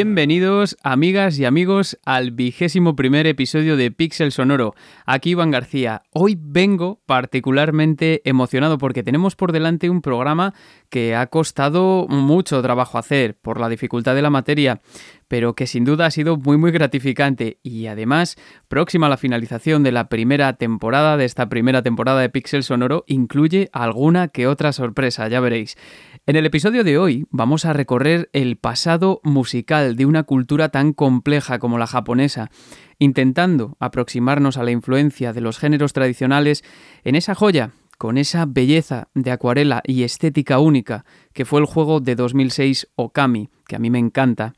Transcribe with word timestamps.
Bienvenidos, 0.00 0.76
amigas 0.84 1.40
y 1.40 1.44
amigos, 1.44 1.98
al 2.04 2.30
vigésimo 2.30 2.94
primer 2.94 3.26
episodio 3.26 3.76
de 3.76 3.90
Pixel 3.90 4.30
Sonoro. 4.30 4.76
Aquí 5.06 5.30
Iván 5.30 5.50
García. 5.50 6.02
Hoy 6.12 6.38
vengo 6.40 7.00
particularmente 7.04 8.22
emocionado 8.24 8.78
porque 8.78 9.02
tenemos 9.02 9.34
por 9.34 9.50
delante 9.50 9.90
un 9.90 10.00
programa 10.00 10.54
que 10.88 11.16
ha 11.16 11.26
costado 11.26 12.06
mucho 12.08 12.62
trabajo 12.62 12.96
hacer 12.96 13.36
por 13.38 13.58
la 13.58 13.68
dificultad 13.68 14.14
de 14.14 14.22
la 14.22 14.30
materia, 14.30 14.80
pero 15.26 15.54
que 15.54 15.66
sin 15.66 15.84
duda 15.84 16.06
ha 16.06 16.10
sido 16.12 16.36
muy 16.36 16.56
muy 16.58 16.70
gratificante 16.70 17.58
y 17.64 17.88
además 17.88 18.36
próxima 18.68 19.06
a 19.06 19.10
la 19.10 19.16
finalización 19.16 19.82
de 19.82 19.90
la 19.90 20.08
primera 20.08 20.52
temporada 20.52 21.16
de 21.16 21.24
esta 21.24 21.48
primera 21.48 21.82
temporada 21.82 22.20
de 22.20 22.30
Pixel 22.30 22.62
Sonoro 22.62 23.02
incluye 23.08 23.68
alguna 23.72 24.28
que 24.28 24.46
otra 24.46 24.72
sorpresa, 24.72 25.26
ya 25.26 25.40
veréis. 25.40 25.76
En 26.28 26.36
el 26.36 26.44
episodio 26.44 26.84
de 26.84 26.98
hoy 26.98 27.24
vamos 27.30 27.64
a 27.64 27.72
recorrer 27.72 28.28
el 28.34 28.58
pasado 28.58 29.22
musical 29.24 29.96
de 29.96 30.04
una 30.04 30.24
cultura 30.24 30.68
tan 30.68 30.92
compleja 30.92 31.58
como 31.58 31.78
la 31.78 31.86
japonesa, 31.86 32.50
intentando 32.98 33.78
aproximarnos 33.80 34.58
a 34.58 34.62
la 34.62 34.70
influencia 34.70 35.32
de 35.32 35.40
los 35.40 35.58
géneros 35.58 35.94
tradicionales 35.94 36.64
en 37.02 37.14
esa 37.14 37.34
joya, 37.34 37.70
con 37.96 38.18
esa 38.18 38.44
belleza 38.44 39.08
de 39.14 39.30
acuarela 39.30 39.80
y 39.86 40.02
estética 40.02 40.58
única 40.58 41.06
que 41.32 41.46
fue 41.46 41.60
el 41.60 41.66
juego 41.66 42.00
de 42.00 42.14
2006 42.14 42.88
Okami, 42.94 43.48
que 43.66 43.76
a 43.76 43.78
mí 43.78 43.88
me 43.88 43.98
encanta, 43.98 44.52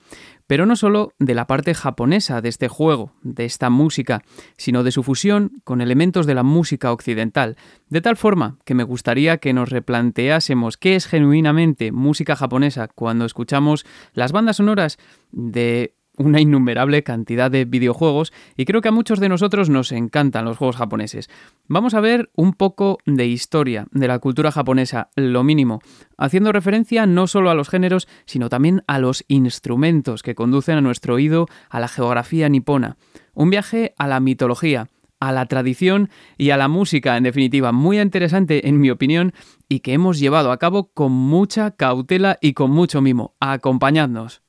pero 0.50 0.66
no 0.66 0.74
solo 0.74 1.12
de 1.20 1.36
la 1.36 1.46
parte 1.46 1.74
japonesa 1.74 2.40
de 2.40 2.48
este 2.48 2.66
juego, 2.66 3.12
de 3.22 3.44
esta 3.44 3.70
música, 3.70 4.24
sino 4.56 4.82
de 4.82 4.90
su 4.90 5.04
fusión 5.04 5.62
con 5.62 5.80
elementos 5.80 6.26
de 6.26 6.34
la 6.34 6.42
música 6.42 6.90
occidental, 6.90 7.56
de 7.88 8.00
tal 8.00 8.16
forma 8.16 8.58
que 8.64 8.74
me 8.74 8.82
gustaría 8.82 9.38
que 9.38 9.52
nos 9.52 9.68
replanteásemos 9.68 10.76
qué 10.76 10.96
es 10.96 11.06
genuinamente 11.06 11.92
música 11.92 12.34
japonesa 12.34 12.88
cuando 12.88 13.26
escuchamos 13.26 13.86
las 14.12 14.32
bandas 14.32 14.56
sonoras 14.56 14.98
de 15.30 15.94
una 16.20 16.40
innumerable 16.40 17.02
cantidad 17.02 17.50
de 17.50 17.64
videojuegos 17.64 18.32
y 18.56 18.66
creo 18.66 18.82
que 18.82 18.88
a 18.88 18.92
muchos 18.92 19.20
de 19.20 19.30
nosotros 19.30 19.70
nos 19.70 19.90
encantan 19.90 20.44
los 20.44 20.58
juegos 20.58 20.76
japoneses. 20.76 21.30
Vamos 21.66 21.94
a 21.94 22.00
ver 22.00 22.30
un 22.36 22.52
poco 22.52 22.98
de 23.06 23.26
historia 23.26 23.86
de 23.90 24.06
la 24.06 24.18
cultura 24.18 24.52
japonesa, 24.52 25.08
lo 25.16 25.42
mínimo, 25.42 25.80
haciendo 26.18 26.52
referencia 26.52 27.06
no 27.06 27.26
solo 27.26 27.50
a 27.50 27.54
los 27.54 27.70
géneros, 27.70 28.06
sino 28.26 28.50
también 28.50 28.82
a 28.86 28.98
los 28.98 29.24
instrumentos 29.28 30.22
que 30.22 30.34
conducen 30.34 30.76
a 30.76 30.82
nuestro 30.82 31.14
oído 31.14 31.46
a 31.70 31.80
la 31.80 31.88
geografía 31.88 32.50
nipona. 32.50 32.98
Un 33.32 33.48
viaje 33.48 33.94
a 33.96 34.06
la 34.06 34.20
mitología, 34.20 34.88
a 35.20 35.32
la 35.32 35.46
tradición 35.46 36.10
y 36.36 36.50
a 36.50 36.58
la 36.58 36.68
música, 36.68 37.16
en 37.16 37.24
definitiva, 37.24 37.72
muy 37.72 37.98
interesante 37.98 38.68
en 38.68 38.78
mi 38.78 38.90
opinión 38.90 39.32
y 39.70 39.80
que 39.80 39.94
hemos 39.94 40.18
llevado 40.18 40.52
a 40.52 40.58
cabo 40.58 40.90
con 40.92 41.12
mucha 41.12 41.70
cautela 41.70 42.36
y 42.42 42.52
con 42.52 42.70
mucho 42.70 43.00
mimo. 43.00 43.34
Acompañadnos. 43.40 44.42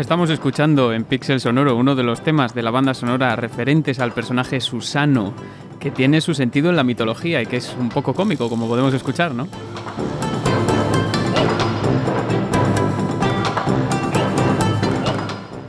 Estamos 0.00 0.30
escuchando 0.30 0.94
en 0.94 1.04
Pixel 1.04 1.40
Sonoro 1.40 1.76
uno 1.76 1.94
de 1.94 2.02
los 2.02 2.22
temas 2.22 2.54
de 2.54 2.62
la 2.62 2.70
banda 2.70 2.94
sonora 2.94 3.36
referentes 3.36 4.00
al 4.00 4.12
personaje 4.12 4.58
Susano, 4.62 5.34
que 5.78 5.90
tiene 5.90 6.22
su 6.22 6.32
sentido 6.32 6.70
en 6.70 6.76
la 6.76 6.84
mitología 6.84 7.42
y 7.42 7.46
que 7.46 7.58
es 7.58 7.76
un 7.78 7.90
poco 7.90 8.14
cómico, 8.14 8.48
como 8.48 8.66
podemos 8.66 8.94
escuchar, 8.94 9.34
¿no? 9.34 9.46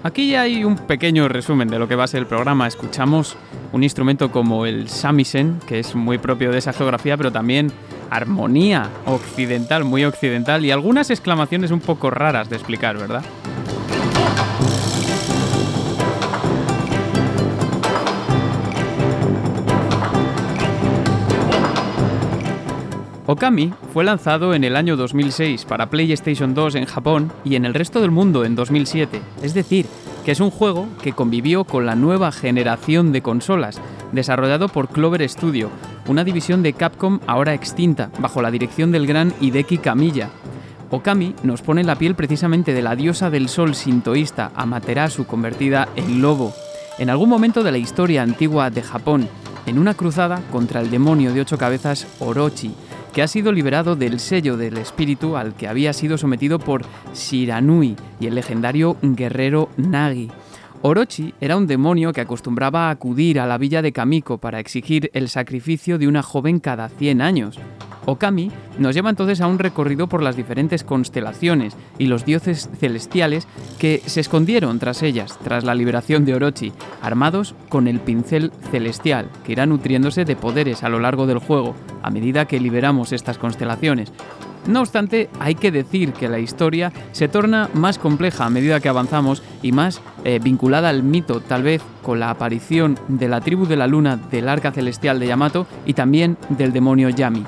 Aquí 0.02 0.30
ya 0.30 0.44
hay 0.44 0.64
un 0.64 0.78
pequeño 0.78 1.28
resumen 1.28 1.68
de 1.68 1.78
lo 1.78 1.90
que 1.90 1.96
va 1.96 2.06
a 2.06 2.08
ser 2.08 2.22
el 2.22 2.28
programa. 2.28 2.68
Escuchamos 2.68 3.36
un 3.74 3.84
instrumento 3.84 4.32
como 4.32 4.66
el 4.66 4.88
samisen, 4.88 5.60
que 5.68 5.80
es 5.80 5.94
muy 5.94 6.20
propio 6.20 6.54
de 6.54 6.60
esa 6.60 6.72
geografía, 6.72 7.18
pero 7.18 7.34
también 7.34 7.70
armonía 8.10 8.90
occidental, 9.06 9.84
muy 9.84 10.06
occidental, 10.06 10.64
y 10.64 10.72
algunas 10.72 11.10
exclamaciones 11.10 11.70
un 11.72 11.82
poco 11.82 12.10
raras 12.10 12.50
de 12.50 12.56
explicar, 12.56 12.98
¿verdad? 12.98 13.24
Okami 23.32 23.74
fue 23.94 24.04
lanzado 24.04 24.54
en 24.54 24.66
el 24.66 24.76
año 24.76 24.98
2006 24.98 25.64
para 25.64 25.90
PlayStation 25.90 26.54
2 26.54 26.76
en 26.76 26.84
Japón 26.86 27.32
y 27.46 27.56
en 27.56 27.64
el 27.64 27.74
resto 27.74 28.02
del 28.02 28.12
mundo 28.12 28.44
en 28.44 28.56
2007, 28.56 29.22
es 29.42 29.54
decir, 29.54 29.86
que 30.26 30.34
es 30.34 30.42
un 30.42 30.52
juego 30.52 30.86
que 31.02 31.14
convivió 31.14 31.64
con 31.64 31.86
la 31.86 31.96
nueva 31.96 32.34
generación 32.34 33.14
de 33.14 33.22
consolas, 33.22 33.80
desarrollado 34.12 34.68
por 34.68 34.90
Clover 34.90 35.28
Studio, 35.30 35.70
una 36.10 36.26
división 36.26 36.62
de 36.62 36.74
Capcom 36.74 37.22
ahora 37.26 37.54
extinta, 37.54 38.12
bajo 38.20 38.42
la 38.42 38.52
dirección 38.52 38.92
del 38.92 39.08
gran 39.08 39.34
Hideki 39.40 39.78
Kamiya. 39.78 40.30
Okami 40.90 41.34
nos 41.44 41.62
pone 41.62 41.86
la 41.86 41.96
piel 41.96 42.16
precisamente 42.16 42.74
de 42.74 42.82
la 42.82 42.98
diosa 42.98 43.30
del 43.30 43.48
sol 43.48 43.76
sintoísta 43.76 44.52
Amaterasu 44.56 45.26
convertida 45.26 45.88
en 45.96 46.22
lobo. 46.22 46.54
En 47.00 47.10
algún 47.10 47.30
momento 47.30 47.64
de 47.64 47.72
la 47.72 47.78
historia 47.78 48.24
antigua 48.24 48.70
de 48.70 48.84
Japón, 48.84 49.30
en 49.66 49.80
una 49.80 49.94
cruzada 49.94 50.42
contra 50.52 50.82
el 50.82 50.92
demonio 50.92 51.34
de 51.34 51.40
ocho 51.40 51.58
cabezas 51.58 52.08
Orochi, 52.20 52.76
que 53.14 53.22
ha 53.22 53.28
sido 53.28 53.52
liberado 53.52 53.96
del 53.96 54.20
sello 54.20 54.58
del 54.58 54.78
espíritu 54.78 55.36
al 55.36 55.54
que 55.54 55.68
había 55.68 55.94
sido 55.94 56.18
sometido 56.18 56.60
por 56.60 56.84
Shiranui 57.14 57.96
y 58.20 58.28
el 58.28 58.36
legendario 58.36 58.98
guerrero 59.02 59.70
Nagi. 59.78 60.30
Orochi 60.84 61.34
era 61.40 61.58
un 61.58 61.68
demonio 61.68 62.12
que 62.12 62.22
acostumbraba 62.22 62.88
a 62.88 62.92
acudir 62.92 63.40
a 63.40 63.46
la 63.46 63.58
villa 63.58 63.82
de 63.82 63.92
Kamiko 63.92 64.40
para 64.40 64.60
exigir 64.60 65.12
el 65.14 65.30
sacrificio 65.30 66.00
de 66.00 66.08
una 66.08 66.24
joven 66.24 66.60
cada 66.60 66.90
100 66.90 67.22
años. 67.22 67.60
Okami 68.06 68.52
nos 68.80 68.96
lleva 68.96 69.10
entonces 69.10 69.42
a 69.42 69.48
un 69.48 69.60
recorrido 69.60 70.08
por 70.08 70.24
las 70.24 70.36
diferentes 70.36 70.84
constelaciones 70.84 71.76
y 71.98 72.08
los 72.08 72.26
dioses 72.26 72.70
celestiales 72.80 73.48
que 73.80 74.02
se 74.06 74.22
escondieron 74.22 74.80
tras 74.80 75.04
ellas, 75.04 75.38
tras 75.44 75.64
la 75.64 75.76
liberación 75.76 76.26
de 76.26 76.36
Orochi, 76.36 76.74
armados 77.02 77.56
con 77.70 77.88
el 77.88 78.00
pincel 78.00 78.52
celestial, 78.72 79.30
que 79.44 79.52
irá 79.54 79.66
nutriéndose 79.66 80.26
de 80.26 80.36
poderes 80.36 80.84
a 80.84 80.90
lo 80.90 81.00
largo 81.00 81.28
del 81.28 81.40
juego, 81.40 81.76
a 82.02 82.10
medida 82.10 82.46
que 82.46 82.60
liberamos 82.60 83.12
estas 83.12 83.38
constelaciones. 83.38 84.12
No 84.68 84.82
obstante, 84.82 85.30
hay 85.40 85.56
que 85.56 85.72
decir 85.72 86.14
que 86.14 86.30
la 86.30 86.38
historia 86.38 86.94
se 87.14 87.28
torna 87.28 87.70
más 87.74 87.98
compleja 87.98 88.46
a 88.46 88.50
medida 88.52 88.80
que 88.80 88.90
avanzamos 88.90 89.42
y 89.64 89.72
más 89.72 90.02
eh, 90.24 90.40
vinculada 90.42 90.90
al 90.90 91.02
mito, 91.02 91.42
tal 91.42 91.64
vez 91.64 91.82
con 92.04 92.20
la 92.20 92.30
aparición 92.30 92.98
de 93.08 93.28
la 93.28 93.42
tribu 93.42 93.66
de 93.66 93.76
la 93.76 93.88
luna 93.88 94.18
del 94.18 94.48
arca 94.48 94.72
celestial 94.72 95.20
de 95.20 95.28
Yamato 95.28 95.66
y 95.86 95.94
también 95.94 96.38
del 96.50 96.74
demonio 96.74 97.10
Yami. 97.10 97.44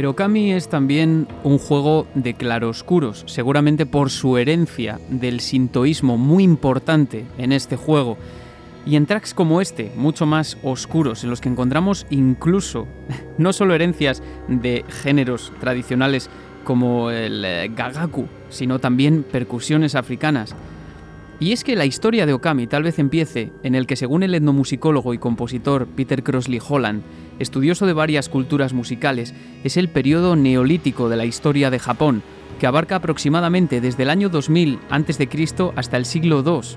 Pero 0.00 0.16
Kami 0.16 0.54
es 0.54 0.70
también 0.70 1.28
un 1.44 1.58
juego 1.58 2.06
de 2.14 2.32
claroscuros, 2.32 3.22
seguramente 3.26 3.84
por 3.84 4.08
su 4.08 4.38
herencia 4.38 4.98
del 5.10 5.40
sintoísmo 5.40 6.16
muy 6.16 6.42
importante 6.42 7.26
en 7.36 7.52
este 7.52 7.76
juego. 7.76 8.16
Y 8.86 8.96
en 8.96 9.04
tracks 9.04 9.34
como 9.34 9.60
este, 9.60 9.92
mucho 9.96 10.24
más 10.24 10.56
oscuros, 10.62 11.22
en 11.22 11.28
los 11.28 11.42
que 11.42 11.50
encontramos 11.50 12.06
incluso 12.08 12.88
no 13.36 13.52
solo 13.52 13.74
herencias 13.74 14.22
de 14.48 14.86
géneros 14.88 15.52
tradicionales 15.60 16.30
como 16.64 17.10
el 17.10 17.44
eh, 17.44 17.70
gagaku, 17.76 18.26
sino 18.48 18.78
también 18.78 19.22
percusiones 19.22 19.96
africanas. 19.96 20.56
Y 21.40 21.52
es 21.52 21.62
que 21.62 21.76
la 21.76 21.84
historia 21.84 22.24
de 22.24 22.32
Okami 22.32 22.66
tal 22.66 22.84
vez 22.84 22.98
empiece 22.98 23.52
en 23.62 23.74
el 23.74 23.86
que, 23.86 23.96
según 23.96 24.22
el 24.22 24.34
etnomusicólogo 24.34 25.12
y 25.12 25.18
compositor 25.18 25.86
Peter 25.88 26.22
Crossley 26.22 26.60
Holland, 26.66 27.02
estudioso 27.40 27.86
de 27.86 27.92
varias 27.92 28.28
culturas 28.28 28.72
musicales, 28.72 29.34
es 29.64 29.76
el 29.76 29.88
periodo 29.88 30.36
neolítico 30.36 31.08
de 31.08 31.16
la 31.16 31.24
historia 31.24 31.70
de 31.70 31.80
Japón, 31.80 32.22
que 32.60 32.66
abarca 32.66 32.96
aproximadamente 32.96 33.80
desde 33.80 34.04
el 34.04 34.10
año 34.10 34.28
2000 34.28 34.78
a.C. 34.90 35.28
hasta 35.74 35.96
el 35.96 36.04
siglo 36.04 36.44
II. 36.46 36.76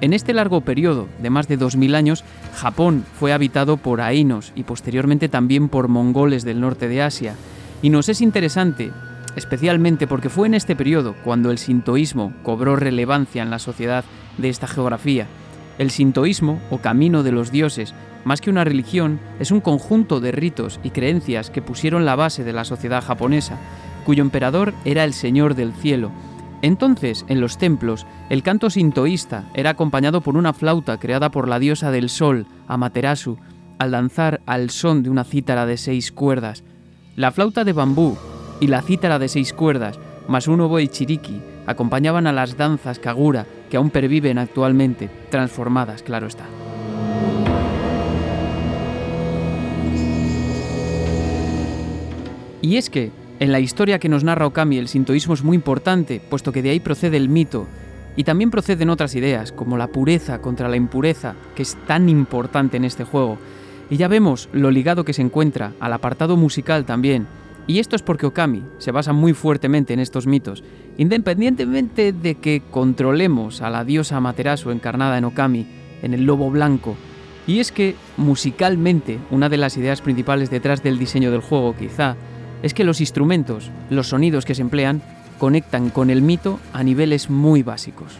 En 0.00 0.12
este 0.12 0.32
largo 0.32 0.60
periodo 0.60 1.08
de 1.20 1.30
más 1.30 1.48
de 1.48 1.56
2000 1.56 1.94
años, 1.94 2.24
Japón 2.54 3.04
fue 3.18 3.32
habitado 3.32 3.76
por 3.76 4.00
ainos 4.00 4.52
y 4.54 4.62
posteriormente 4.62 5.28
también 5.28 5.68
por 5.68 5.88
mongoles 5.88 6.44
del 6.44 6.60
norte 6.60 6.88
de 6.88 7.02
Asia. 7.02 7.34
Y 7.82 7.90
nos 7.90 8.08
es 8.08 8.20
interesante, 8.20 8.92
especialmente 9.36 10.06
porque 10.06 10.28
fue 10.28 10.46
en 10.46 10.54
este 10.54 10.76
periodo 10.76 11.14
cuando 11.24 11.50
el 11.50 11.58
sintoísmo 11.58 12.32
cobró 12.42 12.76
relevancia 12.76 13.42
en 13.42 13.50
la 13.50 13.58
sociedad 13.58 14.04
de 14.38 14.48
esta 14.48 14.66
geografía. 14.66 15.26
El 15.78 15.90
sintoísmo, 15.90 16.60
o 16.70 16.78
camino 16.78 17.22
de 17.22 17.32
los 17.32 17.50
dioses, 17.50 17.94
más 18.24 18.40
que 18.40 18.50
una 18.50 18.64
religión, 18.64 19.20
es 19.38 19.50
un 19.50 19.60
conjunto 19.60 20.20
de 20.20 20.32
ritos 20.32 20.80
y 20.82 20.90
creencias 20.90 21.50
que 21.50 21.62
pusieron 21.62 22.04
la 22.04 22.16
base 22.16 22.44
de 22.44 22.52
la 22.52 22.64
sociedad 22.64 23.02
japonesa, 23.02 23.58
cuyo 24.04 24.22
emperador 24.22 24.74
era 24.84 25.04
el 25.04 25.12
Señor 25.12 25.54
del 25.54 25.72
Cielo. 25.72 26.10
Entonces, 26.62 27.26
en 27.28 27.40
los 27.40 27.58
templos, 27.58 28.06
el 28.30 28.42
canto 28.42 28.70
sintoísta 28.70 29.44
era 29.54 29.70
acompañado 29.70 30.22
por 30.22 30.36
una 30.36 30.52
flauta 30.52 30.98
creada 30.98 31.30
por 31.30 31.48
la 31.48 31.58
diosa 31.58 31.90
del 31.90 32.08
sol, 32.08 32.46
Amaterasu, 32.68 33.38
al 33.78 33.90
danzar 33.90 34.40
al 34.46 34.70
son 34.70 35.02
de 35.02 35.10
una 35.10 35.24
cítara 35.24 35.66
de 35.66 35.76
seis 35.76 36.10
cuerdas. 36.10 36.64
La 37.16 37.32
flauta 37.32 37.64
de 37.64 37.72
bambú 37.72 38.16
y 38.60 38.68
la 38.68 38.82
cítara 38.82 39.18
de 39.18 39.28
seis 39.28 39.52
cuerdas, 39.52 39.98
más 40.26 40.48
un 40.48 40.60
oboe 40.62 40.88
chiriki, 40.88 41.42
acompañaban 41.66 42.26
a 42.26 42.32
las 42.32 42.56
danzas 42.56 42.98
kagura 42.98 43.46
que 43.70 43.76
aún 43.76 43.90
perviven 43.90 44.38
actualmente, 44.38 45.10
transformadas, 45.30 46.02
claro 46.02 46.26
está. 46.26 46.44
Y 52.64 52.78
es 52.78 52.88
que, 52.88 53.10
en 53.40 53.52
la 53.52 53.60
historia 53.60 53.98
que 53.98 54.08
nos 54.08 54.24
narra 54.24 54.46
Okami, 54.46 54.78
el 54.78 54.88
sintoísmo 54.88 55.34
es 55.34 55.44
muy 55.44 55.54
importante, 55.54 56.18
puesto 56.30 56.50
que 56.50 56.62
de 56.62 56.70
ahí 56.70 56.80
procede 56.80 57.18
el 57.18 57.28
mito, 57.28 57.66
y 58.16 58.24
también 58.24 58.50
proceden 58.50 58.88
otras 58.88 59.14
ideas, 59.14 59.52
como 59.52 59.76
la 59.76 59.88
pureza 59.88 60.40
contra 60.40 60.70
la 60.70 60.76
impureza, 60.76 61.34
que 61.54 61.60
es 61.60 61.76
tan 61.86 62.08
importante 62.08 62.78
en 62.78 62.86
este 62.86 63.04
juego. 63.04 63.36
Y 63.90 63.98
ya 63.98 64.08
vemos 64.08 64.48
lo 64.54 64.70
ligado 64.70 65.04
que 65.04 65.12
se 65.12 65.20
encuentra 65.20 65.74
al 65.78 65.92
apartado 65.92 66.38
musical 66.38 66.86
también. 66.86 67.26
Y 67.66 67.80
esto 67.80 67.96
es 67.96 68.02
porque 68.02 68.24
Okami 68.24 68.62
se 68.78 68.92
basa 68.92 69.12
muy 69.12 69.34
fuertemente 69.34 69.92
en 69.92 70.00
estos 70.00 70.26
mitos, 70.26 70.64
independientemente 70.96 72.14
de 72.14 72.36
que 72.36 72.62
controlemos 72.70 73.60
a 73.60 73.68
la 73.68 73.84
diosa 73.84 74.16
Amaterasu 74.16 74.70
encarnada 74.70 75.18
en 75.18 75.24
Okami, 75.24 75.66
en 76.00 76.14
el 76.14 76.24
lobo 76.24 76.50
blanco. 76.50 76.96
Y 77.46 77.58
es 77.58 77.72
que, 77.72 77.94
musicalmente, 78.16 79.18
una 79.30 79.50
de 79.50 79.58
las 79.58 79.76
ideas 79.76 80.00
principales 80.00 80.48
detrás 80.48 80.82
del 80.82 80.98
diseño 80.98 81.30
del 81.30 81.42
juego, 81.42 81.76
quizá, 81.76 82.16
es 82.64 82.72
que 82.72 82.82
los 82.82 83.02
instrumentos, 83.02 83.70
los 83.90 84.08
sonidos 84.08 84.46
que 84.46 84.54
se 84.54 84.62
emplean, 84.62 85.02
conectan 85.38 85.90
con 85.90 86.08
el 86.08 86.22
mito 86.22 86.58
a 86.72 86.82
niveles 86.82 87.28
muy 87.28 87.62
básicos. 87.62 88.14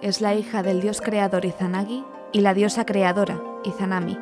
Es 0.00 0.22
la 0.22 0.34
hija 0.34 0.62
del 0.62 0.80
dios 0.80 1.02
creador 1.02 1.44
Izanagi 1.44 2.02
y 2.32 2.40
la 2.40 2.54
diosa 2.54 2.86
creadora, 2.86 3.42
Izanami, 3.62 4.16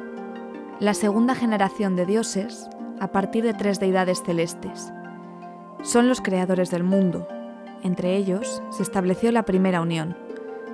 la 0.80 0.94
segunda 0.94 1.36
generación 1.36 1.94
de 1.94 2.06
dioses 2.06 2.68
a 2.98 3.12
partir 3.12 3.44
de 3.44 3.54
tres 3.54 3.78
deidades 3.78 4.20
celestes. 4.24 4.92
Son 5.82 6.08
los 6.08 6.20
creadores 6.20 6.72
del 6.72 6.82
mundo. 6.82 7.28
Entre 7.84 8.16
ellos 8.16 8.60
se 8.70 8.82
estableció 8.82 9.30
la 9.30 9.44
primera 9.44 9.80
unión, 9.80 10.16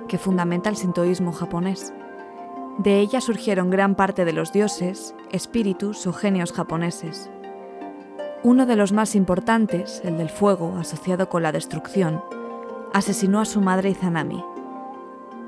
que 0.07 0.17
fundamenta 0.17 0.71
el 0.71 0.77
sintoísmo 0.77 1.31
japonés. 1.31 1.93
De 2.79 2.99
ella 2.99 3.21
surgieron 3.21 3.69
gran 3.69 3.93
parte 3.93 4.25
de 4.25 4.33
los 4.33 4.51
dioses, 4.51 5.13
espíritus 5.31 6.07
o 6.07 6.13
genios 6.13 6.51
japoneses. 6.51 7.29
Uno 8.41 8.65
de 8.65 8.75
los 8.75 8.93
más 8.93 9.13
importantes, 9.13 10.01
el 10.03 10.17
del 10.17 10.29
fuego 10.29 10.75
asociado 10.79 11.29
con 11.29 11.43
la 11.43 11.51
destrucción, 11.51 12.23
asesinó 12.93 13.41
a 13.41 13.45
su 13.45 13.61
madre 13.61 13.91
Izanami. 13.91 14.43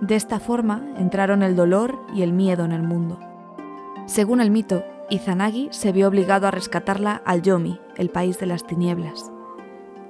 De 0.01 0.15
esta 0.15 0.39
forma 0.39 0.83
entraron 0.97 1.41
el 1.41 1.55
dolor 1.55 1.99
y 2.13 2.21
el 2.21 2.31
miedo 2.31 2.65
en 2.65 2.71
el 2.71 2.83
mundo. 2.83 3.19
Según 4.05 4.41
el 4.41 4.51
mito, 4.51 4.83
Izanagi 5.09 5.69
se 5.71 5.91
vio 5.91 6.07
obligado 6.07 6.47
a 6.47 6.51
rescatarla 6.51 7.21
al 7.25 7.41
Yomi, 7.41 7.79
el 7.95 8.09
país 8.09 8.39
de 8.39 8.45
las 8.45 8.65
tinieblas. 8.67 9.31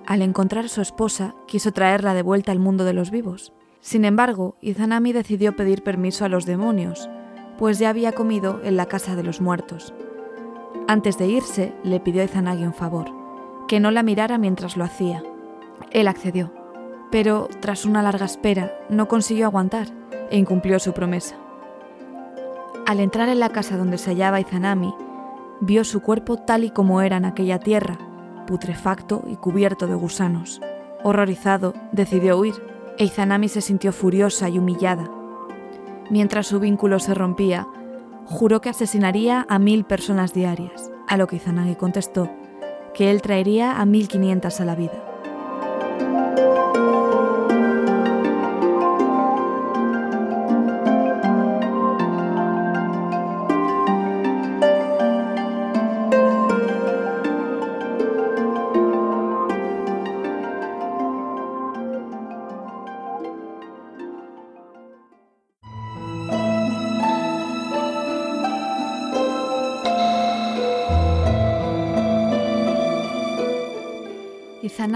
Al 0.06 0.22
encontrar 0.22 0.66
a 0.66 0.70
su 0.70 0.82
esposa, 0.82 1.36
quiso 1.48 1.72
traerla 1.72 2.14
de 2.14 2.22
vuelta 2.22 2.52
al 2.52 2.60
mundo 2.60 2.84
de 2.84 2.94
los 2.94 3.12
vivos. 3.12 3.54
Sin 3.80 4.04
embargo, 4.04 4.58
Izanami 4.62 5.14
decidió 5.14 5.56
pedir 5.56 5.84
permiso 5.84 6.26
a 6.26 6.30
los 6.30 6.46
demonios, 6.46 7.10
pues 7.58 7.80
ya 7.80 7.90
había 7.90 8.12
comido 8.12 8.60
en 8.64 8.76
la 8.76 8.88
casa 8.88 9.16
de 9.16 9.24
los 9.24 9.40
muertos. 9.40 9.94
Antes 10.88 11.18
de 11.18 11.28
irse, 11.28 11.74
le 11.84 12.02
pidió 12.02 12.22
a 12.22 12.26
Izanagi 12.26 12.66
un 12.66 12.74
favor, 12.74 13.08
que 13.70 13.80
no 13.80 13.92
la 13.92 14.04
mirara 14.04 14.38
mientras 14.38 14.76
lo 14.76 14.84
hacía. 14.84 15.24
Él 15.92 16.08
accedió 16.08 16.57
pero 17.12 17.48
tras 17.60 17.86
una 17.86 18.02
larga 18.02 18.26
espera 18.26 18.72
no 18.90 19.08
consiguió 19.08 19.46
aguantar 19.46 19.88
e 20.30 20.38
incumplió 20.38 20.80
su 20.80 20.94
promesa. 20.94 21.36
Al 22.86 23.00
entrar 23.00 23.30
en 23.30 23.40
la 23.40 23.50
casa 23.50 23.78
donde 23.78 23.98
se 23.98 24.12
hallaba 24.12 24.40
Izanami, 24.40 24.94
vio 25.60 25.84
su 25.84 26.02
cuerpo 26.02 26.38
tal 26.38 26.64
y 26.64 26.70
como 26.70 27.02
era 27.02 27.18
en 27.18 27.26
aquella 27.26 27.60
tierra, 27.60 27.98
putrefacto 28.46 29.24
y 29.28 29.36
cubierto 29.36 29.88
de 29.88 29.96
gusanos. 29.96 30.62
Horrorizado, 31.04 31.74
decidió 31.92 32.38
huir, 32.38 32.56
e 32.98 33.06
Izanami 33.06 33.50
se 33.50 33.62
sintió 33.62 33.92
furiosa 33.92 34.50
y 34.50 34.58
humillada. 34.58 35.10
Mientras 36.10 36.48
su 36.48 36.60
vínculo 36.60 37.00
se 37.00 37.14
rompía, 37.14 37.68
juró 38.26 38.62
que 38.62 38.70
asesinaría 38.70 39.46
a 39.50 39.60
mil 39.60 39.84
personas 39.84 40.34
diarias, 40.34 40.92
a 41.08 41.18
lo 41.18 41.28
que 41.28 41.36
Izanagi 41.38 41.76
contestó 41.76 42.30
que 42.98 43.12
él 43.12 43.22
traería 43.22 43.80
a 43.80 43.86
mil 43.86 44.08
quinientas 44.08 44.60
a 44.60 44.66
la 44.66 44.74
vida. 44.74 45.07
thank 46.38 46.78
you 46.78 47.07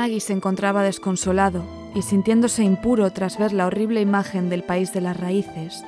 Izanagi 0.01 0.20
se 0.20 0.34
encontraba 0.34 0.81
desconsolado 0.81 1.63
y 1.93 2.01
sintiéndose 2.01 2.63
impuro 2.63 3.12
tras 3.12 3.38
ver 3.38 3.53
la 3.53 3.67
horrible 3.67 4.01
imagen 4.01 4.50
del 4.50 4.63
país 4.63 4.93
de 4.93 5.01
las 5.01 5.15
raíces, 5.15 5.84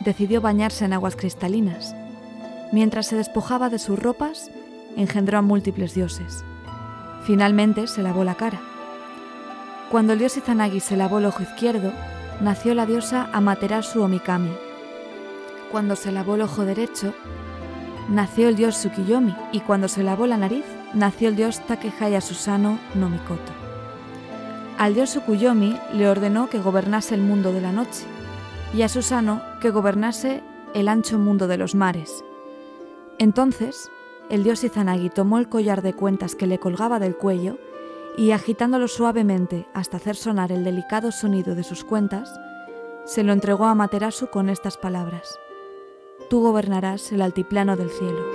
decidió 0.00 0.40
bañarse 0.40 0.86
en 0.86 0.94
aguas 0.94 1.14
cristalinas. 1.14 1.94
Mientras 2.72 3.06
se 3.06 3.16
despojaba 3.16 3.68
de 3.68 3.78
sus 3.78 3.98
ropas, 3.98 4.50
engendró 4.96 5.36
a 5.36 5.42
múltiples 5.42 5.92
dioses. 5.92 6.42
Finalmente 7.26 7.86
se 7.86 8.02
lavó 8.02 8.24
la 8.24 8.34
cara. 8.34 8.62
Cuando 9.90 10.14
el 10.14 10.20
dios 10.20 10.38
Izanagi 10.38 10.80
se 10.80 10.96
lavó 10.96 11.18
el 11.18 11.26
ojo 11.26 11.42
izquierdo, 11.42 11.92
nació 12.40 12.72
la 12.74 12.86
diosa 12.86 13.28
Amaterasu 13.34 14.00
Omikami. 14.00 14.52
Cuando 15.70 15.96
se 15.96 16.12
lavó 16.12 16.36
el 16.36 16.42
ojo 16.42 16.64
derecho, 16.64 17.12
nació 18.08 18.48
el 18.48 18.56
dios 18.56 18.76
Tsukiyomi 18.76 19.36
y 19.52 19.60
cuando 19.60 19.88
se 19.88 20.02
lavó 20.02 20.26
la 20.26 20.38
nariz, 20.38 20.64
nació 20.94 21.28
el 21.28 21.36
dios 21.36 21.60
Takehaya 21.66 22.20
Susano 22.20 22.78
no 22.94 23.08
Mikoto. 23.08 23.52
Al 24.78 24.94
dios 24.94 25.10
Tsukuyomi 25.10 25.78
le 25.92 26.08
ordenó 26.08 26.48
que 26.48 26.58
gobernase 26.58 27.14
el 27.14 27.20
mundo 27.20 27.52
de 27.52 27.60
la 27.60 27.72
noche 27.72 28.04
y 28.72 28.82
a 28.82 28.88
Susano 28.88 29.42
que 29.60 29.70
gobernase 29.70 30.42
el 30.74 30.88
ancho 30.88 31.18
mundo 31.18 31.46
de 31.46 31.58
los 31.58 31.74
mares. 31.74 32.24
Entonces, 33.18 33.90
el 34.30 34.42
dios 34.42 34.64
Izanagi 34.64 35.10
tomó 35.10 35.38
el 35.38 35.48
collar 35.48 35.82
de 35.82 35.92
cuentas 35.92 36.34
que 36.34 36.46
le 36.46 36.58
colgaba 36.58 36.98
del 36.98 37.16
cuello 37.16 37.58
y 38.16 38.32
agitándolo 38.32 38.88
suavemente 38.88 39.66
hasta 39.74 39.98
hacer 39.98 40.16
sonar 40.16 40.50
el 40.50 40.64
delicado 40.64 41.12
sonido 41.12 41.54
de 41.54 41.64
sus 41.64 41.84
cuentas, 41.84 42.40
se 43.04 43.22
lo 43.22 43.32
entregó 43.32 43.66
a 43.66 43.74
Materasu 43.74 44.28
con 44.28 44.48
estas 44.48 44.76
palabras. 44.76 45.38
Tú 46.30 46.40
gobernarás 46.40 47.12
el 47.12 47.22
altiplano 47.22 47.76
del 47.76 47.90
cielo. 47.90 48.33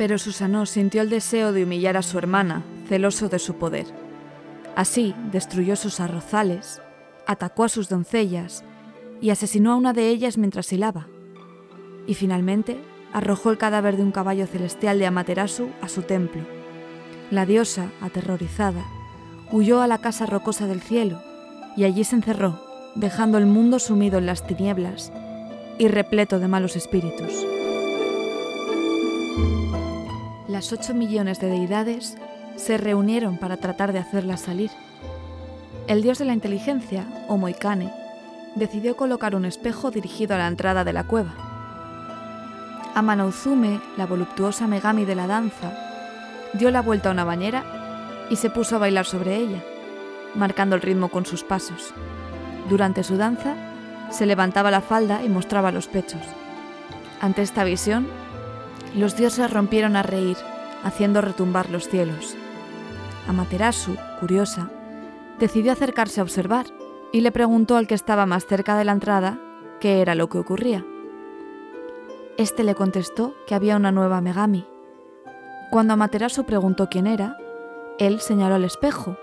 Pero 0.00 0.16
Susanoo 0.16 0.64
sintió 0.64 1.02
el 1.02 1.10
deseo 1.10 1.52
de 1.52 1.64
humillar 1.64 1.98
a 1.98 2.02
su 2.02 2.16
hermana, 2.16 2.64
celoso 2.88 3.28
de 3.28 3.38
su 3.38 3.56
poder. 3.56 3.84
Así 4.74 5.14
destruyó 5.30 5.76
sus 5.76 6.00
arrozales, 6.00 6.80
atacó 7.26 7.64
a 7.64 7.68
sus 7.68 7.90
doncellas 7.90 8.64
y 9.20 9.28
asesinó 9.28 9.72
a 9.72 9.76
una 9.76 9.92
de 9.92 10.08
ellas 10.08 10.38
mientras 10.38 10.72
hilaba. 10.72 11.06
Y 12.06 12.14
finalmente 12.14 12.80
arrojó 13.12 13.50
el 13.50 13.58
cadáver 13.58 13.98
de 13.98 14.02
un 14.02 14.10
caballo 14.10 14.46
celestial 14.46 14.98
de 14.98 15.04
Amaterasu 15.04 15.68
a 15.82 15.88
su 15.90 16.00
templo. 16.00 16.46
La 17.30 17.44
diosa, 17.44 17.90
aterrorizada, 18.00 18.86
huyó 19.52 19.82
a 19.82 19.86
la 19.86 19.98
casa 19.98 20.24
rocosa 20.24 20.66
del 20.66 20.80
cielo 20.80 21.20
y 21.76 21.84
allí 21.84 22.04
se 22.04 22.16
encerró, 22.16 22.58
dejando 22.94 23.36
el 23.36 23.44
mundo 23.44 23.78
sumido 23.78 24.16
en 24.16 24.24
las 24.24 24.46
tinieblas 24.46 25.12
y 25.76 25.88
repleto 25.88 26.38
de 26.38 26.48
malos 26.48 26.74
espíritus. 26.74 27.59
Las 30.60 30.74
ocho 30.74 30.92
millones 30.92 31.40
de 31.40 31.48
deidades 31.48 32.18
se 32.56 32.76
reunieron 32.76 33.38
para 33.38 33.56
tratar 33.56 33.94
de 33.94 33.98
hacerla 33.98 34.36
salir. 34.36 34.70
El 35.86 36.02
dios 36.02 36.18
de 36.18 36.26
la 36.26 36.34
inteligencia, 36.34 37.06
o 37.28 37.38
Moikane, 37.38 37.90
decidió 38.56 38.94
colocar 38.94 39.34
un 39.34 39.46
espejo 39.46 39.90
dirigido 39.90 40.34
a 40.34 40.38
la 40.38 40.48
entrada 40.48 40.84
de 40.84 40.92
la 40.92 41.04
cueva. 41.04 41.32
Amanouzume, 42.94 43.80
la 43.96 44.04
voluptuosa 44.04 44.66
Megami 44.66 45.06
de 45.06 45.14
la 45.14 45.26
danza, 45.26 45.72
dio 46.52 46.70
la 46.70 46.82
vuelta 46.82 47.08
a 47.08 47.12
una 47.12 47.24
bañera 47.24 47.64
y 48.28 48.36
se 48.36 48.50
puso 48.50 48.76
a 48.76 48.80
bailar 48.80 49.06
sobre 49.06 49.36
ella, 49.36 49.64
marcando 50.34 50.76
el 50.76 50.82
ritmo 50.82 51.08
con 51.08 51.24
sus 51.24 51.42
pasos. 51.42 51.94
Durante 52.68 53.02
su 53.02 53.16
danza, 53.16 53.54
se 54.10 54.26
levantaba 54.26 54.70
la 54.70 54.82
falda 54.82 55.24
y 55.24 55.30
mostraba 55.30 55.72
los 55.72 55.88
pechos. 55.88 56.20
Ante 57.22 57.40
esta 57.40 57.64
visión, 57.64 58.06
los 58.94 59.16
dioses 59.16 59.50
rompieron 59.50 59.96
a 59.96 60.02
reír, 60.02 60.36
haciendo 60.82 61.20
retumbar 61.20 61.70
los 61.70 61.88
cielos. 61.88 62.36
Amaterasu, 63.28 63.96
curiosa, 64.18 64.70
decidió 65.38 65.72
acercarse 65.72 66.20
a 66.20 66.24
observar 66.24 66.66
y 67.12 67.20
le 67.20 67.32
preguntó 67.32 67.76
al 67.76 67.86
que 67.86 67.94
estaba 67.94 68.26
más 68.26 68.46
cerca 68.46 68.76
de 68.76 68.84
la 68.84 68.92
entrada 68.92 69.40
qué 69.80 70.00
era 70.00 70.14
lo 70.14 70.28
que 70.28 70.38
ocurría. 70.38 70.84
Este 72.36 72.64
le 72.64 72.74
contestó 72.74 73.34
que 73.46 73.54
había 73.54 73.76
una 73.76 73.92
nueva 73.92 74.20
Megami. 74.20 74.66
Cuando 75.70 75.94
Amaterasu 75.94 76.44
preguntó 76.44 76.88
quién 76.88 77.06
era, 77.06 77.36
él 77.98 78.20
señaló 78.20 78.54
al 78.54 78.64
espejo 78.64 79.16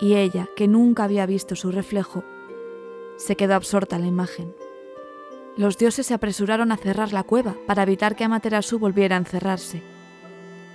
y 0.00 0.14
ella, 0.14 0.48
que 0.56 0.68
nunca 0.68 1.04
había 1.04 1.26
visto 1.26 1.56
su 1.56 1.72
reflejo, 1.72 2.24
se 3.16 3.36
quedó 3.36 3.54
absorta 3.54 3.96
en 3.96 4.02
la 4.02 4.08
imagen. 4.08 4.54
Los 5.56 5.78
dioses 5.78 6.06
se 6.06 6.14
apresuraron 6.14 6.70
a 6.70 6.76
cerrar 6.76 7.12
la 7.12 7.22
cueva 7.22 7.56
para 7.66 7.82
evitar 7.82 8.14
que 8.14 8.24
Amaterasu 8.24 8.78
volviera 8.78 9.16
a 9.16 9.20
encerrarse. 9.20 9.82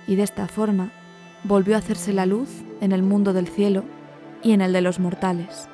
Y 0.06 0.16
de 0.16 0.22
esta 0.22 0.48
forma 0.48 0.92
volvió 1.44 1.74
a 1.74 1.78
hacerse 1.78 2.12
la 2.12 2.26
luz 2.26 2.48
en 2.80 2.92
el 2.92 3.02
mundo 3.02 3.32
del 3.32 3.48
cielo 3.48 3.84
y 4.42 4.52
en 4.52 4.60
el 4.60 4.72
de 4.72 4.80
los 4.80 4.98
mortales. 4.98 5.68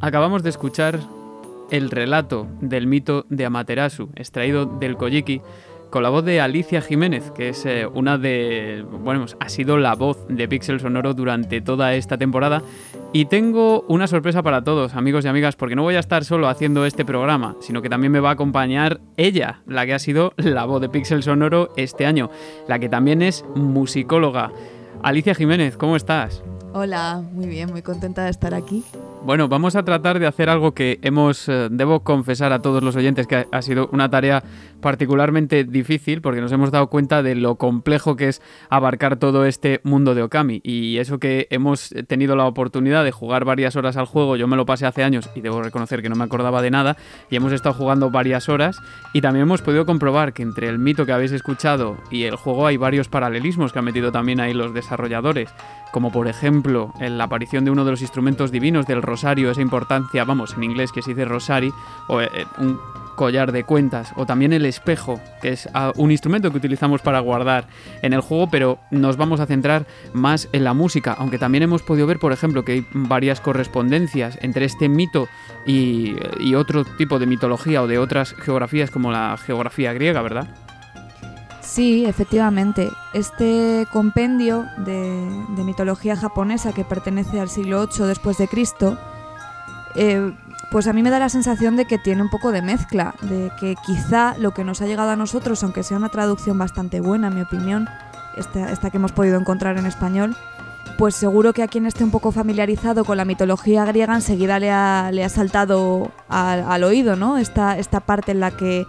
Acabamos 0.00 0.44
de 0.44 0.50
escuchar 0.50 1.00
el 1.70 1.90
relato 1.90 2.46
del 2.60 2.86
mito 2.86 3.26
de 3.28 3.44
Amaterasu, 3.44 4.10
extraído 4.14 4.64
del 4.64 4.96
Kojiki, 4.96 5.42
con 5.90 6.04
la 6.04 6.08
voz 6.08 6.24
de 6.24 6.40
Alicia 6.40 6.80
Jiménez, 6.82 7.32
que 7.32 7.48
es 7.48 7.66
eh, 7.66 7.86
una 7.86 8.16
de. 8.16 8.84
Bueno, 9.02 9.26
ha 9.40 9.48
sido 9.48 9.76
la 9.76 9.94
voz 9.94 10.24
de 10.28 10.46
Pixel 10.46 10.78
Sonoro 10.78 11.14
durante 11.14 11.60
toda 11.60 11.94
esta 11.94 12.16
temporada. 12.16 12.62
Y 13.12 13.24
tengo 13.24 13.84
una 13.88 14.06
sorpresa 14.06 14.42
para 14.42 14.62
todos, 14.62 14.94
amigos 14.94 15.24
y 15.24 15.28
amigas, 15.28 15.56
porque 15.56 15.74
no 15.74 15.82
voy 15.82 15.96
a 15.96 16.00
estar 16.00 16.24
solo 16.24 16.48
haciendo 16.48 16.84
este 16.84 17.04
programa, 17.04 17.56
sino 17.60 17.82
que 17.82 17.88
también 17.88 18.12
me 18.12 18.20
va 18.20 18.28
a 18.28 18.34
acompañar 18.34 19.00
ella, 19.16 19.62
la 19.66 19.84
que 19.84 19.94
ha 19.94 19.98
sido 19.98 20.32
la 20.36 20.64
voz 20.64 20.80
de 20.80 20.90
Pixel 20.90 21.22
Sonoro 21.24 21.70
este 21.76 22.06
año, 22.06 22.30
la 22.68 22.78
que 22.78 22.88
también 22.88 23.22
es 23.22 23.44
musicóloga. 23.56 24.52
Alicia 25.02 25.34
Jiménez, 25.34 25.76
¿cómo 25.76 25.96
estás? 25.96 26.44
Hola, 26.74 27.22
muy 27.32 27.46
bien, 27.46 27.70
muy 27.70 27.82
contenta 27.82 28.24
de 28.24 28.30
estar 28.30 28.54
aquí. 28.54 28.84
Bueno, 29.24 29.48
vamos 29.48 29.76
a 29.76 29.84
tratar 29.84 30.20
de 30.20 30.26
hacer 30.26 30.48
algo 30.48 30.72
que 30.72 31.00
hemos, 31.02 31.48
eh, 31.48 31.68
debo 31.70 32.00
confesar 32.00 32.52
a 32.52 32.60
todos 32.60 32.82
los 32.82 32.96
oyentes 32.96 33.26
que 33.26 33.46
ha, 33.50 33.62
sido 33.62 33.90
una 33.92 34.08
tarea 34.08 34.42
particularmente 34.80 35.64
difícil 35.64 36.22
porque 36.22 36.40
nos 36.40 36.52
hemos 36.52 36.70
dado 36.70 36.86
cuenta 36.86 37.22
de 37.22 37.34
lo 37.34 37.56
complejo 37.56 38.16
que 38.16 38.28
es 38.28 38.40
abarcar 38.70 39.16
todo 39.16 39.44
este 39.44 39.80
mundo 39.82 40.14
de 40.14 40.22
Okami. 40.22 40.60
Y 40.62 40.98
eso 40.98 41.18
que 41.18 41.46
hemos 41.50 41.92
tenido 42.06 42.36
la 42.36 42.46
oportunidad 42.46 43.04
de 43.04 43.10
jugar 43.10 43.44
varias 43.44 43.76
horas 43.76 43.96
al 43.96 44.06
juego, 44.06 44.36
yo 44.36 44.46
me 44.46 44.56
lo 44.56 44.64
pasé 44.64 44.86
hace 44.86 45.02
años 45.02 45.28
y 45.34 45.40
debo 45.40 45.62
reconocer 45.62 46.00
que 46.00 46.08
no 46.08 46.16
me 46.16 46.24
acordaba 46.24 46.62
de 46.62 46.70
nada, 46.70 46.96
y 47.28 47.36
hemos 47.36 47.52
estado 47.52 47.74
jugando 47.74 48.10
varias 48.10 48.48
horas 48.48 48.80
y 49.12 49.20
también 49.20 49.42
hemos 49.42 49.62
podido 49.62 49.84
comprobar 49.84 50.32
que 50.32 50.42
entre 50.42 50.68
el 50.68 50.78
mito 50.78 51.04
que 51.04 51.12
habéis 51.12 51.32
escuchado 51.32 51.98
y 52.10 52.22
el 52.22 52.36
juego 52.36 52.66
hay 52.66 52.76
varios 52.76 53.08
paralelismos 53.08 53.72
que 53.72 53.80
han 53.80 53.84
metido 53.84 54.12
también 54.12 54.40
ahí 54.40 54.54
los 54.54 54.72
desarrolladores, 54.72 55.50
como 55.92 56.12
por 56.12 56.28
ejemplo 56.28 56.94
en 57.00 57.18
la 57.18 57.24
aparición 57.24 57.64
de 57.64 57.72
uno 57.72 57.84
de 57.84 57.90
los 57.90 58.00
instrumentos 58.00 58.52
divinos 58.52 58.86
del 58.86 59.02
rosario, 59.08 59.50
esa 59.50 59.62
importancia, 59.62 60.24
vamos, 60.24 60.54
en 60.54 60.64
inglés 60.64 60.92
que 60.92 61.02
se 61.02 61.10
dice 61.10 61.24
rosari, 61.24 61.72
o 62.06 62.20
eh, 62.20 62.28
un 62.58 62.78
collar 63.18 63.50
de 63.50 63.64
cuentas, 63.64 64.12
o 64.14 64.26
también 64.26 64.52
el 64.52 64.64
espejo, 64.64 65.20
que 65.42 65.48
es 65.48 65.68
ah, 65.74 65.92
un 65.96 66.12
instrumento 66.12 66.52
que 66.52 66.58
utilizamos 66.58 67.02
para 67.02 67.18
guardar 67.18 67.66
en 68.02 68.12
el 68.12 68.20
juego, 68.20 68.48
pero 68.48 68.78
nos 68.92 69.16
vamos 69.16 69.40
a 69.40 69.46
centrar 69.46 69.86
más 70.12 70.48
en 70.52 70.62
la 70.62 70.72
música, 70.72 71.16
aunque 71.18 71.36
también 71.36 71.64
hemos 71.64 71.82
podido 71.82 72.06
ver, 72.06 72.20
por 72.20 72.32
ejemplo, 72.32 72.64
que 72.64 72.72
hay 72.72 72.86
varias 72.92 73.40
correspondencias 73.40 74.38
entre 74.40 74.66
este 74.66 74.88
mito 74.88 75.28
y, 75.66 76.14
y 76.38 76.54
otro 76.54 76.84
tipo 76.84 77.18
de 77.18 77.26
mitología 77.26 77.82
o 77.82 77.88
de 77.88 77.98
otras 77.98 78.34
geografías 78.34 78.92
como 78.92 79.10
la 79.10 79.36
geografía 79.36 79.92
griega, 79.92 80.22
¿verdad? 80.22 80.67
Sí, 81.68 82.06
efectivamente. 82.06 82.90
Este 83.12 83.86
compendio 83.92 84.64
de, 84.78 85.28
mitología 85.64 86.16
japonesa 86.16 86.72
que 86.72 86.82
pertenece 86.82 87.40
al 87.40 87.50
siglo 87.50 87.86
VIII 87.86 88.06
después 88.06 88.38
de 88.38 88.48
Cristo, 88.48 88.98
eh, 89.94 90.32
pues 90.70 90.86
a 90.86 90.94
mí 90.94 91.02
me 91.02 91.10
da 91.10 91.18
la 91.18 91.28
sensación 91.28 91.76
de 91.76 91.84
que 91.84 91.98
tiene 91.98 92.22
un 92.22 92.30
poco 92.30 92.52
de 92.52 92.62
mezcla, 92.62 93.14
de 93.20 93.52
que 93.60 93.74
quizá 93.84 94.34
lo 94.38 94.52
que 94.52 94.64
nos 94.64 94.80
ha 94.80 94.86
llegado 94.86 95.10
a 95.10 95.16
nosotros, 95.16 95.62
aunque 95.62 95.82
sea 95.82 95.98
una 95.98 96.08
traducción 96.08 96.56
bastante 96.56 97.00
buena, 97.00 97.28
en 97.28 97.34
mi 97.34 97.42
opinión, 97.42 97.86
esta, 98.36 98.90
que 98.90 98.96
hemos 98.96 99.12
podido 99.12 99.38
encontrar 99.38 99.76
en 99.76 99.84
español, 99.84 100.36
pues 100.96 101.14
seguro 101.14 101.52
que 101.52 101.62
a 101.62 101.68
quien 101.68 101.84
esté 101.84 102.02
un 102.02 102.10
poco 102.10 102.32
familiarizado 102.32 103.04
con 103.04 103.18
la 103.18 103.26
mitología 103.26 103.84
griega 103.84 104.14
enseguida 104.14 104.58
le 104.58 104.70
ha, 104.70 105.10
le 105.12 105.22
ha 105.22 105.28
saltado 105.28 106.10
al, 106.30 106.62
al 106.62 106.84
oído, 106.84 107.14
¿no? 107.14 107.36
Esta, 107.36 107.76
esta 107.76 108.00
parte 108.00 108.32
en 108.32 108.40
la 108.40 108.52
que 108.52 108.86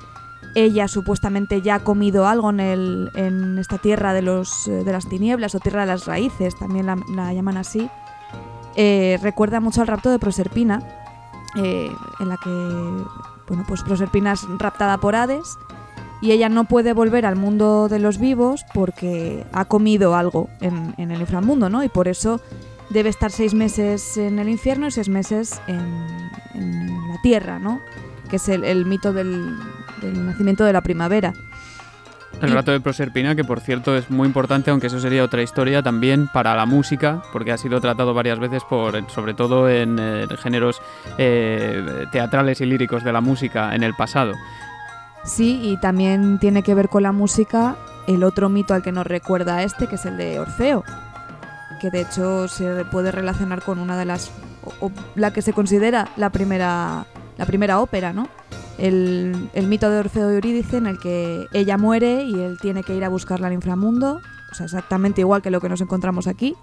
ella 0.56 0.88
supuestamente 0.88 1.62
ya 1.62 1.76
ha 1.76 1.80
comido 1.80 2.28
algo 2.28 2.50
en, 2.50 2.60
el, 2.60 3.12
en 3.16 3.58
esta 3.58 3.78
tierra 3.78 4.14
de, 4.14 4.22
los, 4.22 4.68
eh, 4.68 4.84
de 4.84 4.92
las 4.92 5.08
tinieblas 5.08 5.56
o 5.56 5.60
tierra 5.60 5.82
de 5.82 5.88
las 5.88 6.06
raíces, 6.06 6.56
también 6.56 6.86
la, 6.88 7.34
llaman 7.34 7.58
así, 7.58 7.90
eh, 8.76 9.20
recuerda 9.22 9.60
mucho 9.60 9.82
al 9.82 9.88
rapto 9.88 10.10
de 10.10 10.20
Proserpina, 10.20 10.82
eh, 11.56 11.92
en 12.20 12.30
la 12.30 12.38
que 12.38 12.50
bueno, 13.48 13.66
pues 13.68 13.82
Proserpina 13.82 14.34
es 14.34 14.42
raptada 14.60 15.00
por 15.00 15.16
Hades 15.16 15.58
y 16.22 16.32
ella 16.32 16.50
no 16.50 16.66
puede 16.66 16.94
volver 16.94 17.26
al 17.26 17.36
mundo 17.36 17.88
de 17.90 18.00
los 18.00 18.20
vivos 18.20 18.66
porque 18.74 19.46
ha 19.52 19.66
comido 19.66 20.16
algo 20.16 20.50
en, 20.62 20.94
el 20.98 21.20
inframundo, 21.20 21.70
¿no? 21.70 21.84
Y 21.84 21.90
por 21.90 22.08
eso 22.08 22.42
debe 22.90 23.10
estar 23.10 23.32
seis 23.32 23.54
meses 23.54 24.18
en 24.18 24.40
el 24.40 24.50
infierno 24.50 24.88
y 24.88 24.92
seis 24.92 25.10
meses 25.10 25.62
en, 25.68 26.30
la 27.10 27.22
tierra, 27.24 27.58
¿no? 27.60 27.80
Que 28.30 28.36
es 28.36 28.48
el 28.50 28.86
mito 28.86 29.14
del, 29.14 29.56
del 30.02 30.26
nacimiento 30.26 30.64
de 30.64 30.74
la 30.74 30.82
primavera. 30.82 31.34
El 32.42 32.52
rato 32.52 32.72
de 32.72 32.80
Proserpina, 32.80 33.36
que 33.36 33.44
por 33.44 33.60
cierto 33.60 33.98
es 33.98 34.10
muy 34.10 34.26
importante, 34.26 34.72
aunque 34.72 34.88
eso 34.88 35.00
sería 35.00 35.24
otra 35.24 35.42
historia 35.42 35.84
también 35.84 36.28
para 36.28 36.56
la 36.56 36.66
música, 36.66 37.22
porque 37.34 37.52
ha 37.52 37.58
sido 37.58 37.82
tratado 37.82 38.14
varias 38.14 38.40
veces, 38.40 38.64
por, 38.64 39.12
sobre 39.12 39.34
todo 39.34 39.68
en 39.68 39.98
eh, 40.00 40.26
géneros 40.42 40.82
eh, 41.18 42.06
teatrales 42.14 42.62
y 42.62 42.66
líricos 42.66 43.04
de 43.04 43.12
la 43.12 43.20
música 43.20 43.76
en 43.76 43.84
el 43.84 43.94
pasado. 43.94 44.36
Sí, 45.26 45.60
y 45.62 45.78
también 45.78 46.40
tiene 46.40 46.64
que 46.64 46.74
ver 46.76 46.88
con 46.88 47.04
la 47.04 47.12
música 47.12 47.76
el 48.08 48.24
otro 48.24 48.48
mito 48.48 48.74
al 48.74 48.84
que 48.84 48.94
nos 48.94 49.06
recuerda 49.06 49.64
este, 49.64 49.88
que 49.88 49.96
es 49.96 50.06
el 50.06 50.16
de 50.16 50.40
Orfeo, 50.40 50.86
que 51.82 51.92
de 51.92 52.02
hecho 52.02 52.48
se 52.48 52.86
puede 52.86 53.12
relacionar 53.12 53.62
con 53.62 53.80
una 53.80 53.98
de 53.98 54.06
las, 54.06 54.32
o, 54.80 54.92
la 55.16 55.34
que 55.34 55.42
se 55.42 55.52
considera 55.52 56.08
la 56.16 56.30
primera, 56.30 57.06
la 57.40 57.46
primera 57.46 57.80
ópera, 57.80 58.14
¿no? 58.14 58.28
el, 58.80 59.68
mito 59.68 59.90
de 59.90 60.00
Orfeo 60.00 60.32
y 60.32 60.36
Eurídice 60.36 60.78
en 60.78 60.88
el 60.88 61.00
que 61.00 61.48
ella 61.54 61.78
muere 61.78 62.24
y 62.24 62.40
él 62.40 62.58
tiene 62.62 62.84
que 62.84 62.96
ir 62.96 63.04
a 63.04 63.10
buscarla 63.10 63.48
al 63.48 63.54
inframundo, 63.54 64.22
o 64.52 64.56
sea, 64.56 64.66
exactamente 64.66 65.22
igual 65.22 65.42
que 65.42 65.52
lo 65.52 65.62
que 65.62 65.70
nos 65.70 65.82
encontramos 65.82 66.28
aquí. 66.28 66.56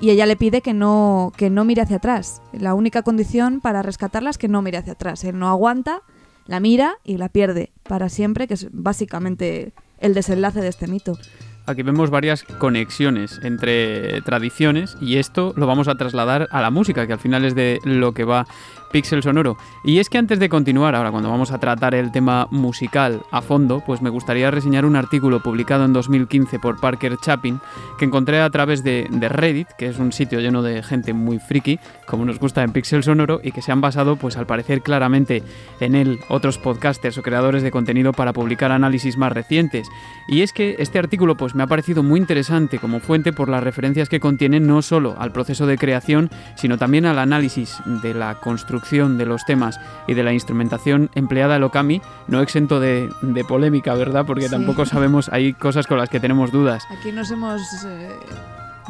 Y 0.00 0.10
ella 0.10 0.26
le 0.26 0.36
pide 0.36 0.62
que 0.62 0.72
no, 0.72 1.32
que 1.36 1.50
no 1.50 1.64
mire 1.64 1.82
hacia 1.82 1.96
atrás. 1.96 2.42
La 2.52 2.74
única 2.74 3.02
condición 3.02 3.60
para 3.60 3.82
rescatarla 3.82 4.30
es 4.30 4.38
que 4.38 4.48
no 4.48 4.62
mire 4.62 4.78
hacia 4.78 4.94
atrás. 4.94 5.22
Él 5.22 5.38
no 5.38 5.48
aguanta, 5.48 6.02
la 6.46 6.60
mira 6.60 6.96
y 7.04 7.18
la 7.18 7.28
pierde 7.28 7.70
para 7.84 8.08
siempre, 8.08 8.48
que 8.48 8.54
es 8.54 8.68
básicamente 8.72 9.72
el 9.98 10.14
desenlace 10.14 10.60
de 10.60 10.68
este 10.68 10.88
mito. 10.88 11.16
Aquí 11.64 11.84
vemos 11.84 12.10
varias 12.10 12.42
conexiones 12.42 13.38
entre 13.44 14.20
tradiciones 14.22 14.96
y 15.00 15.18
esto 15.18 15.52
lo 15.56 15.68
vamos 15.68 15.86
a 15.86 15.94
trasladar 15.94 16.48
a 16.50 16.60
la 16.60 16.70
música, 16.70 17.06
que 17.06 17.12
al 17.12 17.20
final 17.20 17.44
es 17.44 17.54
de 17.54 17.78
lo 17.84 18.14
que 18.14 18.24
va 18.24 18.46
Pixel 18.92 19.22
Sonoro. 19.22 19.56
Y 19.82 19.98
es 19.98 20.08
que 20.08 20.18
antes 20.18 20.38
de 20.38 20.48
continuar, 20.48 20.94
ahora 20.94 21.10
cuando 21.10 21.30
vamos 21.30 21.50
a 21.50 21.58
tratar 21.58 21.94
el 21.94 22.12
tema 22.12 22.46
musical 22.50 23.22
a 23.30 23.40
fondo, 23.40 23.82
pues 23.84 24.02
me 24.02 24.10
gustaría 24.10 24.50
reseñar 24.50 24.84
un 24.84 24.94
artículo 24.94 25.42
publicado 25.42 25.84
en 25.84 25.92
2015 25.92 26.58
por 26.58 26.78
Parker 26.78 27.16
Chapin 27.16 27.60
que 27.98 28.04
encontré 28.04 28.40
a 28.40 28.50
través 28.50 28.84
de, 28.84 29.08
Reddit, 29.10 29.68
que 29.78 29.86
es 29.86 29.98
un 29.98 30.12
sitio 30.12 30.40
lleno 30.40 30.62
de 30.62 30.82
gente 30.82 31.14
muy 31.14 31.38
friki, 31.38 31.80
como 32.06 32.24
nos 32.24 32.38
gusta 32.38 32.62
en 32.62 32.72
Pixel 32.72 33.02
Sonoro, 33.02 33.40
y 33.42 33.52
que 33.52 33.62
se 33.62 33.72
han 33.72 33.80
basado, 33.80 34.16
pues 34.16 34.36
al 34.36 34.46
parecer 34.46 34.82
claramente 34.82 35.42
en 35.80 35.94
él, 35.94 36.20
otros 36.28 36.58
podcasters 36.58 37.16
o 37.18 37.22
creadores 37.22 37.62
de 37.62 37.70
contenido 37.70 38.12
para 38.12 38.32
publicar 38.32 38.70
análisis 38.70 39.16
más 39.16 39.32
recientes. 39.32 39.88
Y 40.28 40.42
es 40.42 40.52
que 40.52 40.76
este 40.78 40.98
artículo 40.98 41.36
pues 41.36 41.54
me 41.54 41.62
ha 41.62 41.66
parecido 41.66 42.02
muy 42.02 42.20
interesante 42.20 42.78
como 42.78 43.00
fuente 43.00 43.32
por 43.32 43.48
las 43.48 43.64
referencias 43.64 44.08
que 44.08 44.20
contiene 44.20 44.60
no 44.60 44.82
solo 44.82 45.16
al 45.18 45.32
proceso 45.32 45.66
de 45.66 45.78
creación, 45.78 46.30
sino 46.56 46.76
también 46.76 47.06
al 47.06 47.18
análisis 47.18 47.78
de 47.86 48.12
la 48.12 48.34
construcción 48.34 48.81
de 48.90 49.24
los 49.24 49.44
temas 49.44 49.80
y 50.06 50.14
de 50.14 50.22
la 50.22 50.32
instrumentación 50.32 51.10
empleada 51.14 51.56
el 51.56 51.62
Okami, 51.62 52.02
no 52.28 52.42
exento 52.42 52.78
de, 52.78 53.08
polémica, 53.48 53.94
¿verdad? 53.94 54.26
Porque 54.26 54.48
tampoco 54.48 54.84
sabemos, 54.84 55.30
hay 55.32 55.54
cosas 55.54 55.86
con 55.86 55.98
las 55.98 56.10
que 56.10 56.20
tenemos 56.20 56.52
dudas. 56.52 56.84
Aquí 56.90 57.12
nos 57.12 57.30
hemos... 57.30 57.62
Eh, 57.86 58.18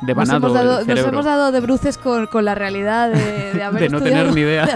de 0.02 0.14
nos, 0.14 0.28
hemos 0.30 0.52
dado, 0.52 0.84
nos 0.84 0.98
hemos 0.98 1.24
dado 1.24 1.52
de 1.52 1.60
bruces 1.60 1.98
con, 1.98 2.26
con 2.26 2.44
la 2.44 2.56
realidad 2.56 3.10
de, 3.10 3.52
de 3.52 3.62
haber 3.62 3.82
de 3.82 3.88
no 3.90 4.00
tener 4.00 4.34
ni 4.34 4.40
idea. 4.40 4.68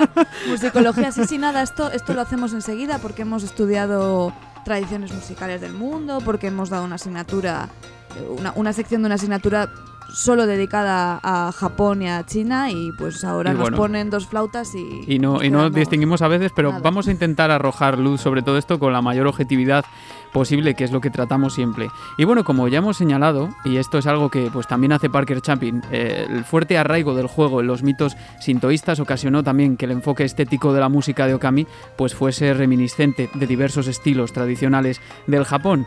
musicología. 0.48 1.12
Sí, 1.12 1.26
sí, 1.26 1.36
nada, 1.36 1.60
esto, 1.60 1.90
esto 1.90 2.14
lo 2.14 2.22
hacemos 2.22 2.54
enseguida 2.54 2.98
porque 2.98 3.22
hemos 3.22 3.42
estudiado 3.42 4.32
tradiciones 4.64 5.12
musicales 5.12 5.60
del 5.60 5.74
mundo, 5.74 6.20
porque 6.24 6.46
hemos 6.46 6.70
dado 6.70 6.84
una 6.84 6.94
asignatura, 6.94 7.68
eh, 8.16 8.26
una, 8.30 8.52
una 8.54 8.72
sección 8.72 9.02
de 9.02 9.06
una 9.06 9.16
asignatura 9.16 9.68
solo 10.12 10.46
dedicada 10.46 11.20
a 11.22 11.52
Japón 11.52 12.02
y 12.02 12.08
a 12.08 12.24
China 12.24 12.70
y 12.70 12.92
pues 12.92 13.24
ahora 13.24 13.52
nos 13.52 13.70
ponen 13.70 14.10
dos 14.10 14.26
flautas 14.26 14.74
y... 14.74 15.04
Y 15.06 15.18
no, 15.18 15.42
y 15.42 15.50
no 15.50 15.70
distinguimos 15.70 16.22
a 16.22 16.28
veces, 16.28 16.52
pero 16.54 16.80
vamos 16.80 17.08
a 17.08 17.10
intentar 17.10 17.50
arrojar 17.50 17.98
luz 17.98 18.20
sobre 18.20 18.42
todo 18.42 18.58
esto 18.58 18.78
con 18.78 18.92
la 18.92 19.02
mayor 19.02 19.26
objetividad 19.26 19.84
posible, 20.32 20.74
que 20.74 20.84
es 20.84 20.92
lo 20.92 21.00
que 21.00 21.10
tratamos 21.10 21.54
siempre. 21.54 21.88
Y 22.16 22.24
bueno, 22.24 22.44
como 22.44 22.68
ya 22.68 22.78
hemos 22.78 22.96
señalado, 22.96 23.50
y 23.64 23.76
esto 23.76 23.98
es 23.98 24.06
algo 24.06 24.30
que 24.30 24.50
pues 24.52 24.66
también 24.66 24.92
hace 24.92 25.10
Parker 25.10 25.40
Chapin, 25.40 25.82
eh, 25.90 26.26
el 26.28 26.44
fuerte 26.44 26.78
arraigo 26.78 27.14
del 27.14 27.26
juego 27.26 27.60
en 27.60 27.66
los 27.66 27.82
mitos 27.82 28.16
sintoístas 28.40 29.00
ocasionó 29.00 29.42
también 29.42 29.76
que 29.76 29.86
el 29.86 29.92
enfoque 29.92 30.24
estético 30.24 30.72
de 30.72 30.80
la 30.80 30.88
música 30.88 31.26
de 31.26 31.34
Okami 31.34 31.66
pues 31.96 32.14
fuese 32.14 32.54
reminiscente 32.54 33.30
de 33.34 33.46
diversos 33.46 33.86
estilos 33.88 34.32
tradicionales 34.32 35.00
del 35.26 35.44
Japón. 35.44 35.86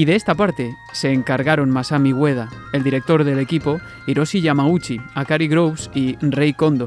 Y 0.00 0.06
de 0.06 0.16
esta 0.16 0.34
parte 0.34 0.78
se 0.92 1.12
encargaron 1.12 1.68
Masami 1.68 2.14
Ueda, 2.14 2.48
el 2.72 2.82
director 2.82 3.22
del 3.22 3.38
equipo, 3.38 3.82
Hiroshi 4.06 4.40
Yamauchi, 4.40 4.98
Akari 5.14 5.46
Groves 5.46 5.90
y 5.92 6.16
Rei 6.22 6.54
Kondo. 6.54 6.86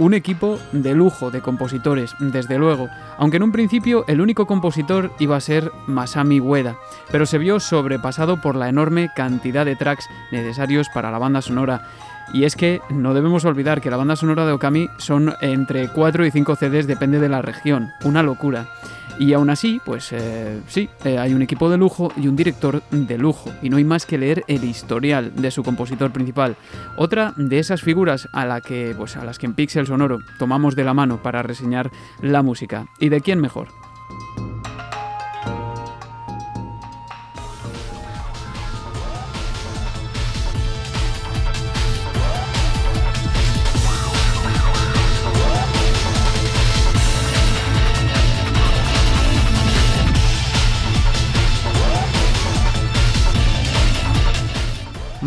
Un 0.00 0.12
equipo 0.12 0.58
de 0.72 0.92
lujo 0.92 1.30
de 1.30 1.40
compositores, 1.40 2.16
desde 2.18 2.58
luego, 2.58 2.88
aunque 3.16 3.36
en 3.36 3.44
un 3.44 3.52
principio 3.52 4.04
el 4.08 4.20
único 4.20 4.48
compositor 4.48 5.12
iba 5.20 5.36
a 5.36 5.40
ser 5.40 5.70
Masami 5.86 6.40
Ueda, 6.40 6.76
pero 7.12 7.26
se 7.26 7.38
vio 7.38 7.60
sobrepasado 7.60 8.40
por 8.40 8.56
la 8.56 8.68
enorme 8.68 9.08
cantidad 9.14 9.64
de 9.64 9.76
tracks 9.76 10.08
necesarios 10.32 10.88
para 10.92 11.12
la 11.12 11.18
banda 11.18 11.42
sonora. 11.42 11.86
Y 12.32 12.44
es 12.44 12.56
que 12.56 12.80
no 12.90 13.14
debemos 13.14 13.44
olvidar 13.44 13.80
que 13.80 13.90
la 13.90 13.96
banda 13.96 14.16
sonora 14.16 14.46
de 14.46 14.52
Okami 14.52 14.88
son 14.98 15.34
entre 15.40 15.88
4 15.88 16.26
y 16.26 16.30
5 16.30 16.56
CDs, 16.56 16.86
depende 16.86 17.18
de 17.18 17.28
la 17.28 17.42
región, 17.42 17.90
una 18.04 18.22
locura. 18.22 18.68
Y 19.18 19.32
aún 19.32 19.50
así, 19.50 19.80
pues 19.84 20.12
eh, 20.12 20.60
sí, 20.68 20.88
eh, 21.04 21.18
hay 21.18 21.34
un 21.34 21.42
equipo 21.42 21.68
de 21.68 21.76
lujo 21.76 22.12
y 22.16 22.28
un 22.28 22.36
director 22.36 22.82
de 22.90 23.18
lujo, 23.18 23.50
y 23.62 23.68
no 23.68 23.78
hay 23.78 23.84
más 23.84 24.06
que 24.06 24.16
leer 24.16 24.44
el 24.46 24.62
historial 24.62 25.32
de 25.34 25.50
su 25.50 25.64
compositor 25.64 26.12
principal. 26.12 26.56
Otra 26.96 27.32
de 27.36 27.58
esas 27.58 27.82
figuras 27.82 28.28
a, 28.32 28.46
la 28.46 28.60
que, 28.60 28.94
pues, 28.96 29.16
a 29.16 29.24
las 29.24 29.38
que 29.38 29.46
en 29.46 29.54
Pixel 29.54 29.86
Sonoro 29.86 30.20
tomamos 30.38 30.76
de 30.76 30.84
la 30.84 30.94
mano 30.94 31.20
para 31.20 31.42
reseñar 31.42 31.90
la 32.22 32.42
música. 32.42 32.86
¿Y 33.00 33.08
de 33.08 33.20
quién 33.20 33.40
mejor? 33.40 33.68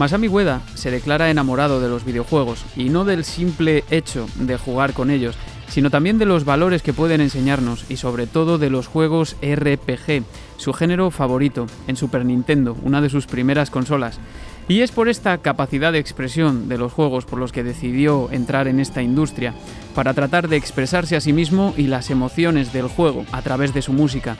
Masami 0.01 0.27
Ueda 0.29 0.63
se 0.73 0.89
declara 0.89 1.29
enamorado 1.29 1.79
de 1.79 1.87
los 1.87 2.05
videojuegos 2.05 2.65
y 2.75 2.89
no 2.89 3.05
del 3.05 3.23
simple 3.23 3.83
hecho 3.91 4.27
de 4.33 4.57
jugar 4.57 4.93
con 4.93 5.11
ellos, 5.11 5.37
sino 5.67 5.91
también 5.91 6.17
de 6.17 6.25
los 6.25 6.43
valores 6.43 6.81
que 6.81 6.91
pueden 6.91 7.21
enseñarnos 7.21 7.85
y 7.87 7.97
sobre 7.97 8.25
todo 8.25 8.57
de 8.57 8.71
los 8.71 8.87
juegos 8.87 9.35
RPG, 9.43 10.23
su 10.57 10.73
género 10.73 11.11
favorito 11.11 11.67
en 11.85 11.97
Super 11.97 12.25
Nintendo, 12.25 12.75
una 12.81 12.99
de 12.99 13.11
sus 13.11 13.27
primeras 13.27 13.69
consolas. 13.69 14.19
Y 14.67 14.81
es 14.81 14.91
por 14.91 15.07
esta 15.07 15.37
capacidad 15.37 15.91
de 15.91 15.99
expresión 15.99 16.67
de 16.67 16.79
los 16.79 16.91
juegos 16.91 17.25
por 17.25 17.37
los 17.37 17.51
que 17.51 17.63
decidió 17.63 18.31
entrar 18.31 18.67
en 18.67 18.79
esta 18.79 19.03
industria, 19.03 19.53
para 19.93 20.15
tratar 20.15 20.47
de 20.47 20.57
expresarse 20.57 21.15
a 21.15 21.21
sí 21.21 21.31
mismo 21.31 21.75
y 21.77 21.83
las 21.83 22.09
emociones 22.09 22.73
del 22.73 22.87
juego 22.87 23.23
a 23.31 23.43
través 23.43 23.71
de 23.75 23.83
su 23.83 23.93
música. 23.93 24.37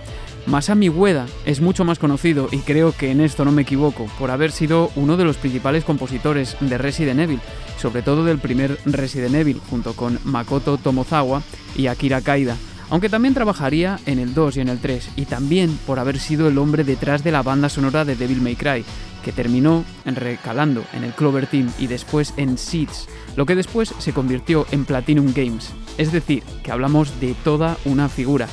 Masami 0.48 0.90
Ueda 0.90 1.28
es 1.46 1.62
mucho 1.62 1.86
más 1.86 2.00
conocido, 2.00 2.48
y 2.52 2.60
creo 2.60 2.94
que 2.94 3.12
en 3.12 3.22
esto 3.22 3.46
no 3.46 3.52
me 3.52 3.62
equivoco, 3.62 4.08
por 4.18 4.32
haber 4.32 4.52
sido 4.52 4.92
uno 4.96 5.16
de 5.16 5.24
los 5.24 5.38
principales 5.38 5.84
compositores 5.84 6.58
de 6.60 6.78
Resident 6.78 7.20
Evil, 7.20 7.40
sobre 7.78 8.02
todo 8.02 8.26
del 8.26 8.40
primer 8.40 8.78
Resident 8.86 9.36
Evil, 9.36 9.62
junto 9.70 9.94
con 9.94 10.20
Makoto 10.24 10.78
Tomozawa 10.78 11.44
y 11.76 11.88
Akira 11.88 12.22
Kaida, 12.22 12.58
aunque 12.90 13.08
también 13.08 13.34
trabajaría 13.34 14.00
en 14.06 14.20
el 14.20 14.34
2 14.34 14.58
y 14.58 14.62
en 14.62 14.70
el 14.70 14.80
3, 14.80 15.12
y 15.16 15.26
también 15.26 15.78
por 15.88 16.00
haber 16.00 16.20
sido 16.20 16.48
el 16.50 16.58
hombre 16.58 16.84
detrás 16.84 17.24
de 17.24 17.32
la 17.32 17.44
banda 17.44 17.70
sonora 17.70 18.04
de 18.04 18.16
Devil 18.16 18.42
May 18.42 18.56
Cry, 18.56 18.84
que 19.24 19.32
terminó 19.32 19.86
recalando 20.06 20.84
en 20.94 21.04
el 21.04 21.14
Clover 21.14 21.48
Team 21.48 21.72
y 21.80 21.88
después 21.88 22.34
en 22.38 22.58
Seeds, 22.58 23.08
lo 23.36 23.46
que 23.46 23.56
después 23.56 23.94
se 24.00 24.12
convirtió 24.12 24.66
en 24.72 24.86
Platinum 24.86 25.32
Games. 25.34 25.72
Es 25.98 26.12
decir, 26.12 26.44
que 26.64 26.72
hablamos 26.72 27.20
de 27.22 27.36
toda 27.44 27.78
una 27.86 28.10
figura. 28.10 28.48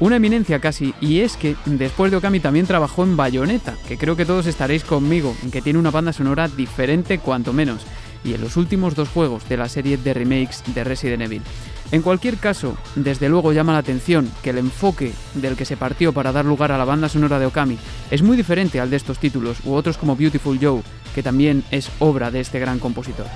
Una 0.00 0.16
eminencia 0.16 0.60
casi, 0.60 0.94
y 1.00 1.20
es 1.20 1.36
que 1.36 1.56
después 1.64 2.12
de 2.12 2.18
Okami 2.18 2.38
también 2.38 2.66
trabajó 2.66 3.02
en 3.02 3.16
Bayonetta, 3.16 3.74
que 3.88 3.98
creo 3.98 4.14
que 4.14 4.24
todos 4.24 4.46
estaréis 4.46 4.84
conmigo, 4.84 5.34
en 5.42 5.50
que 5.50 5.60
tiene 5.60 5.80
una 5.80 5.90
banda 5.90 6.12
sonora 6.12 6.46
diferente 6.46 7.18
cuanto 7.18 7.52
menos, 7.52 7.82
y 8.22 8.32
en 8.32 8.40
los 8.40 8.56
últimos 8.56 8.94
dos 8.94 9.08
juegos 9.08 9.48
de 9.48 9.56
la 9.56 9.68
serie 9.68 9.96
de 9.96 10.14
remakes 10.14 10.62
de 10.72 10.84
Resident 10.84 11.22
Evil. 11.22 11.42
En 11.90 12.02
cualquier 12.02 12.36
caso, 12.36 12.76
desde 12.94 13.28
luego 13.28 13.52
llama 13.52 13.72
la 13.72 13.78
atención 13.78 14.30
que 14.42 14.50
el 14.50 14.58
enfoque 14.58 15.12
del 15.34 15.56
que 15.56 15.64
se 15.64 15.76
partió 15.76 16.12
para 16.12 16.30
dar 16.30 16.44
lugar 16.44 16.70
a 16.70 16.78
la 16.78 16.84
banda 16.84 17.08
sonora 17.08 17.40
de 17.40 17.46
Okami 17.46 17.76
es 18.12 18.22
muy 18.22 18.36
diferente 18.36 18.78
al 18.78 18.90
de 18.90 18.96
estos 18.96 19.18
títulos 19.18 19.58
u 19.64 19.74
otros 19.74 19.98
como 19.98 20.14
Beautiful 20.14 20.60
Joe, 20.62 20.82
que 21.12 21.24
también 21.24 21.64
es 21.72 21.90
obra 21.98 22.30
de 22.30 22.38
este 22.38 22.60
gran 22.60 22.78
compositor. 22.78 23.26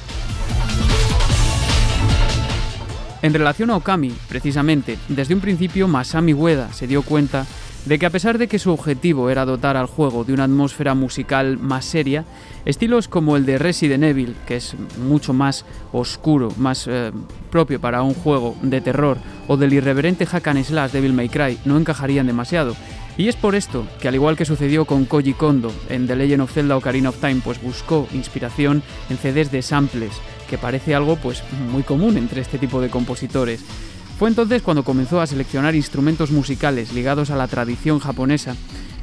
En 3.23 3.33
relación 3.33 3.71
a 3.71 3.77
Okami, 3.77 4.13
precisamente, 4.29 4.99
desde 5.09 5.35
un 5.35 5.41
principio 5.41 5.87
Masami 5.87 6.35
Ueda 6.35 6.73
se 6.73 6.89
dio 6.89 7.03
cuenta 7.03 7.47
de 7.87 7.99
que 7.99 8.07
a 8.07 8.11
pesar 8.11 8.37
de 8.37 8.49
que 8.49 8.59
su 8.59 8.73
objetivo 8.73 9.31
era 9.31 9.45
dotar 9.45 9.77
al 9.77 9.87
juego 9.87 10.25
de 10.25 10.33
una 10.33 10.45
atmósfera 10.45 10.95
musical 10.95 11.57
más 11.59 11.85
seria, 11.85 12.25
estilos 12.65 13.07
como 13.07 13.37
el 13.37 13.47
de 13.47 13.59
Resident 13.59 14.05
Evil, 14.05 14.35
que 14.47 14.57
es 14.57 14.75
mucho 14.99 15.33
más 15.33 15.65
oscuro, 15.93 16.53
más 16.57 16.87
eh, 16.89 17.13
propio 17.51 17.81
para 17.81 18.03
un 18.03 18.15
juego 18.15 18.57
de 18.63 18.81
terror, 18.81 19.19
o 19.47 19.57
del 19.57 19.73
irreverente 19.73 20.27
hack 20.27 20.49
and 20.49 20.65
slash 20.65 20.91
Devil 20.91 21.13
May 21.13 21.29
Cry, 21.29 21.59
no 21.65 21.77
encajarían 21.77 22.27
demasiado. 22.27 22.75
Y 23.19 23.29
es 23.29 23.37
por 23.37 23.55
esto 23.55 23.87
que, 24.01 24.09
al 24.09 24.15
igual 24.15 24.37
que 24.37 24.45
sucedió 24.45 24.85
con 24.85 25.05
Koji 25.05 25.35
Kondo 25.35 25.73
en 25.91 26.07
The 26.07 26.17
Legend 26.17 26.43
of 26.43 26.53
Zelda 26.53 26.77
Ocarina 26.77 27.11
of 27.11 27.21
Time, 27.21 27.43
pues 27.45 27.63
buscó 27.63 28.09
inspiración 28.13 28.83
en 29.11 29.19
CDs 29.19 29.53
de 29.53 29.61
samples, 29.61 30.13
que 30.53 30.59
parece 30.59 30.95
algo 30.95 31.17
pues 31.17 31.43
muy 31.73 31.83
común 31.83 32.19
entre 32.19 32.43
este 32.43 32.59
tipo 32.59 32.83
de 32.83 32.91
compositores. 32.91 33.65
Fue 34.19 34.29
entonces 34.29 34.61
cuando 34.61 34.85
comenzó 34.85 35.19
a 35.19 35.27
seleccionar 35.27 35.75
instrumentos 35.75 36.31
musicales 36.31 36.93
ligados 36.93 37.31
a 37.31 37.37
la 37.37 37.49
tradición 37.49 38.01
japonesa 38.01 38.55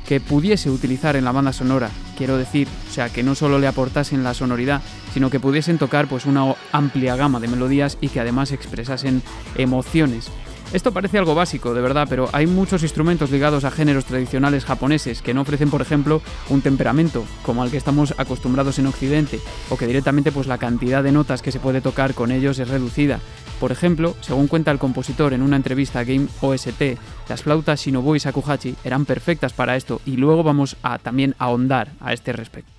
que 0.08 0.20
pudiese 0.20 0.70
utilizar 0.70 1.16
en 1.16 1.26
la 1.26 1.32
banda 1.32 1.52
sonora, 1.52 1.90
quiero 2.16 2.38
decir, 2.38 2.68
o 2.88 2.94
sea, 2.94 3.10
que 3.10 3.24
no 3.24 3.34
solo 3.34 3.58
le 3.58 3.66
aportasen 3.66 4.24
la 4.24 4.36
sonoridad, 4.36 4.84
sino 5.12 5.32
que 5.32 5.40
pudiesen 5.40 5.80
tocar 5.80 6.08
pues 6.08 6.28
una 6.28 6.54
amplia 6.72 7.16
gama 7.16 7.40
de 7.40 7.48
melodías 7.48 7.98
y 8.00 8.10
que 8.10 8.20
además 8.20 8.52
expresasen 8.52 9.24
emociones. 9.56 10.30
Esto 10.72 10.92
parece 10.92 11.18
algo 11.18 11.34
básico, 11.34 11.74
de 11.74 11.82
verdad, 11.82 12.06
pero 12.08 12.30
hay 12.32 12.46
muchos 12.46 12.84
instrumentos 12.84 13.32
ligados 13.32 13.64
a 13.64 13.72
géneros 13.72 14.06
tradicionales 14.06 14.66
japoneses 14.66 15.24
que 15.24 15.34
no 15.34 15.42
ofrecen, 15.42 15.72
por 15.72 15.82
ejemplo, 15.82 16.22
un 16.48 16.62
temperamento 16.62 17.26
como 17.42 17.64
al 17.64 17.72
que 17.72 17.78
estamos 17.78 18.14
acostumbrados 18.20 18.78
en 18.78 18.86
Occidente, 18.86 19.40
o 19.72 19.78
que 19.78 19.88
directamente 19.88 20.32
pues 20.32 20.46
la 20.46 20.60
cantidad 20.60 21.04
de 21.04 21.12
notas 21.12 21.42
que 21.42 21.52
se 21.52 21.60
puede 21.60 21.82
tocar 21.82 22.14
con 22.14 22.32
ellos 22.32 22.60
es 22.60 22.68
reducida. 22.68 23.20
Por 23.60 23.72
ejemplo, 23.72 24.16
según 24.22 24.48
cuenta 24.48 24.70
el 24.70 24.78
compositor 24.78 25.34
en 25.34 25.42
una 25.42 25.56
entrevista 25.56 26.00
a 26.00 26.04
Game 26.04 26.28
OST, 26.40 27.00
las 27.28 27.42
flautas 27.42 27.82
Shinobu 27.82 28.16
y 28.16 28.20
Sakuhachi 28.20 28.76
eran 28.84 29.06
perfectas 29.06 29.54
para 29.54 29.76
esto 29.76 30.02
y 30.06 30.18
luego 30.18 30.44
vamos 30.44 30.78
a 30.84 31.00
también 31.00 31.34
ahondar 31.40 31.90
a 32.00 32.14
este 32.14 32.32
respecto. 32.32 32.79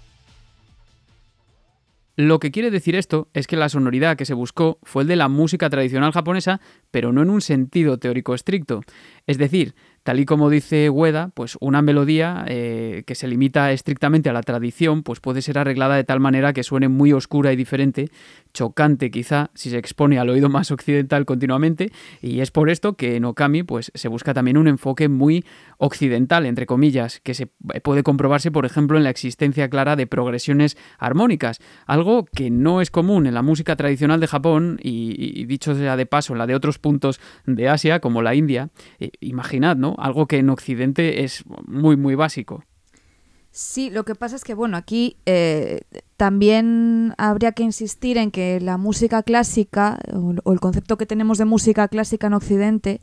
Lo 2.21 2.39
que 2.39 2.51
quiere 2.51 2.71
decir 2.71 2.97
esto 2.97 3.29
es 3.33 3.47
que 3.47 3.57
la 3.57 3.71
sonoridad 3.71 4.15
que 4.15 4.27
se 4.27 4.35
buscó 4.35 4.79
fue 4.83 5.05
el 5.05 5.09
de 5.09 5.17
la 5.17 5.31
música 5.31 5.71
tradicional 5.71 6.13
japonesa, 6.13 6.61
pero 6.91 7.15
no 7.15 7.23
en 7.23 7.31
un 7.31 7.41
sentido 7.41 7.99
teórico 7.99 8.35
estricto. 8.35 8.83
Es 9.27 9.39
decir, 9.39 9.75
Tal 10.03 10.19
y 10.19 10.25
como 10.25 10.49
dice 10.49 10.89
Ueda, 10.89 11.31
pues 11.35 11.59
una 11.61 11.83
melodía 11.83 12.47
eh, 12.49 13.03
que 13.07 13.15
se 13.15 13.29
limita 13.29 13.71
estrictamente 13.71 14.31
a 14.31 14.33
la 14.33 14.43
tradición, 14.43 15.03
pues 15.03 15.21
puede 15.21 15.43
ser 15.43 15.59
arreglada 15.59 15.95
de 15.95 16.05
tal 16.05 16.21
manera 16.21 16.55
que 16.55 16.63
suene 16.63 16.89
muy 16.89 17.13
oscura 17.13 17.53
y 17.53 17.57
diferente, 17.57 18.09
chocante 18.55 19.11
quizá 19.11 19.51
si 19.55 19.69
se 19.69 19.77
expone 19.77 20.19
al 20.19 20.31
oído 20.31 20.49
más 20.49 20.71
occidental 20.71 21.27
continuamente, 21.27 21.93
y 22.23 22.41
es 22.41 22.51
por 22.51 22.71
esto 22.71 22.95
que 22.95 23.17
en 23.17 23.27
Okami 23.27 23.63
pues 23.63 23.93
se 23.95 24.09
busca 24.09 24.33
también 24.33 24.57
un 24.57 24.69
enfoque 24.69 25.11
muy 25.11 25.45
occidental, 25.81 26.45
entre 26.45 26.66
comillas, 26.66 27.21
que 27.21 27.33
se 27.33 27.47
puede 27.83 28.03
comprobarse, 28.03 28.51
por 28.51 28.66
ejemplo, 28.66 28.99
en 28.99 29.05
la 29.05 29.11
existencia 29.11 29.69
clara 29.71 29.97
de 29.97 30.07
progresiones 30.07 30.77
armónicas, 30.99 31.59
algo 31.87 32.27
que 32.27 32.51
no 32.51 32.83
es 32.83 32.90
común 32.90 33.27
en 33.27 33.33
la 33.33 33.43
música 33.43 33.77
tradicional 33.77 34.21
de 34.21 34.27
Japón 34.27 34.79
y, 34.83 35.45
dicho 35.47 35.75
sea 35.75 35.97
de 35.97 36.05
paso, 36.05 36.35
en 36.35 36.38
la 36.38 36.47
de 36.47 36.55
otros 36.55 36.79
puntos 36.79 37.19
de 37.47 37.69
Asia, 37.69 38.01
como 38.01 38.21
la 38.21 38.35
India. 38.35 38.69
Eh, 38.99 39.11
imaginad, 39.21 39.77
¿no? 39.77 39.97
Algo 39.99 40.27
que 40.27 40.37
en 40.38 40.51
Occidente 40.51 41.25
es 41.25 41.45
muy, 41.66 41.97
muy 41.97 42.14
básico. 42.14 42.62
Sí, 43.51 43.90
lo 43.90 44.05
que 44.05 44.14
pasa 44.14 44.37
es 44.37 44.45
que, 44.45 44.55
bueno, 44.55 44.77
aquí 44.77 45.16
eh, 45.27 45.81
también 46.16 47.14
habría 47.16 47.53
que 47.53 47.62
insistir 47.62 48.19
en 48.19 48.31
que 48.31 48.61
la 48.61 48.77
música 48.77 49.23
clásica, 49.23 49.99
o, 50.12 50.53
el 50.53 50.61
concepto 50.61 50.99
que 50.99 51.07
tenemos 51.07 51.38
de 51.38 51.47
música 51.47 51.88
clásica 51.88 52.27
en 52.27 52.35
Occidente, 52.35 53.01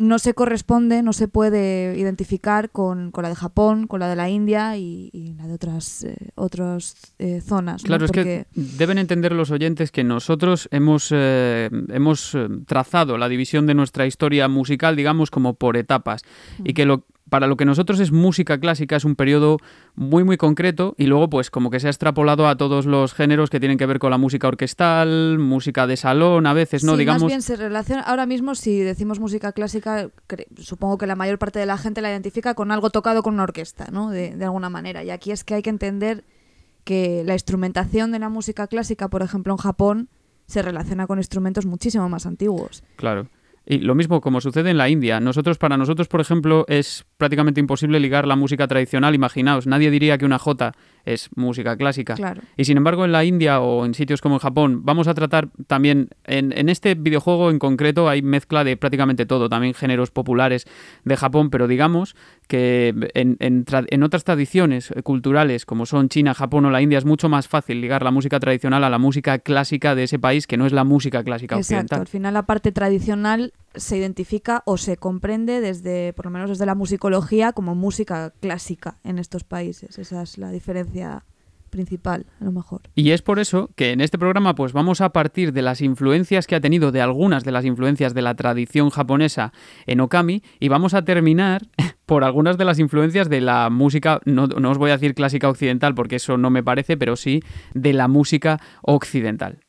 no 0.00 0.18
se 0.18 0.32
corresponde, 0.32 1.02
no 1.02 1.12
se 1.12 1.28
puede 1.28 1.96
identificar 1.96 2.70
con, 2.70 3.12
la 3.14 3.28
de 3.28 3.34
Japón, 3.34 3.86
con 3.86 4.00
la 4.00 4.08
de 4.08 4.16
la 4.16 4.30
India 4.30 4.76
y, 4.78 5.34
la 5.36 5.46
de 5.46 5.52
otras, 5.52 6.04
eh, 6.04 6.16
otras 6.36 6.96
eh, 7.18 7.42
zonas. 7.42 7.82
Claro, 7.82 8.06
es 8.06 8.10
que 8.10 8.46
deben 8.54 8.96
entender 8.96 9.32
los 9.32 9.50
oyentes 9.50 9.92
que 9.92 10.02
nosotros 10.02 10.68
hemos, 10.72 11.10
eh, 11.12 11.68
hemos 11.88 12.36
trazado 12.66 13.18
la 13.18 13.28
división 13.28 13.66
de 13.66 13.74
nuestra 13.74 14.06
historia 14.06 14.48
musical, 14.48 14.96
digamos, 14.96 15.30
como 15.30 15.54
por 15.54 15.76
etapas. 15.76 16.22
Y 16.64 16.72
que 16.72 16.86
lo, 16.86 17.04
para 17.30 17.46
lo 17.46 17.56
que 17.56 17.64
nosotros 17.64 18.00
es 18.00 18.12
música 18.12 18.58
clásica 18.58 18.96
es 18.96 19.04
un 19.04 19.16
periodo 19.16 19.56
muy 19.94 20.24
muy 20.24 20.36
concreto 20.36 20.94
y 20.98 21.06
luego 21.06 21.30
pues 21.30 21.50
como 21.50 21.70
que 21.70 21.80
se 21.80 21.86
ha 21.86 21.90
extrapolado 21.90 22.46
a 22.46 22.56
todos 22.56 22.84
los 22.84 23.14
géneros 23.14 23.48
que 23.48 23.60
tienen 23.60 23.78
que 23.78 23.86
ver 23.86 23.98
con 23.98 24.10
la 24.10 24.18
música 24.18 24.48
orquestal, 24.48 25.38
música 25.38 25.86
de 25.86 25.96
salón, 25.96 26.46
a 26.46 26.52
veces, 26.52 26.84
¿no? 26.84 26.92
Sí, 26.92 26.98
Digamos. 26.98 27.22
Más 27.22 27.28
bien 27.28 27.42
se 27.42 27.56
relaciona 27.56 28.02
ahora 28.02 28.26
mismo 28.26 28.54
si 28.54 28.80
decimos 28.80 29.20
música 29.20 29.52
clásica, 29.52 30.10
supongo 30.58 30.98
que 30.98 31.06
la 31.06 31.16
mayor 31.16 31.38
parte 31.38 31.58
de 31.58 31.66
la 31.66 31.78
gente 31.78 32.02
la 32.02 32.10
identifica 32.10 32.54
con 32.54 32.72
algo 32.72 32.90
tocado 32.90 33.22
con 33.22 33.34
una 33.34 33.44
orquesta, 33.44 33.86
¿no? 33.90 34.10
De, 34.10 34.36
de 34.36 34.44
alguna 34.44 34.68
manera. 34.68 35.02
Y 35.02 35.10
aquí 35.10 35.30
es 35.30 35.44
que 35.44 35.54
hay 35.54 35.62
que 35.62 35.70
entender 35.70 36.24
que 36.84 37.22
la 37.24 37.34
instrumentación 37.34 38.12
de 38.12 38.18
la 38.18 38.28
música 38.28 38.66
clásica, 38.66 39.08
por 39.08 39.22
ejemplo, 39.22 39.52
en 39.52 39.58
Japón 39.58 40.08
se 40.46 40.62
relaciona 40.62 41.06
con 41.06 41.18
instrumentos 41.18 41.64
muchísimo 41.64 42.08
más 42.08 42.26
antiguos. 42.26 42.82
Claro. 42.96 43.28
Y 43.66 43.78
lo 43.78 43.94
mismo 43.94 44.20
como 44.20 44.40
sucede 44.40 44.70
en 44.70 44.78
la 44.78 44.88
India. 44.88 45.20
Nosotros, 45.20 45.58
para 45.58 45.76
nosotros, 45.76 46.08
por 46.08 46.20
ejemplo, 46.20 46.64
es 46.68 47.04
prácticamente 47.18 47.60
imposible 47.60 48.00
ligar 48.00 48.26
la 48.26 48.36
música 48.36 48.66
tradicional. 48.66 49.14
Imaginaos, 49.14 49.66
nadie 49.66 49.90
diría 49.90 50.18
que 50.18 50.24
una 50.24 50.38
jota 50.38 50.72
es 51.04 51.30
música 51.36 51.76
clásica. 51.76 52.14
Y 52.56 52.64
sin 52.64 52.76
embargo, 52.76 53.04
en 53.04 53.12
la 53.12 53.24
India 53.24 53.60
o 53.60 53.84
en 53.84 53.94
sitios 53.94 54.20
como 54.20 54.36
en 54.36 54.40
Japón, 54.40 54.84
vamos 54.84 55.08
a 55.08 55.14
tratar 55.14 55.48
también, 55.66 56.10
en, 56.24 56.68
este 56.68 56.94
videojuego 56.94 57.50
en 57.50 57.58
concreto 57.58 58.08
hay 58.08 58.22
mezcla 58.22 58.64
de 58.64 58.76
prácticamente 58.76 59.26
todo, 59.26 59.48
también 59.48 59.74
géneros 59.74 60.10
populares 60.10 60.66
de 61.04 61.16
Japón, 61.16 61.50
pero 61.50 61.68
digamos 61.68 62.16
que 62.48 62.94
en, 63.14 63.36
en, 63.38 64.02
otras 64.02 64.24
tradiciones 64.24 64.92
culturales 65.04 65.64
como 65.66 65.86
son 65.86 66.08
China, 66.08 66.34
Japón 66.34 66.64
o 66.64 66.70
la 66.70 66.82
India 66.82 66.98
es 66.98 67.04
mucho 67.04 67.28
más 67.28 67.48
fácil 67.48 67.80
ligar 67.80 68.02
la 68.02 68.10
música 68.10 68.40
tradicional 68.40 68.82
a 68.84 68.90
la 68.90 68.98
música 68.98 69.38
clásica 69.38 69.94
de 69.94 70.04
ese 70.04 70.18
país 70.18 70.46
que 70.46 70.56
no 70.56 70.66
es 70.66 70.72
la 70.72 70.84
música 70.84 71.22
clásica 71.22 71.56
Exacto. 71.56 71.60
occidental. 71.60 72.00
Al 72.00 72.06
final 72.06 72.34
la 72.34 72.42
parte 72.44 72.72
tradicional 72.72 73.52
se 73.74 73.96
identifica 73.96 74.62
o 74.66 74.76
se 74.76 74.96
comprende 74.96 75.60
desde, 75.60 76.12
por 76.12 76.26
lo 76.26 76.30
menos 76.30 76.50
desde 76.50 76.66
la 76.66 76.74
musicología, 76.74 77.52
como 77.52 77.74
música 77.74 78.32
clásica 78.40 78.98
en 79.04 79.18
estos 79.18 79.44
países. 79.44 79.98
Esa 79.98 80.22
es 80.22 80.38
la 80.38 80.50
diferencia 80.50 81.24
principal, 81.70 82.26
a 82.40 82.44
lo 82.44 82.52
mejor. 82.52 82.82
Y 82.94 83.12
es 83.12 83.22
por 83.22 83.38
eso 83.38 83.70
que 83.76 83.92
en 83.92 84.00
este 84.00 84.18
programa 84.18 84.54
pues 84.54 84.72
vamos 84.72 85.00
a 85.00 85.10
partir 85.10 85.52
de 85.52 85.62
las 85.62 85.80
influencias 85.80 86.46
que 86.46 86.56
ha 86.56 86.60
tenido, 86.60 86.92
de 86.92 87.00
algunas 87.00 87.44
de 87.44 87.52
las 87.52 87.64
influencias 87.64 88.12
de 88.12 88.22
la 88.22 88.34
tradición 88.34 88.90
japonesa 88.90 89.52
en 89.86 90.00
Okami, 90.00 90.42
y 90.58 90.68
vamos 90.68 90.92
a 90.94 91.04
terminar 91.04 91.62
por 92.06 92.24
algunas 92.24 92.58
de 92.58 92.64
las 92.64 92.78
influencias 92.78 93.30
de 93.30 93.40
la 93.40 93.70
música, 93.70 94.20
no, 94.24 94.48
no 94.48 94.70
os 94.70 94.78
voy 94.78 94.90
a 94.90 94.94
decir 94.94 95.14
clásica 95.14 95.48
occidental 95.48 95.94
porque 95.94 96.16
eso 96.16 96.36
no 96.36 96.50
me 96.50 96.62
parece, 96.62 96.96
pero 96.96 97.16
sí 97.16 97.42
de 97.72 97.92
la 97.92 98.08
música 98.08 98.60
occidental. 98.82 99.60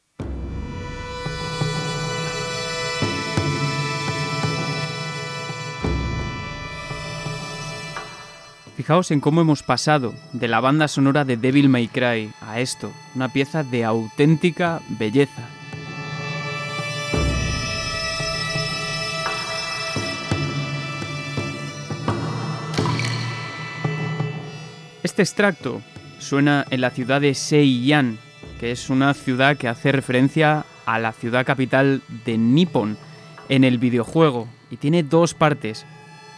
Fijaos 8.81 9.11
en 9.11 9.19
cómo 9.19 9.41
hemos 9.41 9.61
pasado 9.61 10.15
de 10.33 10.47
la 10.47 10.59
banda 10.59 10.87
sonora 10.87 11.23
de 11.23 11.37
Devil 11.37 11.69
May 11.69 11.87
Cry 11.87 12.31
a 12.41 12.59
esto, 12.59 12.91
una 13.13 13.31
pieza 13.31 13.61
de 13.61 13.85
auténtica 13.85 14.81
belleza. 14.89 15.47
Este 25.03 25.21
extracto 25.21 25.83
suena 26.17 26.65
en 26.71 26.81
la 26.81 26.89
ciudad 26.89 27.21
de 27.21 27.35
Seiyan, 27.35 28.17
que 28.59 28.71
es 28.71 28.89
una 28.89 29.13
ciudad 29.13 29.57
que 29.57 29.67
hace 29.67 29.91
referencia 29.91 30.65
a 30.87 30.97
la 30.97 31.11
ciudad 31.11 31.45
capital 31.45 32.01
de 32.25 32.39
Nippon 32.39 32.97
en 33.47 33.63
el 33.63 33.77
videojuego 33.77 34.47
y 34.71 34.77
tiene 34.77 35.03
dos 35.03 35.35
partes. 35.35 35.85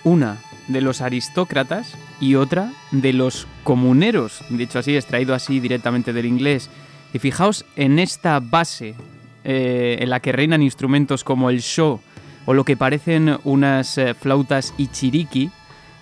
Una 0.03 0.41
de 0.67 0.81
los 0.81 1.01
aristócratas 1.01 1.95
y 2.19 2.35
otra 2.35 2.71
de 2.91 3.13
los 3.13 3.47
comuneros, 3.63 4.43
dicho 4.49 4.79
así, 4.79 4.95
extraído 4.95 5.33
así 5.33 5.59
directamente 5.59 6.13
del 6.13 6.25
inglés. 6.25 6.69
Y 7.13 7.19
fijaos 7.19 7.65
en 7.75 7.99
esta 7.99 8.39
base 8.39 8.95
eh, 9.43 9.97
en 9.99 10.09
la 10.09 10.19
que 10.19 10.31
reinan 10.31 10.61
instrumentos 10.61 11.23
como 11.23 11.49
el 11.49 11.59
sho 11.59 11.99
o 12.45 12.53
lo 12.53 12.63
que 12.63 12.77
parecen 12.77 13.37
unas 13.43 13.97
eh, 13.97 14.13
flautas 14.13 14.73
ichiriki, 14.77 15.51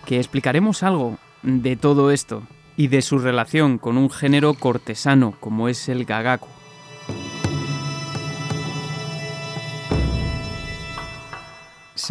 que 0.06 0.17
explicaremos 0.17 0.84
algo 0.84 1.17
de 1.43 1.76
todo 1.76 2.12
esto 2.12 2.43
y 2.78 2.88
de 2.88 3.02
su 3.02 3.19
relación 3.19 3.78
con 3.78 3.97
un 3.97 4.10
género 4.10 4.54
cortesano 4.54 5.34
como 5.39 5.69
es 5.69 5.89
el 5.89 6.06
gagaku. 6.06 6.47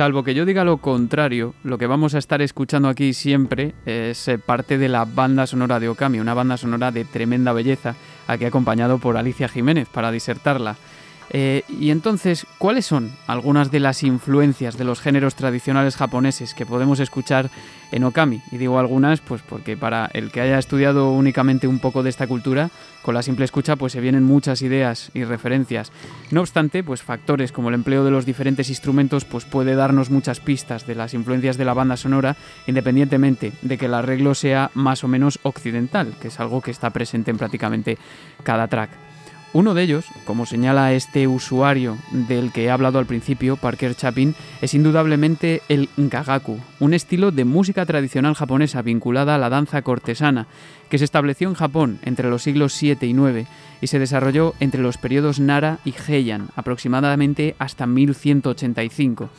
Salvo 0.00 0.24
que 0.24 0.32
yo 0.32 0.46
diga 0.46 0.64
lo 0.64 0.78
contrario, 0.78 1.52
lo 1.62 1.76
que 1.76 1.86
vamos 1.86 2.14
a 2.14 2.18
estar 2.18 2.40
escuchando 2.40 2.88
aquí 2.88 3.12
siempre 3.12 3.74
es 3.84 4.28
eh, 4.28 4.38
parte 4.38 4.78
de 4.78 4.88
la 4.88 5.04
banda 5.04 5.46
sonora 5.46 5.78
de 5.78 5.90
Okami, 5.90 6.20
una 6.20 6.32
banda 6.32 6.56
sonora 6.56 6.90
de 6.90 7.04
tremenda 7.04 7.52
belleza, 7.52 7.96
aquí 8.26 8.46
acompañado 8.46 8.96
por 8.96 9.18
Alicia 9.18 9.46
Jiménez 9.46 9.88
para 9.92 10.10
disertarla. 10.10 10.76
Eh, 11.32 11.62
y 11.68 11.90
entonces, 11.90 12.46
¿cuáles 12.58 12.86
son 12.86 13.12
algunas 13.26 13.70
de 13.70 13.78
las 13.78 14.02
influencias 14.02 14.76
de 14.76 14.84
los 14.84 15.00
géneros 15.00 15.36
tradicionales 15.36 15.96
japoneses 15.96 16.54
que 16.54 16.66
podemos 16.66 16.98
escuchar 16.98 17.50
en 17.92 18.02
Okami? 18.02 18.42
Y 18.50 18.58
digo 18.58 18.78
algunas, 18.78 19.20
pues 19.20 19.40
porque 19.42 19.76
para 19.76 20.10
el 20.12 20.32
que 20.32 20.40
haya 20.40 20.58
estudiado 20.58 21.12
únicamente 21.12 21.68
un 21.68 21.78
poco 21.78 22.02
de 22.02 22.10
esta 22.10 22.26
cultura, 22.26 22.70
con 23.02 23.14
la 23.14 23.22
simple 23.22 23.44
escucha 23.44 23.76
pues 23.76 23.92
se 23.92 24.00
vienen 24.00 24.24
muchas 24.24 24.60
ideas 24.62 25.10
y 25.14 25.22
referencias. 25.22 25.92
No 26.32 26.40
obstante, 26.40 26.82
pues 26.82 27.02
factores 27.02 27.52
como 27.52 27.68
el 27.68 27.76
empleo 27.76 28.04
de 28.04 28.10
los 28.10 28.26
diferentes 28.26 28.68
instrumentos 28.68 29.24
pues 29.24 29.44
puede 29.44 29.76
darnos 29.76 30.10
muchas 30.10 30.40
pistas 30.40 30.86
de 30.86 30.96
las 30.96 31.14
influencias 31.14 31.56
de 31.56 31.64
la 31.64 31.74
banda 31.74 31.96
sonora, 31.96 32.36
independientemente 32.66 33.52
de 33.62 33.78
que 33.78 33.86
el 33.86 33.94
arreglo 33.94 34.34
sea 34.34 34.72
más 34.74 35.04
o 35.04 35.08
menos 35.08 35.38
occidental, 35.44 36.12
que 36.20 36.28
es 36.28 36.40
algo 36.40 36.60
que 36.60 36.72
está 36.72 36.90
presente 36.90 37.30
en 37.30 37.38
prácticamente 37.38 37.98
cada 38.42 38.66
track. 38.66 39.09
Uno 39.52 39.74
de 39.74 39.82
ellos, 39.82 40.04
como 40.26 40.46
señala 40.46 40.92
este 40.92 41.26
usuario 41.26 41.98
del 42.12 42.52
que 42.52 42.64
he 42.64 42.70
hablado 42.70 43.00
al 43.00 43.06
principio, 43.06 43.56
Parker 43.56 43.96
Chapin, 43.96 44.36
es 44.62 44.74
indudablemente 44.74 45.60
el 45.68 45.88
gagaku, 45.96 46.60
un 46.78 46.94
estilo 46.94 47.32
de 47.32 47.44
música 47.44 47.84
tradicional 47.84 48.34
japonesa 48.34 48.80
vinculada 48.82 49.34
a 49.34 49.38
la 49.38 49.48
danza 49.48 49.82
cortesana, 49.82 50.46
que 50.88 50.98
se 50.98 51.04
estableció 51.04 51.48
en 51.48 51.54
Japón 51.54 51.98
entre 52.02 52.30
los 52.30 52.44
siglos 52.44 52.74
7 52.74 53.04
y 53.08 53.12
9 53.12 53.46
y 53.80 53.88
se 53.88 53.98
desarrolló 53.98 54.54
entre 54.60 54.82
los 54.82 54.98
periodos 54.98 55.40
Nara 55.40 55.78
y 55.84 55.94
Heian, 56.06 56.50
aproximadamente 56.54 57.56
hasta 57.58 57.88
1185. 57.88 59.30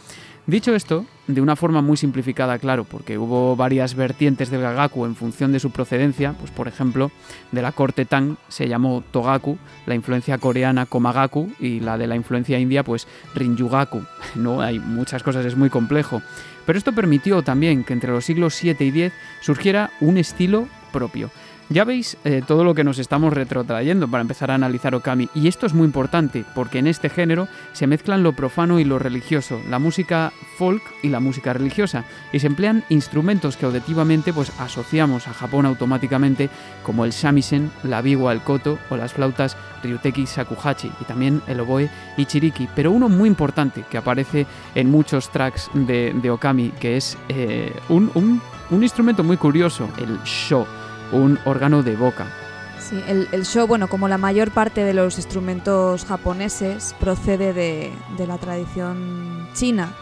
Dicho 0.47 0.73
esto, 0.73 1.05
de 1.27 1.39
una 1.39 1.55
forma 1.55 1.81
muy 1.81 1.97
simplificada, 1.97 2.57
claro, 2.57 2.83
porque 2.83 3.17
hubo 3.19 3.55
varias 3.55 3.93
vertientes 3.93 4.49
del 4.49 4.61
gagaku 4.61 5.05
en 5.05 5.15
función 5.15 5.51
de 5.51 5.59
su 5.59 5.69
procedencia, 5.69 6.33
pues 6.33 6.49
por 6.49 6.67
ejemplo, 6.67 7.11
de 7.51 7.61
la 7.61 7.71
corte 7.71 8.05
Tang 8.05 8.37
se 8.47 8.67
llamó 8.67 9.03
Togaku, 9.11 9.59
la 9.85 9.93
influencia 9.93 10.39
coreana 10.39 10.87
Komagaku 10.87 11.51
y 11.59 11.79
la 11.79 11.97
de 11.99 12.07
la 12.07 12.15
influencia 12.15 12.57
india 12.59 12.83
pues 12.83 13.07
Rinjugaku. 13.35 14.01
No 14.35 14.61
hay 14.61 14.79
muchas 14.79 15.21
cosas, 15.21 15.45
es 15.45 15.55
muy 15.55 15.69
complejo. 15.69 16.21
Pero 16.65 16.77
esto 16.77 16.93
permitió 16.93 17.43
también 17.43 17.83
que 17.83 17.93
entre 17.93 18.11
los 18.11 18.25
siglos 18.25 18.55
7 18.55 18.83
y 18.83 18.91
10 18.91 19.13
surgiera 19.41 19.91
un 19.99 20.17
estilo 20.17 20.67
propio. 20.91 21.29
Ya 21.71 21.85
veis 21.85 22.17
eh, 22.25 22.41
todo 22.45 22.65
lo 22.65 22.75
que 22.75 22.83
nos 22.83 22.99
estamos 22.99 23.31
retrotrayendo 23.31 24.09
para 24.09 24.19
empezar 24.19 24.51
a 24.51 24.55
analizar 24.55 24.93
Okami. 24.93 25.29
Y 25.33 25.47
esto 25.47 25.65
es 25.65 25.73
muy 25.73 25.85
importante 25.85 26.43
porque 26.53 26.79
en 26.79 26.87
este 26.87 27.09
género 27.09 27.47
se 27.71 27.87
mezclan 27.87 28.23
lo 28.23 28.33
profano 28.33 28.81
y 28.81 28.83
lo 28.83 28.99
religioso, 28.99 29.61
la 29.69 29.79
música 29.79 30.33
folk 30.57 30.83
y 31.01 31.07
la 31.07 31.21
música 31.21 31.53
religiosa. 31.53 32.03
Y 32.33 32.39
se 32.39 32.47
emplean 32.47 32.83
instrumentos 32.89 33.55
que 33.55 33.65
auditivamente 33.67 34.33
pues, 34.33 34.51
asociamos 34.59 35.29
a 35.29 35.33
Japón 35.33 35.65
automáticamente, 35.65 36.49
como 36.83 37.05
el 37.05 37.11
shamisen, 37.11 37.71
la 37.83 38.01
biwa, 38.01 38.33
el 38.33 38.41
koto 38.41 38.77
o 38.89 38.97
las 38.97 39.13
flautas 39.13 39.55
ryuteki 39.81 40.25
shakuhachi 40.25 40.91
y 40.99 41.05
también 41.05 41.41
el 41.47 41.61
oboe 41.61 41.89
y 42.17 42.25
chiriki. 42.25 42.67
Pero 42.75 42.91
uno 42.91 43.07
muy 43.07 43.29
importante 43.29 43.85
que 43.89 43.97
aparece 43.97 44.45
en 44.75 44.91
muchos 44.91 45.31
tracks 45.31 45.71
de, 45.73 46.29
Okami, 46.29 46.71
que 46.71 46.97
es 46.97 47.17
eh, 47.29 47.73
un, 47.87 48.11
un 48.13 48.83
instrumento 48.83 49.23
muy 49.23 49.37
curioso, 49.37 49.87
el 49.97 50.19
sho 50.25 50.67
un 51.11 51.39
órgano 51.45 51.83
de 51.83 51.95
boca. 51.95 52.27
Sí, 52.79 53.01
el, 53.07 53.27
el, 53.31 53.45
show, 53.45 53.67
bueno, 53.67 53.87
como 53.87 54.07
la 54.07 54.17
mayor 54.17 54.51
parte 54.51 54.83
de 54.83 54.93
los 54.93 55.17
instrumentos 55.17 56.05
japoneses, 56.05 56.95
procede 56.99 57.53
de, 57.53 57.91
de 58.17 58.27
la 58.27 58.37
tradición 58.37 59.47
china. 59.53 59.93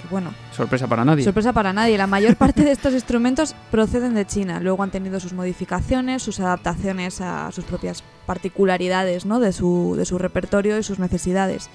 Que, 0.00 0.08
bueno. 0.08 0.32
Sorpresa 0.52 0.86
para 0.86 1.04
nadie. 1.04 1.24
Sorpresa 1.24 1.52
para 1.52 1.72
nadie. 1.72 1.98
La 1.98 2.06
mayor 2.06 2.36
parte 2.36 2.62
de 2.64 2.72
estos 2.72 2.92
instrumentos 2.92 3.54
proceden 3.70 4.14
de 4.14 4.26
China. 4.26 4.60
Luego 4.60 4.82
han 4.82 4.90
tenido 4.90 5.18
sus 5.18 5.32
modificaciones, 5.32 6.22
sus 6.22 6.40
adaptaciones 6.40 7.20
a 7.20 7.50
sus 7.52 7.64
propias 7.64 8.04
particularidades 8.26 9.26
¿no? 9.26 9.40
de, 9.40 9.52
su, 9.52 9.94
de 9.96 10.04
su 10.04 10.18
repertorio 10.18 10.78
y 10.78 10.82
sus 10.82 10.98
necesidades. 10.98 11.68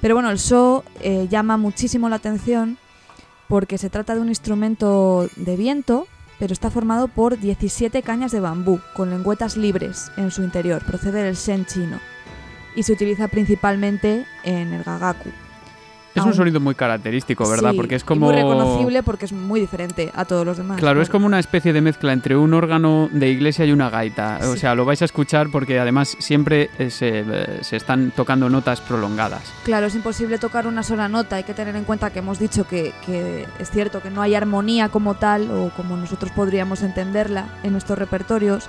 Pero 0.00 0.14
bueno, 0.14 0.30
el 0.30 0.38
show 0.38 0.82
eh, 1.00 1.28
llama 1.30 1.56
muchísimo 1.56 2.08
la 2.08 2.16
atención 2.16 2.78
porque 3.48 3.78
se 3.78 3.90
trata 3.90 4.14
de 4.14 4.20
un 4.20 4.28
instrumento 4.28 5.28
de 5.36 5.56
viento 5.56 6.06
pero 6.38 6.52
está 6.52 6.70
formado 6.70 7.08
por 7.08 7.38
17 7.38 8.02
cañas 8.02 8.32
de 8.32 8.40
bambú 8.40 8.80
con 8.94 9.10
lengüetas 9.10 9.56
libres 9.56 10.10
en 10.16 10.30
su 10.30 10.42
interior, 10.42 10.84
procede 10.84 11.22
del 11.22 11.36
Shen 11.36 11.66
chino 11.66 12.00
y 12.76 12.82
se 12.82 12.92
utiliza 12.92 13.28
principalmente 13.28 14.26
en 14.42 14.72
el 14.72 14.82
gagaku. 14.82 15.30
Es 16.14 16.24
un 16.24 16.34
sonido 16.34 16.60
muy 16.60 16.74
característico, 16.74 17.48
¿verdad? 17.48 17.72
porque 17.76 17.96
es 17.96 18.04
como. 18.04 18.26
muy 18.26 18.34
reconocible 18.36 19.02
porque 19.02 19.24
es 19.24 19.32
muy 19.32 19.60
diferente 19.60 20.12
a 20.14 20.24
todos 20.24 20.46
los 20.46 20.56
demás. 20.56 20.78
Claro, 20.78 21.02
es 21.02 21.08
como 21.08 21.26
una 21.26 21.38
especie 21.38 21.72
de 21.72 21.80
mezcla 21.80 22.12
entre 22.12 22.36
un 22.36 22.54
órgano 22.54 23.08
de 23.12 23.30
iglesia 23.30 23.64
y 23.64 23.72
una 23.72 23.90
gaita. 23.90 24.40
O 24.44 24.56
sea, 24.56 24.74
lo 24.74 24.84
vais 24.84 25.02
a 25.02 25.04
escuchar 25.04 25.50
porque 25.50 25.78
además 25.78 26.16
siempre 26.18 26.70
eh, 26.78 26.90
eh, 27.00 27.58
se, 27.62 27.76
están 27.76 28.12
tocando 28.12 28.48
notas 28.48 28.80
prolongadas. 28.80 29.52
Claro, 29.64 29.86
es 29.86 29.94
imposible 29.94 30.38
tocar 30.38 30.66
una 30.66 30.82
sola 30.82 31.08
nota. 31.08 31.36
Hay 31.36 31.44
que 31.44 31.54
tener 31.54 31.74
en 31.74 31.84
cuenta 31.84 32.10
que 32.10 32.20
hemos 32.20 32.38
dicho 32.38 32.66
que, 32.66 32.92
es 33.58 33.70
cierto 33.70 34.00
que 34.00 34.10
no 34.10 34.22
hay 34.22 34.34
armonía 34.34 34.88
como 34.88 35.14
tal 35.14 35.50
o 35.50 35.70
como 35.76 35.96
nosotros 35.96 36.30
podríamos 36.32 36.82
entenderla 36.82 37.46
en 37.62 37.72
nuestros 37.72 37.98
repertorios. 37.98 38.68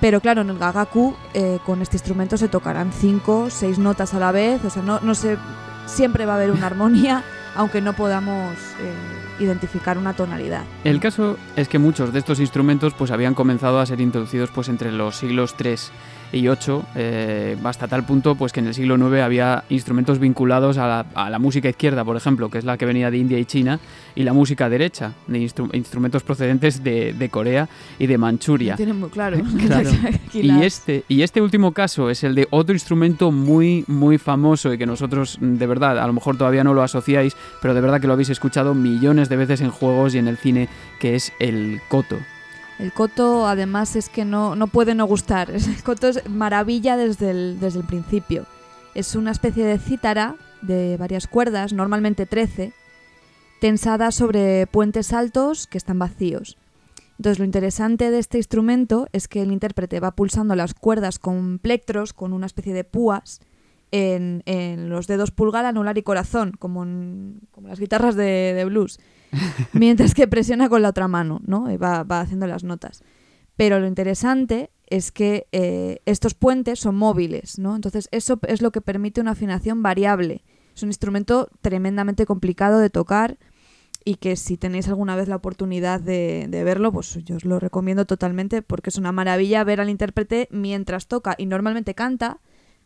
Pero 0.00 0.20
claro, 0.20 0.42
en 0.42 0.50
el 0.50 0.58
gagaku 0.58 1.14
eh, 1.32 1.58
con 1.64 1.80
este 1.80 1.96
instrumento 1.96 2.36
se 2.36 2.48
tocarán 2.48 2.92
cinco, 2.92 3.50
seis 3.50 3.78
notas 3.78 4.14
a 4.14 4.18
la 4.18 4.32
vez. 4.32 4.64
O 4.64 4.70
sea, 4.70 4.82
no, 4.82 4.98
no 5.00 5.14
se 5.14 5.38
siempre 5.86 6.26
va 6.26 6.34
a 6.34 6.36
haber 6.36 6.50
una 6.50 6.66
armonía, 6.66 7.22
aunque 7.54 7.80
no 7.80 7.92
podamos 7.92 8.54
eh, 8.80 9.42
identificar 9.42 9.98
una 9.98 10.14
tonalidad. 10.14 10.64
El 10.84 11.00
caso 11.00 11.38
es 11.56 11.68
que 11.68 11.78
muchos 11.78 12.12
de 12.12 12.18
estos 12.18 12.40
instrumentos 12.40 12.94
pues 12.94 13.10
habían 13.10 13.34
comenzado 13.34 13.80
a 13.80 13.86
ser 13.86 14.00
introducidos 14.00 14.50
pues 14.50 14.68
entre 14.68 14.92
los 14.92 15.16
siglos 15.16 15.54
3 15.56 15.92
y 16.32 16.48
8, 16.48 16.84
eh, 16.94 17.56
hasta 17.64 17.88
tal 17.88 18.04
punto 18.04 18.34
pues 18.34 18.52
que 18.52 18.60
en 18.60 18.66
el 18.66 18.74
siglo 18.74 18.96
IX 18.96 19.22
había 19.22 19.64
instrumentos 19.68 20.18
vinculados 20.18 20.78
a 20.78 21.04
la, 21.14 21.38
música 21.38 21.68
izquierda, 21.68 22.04
por 22.04 22.16
ejemplo, 22.16 22.48
que 22.50 22.58
es 22.58 22.64
la 22.64 22.76
que 22.78 22.86
venía 22.86 23.10
de 23.10 23.18
India 23.18 23.38
y 23.38 23.44
China, 23.44 23.80
y 24.14 24.22
la 24.22 24.32
música 24.32 24.68
derecha, 24.68 25.12
de 25.26 25.38
instrumentos 25.72 26.22
procedentes 26.22 26.82
de, 26.82 27.28
Corea 27.30 27.68
y 27.98 28.06
de 28.06 28.18
Manchuria. 28.18 28.76
Tienen 28.76 28.98
muy 28.98 29.08
claro. 29.10 29.38
y, 30.32 30.62
este, 30.62 31.04
y 31.08 31.22
este 31.22 31.40
último 31.40 31.72
caso 31.72 32.10
es 32.10 32.24
el 32.24 32.34
de 32.34 32.46
otro 32.50 32.74
instrumento 32.74 33.30
muy, 33.30 33.84
muy 33.86 34.18
famoso 34.18 34.72
y 34.72 34.78
que 34.78 34.86
nosotros, 34.86 35.38
de 35.40 35.66
verdad, 35.66 35.98
a 35.98 36.06
lo 36.06 36.12
mejor 36.12 36.36
todavía 36.36 36.64
no 36.64 36.74
lo 36.74 36.82
asociáis, 36.82 37.36
pero 37.60 37.74
de 37.74 37.80
verdad 37.80 38.00
que 38.00 38.06
lo 38.06 38.12
habéis 38.12 38.30
escuchado 38.30 38.74
millones 38.74 39.28
de 39.28 39.36
veces 39.36 39.60
en 39.60 39.70
juegos 39.70 40.14
y 40.14 40.18
en 40.18 40.28
el 40.28 40.36
cine, 40.36 40.68
que 40.98 41.14
es 41.14 41.32
el 41.38 41.80
koto. 41.88 42.18
El 42.82 42.92
coto 42.92 43.46
además 43.46 43.94
es 43.94 44.08
que 44.08 44.24
no, 44.24 44.56
no 44.56 44.66
puede 44.66 44.96
no 44.96 45.06
gustar. 45.06 45.50
El 45.52 45.82
coto 45.84 46.08
es 46.08 46.28
maravilla 46.28 46.96
desde 46.96 47.30
el, 47.30 47.60
desde 47.60 47.78
el 47.78 47.86
principio. 47.86 48.44
Es 48.96 49.14
una 49.14 49.30
especie 49.30 49.64
de 49.64 49.78
cítara 49.78 50.34
de 50.62 50.96
varias 50.96 51.28
cuerdas, 51.28 51.72
normalmente 51.72 52.26
13, 52.26 52.72
tensada 53.60 54.10
sobre 54.10 54.66
puentes 54.66 55.12
altos 55.12 55.68
que 55.68 55.78
están 55.78 56.00
vacíos. 56.00 56.58
Entonces 57.18 57.38
lo 57.38 57.44
interesante 57.44 58.10
de 58.10 58.18
este 58.18 58.38
instrumento 58.38 59.06
es 59.12 59.28
que 59.28 59.42
el 59.42 59.52
intérprete 59.52 60.00
va 60.00 60.16
pulsando 60.16 60.56
las 60.56 60.74
cuerdas 60.74 61.20
con 61.20 61.60
plectros, 61.60 62.12
con 62.12 62.32
una 62.32 62.46
especie 62.46 62.74
de 62.74 62.82
púas, 62.82 63.40
en, 63.92 64.42
los 64.88 65.06
dedos 65.06 65.30
pulgar, 65.30 65.66
anular 65.66 65.96
y 65.98 66.02
corazón, 66.02 66.50
como, 66.58 66.82
en, 66.82 67.42
como 67.52 67.68
las 67.68 67.78
guitarras 67.78 68.16
de, 68.16 68.54
de 68.56 68.64
blues. 68.64 68.98
mientras 69.72 70.14
que 70.14 70.28
presiona 70.28 70.68
con 70.68 70.82
la 70.82 70.90
otra 70.90 71.08
mano, 71.08 71.40
¿no? 71.46 71.66
va, 71.78 72.20
haciendo 72.20 72.46
las 72.46 72.64
notas. 72.64 73.02
Pero 73.56 73.80
lo 73.80 73.86
interesante 73.86 74.70
es 74.86 75.12
que 75.12 75.46
eh, 75.52 76.00
estos 76.06 76.34
puentes 76.34 76.80
son 76.80 76.96
móviles, 76.96 77.58
¿no? 77.58 77.74
Entonces 77.74 78.08
eso 78.12 78.38
es 78.46 78.62
lo 78.62 78.72
que 78.72 78.80
permite 78.80 79.20
una 79.20 79.32
afinación 79.32 79.82
variable. 79.82 80.44
Es 80.74 80.82
un 80.82 80.88
instrumento 80.88 81.48
tremendamente 81.60 82.26
complicado 82.26 82.78
de 82.78 82.90
tocar 82.90 83.38
y 84.04 84.16
que 84.16 84.36
si 84.36 84.56
tenéis 84.56 84.88
alguna 84.88 85.16
vez 85.16 85.28
la 85.28 85.36
oportunidad 85.36 86.00
de, 86.00 86.46
de, 86.48 86.64
verlo, 86.64 86.92
pues 86.92 87.18
yo 87.24 87.36
os 87.36 87.44
lo 87.44 87.60
recomiendo 87.60 88.04
totalmente 88.04 88.62
porque 88.62 88.90
es 88.90 88.96
una 88.96 89.12
maravilla 89.12 89.64
ver 89.64 89.80
al 89.80 89.90
intérprete 89.90 90.48
mientras 90.50 91.06
toca 91.06 91.34
y 91.38 91.46
normalmente 91.46 91.94
canta 91.94 92.40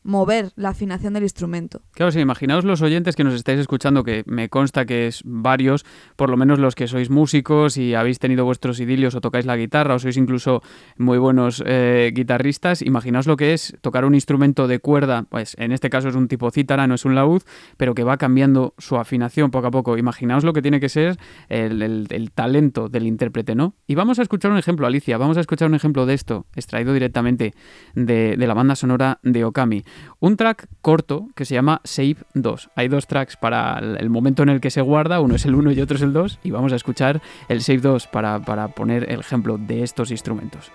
mover 0.06 0.52
la 0.54 0.70
afinación 0.70 1.14
del 1.14 1.24
instrumento. 1.24 1.82
Claro, 1.92 2.12
sí, 2.12 2.20
imaginaos 2.20 2.64
los 2.64 2.80
oyentes 2.80 3.16
que 3.16 3.24
nos 3.24 3.34
estáis 3.34 3.58
escuchando, 3.58 4.04
que 4.04 4.22
me 4.26 4.48
consta 4.48 4.86
que 4.86 5.08
es 5.08 5.22
varios, 5.24 5.84
por 6.14 6.30
lo 6.30 6.36
menos 6.36 6.60
los 6.60 6.76
que 6.76 6.86
sois 6.86 7.10
músicos 7.10 7.76
y 7.76 7.94
habéis 7.94 8.20
tenido 8.20 8.44
vuestros 8.44 8.78
idilios 8.78 9.16
o 9.16 9.20
tocáis 9.20 9.46
la 9.46 9.56
guitarra 9.56 9.94
o 9.94 9.98
sois 9.98 10.16
incluso 10.16 10.62
muy 10.96 11.18
buenos 11.18 11.62
eh, 11.66 12.12
guitarristas, 12.14 12.82
imaginaos 12.82 13.26
lo 13.26 13.36
que 13.36 13.52
es 13.52 13.76
tocar 13.80 14.04
un 14.04 14.14
instrumento 14.14 14.68
de 14.68 14.78
cuerda, 14.78 15.24
pues 15.28 15.56
en 15.58 15.72
este 15.72 15.90
caso 15.90 16.08
es 16.08 16.14
un 16.14 16.28
tipo 16.28 16.50
cítara, 16.52 16.86
no 16.86 16.94
es 16.94 17.04
un 17.04 17.16
laúd, 17.16 17.42
pero 17.76 17.94
que 17.94 18.04
va 18.04 18.16
cambiando 18.16 18.74
su 18.78 18.96
afinación 18.96 19.50
poco 19.50 19.66
a 19.66 19.70
poco. 19.72 19.98
Imaginaos 19.98 20.44
lo 20.44 20.52
que 20.52 20.62
tiene 20.62 20.78
que 20.78 20.88
ser 20.88 21.18
el, 21.48 22.30
talento 22.32 22.88
del 22.88 23.06
intérprete, 23.06 23.54
¿no? 23.54 23.74
Y 23.88 23.96
vamos 23.96 24.20
a 24.20 24.22
escuchar 24.22 24.52
un 24.52 24.58
ejemplo, 24.58 24.86
Alicia, 24.86 25.18
vamos 25.18 25.36
a 25.36 25.40
escuchar 25.40 25.68
un 25.68 25.74
ejemplo 25.74 26.06
de 26.06 26.14
esto, 26.14 26.46
extraído 26.54 26.92
directamente 26.92 27.54
de, 27.94 28.36
de 28.36 28.46
la 28.46 28.54
banda 28.54 28.76
sonora 28.76 29.18
de 29.22 29.44
Okami 29.44 29.84
un 30.20 30.36
track 30.36 30.66
corto 30.80 31.28
que 31.34 31.44
se 31.44 31.54
llama 31.54 31.80
Save 31.84 32.16
2. 32.34 32.70
Hay 32.74 32.88
dos 32.88 33.06
tracks 33.06 33.36
para 33.36 33.78
el 33.78 34.10
momento 34.10 34.42
en 34.42 34.48
el 34.48 34.60
que 34.60 34.70
se 34.70 34.80
guarda, 34.80 35.20
uno 35.20 35.34
es 35.36 35.44
el 35.44 35.54
1 35.54 35.72
y 35.72 35.80
otro 35.80 35.96
es 35.96 36.02
el 36.02 36.12
2, 36.12 36.40
y 36.42 36.50
vamos 36.50 36.72
a 36.72 36.76
escuchar 36.76 37.20
el 37.48 37.62
Save 37.62 37.78
2 37.78 38.06
para, 38.06 38.40
para 38.40 38.68
poner 38.68 39.10
el 39.10 39.20
ejemplo 39.20 39.58
de 39.58 39.82
estos 39.82 40.10
instrumentos. 40.10 40.70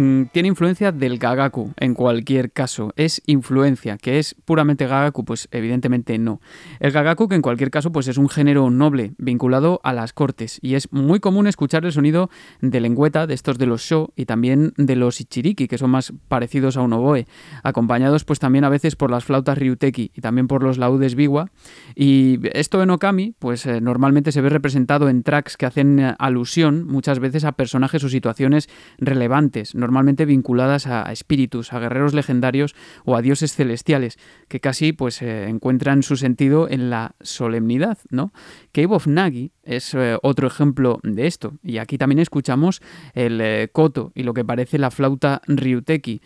Mm, 0.00 0.30
tiene 0.32 0.48
influencia 0.48 0.92
del 0.92 1.18
gagaku 1.18 1.74
en 1.76 1.92
cualquier 1.92 2.52
caso. 2.52 2.94
Es 2.96 3.20
influencia, 3.26 3.98
que 3.98 4.18
es 4.18 4.34
puramente 4.46 4.86
gagaku, 4.86 5.26
pues 5.26 5.46
evidentemente 5.50 6.16
no. 6.16 6.40
El 6.78 6.90
gagaku, 6.90 7.28
que 7.28 7.34
en 7.34 7.42
cualquier 7.42 7.70
caso 7.70 7.92
pues 7.92 8.08
es 8.08 8.16
un 8.16 8.30
género 8.30 8.70
noble 8.70 9.12
vinculado 9.18 9.78
a 9.84 9.92
las 9.92 10.14
cortes 10.14 10.58
y 10.62 10.74
es 10.74 10.90
muy 10.90 11.20
común 11.20 11.46
escuchar 11.46 11.84
el 11.84 11.92
sonido 11.92 12.30
de 12.62 12.80
lengüeta, 12.80 13.26
de 13.26 13.34
estos 13.34 13.58
de 13.58 13.66
los 13.66 13.82
sho 13.82 14.14
y 14.16 14.24
también 14.24 14.72
de 14.78 14.96
los 14.96 15.20
ichiriki, 15.20 15.68
que 15.68 15.76
son 15.76 15.90
más 15.90 16.14
parecidos 16.28 16.78
a 16.78 16.80
un 16.80 16.94
oboe, 16.94 17.26
acompañados 17.62 18.24
pues 18.24 18.38
también 18.38 18.64
a 18.64 18.70
veces 18.70 18.96
por 18.96 19.10
las 19.10 19.24
flautas 19.24 19.58
ryuteki 19.58 20.12
y 20.14 20.20
también 20.22 20.48
por 20.48 20.62
los 20.62 20.78
laudes 20.78 21.14
biwa. 21.14 21.50
Y 21.94 22.40
esto 22.54 22.82
en 22.82 22.88
okami 22.88 23.34
pues 23.38 23.66
eh, 23.66 23.82
normalmente 23.82 24.32
se 24.32 24.40
ve 24.40 24.48
representado 24.48 25.10
en 25.10 25.24
tracks 25.24 25.58
que 25.58 25.66
hacen 25.66 25.98
eh, 25.98 26.14
alusión 26.18 26.86
muchas 26.86 27.18
veces 27.18 27.44
a 27.44 27.52
personajes 27.52 28.02
o 28.02 28.08
situaciones 28.08 28.70
relevantes 28.96 29.74
normalmente 29.90 30.24
vinculadas 30.24 30.86
a, 30.86 31.10
espíritus, 31.10 31.72
a 31.72 31.80
guerreros 31.80 32.14
legendarios 32.14 32.76
o 33.04 33.16
a 33.16 33.22
dioses 33.22 33.56
celestiales, 33.56 34.20
que 34.46 34.60
casi 34.60 34.92
pues 34.92 35.20
eh, 35.20 35.48
encuentran 35.48 36.04
su 36.04 36.16
sentido 36.16 36.68
en 36.68 36.90
la 36.90 37.16
solemnidad, 37.20 37.98
¿no? 38.08 38.32
Cave 38.70 38.94
of 38.94 39.08
Nagi 39.08 39.50
es 39.64 39.92
eh, 39.94 40.16
otro 40.22 40.46
ejemplo 40.46 41.00
de 41.02 41.26
esto, 41.26 41.54
y 41.64 41.78
aquí 41.78 41.98
también 41.98 42.20
escuchamos 42.20 42.82
el 43.14 43.40
eh, 43.40 43.68
koto 43.72 44.12
y 44.14 44.22
lo 44.22 44.32
que 44.32 44.44
parece 44.44 44.78
la 44.78 44.92
flauta 44.92 45.42
ryuteki 45.48 46.20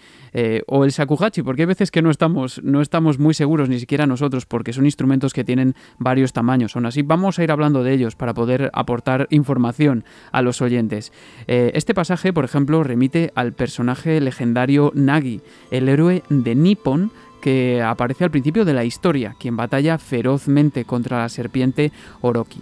o 0.66 0.84
el 0.84 0.90
shakuhachi, 0.90 1.42
porque 1.42 1.62
hay 1.62 1.66
veces 1.66 1.90
que 1.90 2.02
no 2.02 2.10
estamos, 2.10 2.60
no 2.64 2.80
estamos 2.80 3.18
muy 3.20 3.34
seguros 3.34 3.68
ni 3.68 3.78
siquiera 3.78 4.04
nosotros, 4.04 4.46
porque 4.46 4.72
son 4.72 4.84
instrumentos 4.84 5.32
que 5.32 5.44
tienen 5.44 5.74
varios 5.98 6.32
tamaños. 6.32 6.74
Aún 6.74 6.86
así, 6.86 7.02
vamos 7.02 7.38
a 7.38 7.44
ir 7.44 7.52
hablando 7.52 7.84
de 7.84 7.92
ellos 7.92 8.16
para 8.16 8.34
poder 8.34 8.68
aportar 8.74 9.28
información 9.30 10.04
a 10.32 10.42
los 10.42 10.60
oyentes. 10.60 11.12
este 11.46 11.94
pasaje, 11.94 12.32
por 12.32 12.44
ejemplo, 12.44 12.82
remite 12.82 13.30
a 13.36 13.43
al 13.44 13.52
personaje 13.52 14.20
legendario 14.20 14.90
Nagi, 14.94 15.40
el 15.70 15.88
héroe 15.88 16.22
de 16.28 16.54
Nippon, 16.54 17.10
que 17.40 17.82
aparece 17.82 18.24
al 18.24 18.30
principio 18.30 18.64
de 18.64 18.72
la 18.72 18.84
historia, 18.84 19.36
quien 19.38 19.56
batalla 19.56 19.98
ferozmente 19.98 20.84
contra 20.84 21.18
la 21.18 21.28
serpiente 21.28 21.92
Orochi. 22.22 22.60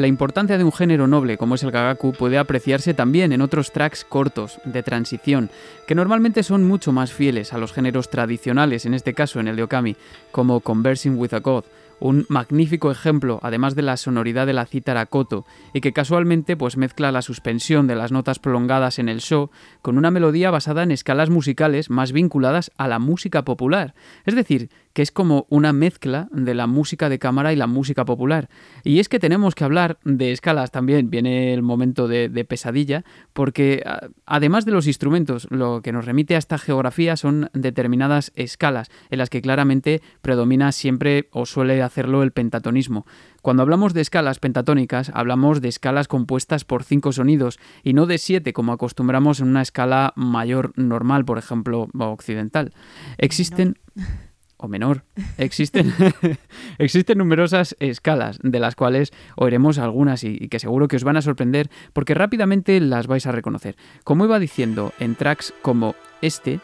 La 0.00 0.06
importancia 0.06 0.56
de 0.56 0.64
un 0.64 0.72
género 0.72 1.06
noble 1.06 1.36
como 1.36 1.56
es 1.56 1.62
el 1.62 1.72
gagaku 1.72 2.14
puede 2.14 2.38
apreciarse 2.38 2.94
también 2.94 3.32
en 3.32 3.42
otros 3.42 3.70
tracks 3.70 4.02
cortos, 4.02 4.58
de 4.64 4.82
transición, 4.82 5.50
que 5.86 5.94
normalmente 5.94 6.42
son 6.42 6.66
mucho 6.66 6.90
más 6.90 7.12
fieles 7.12 7.52
a 7.52 7.58
los 7.58 7.74
géneros 7.74 8.08
tradicionales, 8.08 8.86
en 8.86 8.94
este 8.94 9.12
caso 9.12 9.40
en 9.40 9.48
el 9.48 9.56
de 9.56 9.64
Okami, 9.64 9.96
como 10.32 10.60
Conversing 10.60 11.18
with 11.18 11.34
a 11.34 11.40
God, 11.40 11.64
un 12.00 12.24
magnífico 12.30 12.90
ejemplo, 12.90 13.40
además 13.42 13.74
de 13.74 13.82
la 13.82 13.98
sonoridad 13.98 14.46
de 14.46 14.54
la 14.54 14.64
cítara 14.64 15.04
koto, 15.04 15.44
y 15.74 15.82
que 15.82 15.92
casualmente 15.92 16.56
pues 16.56 16.78
mezcla 16.78 17.12
la 17.12 17.20
suspensión 17.20 17.86
de 17.86 17.94
las 17.94 18.10
notas 18.10 18.38
prolongadas 18.38 18.98
en 18.98 19.10
el 19.10 19.20
show 19.20 19.50
con 19.82 19.98
una 19.98 20.10
melodía 20.10 20.50
basada 20.50 20.82
en 20.82 20.92
escalas 20.92 21.28
musicales 21.28 21.90
más 21.90 22.12
vinculadas 22.12 22.72
a 22.78 22.88
la 22.88 22.98
música 22.98 23.44
popular. 23.44 23.94
Es 24.24 24.34
decir, 24.34 24.70
que 24.92 25.02
es 25.02 25.12
como 25.12 25.46
una 25.50 25.72
mezcla 25.72 26.28
de 26.32 26.54
la 26.54 26.66
música 26.66 27.08
de 27.08 27.18
cámara 27.18 27.52
y 27.52 27.56
la 27.56 27.66
música 27.66 28.04
popular. 28.04 28.48
Y 28.84 28.98
es 28.98 29.08
que 29.08 29.18
tenemos 29.18 29.54
que 29.54 29.64
hablar 29.64 29.98
de 30.04 30.32
escalas 30.32 30.70
también, 30.70 31.10
viene 31.10 31.54
el 31.54 31.62
momento 31.62 32.08
de, 32.08 32.28
pesadilla, 32.48 33.04
porque 33.32 33.84
además 34.26 34.64
de 34.64 34.72
los 34.72 34.86
instrumentos, 34.86 35.46
lo 35.50 35.82
que 35.82 35.92
nos 35.92 36.06
remite 36.06 36.34
a 36.34 36.38
esta 36.38 36.58
geografía 36.58 37.16
son 37.16 37.50
determinadas 37.52 38.32
escalas, 38.34 38.90
en 39.10 39.18
las 39.18 39.30
que 39.30 39.42
claramente 39.42 40.02
predomina 40.22 40.72
siempre 40.72 41.28
o 41.32 41.46
suele 41.46 41.82
hacerlo 41.82 42.22
el 42.22 42.32
pentatonismo. 42.32 43.06
Cuando 43.42 43.62
hablamos 43.62 43.94
de 43.94 44.00
escalas 44.00 44.38
pentatónicas, 44.38 45.10
hablamos 45.14 45.60
de 45.60 45.68
escalas 45.68 46.08
compuestas 46.08 46.64
por 46.64 46.82
cinco 46.82 47.12
sonidos 47.12 47.58
y 47.82 47.92
no 47.92 48.06
de 48.06 48.18
siete 48.18 48.52
como 48.52 48.72
acostumbramos 48.72 49.40
en 49.40 49.48
una 49.48 49.62
escala 49.62 50.12
mayor 50.16 50.72
normal, 50.76 51.24
por 51.24 51.38
ejemplo, 51.38 51.88
occidental. 51.98 52.72
Existen 53.18 53.78
o 54.60 54.68
menor. 54.68 55.04
Existen, 55.38 55.92
existen 56.78 57.18
numerosas 57.18 57.76
escalas, 57.80 58.38
de 58.42 58.60
las 58.60 58.76
cuales 58.76 59.12
oiremos 59.36 59.78
algunas 59.78 60.22
y, 60.24 60.36
y, 60.40 60.48
que 60.48 60.58
seguro 60.58 60.88
que 60.88 60.96
os 60.96 61.04
van 61.04 61.16
a 61.16 61.22
sorprender 61.22 61.70
porque 61.92 62.14
rápidamente 62.14 62.78
las 62.80 63.06
vais 63.06 63.26
a 63.26 63.32
reconocer. 63.32 63.76
Como 64.04 64.24
iba 64.24 64.38
diciendo, 64.38 64.92
en 64.98 65.14
tracks 65.14 65.54
como 65.62 65.94
este, 66.22 66.60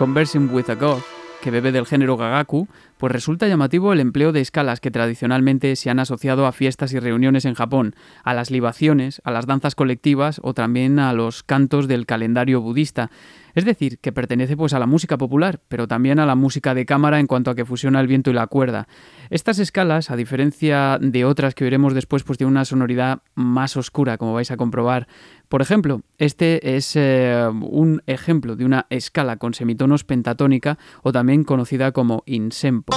Conversing 0.00 0.48
with 0.50 0.70
a 0.70 0.76
God, 0.76 1.02
que 1.42 1.50
bebe 1.50 1.72
del 1.72 1.84
género 1.84 2.16
gagaku, 2.16 2.68
pues 2.96 3.12
resulta 3.12 3.46
llamativo 3.48 3.92
el 3.92 4.00
empleo 4.00 4.32
de 4.32 4.40
escalas 4.40 4.80
que 4.80 4.90
tradicionalmente 4.90 5.76
se 5.76 5.90
han 5.90 5.98
asociado 5.98 6.46
a 6.46 6.52
fiestas 6.52 6.94
y 6.94 6.98
reuniones 6.98 7.44
en 7.44 7.52
Japón, 7.52 7.94
a 8.24 8.32
las 8.32 8.50
libaciones, 8.50 9.20
a 9.24 9.30
las 9.30 9.44
danzas 9.44 9.74
colectivas 9.74 10.40
o 10.42 10.54
también 10.54 11.00
a 11.00 11.12
los 11.12 11.42
cantos 11.42 11.86
del 11.86 12.06
calendario 12.06 12.62
budista. 12.62 13.10
Es 13.54 13.64
decir, 13.64 13.98
que 13.98 14.12
pertenece 14.12 14.56
pues 14.56 14.72
a 14.74 14.78
la 14.78 14.86
música 14.86 15.18
popular, 15.18 15.60
pero 15.68 15.88
también 15.88 16.18
a 16.18 16.26
la 16.26 16.34
música 16.34 16.74
de 16.74 16.86
cámara 16.86 17.20
en 17.20 17.26
cuanto 17.26 17.50
a 17.50 17.54
que 17.54 17.64
fusiona 17.64 18.00
el 18.00 18.06
viento 18.06 18.30
y 18.30 18.34
la 18.34 18.46
cuerda. 18.46 18.88
Estas 19.30 19.58
escalas, 19.58 20.10
a 20.10 20.16
diferencia 20.16 20.98
de 21.00 21.24
otras 21.24 21.54
que 21.54 21.64
veremos 21.64 21.94
después, 21.94 22.22
pues 22.22 22.38
tienen 22.38 22.52
una 22.52 22.64
sonoridad 22.64 23.22
más 23.34 23.76
oscura, 23.76 24.18
como 24.18 24.34
vais 24.34 24.50
a 24.50 24.56
comprobar. 24.56 25.06
Por 25.48 25.62
ejemplo, 25.62 26.02
este 26.18 26.76
es 26.76 26.92
eh, 26.94 27.48
un 27.50 28.02
ejemplo 28.06 28.56
de 28.56 28.64
una 28.64 28.86
escala 28.90 29.36
con 29.36 29.54
semitonos 29.54 30.04
pentatónica 30.04 30.78
o 31.02 31.12
también 31.12 31.44
conocida 31.44 31.92
como 31.92 32.22
insempo. 32.26 32.96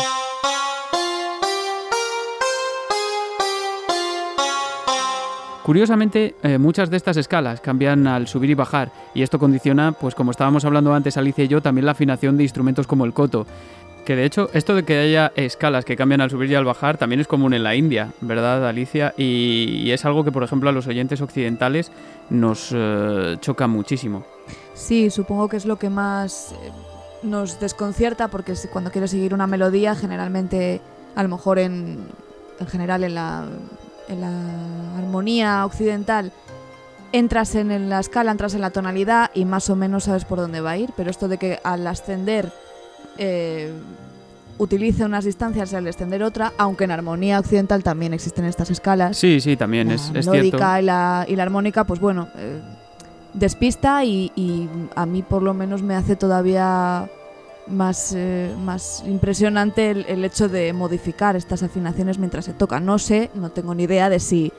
Curiosamente, 5.64 6.36
eh, 6.44 6.58
muchas 6.58 6.90
de 6.90 6.98
estas 6.98 7.16
escalas 7.16 7.62
cambian 7.62 8.06
al 8.06 8.28
subir 8.28 8.50
y 8.50 8.54
bajar, 8.54 8.92
y 9.14 9.22
esto 9.22 9.40
condiciona, 9.40 9.94
pues 9.94 10.14
como 10.14 10.32
estábamos 10.32 10.66
hablando 10.66 10.94
antes 10.94 11.16
Alicia 11.16 11.46
y 11.46 11.48
yo, 11.48 11.62
también 11.62 11.86
la 11.86 11.94
afinación 11.94 12.36
de 12.36 12.44
instrumentos 12.44 12.86
como 12.86 13.06
el 13.06 13.14
koto. 13.14 13.48
Que 14.04 14.18
de 14.18 14.26
hecho, 14.26 14.50
esto 14.54 14.76
de 14.76 14.84
que 14.84 15.00
haya 15.00 15.32
escalas 15.38 15.86
que 15.86 15.96
cambian 15.96 16.20
al 16.20 16.30
subir 16.30 16.52
y 16.52 16.56
al 16.56 16.66
bajar 16.66 16.98
también 16.98 17.22
es 17.22 17.28
común 17.28 17.54
en 17.54 17.64
la 17.64 17.76
India, 17.76 18.12
¿verdad, 18.20 18.68
Alicia? 18.68 19.14
Y, 19.18 19.90
es 19.92 20.04
algo 20.04 20.26
que, 20.26 20.34
por 20.34 20.44
ejemplo, 20.44 20.70
a 20.70 20.74
los 20.74 20.88
oyentes 20.88 21.22
occidentales 21.22 21.94
nos 22.30 22.72
eh, 22.74 23.38
choca 23.40 23.68
muchísimo. 23.68 24.26
Sí, 24.74 25.10
supongo 25.10 25.48
que 25.48 25.56
es 25.56 25.66
lo 25.66 25.78
que 25.78 25.90
más 25.90 26.52
eh, 26.52 26.72
nos 27.24 27.62
desconcierta, 27.62 28.28
porque 28.28 28.54
cuando 28.70 28.92
quieres 28.92 29.12
seguir 29.12 29.34
una 29.34 29.48
melodía, 29.48 29.96
generalmente, 29.96 30.82
a 31.16 31.24
lo 31.24 31.30
mejor 31.30 31.58
en, 31.60 32.00
en 32.60 32.68
general 32.68 33.06
en 33.06 33.16
la 33.16 33.46
en 34.08 34.22
la 34.22 34.98
armonía 34.98 35.66
occidental 35.66 36.32
entras 37.14 37.54
en 37.56 37.90
la 37.90 38.00
escala, 38.00 38.32
entras 38.32 38.56
en 38.56 38.62
la 38.62 38.72
tonalidad 38.72 39.30
y 39.34 39.46
más 39.46 39.70
o 39.70 39.76
menos 39.76 40.06
sabes 40.06 40.26
por 40.26 40.40
dónde 40.40 40.62
va 40.62 40.72
a 40.72 40.78
ir, 40.78 40.90
pero 40.98 41.12
esto 41.12 41.28
de 41.28 41.38
que 41.38 41.60
al 41.64 41.86
ascender 41.86 42.52
eh, 43.18 43.72
utilice 44.58 45.06
unas 45.06 45.24
distancias 45.24 45.72
y 45.72 45.76
al 45.76 45.86
descender 45.86 46.24
otra, 46.24 46.54
aunque 46.58 46.86
en 46.86 46.92
armonía 46.92 47.40
occidental 47.40 47.84
también 47.84 48.14
existen 48.14 48.46
estas 48.46 48.72
escalas. 48.72 49.16
Sí, 49.16 49.40
sí, 49.40 49.56
también 49.56 49.92
es, 49.92 50.12
es 50.14 50.30
cierto. 50.30 50.58
Y 50.58 50.82
la, 50.82 51.26
y 51.28 51.36
la 51.36 51.44
armónica, 51.44 51.84
pues 51.84 52.00
bueno, 52.00 52.30
eh, 52.36 52.60
despista 53.34 54.04
y, 54.04 54.32
y, 54.36 54.68
a 54.96 55.06
mí 55.06 55.22
por 55.22 55.44
lo 55.44 55.54
menos 55.54 55.84
me 55.84 55.96
hace 55.96 56.16
todavía 56.16 57.08
más, 57.68 58.14
eh, 58.16 58.54
más 58.64 59.04
impresionante 59.06 59.92
el, 59.92 60.06
el, 60.08 60.26
hecho 60.26 60.50
de 60.50 60.74
modificar 60.74 61.36
estas 61.36 61.64
afinaciones 61.64 62.18
mientras 62.18 62.46
se 62.46 62.54
toca. 62.54 62.80
No 62.80 63.00
sé, 63.00 63.30
no 63.36 63.50
tengo 63.50 63.76
ni 63.76 63.84
idea 63.84 64.10
de 64.10 64.20
si 64.20 64.52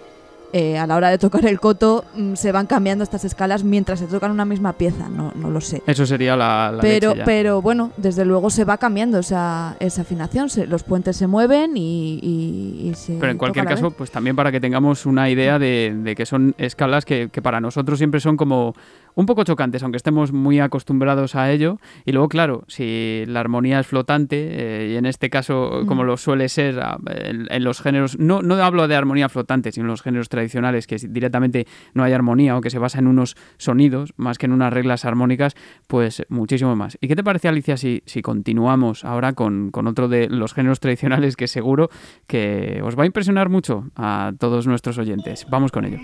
eh, 0.57 0.79
a 0.79 0.87
la 0.87 0.95
hora 0.95 1.11
de 1.11 1.19
tocar 1.19 1.45
el 1.47 1.59
coto 1.59 2.05
mm, 2.15 2.35
se 2.35 2.53
van 2.53 2.69
cambiando 2.69 3.03
estas 3.03 3.25
escalas 3.25 3.65
mientras 3.65 3.99
se 3.99 4.07
tocan 4.07 4.31
una 4.31 4.45
misma 4.45 4.75
pieza, 4.75 5.09
no, 5.09 5.33
no 5.35 5.51
lo 5.51 5.61
sé. 5.61 5.83
Eso 5.85 6.07
sería 6.07 6.37
la... 6.37 6.79
pero, 6.81 7.15
pero 7.25 7.61
bueno, 7.61 7.91
desde 7.97 8.25
luego 8.25 8.51
se 8.51 8.63
va 8.65 8.79
cambiando 8.79 9.19
esa, 9.19 9.75
esa 9.81 10.03
afinación, 10.03 10.49
los 10.69 10.85
puentes 10.85 11.17
se 11.17 11.27
mueven 11.27 11.73
y, 11.75 12.93
se... 12.95 13.15
Pero 13.15 13.33
en 13.33 13.39
cualquier 13.39 13.65
caso, 13.65 13.91
pues 13.91 14.13
también 14.13 14.37
para 14.37 14.53
que 14.53 14.61
tengamos 14.61 15.07
una 15.07 15.29
idea 15.29 15.59
de, 15.59 15.93
de 15.93 16.15
que 16.15 16.25
son 16.25 16.55
escalas 16.57 17.05
que, 17.05 17.31
que 17.33 17.43
para 17.43 17.61
nosotros 17.61 17.99
siempre 17.99 18.21
son 18.21 18.37
como 18.37 18.77
un 19.15 19.27
poco 19.27 19.45
chocantes, 19.45 19.83
aunque 19.83 19.97
estemos 19.97 20.33
muy 20.33 20.61
acostumbrados 20.61 21.35
a 21.35 21.51
ello. 21.51 21.79
Y 22.05 22.13
luego, 22.13 22.29
claro, 22.29 22.65
si 22.69 23.25
la 23.27 23.41
armonía 23.41 23.81
es 23.81 23.87
flotante, 23.87 24.49
eh, 24.51 24.93
y 24.93 24.97
en 24.97 25.07
este 25.07 25.31
caso, 25.31 25.85
como 25.87 26.03
mm. 26.03 26.07
lo 26.07 26.17
suele 26.17 26.49
ser 26.49 26.81
en, 27.07 27.65
los 27.65 27.81
géneros, 27.81 28.19
no, 28.19 28.43
no 28.43 28.55
hablo 28.57 28.89
de 28.89 28.97
armonía 28.97 29.29
flotante, 29.29 29.73
sino 29.73 29.85
en 29.85 29.91
los 29.91 30.03
géneros 30.03 30.29
tradicionales, 30.29 30.87
que 30.87 30.97
directamente 30.97 31.67
no 31.93 32.03
hay 32.03 32.13
armonía 32.13 32.57
o 32.57 32.61
que 32.61 32.71
se 32.71 32.79
basa 32.79 32.99
en 32.99 33.07
unos 33.07 33.37
sonidos 33.57 34.13
más 34.17 34.39
que 34.39 34.47
en 34.47 34.53
unas 34.53 34.73
reglas 34.73 35.05
armónicas, 35.05 35.55
pues 35.87 36.25
muchísimo 36.29 36.75
más. 36.77 36.99
¿Y 37.01 37.09
qué 37.09 37.17
te 37.17 37.25
parece, 37.25 37.49
Alicia, 37.49 37.77
si, 37.77 38.03
si 38.07 38.23
continuamos 38.23 39.05
ahora 39.05 39.33
con, 39.33 39.71
con 39.71 39.87
otro 39.87 40.09
de 40.09 40.29
los 40.29 40.55
géneros 40.55 40.81
tradicionales 40.81 41.37
que 41.37 41.49
seguro 41.49 41.91
que 42.27 42.81
os 42.83 42.99
va 42.99 43.05
a 43.05 43.07
impresionar 43.07 43.49
mucho 43.49 43.91
a 43.97 44.33
todos 44.39 44.67
nuestros 44.67 44.99
oyentes? 44.99 45.47
Vamos 45.49 45.73
con 45.73 45.85
ello. 45.85 45.99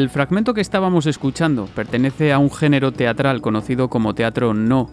El 0.00 0.08
fragmento 0.08 0.54
que 0.54 0.62
estábamos 0.62 1.04
escuchando 1.04 1.66
pertenece 1.66 2.32
a 2.32 2.38
un 2.38 2.50
género 2.50 2.90
teatral 2.90 3.42
conocido 3.42 3.90
como 3.90 4.14
teatro 4.14 4.54
no, 4.54 4.88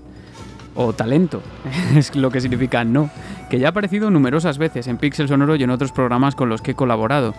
o 0.75 0.91
talento, 0.91 1.41
es 1.95 2.13
lo 2.13 2.29
que 2.29 2.41
significa 2.41 2.83
no, 2.83 3.09
que 3.49 3.57
ya 3.57 3.67
ha 3.67 3.69
aparecido 3.69 4.11
numerosas 4.11 4.57
veces 4.57 4.85
en 4.87 4.97
Pixel 4.97 5.29
Sonoro 5.29 5.55
y 5.55 5.63
en 5.63 5.69
otros 5.69 5.93
programas 5.93 6.35
con 6.35 6.49
los 6.49 6.61
que 6.61 6.71
he 6.71 6.75
colaborado. 6.75 7.33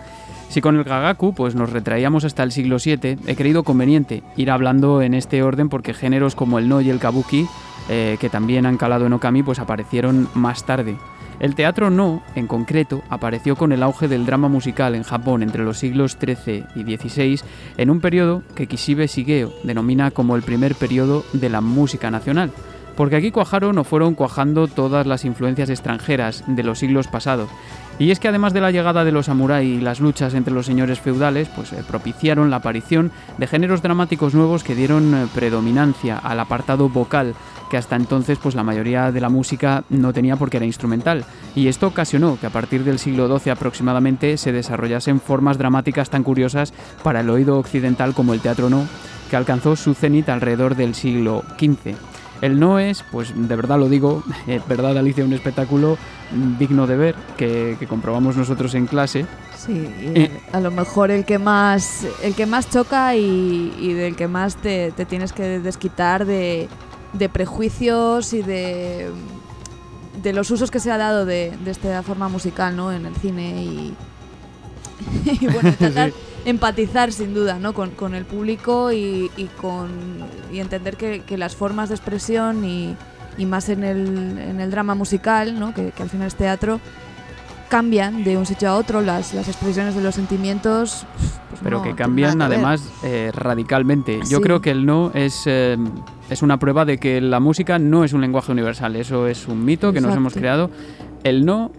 Si 0.49 0.61
con 0.61 0.77
el 0.77 0.83
Gagaku 0.83 1.35
pues 1.35 1.53
nos 1.53 1.71
retraíamos 1.71 2.25
hasta 2.25 2.41
el 2.41 2.51
siglo 2.51 2.77
VII, 2.83 3.19
he 3.27 3.35
creído 3.35 3.61
conveniente 3.61 4.23
ir 4.35 4.49
hablando 4.49 5.03
en 5.03 5.13
este 5.13 5.43
orden 5.43 5.69
porque 5.69 5.93
géneros 5.93 6.33
como 6.33 6.57
el 6.57 6.69
no 6.69 6.81
y 6.81 6.89
el 6.89 6.97
kabuki, 6.97 7.45
eh, 7.87 8.17
que 8.19 8.31
también 8.31 8.65
han 8.65 8.77
calado 8.77 9.05
en 9.05 9.13
Okami, 9.13 9.43
pues 9.43 9.59
aparecieron 9.59 10.27
más 10.33 10.65
tarde. 10.65 10.97
El 11.39 11.55
teatro 11.55 11.89
no, 11.89 12.21
en 12.35 12.47
concreto, 12.47 13.01
apareció 13.09 13.55
con 13.55 13.71
el 13.71 13.81
auge 13.81 14.09
del 14.09 14.25
drama 14.25 14.49
musical 14.49 14.93
en 14.93 15.03
Japón 15.03 15.41
entre 15.41 15.63
los 15.63 15.77
siglos 15.77 16.17
XIII 16.19 16.65
y 16.75 16.83
XVI, 16.83 17.39
en 17.77 17.89
un 17.89 18.01
periodo 18.01 18.43
que 18.55 18.67
Kishibe 18.67 19.07
Shigeo 19.07 19.53
denomina 19.63 20.11
como 20.11 20.35
el 20.35 20.43
primer 20.43 20.75
periodo 20.75 21.23
de 21.31 21.49
la 21.49 21.61
música 21.61 22.11
nacional. 22.11 22.51
Porque 22.97 23.15
aquí 23.15 23.31
cuajaron 23.31 23.77
o 23.77 23.85
fueron 23.85 24.15
cuajando 24.15 24.67
todas 24.67 25.07
las 25.07 25.23
influencias 25.23 25.69
extranjeras 25.69 26.43
de 26.47 26.63
los 26.63 26.79
siglos 26.79 27.07
pasados. 27.07 27.49
Y 27.99 28.11
es 28.11 28.19
que 28.19 28.29
además 28.29 28.53
de 28.53 28.61
la 28.61 28.71
llegada 28.71 29.03
de 29.03 29.11
los 29.11 29.25
samuráis 29.25 29.77
y 29.77 29.81
las 29.81 29.99
luchas 29.99 30.33
entre 30.33 30.53
los 30.53 30.65
señores 30.65 31.01
feudales, 31.01 31.49
pues 31.53 31.73
eh, 31.73 31.83
propiciaron 31.85 32.49
la 32.49 32.55
aparición 32.57 33.11
de 33.37 33.45
géneros 33.45 33.81
dramáticos 33.81 34.33
nuevos 34.33 34.63
que 34.63 34.73
dieron 34.73 35.13
eh, 35.13 35.27
predominancia 35.35 36.17
al 36.17 36.39
apartado 36.39 36.87
vocal 36.87 37.35
que 37.69 37.77
hasta 37.77 37.95
entonces 37.95 38.39
pues 38.41 38.55
la 38.55 38.63
mayoría 38.63 39.11
de 39.11 39.21
la 39.21 39.29
música 39.29 39.83
no 39.89 40.11
tenía 40.11 40.35
porque 40.35 40.57
era 40.57 40.65
instrumental. 40.65 41.23
Y 41.55 41.67
esto 41.67 41.87
ocasionó 41.87 42.37
que 42.39 42.47
a 42.47 42.49
partir 42.49 42.83
del 42.83 42.99
siglo 42.99 43.37
XII 43.37 43.51
aproximadamente 43.51 44.37
se 44.37 44.51
desarrollasen 44.51 45.21
formas 45.21 45.57
dramáticas 45.57 46.09
tan 46.09 46.23
curiosas 46.23 46.73
para 47.03 47.21
el 47.21 47.29
oído 47.29 47.59
occidental 47.59 48.13
como 48.13 48.33
el 48.33 48.41
teatro 48.41 48.69
no, 48.69 48.87
que 49.29 49.35
alcanzó 49.35 49.75
su 49.75 49.93
cenit 49.93 50.29
alrededor 50.29 50.75
del 50.75 50.95
siglo 50.95 51.43
XV. 51.59 52.08
El 52.41 52.59
no 52.59 52.79
es, 52.79 53.03
pues 53.03 53.33
de 53.35 53.55
verdad 53.55 53.79
lo 53.79 53.89
digo, 53.89 54.23
es 54.47 54.65
verdad 54.67 54.97
Alicia, 54.97 55.25
un 55.25 55.33
espectáculo 55.33 55.97
digno 56.59 56.87
de 56.87 56.95
ver, 56.95 57.15
que, 57.37 57.77
comprobamos 57.89 58.37
nosotros 58.37 58.75
en 58.75 58.85
clase. 58.85 59.25
Sí, 59.57 59.87
eh, 59.99 60.41
a 60.53 60.59
lo 60.59 60.71
mejor 60.71 61.11
el 61.11 61.25
que 61.25 61.39
más, 61.39 62.05
el 62.23 62.35
que 62.35 62.45
más 62.45 62.69
choca 62.69 63.15
y, 63.15 63.93
del 63.93 64.15
que 64.15 64.27
más 64.27 64.55
te 64.55 64.91
tienes 65.07 65.33
que 65.33 65.59
desquitar 65.59 66.25
de, 66.25 66.69
de 67.13 67.29
prejuicios 67.29 68.33
y 68.33 68.41
de, 68.41 69.09
de 70.21 70.33
los 70.33 70.51
usos 70.51 70.71
que 70.71 70.79
se 70.79 70.91
ha 70.91 70.97
dado 70.97 71.25
de, 71.25 71.53
esta 71.65 72.03
forma 72.03 72.29
musical 72.29 72.75
¿no? 72.75 72.91
en 72.91 73.05
el 73.05 73.15
cine 73.15 73.63
y, 73.63 73.95
bueno, 75.41 75.69
intentar 75.69 76.11
empatizar 76.45 77.11
sin 77.11 77.33
duda 77.33 77.59
¿no? 77.59 77.73
con, 77.73 78.15
el 78.15 78.25
público 78.25 78.91
y, 78.91 79.29
con, 79.61 79.89
y 80.51 80.59
entender 80.59 80.95
que, 80.97 81.37
las 81.37 81.55
formas 81.55 81.89
de 81.89 81.95
expresión 81.95 82.65
y, 82.65 82.95
más 83.45 83.69
en 83.69 83.83
el, 83.83 84.37
en 84.37 84.59
el 84.59 84.69
drama 84.69 84.95
musical, 84.95 85.59
¿no? 85.59 85.73
que, 85.73 85.93
al 85.99 86.09
final 86.09 86.27
es 86.27 86.35
teatro, 86.35 86.79
cambian 87.69 88.23
de 88.23 88.35
un 88.35 88.45
sitio 88.45 88.69
a 88.69 88.75
otro, 88.75 89.01
las, 89.01 89.33
las 89.33 89.47
expresiones 89.47 89.95
de 89.95 90.01
los 90.01 90.15
sentimientos. 90.15 91.05
Pues 91.49 91.61
Pero 91.63 91.81
que 91.81 91.95
cambian 91.95 92.41
además 92.41 92.83
eh, 93.03 93.31
radicalmente. 93.33 94.19
Yo 94.29 94.41
creo 94.41 94.59
que 94.59 94.71
el 94.71 94.85
no 94.85 95.11
es, 95.13 95.43
eh, 95.45 95.77
es 96.29 96.41
una 96.41 96.57
prueba 96.57 96.83
de 96.83 96.97
que 96.97 97.21
la 97.21 97.39
música 97.39 97.79
no 97.79 98.03
es 98.03 98.13
un 98.13 98.21
lenguaje 98.21 98.51
universal, 98.51 98.95
eso 98.95 99.27
es 99.27 99.47
un 99.47 99.63
mito 99.63 99.93
que 99.93 100.01
nos 100.01 100.15
hemos 100.15 100.33
creado. 100.33 100.69
El 101.23 101.45
no 101.45 101.71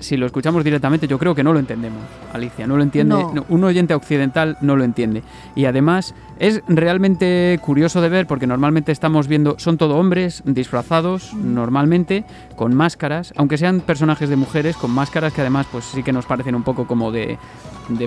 si 0.00 0.16
lo 0.16 0.26
escuchamos 0.26 0.64
directamente, 0.64 1.06
yo 1.06 1.18
creo 1.18 1.34
que 1.34 1.42
no 1.42 1.52
lo 1.52 1.58
entendemos, 1.58 2.00
Alicia, 2.32 2.66
no 2.66 2.76
lo 2.76 2.82
entiende. 2.82 3.16
Un 3.48 3.64
oyente 3.64 3.94
occidental 3.94 4.56
no 4.60 4.76
lo 4.76 4.84
entiende. 4.84 5.22
Y 5.54 5.64
además 5.64 6.14
es 6.38 6.62
realmente 6.68 7.58
curioso 7.62 8.00
de 8.00 8.08
ver 8.08 8.26
porque 8.26 8.46
normalmente 8.46 8.92
estamos 8.92 9.28
viendo, 9.28 9.58
son 9.58 9.78
todo 9.78 9.96
hombres 9.96 10.42
disfrazados, 10.44 11.34
normalmente, 11.34 12.24
con 12.56 12.74
máscaras, 12.74 13.32
aunque 13.36 13.58
sean 13.58 13.80
personajes 13.80 14.28
de 14.28 14.36
mujeres, 14.36 14.76
con 14.76 14.90
máscaras 14.90 15.32
que 15.32 15.40
además 15.40 15.66
pues 15.70 15.84
sí 15.84 16.02
que 16.02 16.12
nos 16.12 16.26
parecen 16.26 16.54
un 16.54 16.62
poco 16.62 16.86
como 16.86 17.10
de, 17.10 17.38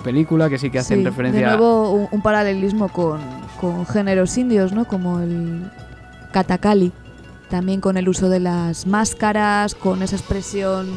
película, 0.03 0.49
que 0.49 0.57
sí 0.57 0.69
que 0.69 0.79
hacen 0.79 1.03
referencia... 1.03 1.51
De 1.51 1.57
nuevo 1.57 1.91
un, 1.91 2.07
un 2.11 2.21
paralelismo 2.21 2.89
con, 2.89 3.19
con 3.59 3.85
géneros 3.85 4.37
indios, 4.37 4.73
¿no? 4.73 4.85
Como 4.85 5.19
el 5.19 5.69
katakali 6.31 6.91
también 7.49 7.81
con 7.81 7.97
el 7.97 8.07
uso 8.07 8.29
de 8.29 8.39
las 8.39 8.87
máscaras, 8.87 9.75
con 9.75 10.01
esa 10.01 10.15
expresión 10.15 10.87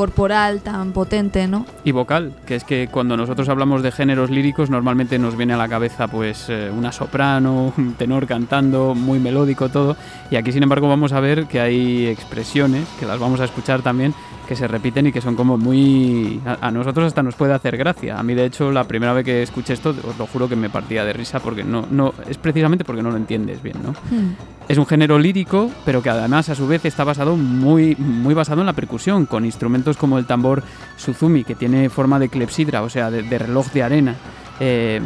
corporal 0.00 0.62
tan 0.62 0.92
potente, 0.92 1.46
¿no? 1.46 1.66
Y 1.84 1.92
vocal, 1.92 2.32
que 2.46 2.54
es 2.54 2.64
que 2.64 2.88
cuando 2.90 3.18
nosotros 3.18 3.50
hablamos 3.50 3.82
de 3.82 3.92
géneros 3.92 4.30
líricos 4.30 4.70
normalmente 4.70 5.18
nos 5.18 5.36
viene 5.36 5.52
a 5.52 5.58
la 5.58 5.68
cabeza 5.68 6.08
pues 6.08 6.46
eh, 6.48 6.70
una 6.74 6.90
soprano, 6.90 7.74
un 7.76 7.92
tenor 7.96 8.26
cantando, 8.26 8.94
muy 8.94 9.18
melódico 9.18 9.68
todo, 9.68 9.98
y 10.30 10.36
aquí 10.36 10.52
sin 10.52 10.62
embargo 10.62 10.88
vamos 10.88 11.12
a 11.12 11.20
ver 11.20 11.44
que 11.44 11.60
hay 11.60 12.06
expresiones, 12.06 12.88
que 12.98 13.04
las 13.04 13.18
vamos 13.18 13.40
a 13.40 13.44
escuchar 13.44 13.82
también, 13.82 14.14
que 14.50 14.56
se 14.56 14.66
repiten 14.66 15.06
y 15.06 15.12
que 15.12 15.20
son 15.20 15.36
como 15.36 15.56
muy... 15.56 16.40
A, 16.44 16.72
nosotros 16.72 17.06
hasta 17.06 17.22
nos 17.22 17.36
puede 17.36 17.54
hacer 17.54 17.76
gracia. 17.76 18.18
A 18.18 18.24
mí 18.24 18.34
de 18.34 18.46
hecho 18.46 18.72
la 18.72 18.82
primera 18.82 19.12
vez 19.12 19.24
que 19.24 19.44
escuché 19.44 19.74
esto 19.74 19.90
os 19.90 20.18
lo 20.18 20.26
juro 20.26 20.48
que 20.48 20.56
me 20.56 20.68
partía 20.68 21.04
de 21.04 21.12
risa 21.12 21.38
porque 21.38 21.62
no, 21.62 21.86
no 21.88 22.12
es 22.28 22.36
precisamente 22.36 22.84
porque 22.84 23.00
no 23.00 23.12
lo 23.12 23.16
entiendes 23.16 23.62
bien, 23.62 23.76
¿no? 23.80 23.90
Hmm. 23.90 24.34
Es 24.68 24.76
un 24.76 24.86
género 24.86 25.20
lírico, 25.20 25.70
pero 25.84 26.02
que 26.02 26.10
además 26.10 26.48
a 26.48 26.56
su 26.56 26.66
vez 26.66 26.84
está 26.84 27.04
basado 27.04 27.36
muy, 27.36 27.94
muy 27.94 28.34
basado 28.34 28.60
en 28.62 28.66
la 28.66 28.72
percusión, 28.72 29.26
con 29.26 29.44
instrumentos 29.44 29.96
como 29.96 30.18
el 30.18 30.26
tambor 30.26 30.64
Suzumi, 30.96 31.44
que 31.44 31.54
tiene 31.54 31.88
forma 31.88 32.18
de 32.18 32.28
clepsidra, 32.28 32.82
o 32.82 32.90
sea, 32.90 33.08
de, 33.08 33.22
reloj 33.38 33.70
de 33.70 33.82
arena. 33.84 34.16
Eh, 34.58 35.00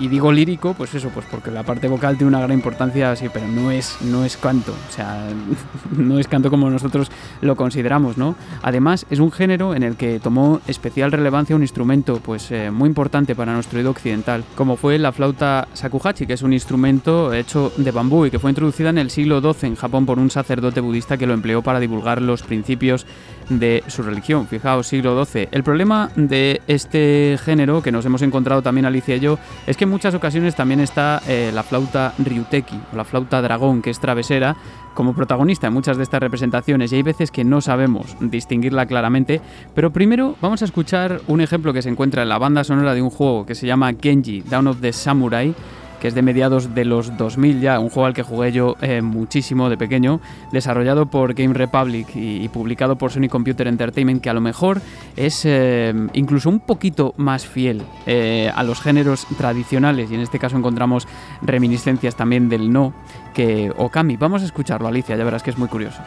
y 0.00 0.08
digo 0.08 0.32
lírico, 0.32 0.74
pues 0.74 0.94
eso, 0.94 1.10
pues 1.10 1.26
porque 1.30 1.50
la 1.50 1.62
parte 1.62 1.88
vocal 1.88 2.16
tiene 2.16 2.28
una 2.28 2.40
gran 2.40 2.52
importancia, 2.52 3.14
sí, 3.16 3.26
pero 3.32 3.46
no 3.48 3.70
es, 3.70 3.98
no 4.02 4.24
es 4.24 4.36
canto, 4.36 4.72
o 4.72 4.92
sea, 4.92 5.28
no 5.96 6.18
es 6.18 6.28
canto 6.28 6.50
como 6.50 6.70
nosotros 6.70 7.10
lo 7.40 7.56
consideramos, 7.56 8.16
¿no? 8.16 8.36
Además, 8.62 9.06
es 9.10 9.18
un 9.18 9.32
género 9.32 9.74
en 9.74 9.82
el 9.82 9.96
que 9.96 10.20
tomó 10.20 10.60
especial 10.66 11.12
relevancia 11.12 11.56
un 11.56 11.62
instrumento, 11.62 12.20
pues 12.22 12.50
eh, 12.50 12.70
muy 12.70 12.88
importante 12.88 13.34
para 13.34 13.52
nuestro 13.52 13.78
oído 13.78 13.90
occidental, 13.90 14.44
como 14.54 14.76
fue 14.76 14.98
la 14.98 15.12
flauta 15.12 15.68
shakuhachi, 15.74 16.26
que 16.26 16.34
es 16.34 16.42
un 16.42 16.52
instrumento 16.52 17.32
hecho 17.32 17.72
de 17.76 17.90
bambú 17.90 18.26
y 18.26 18.30
que 18.30 18.38
fue 18.38 18.50
introducida 18.50 18.90
en 18.90 18.98
el 18.98 19.10
siglo 19.10 19.40
XII 19.40 19.68
en 19.68 19.76
Japón 19.76 20.06
por 20.06 20.18
un 20.18 20.30
sacerdote 20.30 20.80
budista 20.80 21.16
que 21.16 21.26
lo 21.26 21.34
empleó 21.34 21.62
para 21.62 21.80
divulgar 21.80 22.22
los 22.22 22.42
principios 22.42 23.06
de 23.48 23.82
su 23.86 24.02
religión. 24.02 24.46
Fijaos, 24.46 24.86
siglo 24.86 25.24
XII. 25.24 25.48
El 25.50 25.62
problema 25.62 26.10
de 26.16 26.60
este 26.66 27.38
género 27.42 27.82
que 27.82 27.92
nos 27.92 28.04
hemos 28.04 28.22
encontrado 28.22 28.62
también 28.62 28.86
Alicia 28.86 29.16
y 29.16 29.20
yo 29.20 29.38
es 29.66 29.76
que 29.76 29.84
en 29.84 29.90
muchas 29.90 30.14
ocasiones 30.14 30.54
también 30.54 30.80
está 30.80 31.22
eh, 31.28 31.50
la 31.54 31.62
flauta 31.62 32.14
ryuteki 32.18 32.80
o 32.92 32.96
la 32.96 33.04
flauta 33.04 33.40
dragón, 33.42 33.82
que 33.82 33.90
es 33.90 34.00
travesera, 34.00 34.56
como 34.98 35.14
protagonista 35.14 35.68
en 35.68 35.74
muchas 35.74 35.96
de 35.96 36.02
estas 36.02 36.20
representaciones 36.20 36.92
y 36.92 36.96
hay 36.96 37.02
veces 37.04 37.30
que 37.30 37.44
no 37.44 37.60
sabemos 37.60 38.16
distinguirla 38.20 38.86
claramente, 38.86 39.40
pero 39.72 39.92
primero 39.92 40.34
vamos 40.40 40.60
a 40.62 40.64
escuchar 40.64 41.20
un 41.28 41.40
ejemplo 41.40 41.72
que 41.72 41.82
se 41.82 41.88
encuentra 41.88 42.22
en 42.22 42.28
la 42.28 42.38
banda 42.38 42.64
sonora 42.64 42.94
de 42.94 43.02
un 43.02 43.10
juego 43.10 43.46
que 43.46 43.54
se 43.54 43.66
llama 43.66 43.92
Genji, 44.00 44.40
Down 44.40 44.66
of 44.66 44.80
the 44.80 44.92
Samurai, 44.92 45.54
que 46.00 46.08
es 46.08 46.14
de 46.14 46.22
mediados 46.22 46.74
de 46.74 46.84
los 46.84 47.16
2000 47.16 47.60
ya, 47.60 47.78
un 47.80 47.88
juego 47.88 48.06
al 48.06 48.14
que 48.14 48.22
jugué 48.22 48.52
yo 48.52 48.76
eh, 48.80 49.02
muchísimo 49.02 49.68
de 49.68 49.76
pequeño, 49.76 50.20
desarrollado 50.52 51.06
por 51.06 51.34
Game 51.34 51.54
Republic 51.54 52.08
y, 52.14 52.48
publicado 52.48 52.96
por 52.96 53.10
Sony 53.10 53.28
Computer 53.28 53.66
Entertainment, 53.66 54.22
que 54.22 54.30
a 54.30 54.34
lo 54.34 54.40
mejor 54.40 54.80
es 55.16 55.42
eh, 55.44 55.92
incluso 56.14 56.48
un 56.48 56.60
poquito 56.60 57.14
más 57.16 57.46
fiel 57.46 57.82
eh, 58.06 58.50
a 58.54 58.62
los 58.62 58.80
géneros 58.80 59.26
tradicionales, 59.36 60.10
y 60.10 60.14
en 60.14 60.20
este 60.20 60.38
caso 60.38 60.56
encontramos 60.56 61.06
reminiscencias 61.42 62.16
también 62.16 62.48
del 62.48 62.72
no, 62.72 62.92
que 63.34 63.72
Okami. 63.76 64.16
Vamos 64.16 64.42
a 64.42 64.44
escucharlo, 64.46 64.88
Alicia, 64.88 65.16
ya 65.16 65.24
verás 65.24 65.42
que 65.42 65.50
es 65.50 65.58
muy 65.58 65.68
curioso. 65.68 66.00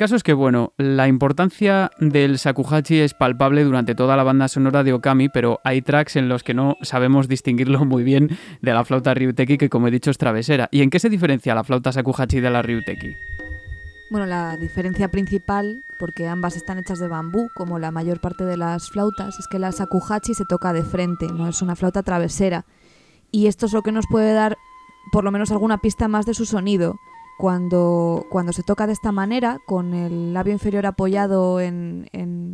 Caso 0.00 0.16
es 0.16 0.22
que, 0.22 0.32
bueno, 0.32 0.72
la 0.78 1.08
importancia 1.08 1.90
del 1.98 2.38
Sakuhachi 2.38 3.00
es 3.00 3.12
palpable 3.12 3.64
durante 3.64 3.94
toda 3.94 4.16
la 4.16 4.22
banda 4.22 4.48
sonora 4.48 4.82
de 4.82 4.94
Okami, 4.94 5.28
pero 5.28 5.60
hay 5.62 5.82
tracks 5.82 6.16
en 6.16 6.26
los 6.26 6.42
que 6.42 6.54
no 6.54 6.78
sabemos 6.80 7.28
distinguirlo 7.28 7.84
muy 7.84 8.02
bien 8.02 8.30
de 8.62 8.72
la 8.72 8.82
flauta 8.86 9.12
Ryuteki, 9.12 9.58
que 9.58 9.68
como 9.68 9.88
he 9.88 9.90
dicho 9.90 10.10
es 10.10 10.16
travesera. 10.16 10.70
¿Y 10.72 10.80
en 10.80 10.88
qué 10.88 10.98
se 11.00 11.10
diferencia 11.10 11.54
la 11.54 11.64
flauta 11.64 11.92
Sakuhachi 11.92 12.40
de 12.40 12.48
la 12.48 12.62
Ryuteki? 12.62 13.14
Bueno, 14.10 14.24
la 14.24 14.56
diferencia 14.56 15.10
principal, 15.10 15.84
porque 15.98 16.26
ambas 16.26 16.56
están 16.56 16.78
hechas 16.78 16.98
de 16.98 17.08
bambú, 17.08 17.50
como 17.54 17.78
la 17.78 17.90
mayor 17.90 18.22
parte 18.22 18.44
de 18.44 18.56
las 18.56 18.88
flautas, 18.88 19.38
es 19.38 19.46
que 19.48 19.58
la 19.58 19.70
Sakuhachi 19.70 20.32
se 20.32 20.46
toca 20.46 20.72
de 20.72 20.82
frente, 20.82 21.26
no 21.26 21.46
es 21.46 21.60
una 21.60 21.76
flauta 21.76 22.02
travesera. 22.02 22.64
Y 23.32 23.48
esto 23.48 23.66
es 23.66 23.74
lo 23.74 23.82
que 23.82 23.92
nos 23.92 24.06
puede 24.10 24.32
dar 24.32 24.56
por 25.12 25.24
lo 25.24 25.30
menos 25.30 25.50
alguna 25.50 25.76
pista 25.76 26.08
más 26.08 26.24
de 26.24 26.32
su 26.32 26.46
sonido 26.46 26.96
cuando, 27.40 28.26
cuando 28.28 28.52
se 28.52 28.62
toca 28.62 28.86
de 28.86 28.92
esta 28.92 29.12
manera, 29.12 29.60
con 29.64 29.94
el 29.94 30.34
labio 30.34 30.52
inferior 30.52 30.84
apoyado 30.84 31.58
en, 31.58 32.06
en, 32.12 32.52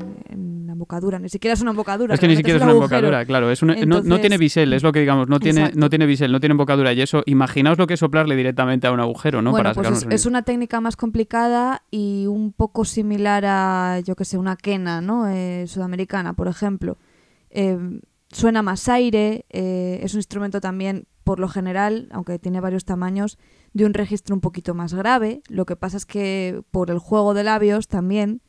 la 0.64 0.74
embocadura, 0.74 1.18
ni 1.18 1.28
siquiera 1.28 1.54
es 1.54 1.60
una 1.60 1.72
embocadura. 1.72 2.14
Es 2.14 2.20
que 2.20 2.28
ni 2.28 2.36
siquiera 2.36 2.58
es 2.58 2.62
una 2.62 2.72
embocadura, 2.72 3.24
claro. 3.24 3.50
Es 3.50 3.60
no, 3.64 4.20
tiene 4.20 4.38
bisel, 4.38 4.72
es 4.72 4.84
lo 4.84 4.92
que 4.92 5.00
digamos, 5.00 5.28
no 5.28 5.40
tiene, 5.40 5.72
no 5.74 5.90
tiene 5.90 6.06
bisel, 6.06 6.30
no 6.30 6.38
tiene 6.38 6.52
embocadura. 6.52 6.92
Y 6.92 7.02
eso, 7.02 7.24
imaginaos 7.26 7.78
lo 7.78 7.88
que 7.88 7.94
es 7.94 8.00
soplarle 8.00 8.36
directamente 8.36 8.86
a 8.86 8.92
un 8.92 9.00
agujero, 9.00 9.42
¿no? 9.42 9.50
Bueno, 9.50 9.72
pues 9.74 10.06
es, 10.08 10.24
una 10.24 10.42
técnica 10.42 10.80
más 10.80 10.94
complicada 10.94 11.82
y 11.90 12.26
un 12.28 12.52
poco 12.52 12.84
similar 12.84 13.44
a, 13.44 13.98
yo 14.04 14.14
que 14.14 14.24
sé, 14.24 14.38
una 14.38 14.54
quena, 14.54 15.00
¿no? 15.00 15.28
Eh, 15.28 15.64
sudamericana, 15.66 16.34
por 16.34 16.46
ejemplo. 16.46 16.96
Eh, 17.50 17.76
suena 18.30 18.62
más 18.62 18.88
aire, 18.88 19.46
eh, 19.50 19.98
es 20.02 20.14
un 20.14 20.20
instrumento 20.20 20.60
también, 20.60 21.06
por 21.26 21.40
lo 21.40 21.48
general, 21.48 22.06
aunque 22.12 22.38
tiene 22.38 22.60
varios 22.60 22.84
tamaños, 22.84 23.36
de 23.72 23.84
un 23.84 23.94
registro 23.94 24.32
un 24.32 24.40
poquito 24.40 24.74
más 24.74 24.94
grave. 24.94 25.42
Lo 25.48 25.66
que 25.66 25.74
pasa 25.74 25.96
es 25.96 26.06
que 26.06 26.62
por 26.70 26.88
el 26.88 27.00
juego 27.00 27.34
de 27.34 27.42
labios 27.42 27.88
también 27.88 28.42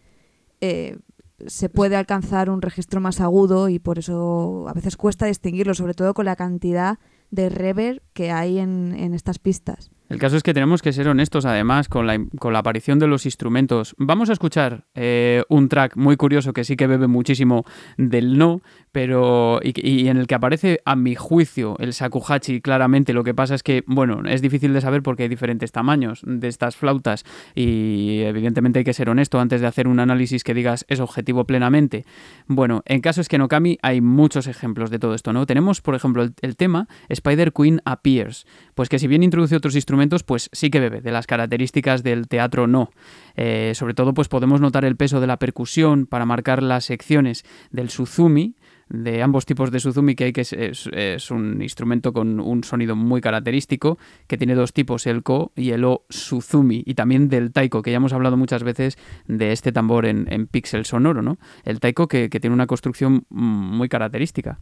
eh, 0.61 0.99
se 1.47 1.69
puede 1.69 1.95
alcanzar 1.95 2.51
un 2.51 2.61
registro 2.61 3.01
más 3.01 3.19
agudo 3.19 3.67
y 3.67 3.79
por 3.79 3.97
eso 3.97 4.67
a 4.67 4.73
veces 4.73 4.95
cuesta 4.95 5.25
distinguirlo, 5.25 5.73
sobre 5.73 5.95
todo 5.95 6.13
con 6.13 6.25
la 6.25 6.35
cantidad 6.35 6.99
de 7.31 7.49
reverb 7.49 8.03
que 8.13 8.29
hay 8.29 8.59
en, 8.59 8.93
estas 9.15 9.39
pistas. 9.39 9.89
El 10.09 10.19
caso 10.19 10.37
es 10.37 10.43
que 10.43 10.53
tenemos 10.53 10.81
que 10.81 10.93
ser 10.93 11.07
honestos, 11.09 11.45
además, 11.45 11.89
con 11.89 12.07
la, 12.07 12.59
aparición 12.59 12.97
de 12.97 13.07
los 13.07 13.25
instrumentos. 13.25 13.93
Vamos 13.97 14.29
a 14.29 14.33
escuchar 14.33 14.85
eh, 14.95 15.43
un 15.49 15.67
track 15.67 15.97
muy 15.97 16.15
curioso 16.15 16.53
que 16.53 16.63
sí 16.63 16.77
que 16.77 16.87
bebe 16.87 17.07
muchísimo 17.07 17.65
del 17.97 18.37
no, 18.37 18.61
pero 18.93 19.59
y, 19.61 20.07
en 20.07 20.17
el 20.17 20.27
que 20.27 20.35
aparece, 20.35 20.79
a 20.85 20.95
mi 20.95 21.15
juicio, 21.15 21.75
el 21.79 21.91
shakuhachi 21.91 22.61
claramente. 22.61 23.13
Lo 23.13 23.25
que 23.25 23.33
pasa 23.33 23.53
es 23.53 23.63
que, 23.63 23.83
bueno, 23.85 24.21
es 24.25 24.41
difícil 24.41 24.73
de 24.73 24.79
saber 24.79 25.03
porque 25.03 25.23
hay 25.23 25.29
diferentes 25.29 25.73
tamaños 25.73 26.21
de 26.25 26.47
estas 26.47 26.77
flautas 26.77 27.25
y 27.53 28.21
evidentemente 28.21 28.79
hay 28.79 28.85
que 28.85 28.93
ser 28.93 29.09
honesto 29.09 29.41
antes 29.41 29.59
de 29.59 29.67
hacer 29.67 29.89
un 29.89 29.99
análisis 29.99 30.43
que 30.45 30.53
digas 30.53 30.85
es 30.87 31.01
objetivo 31.01 31.43
plenamente. 31.43 32.05
Bueno, 32.47 32.81
en 32.85 33.01
caso 33.01 33.19
es 33.19 33.27
que 33.27 33.37
no 33.37 33.45
Okami 33.45 33.77
hay 33.81 33.99
muchos 33.99 34.47
ejemplos 34.47 34.89
de 34.89 34.99
todo 34.99 35.15
esto, 35.15 35.33
¿no? 35.33 35.45
Tenemos, 35.45 35.81
por 35.81 35.95
ejemplo, 35.95 36.23
el, 36.23 36.33
el 36.41 36.55
tema 36.55 36.87
Spider 37.09 37.51
Queen 37.51 37.81
Appears, 37.83 38.45
pues 38.73 38.87
que 38.87 38.99
si 38.99 39.07
bien 39.07 39.23
introduce 39.23 39.55
otros 39.55 39.75
instrumentos, 39.75 39.96
pues 40.23 40.49
sí 40.51 40.69
que 40.69 40.79
bebe 40.79 41.01
de 41.01 41.11
las 41.11 41.27
características 41.27 42.03
del 42.03 42.27
teatro 42.27 42.67
no. 42.67 42.91
Eh, 43.35 43.73
sobre 43.75 43.93
todo, 43.93 44.13
pues 44.13 44.27
podemos 44.27 44.61
notar 44.61 44.85
el 44.85 44.95
peso 44.95 45.19
de 45.19 45.27
la 45.27 45.37
percusión 45.37 46.05
para 46.05 46.25
marcar 46.25 46.63
las 46.63 46.85
secciones 46.85 47.43
del 47.71 47.89
suzumi, 47.89 48.55
de 48.89 49.21
ambos 49.21 49.45
tipos 49.45 49.71
de 49.71 49.79
suzumi 49.79 50.15
que 50.15 50.25
hay 50.25 50.33
que 50.33 50.41
es, 50.41 51.31
un 51.31 51.61
instrumento 51.61 52.13
con 52.13 52.39
un 52.39 52.63
sonido 52.63 52.95
muy 52.95 53.19
característico 53.21 53.97
que 54.27 54.37
tiene 54.37 54.55
dos 54.55 54.71
tipos 54.71 55.07
el 55.07 55.23
ko 55.23 55.51
y 55.55 55.71
el 55.71 55.83
o 55.83 56.05
suzumi 56.09 56.83
y 56.85 56.93
también 56.93 57.27
del 57.27 57.51
taiko 57.51 57.81
que 57.81 57.91
ya 57.91 57.97
hemos 57.97 58.13
hablado 58.13 58.37
muchas 58.37 58.63
veces 58.63 58.97
de 59.27 59.51
este 59.51 59.73
tambor 59.73 60.05
en, 60.05 60.47
pixel 60.47 60.85
sonoro 60.85 61.21
no 61.21 61.37
el 61.65 61.81
taiko 61.81 62.07
que 62.07 62.29
tiene 62.29 62.53
una 62.53 62.65
construcción 62.65 63.25
muy 63.29 63.89
característica 63.89 64.61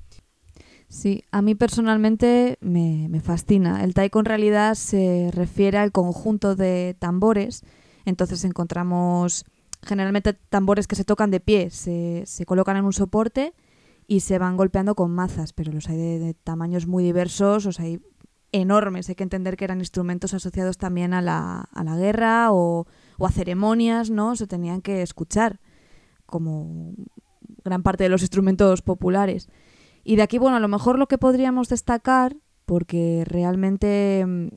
Sí, 0.88 1.24
a 1.32 1.42
mí 1.42 1.56
personalmente 1.56 2.58
me, 2.62 3.20
fascina. 3.22 3.84
El 3.84 3.94
taiko 3.94 4.20
en 4.20 4.26
realidad 4.26 4.76
se 4.76 5.30
refiere 5.34 5.78
al 5.78 5.92
conjunto 5.92 6.56
de 6.56 6.96
tambores, 7.00 7.64
entonces 8.06 8.44
encontramos 8.44 9.46
generalmente 9.84 10.34
tambores 10.34 10.88
que 10.88 10.96
se 10.96 11.04
tocan 11.04 11.32
de 11.32 11.40
pie, 11.40 11.70
se, 11.70 12.26
colocan 12.46 12.78
en 12.78 12.86
un 12.86 12.94
soporte 12.94 13.54
y 14.08 14.22
se 14.22 14.38
van 14.38 14.58
golpeando 14.58 14.96
con 14.96 15.12
mazas, 15.12 15.54
pero 15.54 15.72
los 15.72 15.90
hay 15.90 15.98
de, 15.98 16.34
tamaños 16.34 16.88
muy 16.88 17.04
diversos, 17.04 17.66
o 17.66 17.82
hay 17.82 18.00
enormes. 18.52 19.10
Hay 19.10 19.16
que 19.16 19.24
entender 19.24 19.58
que 19.58 19.66
eran 19.66 19.80
instrumentos 19.80 20.34
asociados 20.34 20.78
también 20.78 21.14
a 21.14 21.22
la, 21.22 21.68
a 21.74 21.84
la 21.84 21.98
guerra 21.98 22.52
o, 22.52 22.88
o, 23.18 23.26
a 23.26 23.32
ceremonias, 23.32 24.12
¿no? 24.12 24.36
Se 24.36 24.48
tenían 24.48 24.82
que 24.82 25.02
escuchar, 25.02 25.60
como 26.26 26.94
gran 27.64 27.84
parte 27.84 28.04
de 28.04 28.10
los 28.10 28.22
instrumentos 28.22 28.82
populares. 28.82 29.50
Y 30.06 30.16
de 30.16 30.22
aquí, 30.22 30.38
bueno, 30.38 30.58
a 30.58 30.60
lo 30.62 30.68
mejor 30.68 31.00
lo 31.00 31.08
que 31.08 31.18
podríamos 31.18 31.68
destacar, 31.68 32.38
porque 32.66 33.24
realmente 33.26 34.24
mm, 34.26 34.48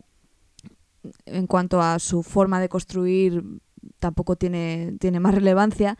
en 1.24 1.46
cuanto 1.46 1.80
a 1.80 1.98
su 1.98 2.22
forma 2.22 2.60
de 2.60 2.68
construir 2.68 3.42
tampoco 3.98 4.36
tiene, 4.36 4.94
tiene 5.00 5.20
más 5.20 5.34
relevancia, 5.34 5.96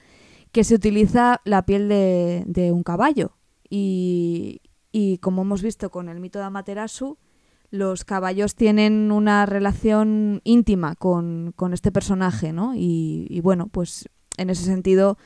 que 0.52 0.64
se 0.64 0.74
utiliza 0.74 1.40
la 1.44 1.64
piel 1.64 1.88
de, 1.88 2.70
un 2.72 2.82
caballo. 2.82 3.38
Y, 3.70 4.60
como 5.22 5.42
hemos 5.42 5.62
visto 5.62 5.90
con 5.90 6.10
el 6.10 6.20
mito 6.20 6.38
de 6.38 6.44
Amaterasu, 6.44 7.16
los 7.70 8.04
caballos 8.04 8.54
tienen 8.54 9.10
una 9.12 9.46
relación 9.46 10.42
íntima 10.44 10.94
con, 10.94 11.54
este 11.72 11.90
personaje, 11.90 12.52
¿no? 12.52 12.74
Y, 12.74 13.26
y, 13.30 13.40
bueno, 13.40 13.68
pues 13.68 14.10
en 14.36 14.50
ese 14.50 14.64
sentido 14.64 15.16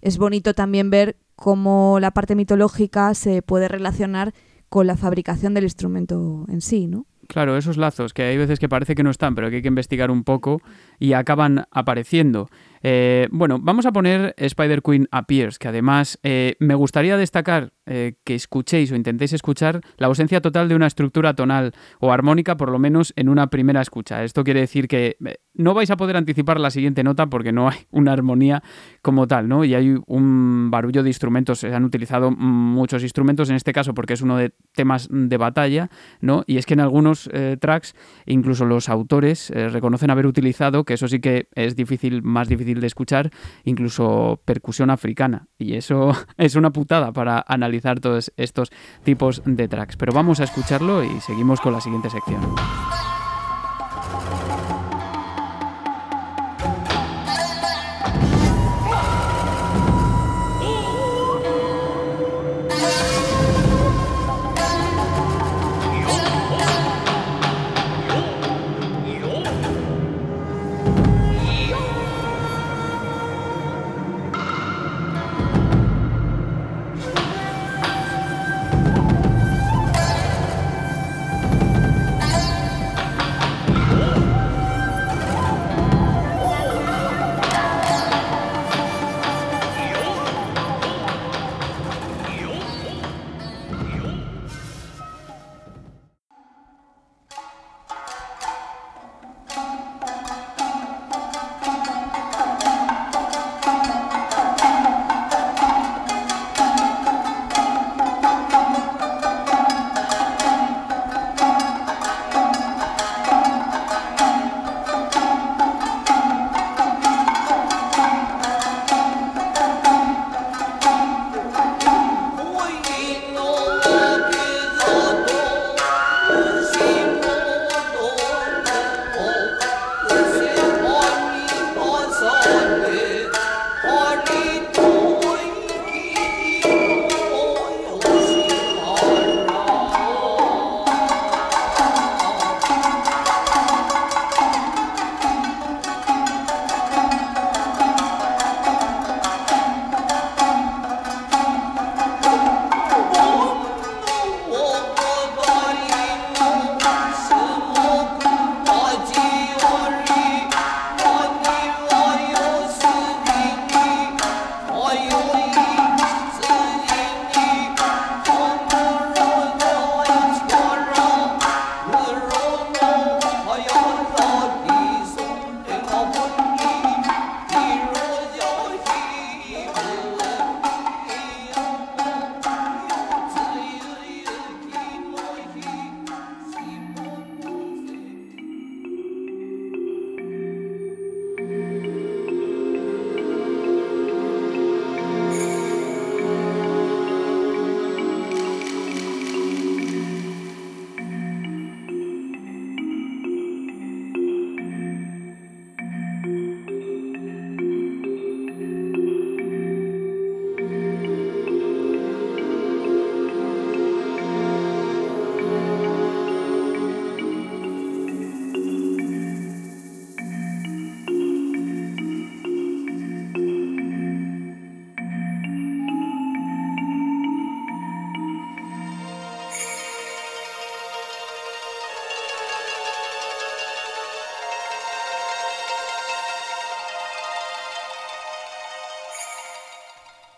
es 0.00 0.18
bonito 0.18 0.54
también 0.54 0.90
ver 0.90 1.16
cómo 1.42 1.98
la 1.98 2.12
parte 2.12 2.36
mitológica 2.36 3.14
se 3.14 3.42
puede 3.42 3.66
relacionar 3.66 4.32
con 4.68 4.86
la 4.86 4.96
fabricación 4.96 5.54
del 5.54 5.64
instrumento 5.64 6.46
en 6.48 6.60
sí, 6.60 6.86
¿no? 6.86 7.04
Claro, 7.26 7.56
esos 7.56 7.76
lazos 7.76 8.14
que 8.14 8.22
hay 8.22 8.36
veces 8.36 8.60
que 8.60 8.68
parece 8.68 8.94
que 8.94 9.02
no 9.02 9.10
están, 9.10 9.34
pero 9.34 9.50
que 9.50 9.56
hay 9.56 9.62
que 9.62 9.66
investigar 9.66 10.12
un 10.12 10.22
poco 10.22 10.62
y 11.00 11.14
acaban 11.14 11.64
apareciendo. 11.72 12.48
Eh, 12.82 13.28
bueno, 13.30 13.58
vamos 13.60 13.86
a 13.86 13.92
poner 13.92 14.34
Spider 14.36 14.82
Queen 14.82 15.08
Appears, 15.10 15.58
que 15.58 15.68
además 15.68 16.18
eh, 16.22 16.56
me 16.58 16.74
gustaría 16.74 17.16
destacar 17.16 17.72
eh, 17.86 18.14
que 18.24 18.34
escuchéis 18.34 18.90
o 18.92 18.96
intentéis 18.96 19.32
escuchar 19.32 19.80
la 19.96 20.08
ausencia 20.08 20.40
total 20.40 20.68
de 20.68 20.74
una 20.74 20.86
estructura 20.86 21.34
tonal 21.34 21.72
o 22.00 22.12
armónica, 22.12 22.56
por 22.56 22.70
lo 22.70 22.78
menos 22.78 23.12
en 23.16 23.28
una 23.28 23.48
primera 23.48 23.80
escucha. 23.80 24.24
Esto 24.24 24.44
quiere 24.44 24.60
decir 24.60 24.88
que 24.88 25.16
no 25.54 25.74
vais 25.74 25.90
a 25.90 25.96
poder 25.96 26.16
anticipar 26.16 26.58
la 26.58 26.70
siguiente 26.70 27.04
nota 27.04 27.26
porque 27.26 27.52
no 27.52 27.68
hay 27.68 27.78
una 27.90 28.12
armonía 28.12 28.62
como 29.00 29.26
tal, 29.26 29.48
¿no? 29.48 29.64
Y 29.64 29.74
hay 29.74 29.96
un 30.06 30.70
barullo 30.70 31.02
de 31.02 31.10
instrumentos, 31.10 31.60
se 31.60 31.72
han 31.72 31.84
utilizado 31.84 32.30
muchos 32.30 33.02
instrumentos 33.02 33.50
en 33.50 33.56
este 33.56 33.72
caso 33.72 33.94
porque 33.94 34.14
es 34.14 34.22
uno 34.22 34.36
de 34.36 34.52
temas 34.74 35.08
de 35.10 35.36
batalla, 35.36 35.90
¿no? 36.20 36.44
Y 36.46 36.56
es 36.56 36.66
que 36.66 36.74
en 36.74 36.80
algunos 36.80 37.30
tracks 37.60 37.94
incluso 38.26 38.64
los 38.64 38.88
autores 38.88 39.50
reconocen 39.50 40.10
haber 40.10 40.26
utilizado, 40.26 40.84
que 40.84 40.94
eso 40.94 41.08
sí 41.08 41.20
que 41.20 41.48
es 41.54 41.76
difícil, 41.76 42.22
más 42.22 42.48
difícil 42.48 42.71
de 42.80 42.86
escuchar, 42.86 43.30
incluso 43.64 44.40
percusión 44.44 44.90
africana. 44.90 45.48
Y 45.58 45.74
eso 45.74 46.12
es 46.36 46.54
una 46.54 46.70
putada 46.70 47.12
para 47.12 47.44
analizar 47.46 48.00
todos 48.00 48.32
estos 48.36 48.70
tipos 49.04 49.42
de 49.44 49.68
tracks. 49.68 49.96
Pero 49.96 50.12
vamos 50.12 50.40
a 50.40 50.44
escucharlo 50.44 51.04
y 51.04 51.20
seguimos 51.20 51.60
con 51.60 51.72
la 51.72 51.80
siguiente 51.80 52.10
sección. 52.10 52.40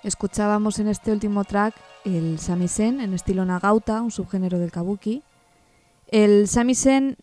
Escuchábamos 0.05 0.78
en 0.80 0.88
este 0.88 1.12
último 1.12 1.44
track 1.44 1.74
el 2.05 2.38
samisen 2.38 3.00
en 3.00 3.14
estilo 3.14 3.46
nagauta, 3.46 4.02
un 4.02 4.11
subgénero 4.11 4.59
del 4.59 4.70
kabuki. 4.70 5.22
El 6.09 6.46
samisen, 6.46 7.16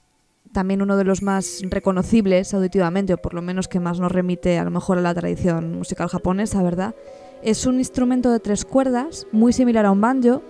también 0.51 0.81
uno 0.81 0.97
de 0.97 1.03
los 1.03 1.21
más 1.21 1.61
reconocibles 1.69 2.55
auditivamente, 2.55 3.13
o 3.13 3.17
por 3.17 3.35
lo 3.35 3.43
menos 3.43 3.67
que 3.67 3.79
más 3.79 3.99
nos 3.99 4.11
remite 4.11 4.57
a 4.57 4.63
lo 4.63 4.71
mejor 4.71 4.97
a 4.97 5.01
la 5.01 5.13
tradición 5.13 5.77
musical 5.77 6.09
japonesa, 6.09 6.63
¿verdad? 6.63 6.95
Es 7.43 7.67
un 7.67 7.77
instrumento 7.77 8.31
de 8.31 8.39
tres 8.39 8.65
cuerdas, 8.65 9.27
muy 9.31 9.53
similar 9.53 9.85
a 9.85 9.91
un 9.91 10.01
banjo, 10.01 10.41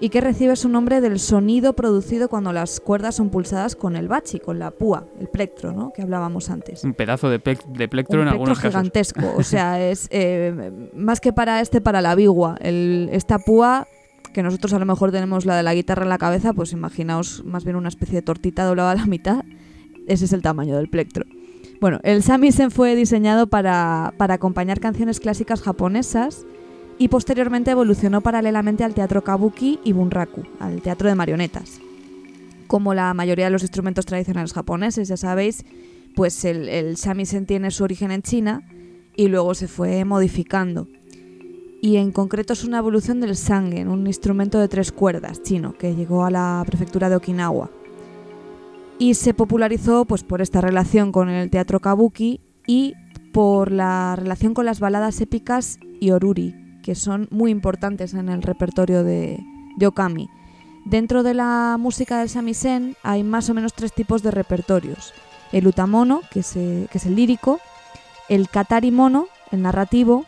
y 0.00 0.10
que 0.10 0.20
recibe 0.20 0.54
su 0.56 0.68
nombre 0.68 1.00
del 1.00 1.18
sonido 1.18 1.72
producido 1.72 2.28
cuando 2.28 2.52
las 2.52 2.80
cuerdas 2.80 3.16
son 3.16 3.30
pulsadas 3.30 3.74
con 3.74 3.96
el 3.96 4.08
bachi, 4.08 4.38
con 4.38 4.58
la 4.58 4.70
púa, 4.70 5.06
el 5.18 5.28
plectro, 5.28 5.72
¿no? 5.72 5.92
que 5.92 6.02
hablábamos 6.02 6.50
antes. 6.50 6.84
Un 6.84 6.94
pedazo 6.94 7.28
de, 7.28 7.38
de 7.38 7.88
plectro 7.88 8.22
en 8.22 8.28
algunos 8.28 8.60
gigantesco, 8.60 9.34
o 9.36 9.42
sea, 9.42 9.80
es 9.90 10.08
eh, 10.10 10.90
más 10.94 11.20
que 11.20 11.32
para 11.32 11.60
este, 11.60 11.80
para 11.80 12.00
la 12.00 12.14
bigua. 12.14 12.56
El, 12.60 13.08
esta 13.12 13.38
púa, 13.38 13.88
que 14.32 14.42
nosotros 14.42 14.72
a 14.72 14.78
lo 14.78 14.86
mejor 14.86 15.10
tenemos 15.10 15.46
la 15.46 15.56
de 15.56 15.62
la 15.62 15.74
guitarra 15.74 16.04
en 16.04 16.10
la 16.10 16.18
cabeza, 16.18 16.52
pues 16.52 16.72
imaginaos 16.72 17.42
más 17.44 17.64
bien 17.64 17.76
una 17.76 17.88
especie 17.88 18.16
de 18.16 18.22
tortita 18.22 18.64
doblada 18.64 18.92
a 18.92 18.96
la 18.96 19.06
mitad, 19.06 19.44
ese 20.06 20.26
es 20.26 20.32
el 20.32 20.42
tamaño 20.42 20.76
del 20.76 20.88
plectro. 20.88 21.24
Bueno, 21.80 22.00
el 22.02 22.22
samisen 22.22 22.70
fue 22.70 22.96
diseñado 22.96 23.46
para, 23.46 24.12
para 24.16 24.34
acompañar 24.34 24.80
canciones 24.80 25.20
clásicas 25.20 25.62
japonesas, 25.62 26.44
y 26.98 27.08
posteriormente 27.08 27.70
evolucionó 27.70 28.20
paralelamente 28.20 28.84
al 28.84 28.94
teatro 28.94 29.22
kabuki 29.22 29.78
y 29.84 29.92
bunraku, 29.92 30.42
al 30.58 30.82
teatro 30.82 31.08
de 31.08 31.14
marionetas. 31.14 31.80
Como 32.66 32.92
la 32.92 33.14
mayoría 33.14 33.46
de 33.46 33.52
los 33.52 33.62
instrumentos 33.62 34.04
tradicionales 34.04 34.52
japoneses, 34.52 35.08
ya 35.08 35.16
sabéis, 35.16 35.64
pues 36.14 36.44
el, 36.44 36.68
el 36.68 36.96
shamisen 36.96 37.46
tiene 37.46 37.70
su 37.70 37.84
origen 37.84 38.10
en 38.10 38.22
China 38.22 38.62
y 39.16 39.28
luego 39.28 39.54
se 39.54 39.68
fue 39.68 40.04
modificando. 40.04 40.88
Y 41.80 41.96
en 41.96 42.10
concreto 42.10 42.52
es 42.52 42.64
una 42.64 42.78
evolución 42.78 43.20
del 43.20 43.36
sangen, 43.36 43.88
un 43.88 44.06
instrumento 44.08 44.58
de 44.58 44.66
tres 44.66 44.90
cuerdas 44.90 45.42
chino 45.42 45.74
que 45.78 45.94
llegó 45.94 46.24
a 46.24 46.30
la 46.30 46.64
prefectura 46.66 47.08
de 47.08 47.16
Okinawa. 47.16 47.70
Y 48.98 49.14
se 49.14 49.32
popularizó 49.32 50.04
pues, 50.04 50.24
por 50.24 50.42
esta 50.42 50.60
relación 50.60 51.12
con 51.12 51.28
el 51.28 51.50
teatro 51.50 51.78
kabuki 51.78 52.40
y 52.66 52.94
por 53.32 53.70
la 53.70 54.16
relación 54.16 54.54
con 54.54 54.66
las 54.66 54.80
baladas 54.80 55.20
épicas 55.20 55.78
y 56.00 56.10
oruri, 56.10 56.67
que 56.88 56.94
son 56.94 57.28
muy 57.30 57.50
importantes 57.50 58.14
en 58.14 58.30
el 58.30 58.40
repertorio 58.40 59.04
de, 59.04 59.44
Okami. 59.84 60.30
Dentro 60.86 61.22
de 61.22 61.34
la 61.34 61.76
música 61.78 62.20
del 62.20 62.30
samisen 62.30 62.96
hay 63.02 63.22
más 63.24 63.50
o 63.50 63.52
menos 63.52 63.74
tres 63.74 63.92
tipos 63.92 64.22
de 64.22 64.30
repertorios. 64.30 65.12
El 65.52 65.66
utamono, 65.66 66.22
que 66.30 66.40
es, 66.40 66.56
eh, 66.56 66.86
que 66.90 66.96
es 66.96 67.04
el 67.04 67.14
lírico, 67.14 67.60
el 68.30 68.48
katari 68.48 68.90
mono, 68.90 69.28
el 69.52 69.60
narrativo, 69.60 70.24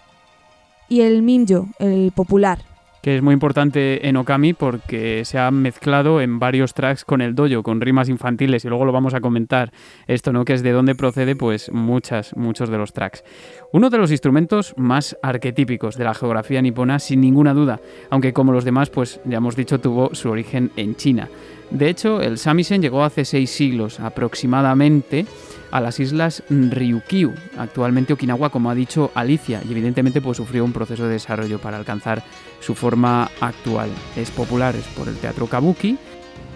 y 0.87 1.01
el 1.01 1.23
minjo, 1.23 1.67
el 1.79 2.13
popular, 2.15 2.59
que 3.03 3.17
es 3.17 3.23
muy 3.23 3.33
importante 3.33 4.09
en 4.09 4.17
Okami 4.17 4.53
porque 4.53 5.25
se 5.25 5.39
ha 5.39 5.51
mezclado 5.51 6.21
en 6.21 6.39
varios 6.39 6.75
tracks 6.75 7.05
con 7.05 7.21
el 7.21 7.35
dojo, 7.35 7.63
con 7.63 7.81
rimas 7.81 8.09
infantiles, 8.09 8.65
y 8.65 8.69
luego 8.69 8.85
lo 8.85 8.93
vamos 8.93 9.15
a 9.15 9.21
comentar 9.21 9.73
esto, 10.07 10.33
¿no? 10.33 10.45
Que 10.45 10.55
es 10.55 10.63
de 10.63 10.73
dónde 10.73 10.95
procede, 10.95 11.37
pues, 11.37 11.71
muchas, 11.73 12.37
muchos 12.37 12.69
de 12.69 12.79
los 12.79 12.93
tracks. 12.93 13.25
Uno 13.73 13.89
de 13.89 13.99
los 13.99 14.11
instrumentos 14.11 14.75
más 14.77 15.17
arquetípicos 15.23 15.97
de 15.97 16.05
la 16.05 16.15
geografía 16.15 16.61
nipona, 16.61 16.99
sin 16.99 17.21
ninguna 17.21 17.55
duda, 17.55 17.81
aunque 18.11 18.33
como 18.33 18.53
los 18.53 18.65
demás, 18.65 18.91
pues, 18.91 19.21
ya 19.25 19.39
hemos 19.39 19.57
dicho, 19.57 19.81
tuvo 19.81 20.15
su 20.15 20.31
origen 20.31 20.71
en 20.77 20.97
China. 20.97 21.29
De 21.71 21.89
hecho, 21.89 22.21
el 22.21 22.37
samisen 22.37 22.83
llegó 22.83 23.05
hace 23.05 23.25
seis 23.25 23.51
siglos 23.51 24.01
aproximadamente 24.01 25.25
a 25.71 25.81
las 25.81 26.01
islas 26.01 26.43
Ryukyu, 26.51 27.33
actualmente 27.57 28.13
Okinawa, 28.13 28.51
como 28.51 28.71
ha 28.71 28.75
dicho 28.75 29.13
Alicia, 29.15 29.63
y 29.67 29.71
evidentemente 29.71 30.21
pues, 30.21 30.37
sufrió 30.37 30.65
un 30.65 30.73
proceso 30.73 31.05
de 31.05 31.13
desarrollo 31.13 31.61
para 31.61 31.77
alcanzar 31.77 32.25
su 32.61 32.75
forma 32.75 33.31
actual. 33.41 33.91
Es 34.17 34.31
popular 34.31 34.75
por 34.97 35.09
el 35.09 35.17
teatro 35.17 35.47
kabuki 35.47 35.99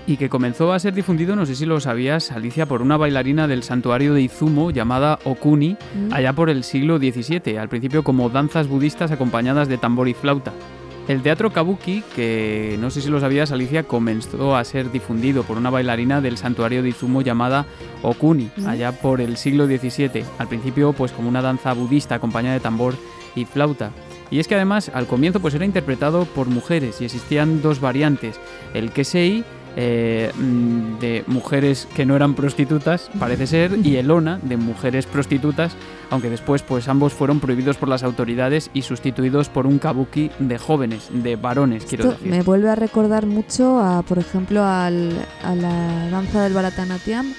y 0.06 0.16
que 0.16 0.28
comenzó 0.28 0.72
a 0.72 0.78
ser 0.78 0.94
difundido, 0.94 1.34
no 1.34 1.46
sé 1.46 1.54
si 1.54 1.66
lo 1.66 1.80
sabías, 1.80 2.30
Alicia, 2.30 2.66
por 2.66 2.82
una 2.82 2.96
bailarina 2.96 3.48
del 3.48 3.62
santuario 3.62 4.14
de 4.14 4.22
Izumo 4.22 4.70
llamada 4.70 5.18
Okuni, 5.24 5.72
mm. 5.72 6.12
allá 6.12 6.32
por 6.34 6.50
el 6.50 6.62
siglo 6.64 6.98
XVII, 6.98 7.56
al 7.58 7.68
principio 7.68 8.04
como 8.04 8.28
danzas 8.28 8.68
budistas 8.68 9.10
acompañadas 9.10 9.68
de 9.68 9.78
tambor 9.78 10.08
y 10.08 10.14
flauta. 10.14 10.52
El 11.06 11.20
teatro 11.20 11.52
kabuki, 11.52 12.02
que 12.16 12.78
no 12.80 12.88
sé 12.88 13.02
si 13.02 13.10
lo 13.10 13.20
sabías, 13.20 13.52
Alicia, 13.52 13.82
comenzó 13.82 14.56
a 14.56 14.64
ser 14.64 14.90
difundido 14.90 15.42
por 15.42 15.58
una 15.58 15.68
bailarina 15.68 16.22
del 16.22 16.38
santuario 16.38 16.82
de 16.82 16.88
Izumo 16.90 17.20
llamada 17.20 17.66
Okuni, 18.02 18.50
allá 18.66 18.92
por 18.92 19.20
el 19.20 19.36
siglo 19.36 19.66
XVII. 19.66 20.24
Al 20.38 20.48
principio, 20.48 20.94
pues 20.94 21.12
como 21.12 21.28
una 21.28 21.42
danza 21.42 21.74
budista 21.74 22.14
acompañada 22.14 22.54
de 22.54 22.60
tambor 22.60 22.94
y 23.34 23.44
flauta. 23.44 23.90
Y 24.30 24.40
es 24.40 24.48
que 24.48 24.54
además, 24.54 24.90
al 24.92 25.06
comienzo, 25.06 25.40
pues 25.40 25.54
era 25.54 25.64
interpretado 25.64 26.24
por 26.24 26.48
mujeres 26.48 27.00
y 27.00 27.04
existían 27.04 27.62
dos 27.62 27.80
variantes, 27.80 28.40
el 28.72 28.90
kesei 28.90 29.44
eh, 29.76 30.30
mm, 30.34 31.00
de 31.00 31.24
mujeres 31.26 31.88
que 31.96 32.06
no 32.06 32.14
eran 32.14 32.34
prostitutas, 32.34 33.10
parece 33.18 33.46
ser, 33.48 33.76
y 33.82 33.96
Elona 33.96 34.38
de 34.42 34.56
mujeres 34.56 35.06
prostitutas, 35.06 35.76
aunque 36.10 36.30
después 36.30 36.62
pues 36.62 36.86
ambos 36.88 37.12
fueron 37.12 37.40
prohibidos 37.40 37.76
por 37.76 37.88
las 37.88 38.04
autoridades 38.04 38.70
y 38.72 38.82
sustituidos 38.82 39.48
por 39.48 39.66
un 39.66 39.80
kabuki 39.80 40.30
de 40.38 40.58
jóvenes, 40.58 41.08
de 41.10 41.34
varones, 41.34 41.86
quiero 41.86 42.10
decir. 42.10 42.30
Me 42.30 42.42
vuelve 42.42 42.70
a 42.70 42.76
recordar 42.76 43.26
mucho, 43.26 43.80
a, 43.80 44.02
por 44.02 44.18
ejemplo, 44.18 44.64
al, 44.64 45.12
a 45.42 45.54
la 45.56 46.08
danza 46.08 46.44
del 46.44 46.52
Bharatanatyam, 46.52 47.34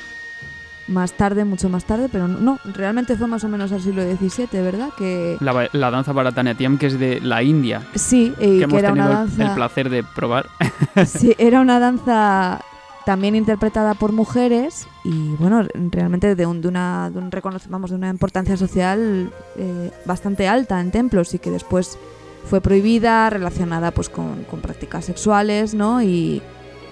más 0.88 1.13
tarde, 1.13 1.45
mucho 1.45 1.69
más 1.69 1.86
tarde, 1.86 2.09
pero 2.11 2.27
no, 2.27 2.59
realmente 2.65 3.15
fue 3.15 3.27
más 3.27 3.43
o 3.43 3.49
menos 3.49 3.71
al 3.71 3.81
siglo 3.81 4.03
XVII, 4.03 4.61
¿verdad? 4.61 4.89
Que 4.97 5.38
la, 5.39 5.67
la 5.71 5.91
danza 5.91 6.11
Bharatanatyam, 6.13 6.77
que 6.77 6.88
es 6.88 6.99
de 6.99 7.19
la 7.21 7.43
India. 7.43 7.81
Sí, 7.95 8.33
y 8.39 8.59
que, 8.59 8.77
era 8.77 8.91
una 8.91 9.07
danza... 9.07 9.43
el 9.43 9.55
placer 9.55 9.89
de 9.89 10.03
probar. 10.03 10.47
sí, 11.05 11.36
era 11.39 11.61
una 11.61 11.79
danza 11.79 12.61
también 13.05 13.36
interpretada 13.36 13.93
por 13.93 14.11
mujeres 14.11 14.88
y 15.03 15.29
bueno, 15.36 15.63
realmente 15.91 16.36
de, 16.36 16.45
un, 16.45 16.61
de 16.61 16.67
una, 16.67 17.11
de 17.11 17.19
un 17.19 17.29
vamos, 17.69 17.91
de 17.91 17.95
una 17.95 18.09
importancia 18.09 18.57
social 18.57 19.31
eh, 19.57 19.91
bastante 20.05 20.47
alta 20.47 20.81
en 20.81 20.91
templos 20.91 21.33
y 21.36 21.39
que 21.39 21.51
después 21.51 21.99
fue 22.45 22.61
prohibida, 22.61 23.29
relacionada 23.29 23.91
pues 23.91 24.09
con, 24.09 24.43
con 24.45 24.59
prácticas 24.59 25.05
sexuales, 25.05 25.73
¿no? 25.73 26.01
Y, 26.01 26.41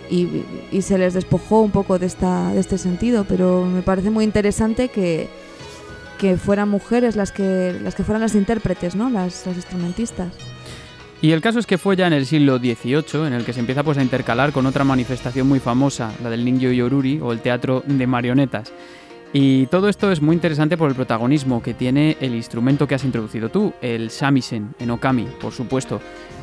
y, 0.09 0.81
se 0.81 0.97
les 0.97 1.13
despojó 1.13 1.61
un 1.61 1.71
poco 1.71 1.99
de, 1.99 2.05
esta, 2.05 2.51
de 2.53 2.59
este 2.59 2.77
sentido, 2.77 3.25
pero 3.27 3.65
me 3.65 3.81
parece 3.81 4.09
muy 4.09 4.23
interesante 4.23 4.89
que, 4.89 5.29
que 6.17 6.37
fueran 6.37 6.69
mujeres 6.69 7.15
las 7.15 7.31
que, 7.31 7.77
las 7.81 7.95
que 7.95 8.03
fueran 8.03 8.21
las 8.21 8.35
intérpretes, 8.35 8.95
¿no? 8.95 9.09
las, 9.09 9.45
las 9.45 9.55
instrumentistas. 9.55 10.33
Y 11.21 11.31
el 11.31 11.39
caso 11.39 11.57
es 11.57 11.65
que 11.65 11.77
fue 11.77 11.95
ya 11.95 12.05
en 12.07 12.11
el 12.11 12.25
siglo 12.25 12.57
XVIII 12.57 13.27
en 13.27 13.31
el 13.33 13.45
que 13.45 13.53
se 13.53 13.61
empieza 13.61 13.81
pues, 13.81 13.97
a 13.97 14.03
intercalar 14.03 14.51
con 14.51 14.65
otra 14.65 14.83
manifestación 14.83 15.47
muy 15.47 15.59
famosa, 15.59 16.11
la 16.21 16.29
del 16.29 16.43
Ninjo 16.43 16.69
Yoruri 16.69 17.21
o 17.21 17.31
el 17.31 17.39
teatro 17.39 17.81
de 17.85 18.05
marionetas. 18.05 18.73
Y 19.31 19.65
todo 19.67 19.89
esto 19.89 20.11
es 20.11 20.21
muy 20.21 20.35
interesante 20.35 20.77
por 20.77 20.89
el 20.89 20.95
protagonismo 20.95 21.63
que 21.63 21.73
tiene 21.73 22.17
el 22.19 22.35
instrumento 22.35 22.87
que 22.87 22.95
has 22.95 23.05
introducido 23.05 23.49
tú, 23.49 23.73
el 23.81 24.09
shamisen 24.09 24.75
en 24.79 24.91
Okami, 24.91 25.27
por 25.41 25.53
supuesto. 25.53 26.01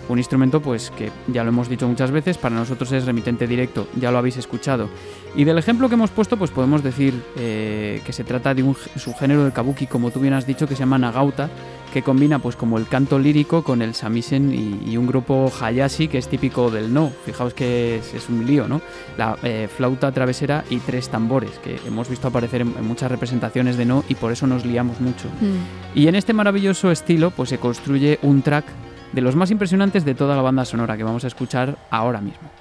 Un 0.08 0.18
instrumento 0.18 0.60
pues 0.60 0.90
que 0.90 1.10
ya 1.28 1.44
lo 1.44 1.50
hemos 1.50 1.68
dicho 1.68 1.86
muchas 1.86 2.10
veces, 2.10 2.38
para 2.38 2.56
nosotros 2.56 2.90
es 2.92 3.04
remitente 3.04 3.46
directo, 3.46 3.86
ya 3.96 4.10
lo 4.10 4.18
habéis 4.18 4.36
escuchado. 4.36 4.88
Y 5.36 5.44
del 5.44 5.58
ejemplo 5.58 5.88
que 5.88 5.94
hemos 5.94 6.10
puesto 6.10 6.36
pues 6.36 6.50
podemos 6.50 6.82
decir 6.82 7.14
eh, 7.36 8.02
que 8.04 8.12
se 8.12 8.24
trata 8.24 8.54
de 8.54 8.62
un 8.62 8.74
subgénero 8.74 9.44
del 9.44 9.52
kabuki, 9.52 9.86
como 9.86 10.10
tú 10.10 10.20
bien 10.20 10.34
has 10.34 10.46
dicho, 10.46 10.66
que 10.66 10.74
se 10.74 10.80
llama 10.80 10.98
Nagauta, 10.98 11.48
que 11.92 12.02
combina 12.02 12.38
pues 12.38 12.56
como 12.56 12.78
el 12.78 12.86
canto 12.86 13.18
lírico 13.18 13.62
con 13.62 13.82
el 13.82 13.94
samisen 13.94 14.52
y, 14.52 14.96
un 14.96 15.06
grupo 15.06 15.50
hayashi 15.60 16.08
que 16.08 16.18
es 16.18 16.28
típico 16.28 16.70
del 16.70 16.92
no. 16.92 17.10
Fijaos 17.24 17.54
que 17.54 17.96
es, 17.96 18.28
un 18.28 18.46
lío, 18.46 18.68
¿no? 18.68 18.80
La 19.16 19.36
eh, 19.42 19.68
flauta 19.74 20.12
travesera 20.12 20.64
y 20.68 20.78
tres 20.78 21.08
tambores 21.08 21.52
que 21.62 21.80
hemos 21.86 22.08
visto 22.08 22.28
aparecer 22.28 22.60
en, 22.60 22.86
muchas 22.86 23.10
representaciones 23.10 23.76
de 23.76 23.86
no 23.86 24.04
y 24.08 24.14
por 24.14 24.32
eso 24.32 24.46
nos 24.46 24.64
liamos 24.64 25.00
mucho. 25.00 25.28
Mm. 25.40 25.98
Y 25.98 26.08
en 26.08 26.14
este 26.14 26.32
maravilloso 26.32 26.90
estilo 26.90 27.30
pues 27.30 27.48
se 27.48 27.58
construye 27.58 28.18
un 28.22 28.42
track 28.42 28.64
de 29.12 29.20
los 29.20 29.36
más 29.36 29.50
impresionantes 29.50 30.04
de 30.04 30.14
toda 30.14 30.36
la 30.36 30.42
banda 30.42 30.64
sonora 30.64 30.96
que 30.96 31.04
vamos 31.04 31.24
a 31.24 31.28
escuchar 31.28 31.76
ahora 31.90 32.20
mismo. 32.20 32.59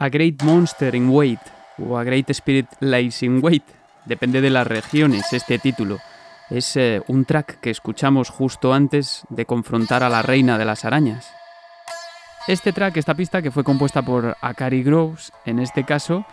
A 0.00 0.10
Great 0.10 0.44
Monster 0.44 0.94
in 0.94 1.08
Wait 1.10 1.40
o 1.76 1.98
A 1.98 2.04
Great 2.04 2.30
Spirit 2.30 2.66
Lies 2.78 3.24
in 3.24 3.40
Wait, 3.42 3.64
depende 4.04 4.40
de 4.40 4.48
las 4.48 4.64
regiones 4.64 5.32
este 5.32 5.58
título. 5.58 5.98
Es 6.50 6.76
eh, 6.76 7.02
un 7.08 7.24
track 7.24 7.58
que 7.58 7.70
escuchamos 7.70 8.30
justo 8.30 8.72
antes 8.72 9.24
de 9.28 9.44
confrontar 9.44 10.04
a 10.04 10.08
la 10.08 10.22
reina 10.22 10.56
de 10.56 10.64
las 10.64 10.84
arañas. 10.84 11.28
Este 12.46 12.72
track, 12.72 12.96
esta 12.96 13.14
pista 13.14 13.42
que 13.42 13.50
fue 13.50 13.64
compuesta 13.64 14.02
por 14.02 14.36
Akari 14.40 14.84
Groves 14.84 15.32
en 15.44 15.58
este 15.58 15.82
caso 15.82 16.24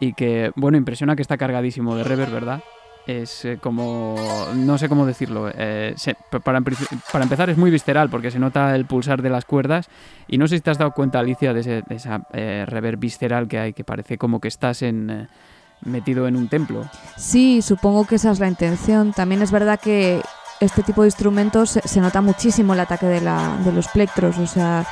y 0.00 0.14
que, 0.14 0.50
bueno, 0.56 0.78
impresiona 0.78 1.14
que 1.14 1.22
está 1.22 1.36
cargadísimo 1.36 1.96
de 1.96 2.04
reverb, 2.04 2.32
¿verdad? 2.32 2.62
Es 3.10 3.44
eh, 3.44 3.58
como, 3.60 4.16
no 4.54 4.78
sé 4.78 4.88
cómo 4.88 5.06
decirlo, 5.06 5.50
eh, 5.52 5.94
para, 6.42 6.60
para, 6.60 7.24
empezar 7.24 7.50
es 7.50 7.56
muy 7.56 7.70
visceral 7.70 8.08
porque 8.10 8.30
se 8.30 8.38
nota 8.38 8.74
el 8.74 8.86
pulsar 8.86 9.22
de 9.22 9.30
las 9.30 9.44
cuerdas 9.44 9.88
y 10.28 10.38
no 10.38 10.46
sé 10.46 10.56
si 10.56 10.62
te 10.62 10.70
has 10.70 10.78
dado 10.78 10.92
cuenta 10.92 11.18
Alicia 11.18 11.52
de, 11.52 11.84
esa 11.90 12.22
eh, 12.32 12.64
reverb 12.66 12.98
visceral 12.98 13.48
que 13.48 13.58
hay, 13.58 13.72
que 13.72 13.84
parece 13.84 14.18
como 14.18 14.40
que 14.40 14.48
estás 14.48 14.82
en, 14.82 15.28
metido 15.82 16.28
en 16.28 16.36
un 16.36 16.48
templo. 16.48 16.88
Sí, 17.16 17.62
supongo 17.62 18.06
que 18.06 18.16
esa 18.16 18.30
es 18.30 18.40
la 18.40 18.48
intención. 18.48 19.12
También 19.12 19.42
es 19.42 19.50
verdad 19.50 19.80
que 19.80 20.22
este 20.60 20.82
tipo 20.82 21.02
de 21.02 21.08
instrumentos 21.08 21.70
se, 21.82 22.00
nota 22.00 22.20
muchísimo 22.20 22.74
el 22.74 22.80
ataque 22.80 23.06
de, 23.06 23.20
la, 23.20 23.58
de 23.64 23.72
los 23.72 23.88
plectros, 23.88 24.38
o 24.38 24.46
sea 24.46 24.86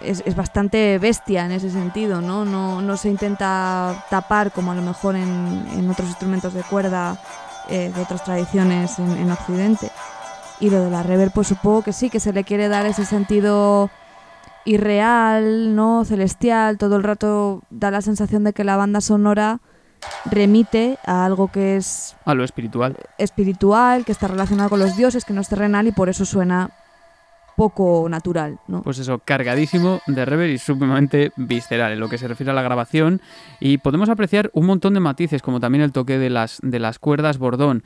es, 0.00 0.36
bastante 0.36 0.98
bestia 0.98 1.44
en 1.44 1.52
ese 1.52 1.70
sentido, 1.70 2.20
¿no? 2.20 2.44
¿no? 2.44 2.96
se 2.96 3.08
intenta 3.08 4.04
tapar 4.10 4.52
como 4.52 4.72
a 4.72 4.74
lo 4.74 4.82
mejor 4.82 5.16
en, 5.16 5.88
otros 5.90 6.08
instrumentos 6.08 6.54
de 6.54 6.62
cuerda 6.62 7.18
eh, 7.68 7.92
de 7.94 8.02
otras 8.02 8.24
tradiciones 8.24 8.98
en, 8.98 9.30
Occidente. 9.30 9.90
Y 10.60 10.70
lo 10.70 10.84
de 10.84 10.90
la 10.90 11.02
reverb, 11.02 11.32
pues 11.32 11.48
supongo 11.48 11.82
que 11.82 11.92
sí, 11.92 12.10
que 12.10 12.20
se 12.20 12.32
le 12.32 12.44
quiere 12.44 12.68
dar 12.68 12.84
ese 12.86 13.04
sentido 13.04 13.90
irreal, 14.64 15.74
¿no? 15.74 16.04
Celestial, 16.04 16.76
todo 16.76 16.96
el 16.96 17.02
rato 17.02 17.62
da 17.70 17.90
la 17.90 18.02
sensación 18.02 18.44
de 18.44 18.52
que 18.52 18.64
la 18.64 18.76
banda 18.76 19.00
sonora 19.00 19.60
remite 20.26 20.98
a 21.06 21.24
algo 21.24 21.48
que 21.48 21.76
es... 21.76 22.16
A 22.26 22.34
lo 22.34 22.44
espiritual. 22.44 22.96
Espiritual, 23.16 24.04
que 24.04 24.12
está 24.12 24.28
relacionado 24.28 24.68
con 24.68 24.80
los 24.80 24.96
dioses, 24.96 25.24
que 25.24 25.32
no 25.32 25.40
es 25.40 25.48
terrenal 25.48 25.86
y 25.86 25.92
por 25.92 26.10
eso 26.10 26.26
suena 26.26 26.70
poco 27.56 28.06
natural, 28.08 28.58
¿no? 28.68 28.82
Pues 28.82 28.98
eso, 28.98 29.18
cargadísimo 29.18 30.00
de 30.06 30.24
reverb 30.24 30.50
y 30.50 30.58
sumamente 30.58 31.32
visceral 31.36 31.92
en 31.92 32.00
lo 32.00 32.08
que 32.08 32.18
se 32.18 32.28
refiere 32.28 32.50
a 32.50 32.54
la 32.54 32.62
grabación 32.62 33.20
y 33.60 33.78
podemos 33.78 34.08
apreciar 34.08 34.50
un 34.54 34.66
montón 34.66 34.94
de 34.94 35.00
matices 35.00 35.42
como 35.42 35.60
también 35.60 35.82
el 35.82 35.92
toque 35.92 36.18
de 36.18 36.30
las, 36.30 36.58
de 36.62 36.78
las 36.78 36.98
cuerdas 36.98 37.38
bordón. 37.38 37.82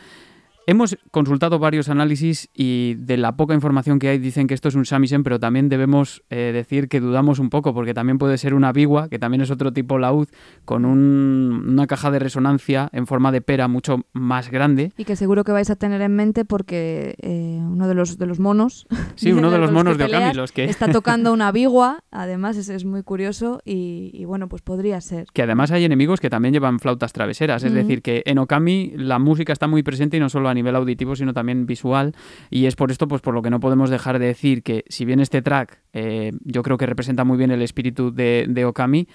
Hemos 0.67 0.97
consultado 1.11 1.59
varios 1.59 1.91
análisis 1.91 2.49
y 2.55 2.95
de 2.95 3.19
la 3.19 3.37
poca 3.37 3.53
información 3.53 3.99
que 3.99 4.09
hay 4.09 4.19
dicen 4.19 4.47
que 4.47 4.55
esto 4.55 4.69
es 4.69 4.75
un 4.75 4.87
samisen, 4.87 5.23
pero 5.23 5.39
también 5.39 5.69
debemos 5.69 6.23
eh, 6.31 6.53
decir 6.55 6.89
que 6.89 7.01
dudamos 7.01 7.39
un 7.39 7.51
poco 7.51 7.75
porque 7.75 7.93
también 7.93 8.17
puede 8.17 8.39
ser 8.39 8.55
una 8.55 8.73
bigua, 8.73 9.11
que 9.11 9.19
también 9.19 9.43
es 9.43 9.51
otro 9.51 9.75
tipo 9.75 9.99
laúd, 9.99 10.29
con 10.65 10.87
una 10.87 11.87
caja 11.87 12.11
de 12.11 12.19
resonancia 12.19 12.89
en 12.93 13.07
forma 13.07 13.31
de 13.31 13.43
pera 13.43 13.69
mucho 13.69 14.07
más 14.15 14.51
grande. 14.51 14.93
Y 14.97 15.05
que 15.05 15.17
seguro 15.17 15.45
que 15.45 15.53
vais 15.53 15.69
a 15.69 15.77
tener 15.77 16.01
en 16.01 16.17
mente 16.17 16.47
porque 16.47 17.15
eh, 17.21 17.59
uno 17.61 17.87
de 17.87 17.95
los, 17.95 18.17
de 18.17 18.27
los 18.27 18.41
monos... 18.41 18.87
Sí, 19.17 19.33
uno 19.33 19.51
de 19.51 19.59
los, 19.65 19.71
monos 19.71 19.99
de 19.99 20.05
Okami, 20.05 20.33
los 20.33 20.53
que... 20.53 20.65
Está 20.65 20.89
tocando 20.91 21.33
una 21.35 21.53
bigua, 21.53 22.05
además 22.11 22.57
es, 22.57 22.71
es 22.71 22.87
muy 22.87 23.03
curioso 23.03 23.61
y, 23.67 24.25
bueno, 24.25 24.49
pues 24.49 24.63
podría 24.63 24.99
ser. 25.03 25.27
Que 25.35 25.43
además 25.43 25.73
hay 25.73 25.85
enemigos 25.85 26.21
que 26.21 26.31
también 26.31 26.55
llevan 26.55 26.79
flautas 26.79 27.13
traveseras, 27.13 27.65
es 27.65 27.75
decir, 27.75 28.01
que 28.01 28.23
en 28.25 28.39
Okami 28.39 28.93
la 28.97 29.19
música 29.19 29.53
está 29.53 29.67
muy 29.67 29.83
presente 29.83 30.17
y 30.17 30.21
no 30.21 30.31
solo 30.31 30.54
a 30.55 30.57
nivel 30.57 30.77
auditivo, 30.77 31.17
sino 31.17 31.35
también 31.35 31.67
visual. 31.67 32.15
Y 32.51 32.67
es 32.67 32.77
por 32.77 32.91
esto, 32.91 33.09
pues 33.09 33.21
por 33.21 33.35
lo 33.35 33.43
que 33.43 33.51
no 33.51 33.61
podemos 33.61 33.91
dejar 33.91 34.19
de 34.19 34.27
decir 34.27 34.63
que 34.63 34.85
si 34.89 35.05
bien 35.05 35.21
este 35.21 35.43
track 35.43 35.81
eh, 35.93 36.33
yo 36.45 36.63
creo 36.63 36.79
que 36.79 36.87
representa 36.87 37.25
muy 37.25 37.37
bien 37.37 37.51
el 37.51 37.63
espíritu 37.63 38.13
de, 38.13 38.65
Okami, 38.65 39.09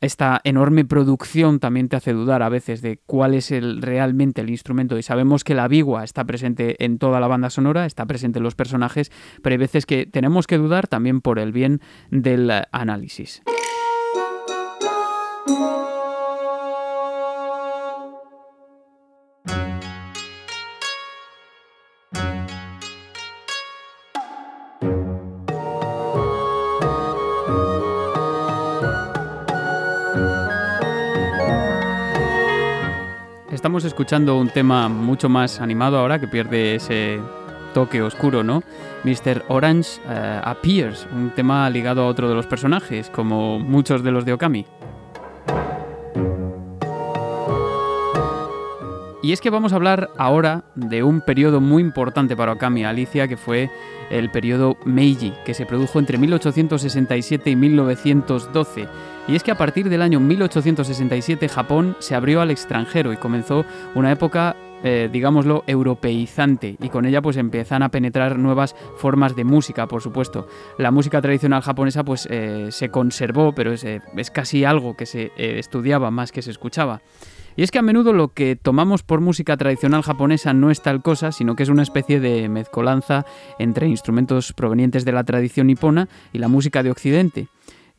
esta 0.00 0.40
enorme 0.44 0.84
producción 0.84 1.60
también 1.60 1.88
te 1.88 1.96
hace 1.96 2.12
dudar 2.12 2.42
a 2.42 2.48
veces 2.48 2.82
de 2.82 2.98
cuál 3.06 3.32
es 3.32 3.50
el, 3.50 3.80
realmente 3.80 4.42
el 4.42 4.50
instrumento. 4.50 4.98
Y 4.98 5.02
sabemos 5.02 5.44
que 5.44 5.54
la 5.54 5.68
bigua 5.68 6.04
está 6.04 6.24
presente 6.24 6.84
en 6.84 6.98
toda 6.98 7.20
la 7.20 7.28
banda 7.28 7.48
sonora, 7.48 7.86
está 7.86 8.04
presente 8.04 8.38
en 8.38 8.42
los 8.42 8.54
personajes, 8.54 9.10
pero 9.42 9.54
hay 9.54 9.58
veces 9.58 9.86
que 9.86 10.06
tenemos 10.06 10.46
que 10.46 10.58
dudar 10.58 10.88
también 10.88 11.20
por 11.20 11.38
el 11.38 11.52
bien 11.52 11.80
del 12.10 12.50
análisis. 12.72 13.42
Estamos 33.64 33.86
escuchando 33.86 34.36
un 34.36 34.50
tema 34.50 34.90
mucho 34.90 35.30
más 35.30 35.58
animado 35.58 35.98
ahora, 35.98 36.18
que 36.18 36.28
pierde 36.28 36.74
ese 36.74 37.18
toque 37.72 38.02
oscuro, 38.02 38.44
¿no? 38.44 38.62
Mr. 39.04 39.42
Orange 39.48 40.02
eh, 40.06 40.40
Appears, 40.44 41.08
un 41.10 41.30
tema 41.30 41.70
ligado 41.70 42.02
a 42.02 42.06
otro 42.06 42.28
de 42.28 42.34
los 42.34 42.46
personajes, 42.46 43.08
como 43.08 43.58
muchos 43.58 44.04
de 44.04 44.10
los 44.10 44.26
de 44.26 44.34
Okami. 44.34 44.66
Y 49.22 49.32
es 49.32 49.40
que 49.40 49.48
vamos 49.48 49.72
a 49.72 49.76
hablar 49.76 50.10
ahora 50.18 50.64
de 50.74 51.02
un 51.02 51.22
periodo 51.22 51.62
muy 51.62 51.82
importante 51.82 52.36
para 52.36 52.52
Okami 52.52 52.84
Alicia, 52.84 53.28
que 53.28 53.38
fue 53.38 53.70
el 54.10 54.30
periodo 54.30 54.76
Meiji, 54.84 55.32
que 55.46 55.54
se 55.54 55.64
produjo 55.64 55.98
entre 55.98 56.18
1867 56.18 57.48
y 57.48 57.56
1912. 57.56 58.88
Y 59.26 59.36
es 59.36 59.42
que 59.42 59.50
a 59.50 59.56
partir 59.56 59.88
del 59.88 60.02
año 60.02 60.20
1867 60.20 61.48
Japón 61.48 61.96
se 61.98 62.14
abrió 62.14 62.42
al 62.42 62.50
extranjero 62.50 63.12
y 63.12 63.16
comenzó 63.16 63.64
una 63.94 64.12
época 64.12 64.54
eh, 64.86 65.08
digámoslo, 65.10 65.64
europeizante 65.66 66.76
y 66.78 66.90
con 66.90 67.06
ella 67.06 67.22
pues 67.22 67.38
empiezan 67.38 67.82
a 67.82 67.88
penetrar 67.88 68.38
nuevas 68.38 68.76
formas 68.98 69.34
de 69.34 69.42
música, 69.44 69.88
por 69.88 70.02
supuesto. 70.02 70.46
La 70.76 70.90
música 70.90 71.22
tradicional 71.22 71.62
japonesa 71.62 72.04
pues 72.04 72.28
eh, 72.30 72.66
se 72.70 72.90
conservó, 72.90 73.54
pero 73.54 73.72
eh, 73.72 74.02
es, 74.14 74.30
casi 74.30 74.66
algo 74.66 74.94
que 74.94 75.06
se 75.06 75.32
estudiaba 75.36 76.10
más 76.10 76.32
que 76.32 76.42
se 76.42 76.50
escuchaba. 76.50 77.00
Y 77.56 77.62
es 77.62 77.70
que 77.70 77.78
a 77.78 77.82
menudo 77.82 78.12
lo 78.12 78.28
que 78.28 78.56
tomamos 78.56 79.02
por 79.02 79.22
música 79.22 79.56
tradicional 79.56 80.02
japonesa 80.02 80.52
no 80.52 80.70
es 80.70 80.82
tal 80.82 81.00
cosa, 81.00 81.32
sino 81.32 81.56
que 81.56 81.62
es 81.62 81.70
una 81.70 81.82
especie 81.82 82.20
de 82.20 82.50
mezcolanza 82.50 83.24
entre 83.58 83.88
instrumentos 83.88 84.52
provenientes 84.52 85.06
de 85.06 85.12
la 85.12 85.24
tradición 85.24 85.68
nipona 85.68 86.10
y 86.34 86.40
la 86.40 86.48
música 86.48 86.82
de 86.82 86.90
Occidente 86.90 87.48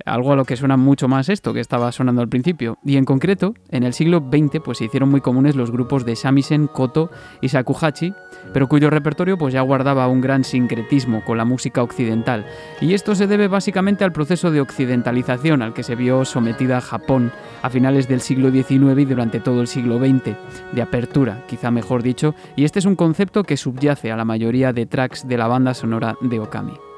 algo 0.04 0.34
a 0.34 0.36
lo 0.36 0.46
que 0.46 0.58
suena 0.58 0.78
mucho 0.78 1.08
más 1.08 1.30
esto 1.30 1.54
que 1.54 1.60
estaba 1.60 1.92
sonando 1.92 2.22
al 2.22 2.30
principio. 2.30 2.78
Y 2.84 2.98
en 2.98 3.06
concreto, 3.06 3.54
en 3.70 3.84
el 3.84 3.94
siglo 3.94 4.20
XX 4.20 4.62
pues, 4.64 4.80
se 4.80 4.86
hicieron 4.86 5.10
muy 5.10 5.22
comunes 5.22 5.56
los 5.56 5.72
grupos 5.72 6.06
de 6.06 6.16
samisen, 6.16 6.68
koto 6.68 7.10
y 7.42 7.48
shakuhachi, 7.48 8.14
pero 8.54 8.68
cuyo 8.68 8.90
repertorio 8.90 9.38
pues, 9.38 9.54
ya 9.54 9.62
guardaba 9.62 10.08
un 10.08 10.22
gran 10.22 10.44
sincretismo 10.44 11.24
con 11.24 11.38
la 11.38 11.46
música 11.46 11.82
occidental. 11.82 12.46
Y 12.82 12.94
esto 12.94 13.16
se 13.16 13.28
debe 13.28 13.48
básicamente 13.48 14.04
al 14.04 14.12
proceso 14.12 14.52
de 14.52 14.62
occidentalización 14.62 15.62
al 15.62 15.74
que 15.74 15.84
se 15.84 15.96
vio 15.96 16.26
sometida 16.26 16.82
Japón 16.82 17.32
a 17.62 17.70
finales 17.70 18.08
del 18.08 18.22
siglo 18.22 18.52
XIX 18.52 19.00
y 19.00 19.06
durante 19.06 19.40
todo 19.40 19.62
el 19.62 19.68
siglo 19.68 19.98
XX, 19.98 20.36
de 20.74 20.82
apertura, 20.82 21.44
quizá 21.48 21.72
mejor 21.72 22.04
dicho, 22.04 22.36
y 22.56 22.66
este 22.66 22.80
es 22.80 22.86
un 22.86 22.96
concepto 22.96 23.44
que 23.44 23.58
subyace 23.58 24.12
a 24.12 24.18
la 24.18 24.26
mayoría 24.26 24.74
de 24.74 24.86
tracks 24.86 25.28
de 25.28 25.38
la 25.38 25.48
banda 25.48 25.74
sonora 25.74 26.16
de 26.22 26.40
Okami. 26.40 26.95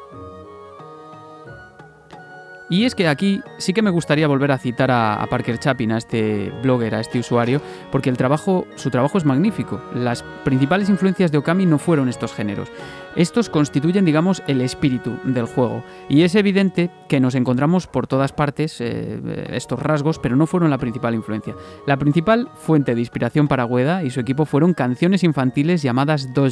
Y 2.70 2.84
es 2.84 2.95
que 2.95 3.07
aquí 3.07 3.41
sí 3.57 3.74
que 3.74 3.82
me 3.82 3.89
gustaría 3.89 4.28
volver 4.28 4.51
a 4.51 4.57
citar 4.57 4.91
a, 4.91 5.26
Parker 5.30 5.57
Chapin, 5.57 5.93
a 5.93 5.97
este 5.97 6.51
blogger, 6.61 6.95
a 6.95 6.99
este 6.99 7.20
usuario, 7.20 7.61
porque 7.91 8.09
el 8.09 8.18
trabajo, 8.18 8.68
su 8.76 8.89
trabajo 8.89 9.18
es 9.18 9.26
magnífico. 9.26 9.82
Las 9.93 10.24
principales 10.43 10.89
influencias 10.89 11.32
de 11.32 11.38
Okami 11.38 11.65
no 11.65 11.80
fueron 11.80 12.09
estos 12.09 12.34
géneros. 12.34 12.70
Estos 13.15 13.49
constituyen, 13.49 14.05
digamos, 14.05 14.43
el 14.47 14.61
espíritu 14.61 15.17
del 15.23 15.45
juego. 15.45 15.83
Y 16.09 16.21
es 16.21 16.35
evidente 16.35 16.89
que 17.07 17.19
nos 17.19 17.35
encontramos 17.35 17.87
por 17.87 18.07
todas 18.07 18.31
partes 18.31 18.79
eh, 18.79 19.47
estos 19.51 19.81
rasgos, 19.81 20.19
pero 20.19 20.35
no 20.35 20.47
fueron 20.47 20.69
la 20.69 20.77
principal 20.77 21.15
influencia. 21.15 21.55
La 21.85 21.97
principal 21.97 22.49
fuente 22.55 22.93
de 22.93 23.01
inspiración 23.01 23.47
para 23.47 23.65
Ueda 23.65 24.03
y 24.03 24.09
su 24.09 24.19
equipo 24.19 24.45
fueron 24.45 24.73
canciones 24.73 25.23
infantiles 25.23 25.81
llamadas 25.81 26.33
dojo 26.33 26.47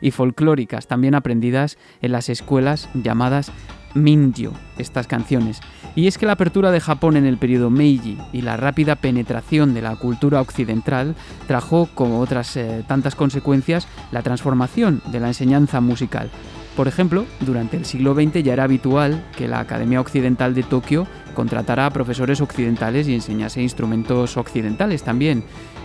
y 0.00 0.10
folclóricas, 0.10 0.86
también 0.86 1.14
aprendidas 1.14 1.78
en 2.00 2.12
las 2.12 2.28
escuelas 2.28 2.88
llamadas 2.94 3.52
Mindyo, 3.94 4.52
estas 4.78 5.06
canciones. 5.06 5.60
Y 5.96 6.08
es 6.08 6.18
que 6.18 6.26
la 6.26 6.32
apertura 6.32 6.72
de 6.72 6.80
Japón 6.80 7.16
en 7.16 7.24
el 7.24 7.38
periodo 7.38 7.70
Meiji 7.70 8.18
y 8.32 8.42
la 8.42 8.56
rápida 8.56 8.96
penetración 8.96 9.74
de 9.74 9.82
la 9.82 9.94
cultura 9.96 10.40
occidental 10.40 11.14
trajo, 11.46 11.88
como 11.94 12.20
otras 12.20 12.56
eh, 12.56 12.84
tantas 12.86 13.14
consecuencias, 13.14 13.86
la 14.10 14.22
transformación 14.22 15.02
de 15.12 15.20
la 15.20 15.28
enseñanza 15.28 15.80
musical. 15.80 16.30
Por 16.76 16.88
ejemplo, 16.88 17.24
durante 17.40 17.76
el 17.76 17.84
siglo 17.84 18.14
XX 18.14 18.42
ya 18.42 18.54
era 18.54 18.64
habitual 18.64 19.24
que 19.36 19.46
la 19.46 19.60
Academia 19.60 20.00
Occidental 20.00 20.54
de 20.54 20.64
Tokio 20.64 21.06
contratara 21.34 21.86
a 21.86 21.90
profesores 21.90 22.40
occidentales 22.40 23.06
y 23.06 23.14
enseñase 23.14 23.62
instrumentos 23.62 24.36
occidentales 24.36 25.04
también. 25.04 25.44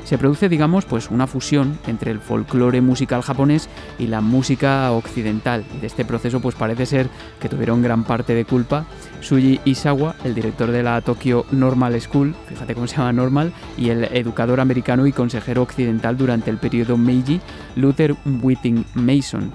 Se 0.09 0.17
produce, 0.17 0.49
digamos, 0.49 0.85
pues 0.85 1.11
una 1.11 1.27
fusión 1.27 1.77
entre 1.85 2.09
el 2.09 2.19
folclore 2.19 2.81
musical 2.81 3.21
japonés 3.21 3.69
y 3.99 4.07
la 4.07 4.21
música 4.21 4.91
occidental. 4.91 5.63
De 5.81 5.85
este 5.85 6.03
proceso 6.03 6.39
pues 6.39 6.55
parece 6.55 6.87
ser 6.87 7.09
que 7.39 7.47
tuvieron 7.47 7.83
gran 7.83 8.03
parte 8.03 8.33
de 8.33 8.43
culpa 8.43 8.87
Suji 9.21 9.61
Isawa, 9.65 10.15
el 10.23 10.33
director 10.33 10.71
de 10.71 10.81
la 10.81 10.99
Tokyo 11.01 11.45
Normal 11.51 12.01
School, 12.01 12.33
fíjate 12.47 12.73
cómo 12.73 12.87
se 12.87 12.97
llama 12.97 13.13
Normal, 13.13 13.53
y 13.77 13.89
el 13.89 14.05
educador 14.05 14.59
americano 14.59 15.05
y 15.05 15.11
consejero 15.11 15.61
occidental 15.61 16.17
durante 16.17 16.49
el 16.49 16.57
periodo 16.57 16.97
Meiji, 16.97 17.39
Luther 17.75 18.15
Whiting 18.41 18.85
Mason. 18.95 19.51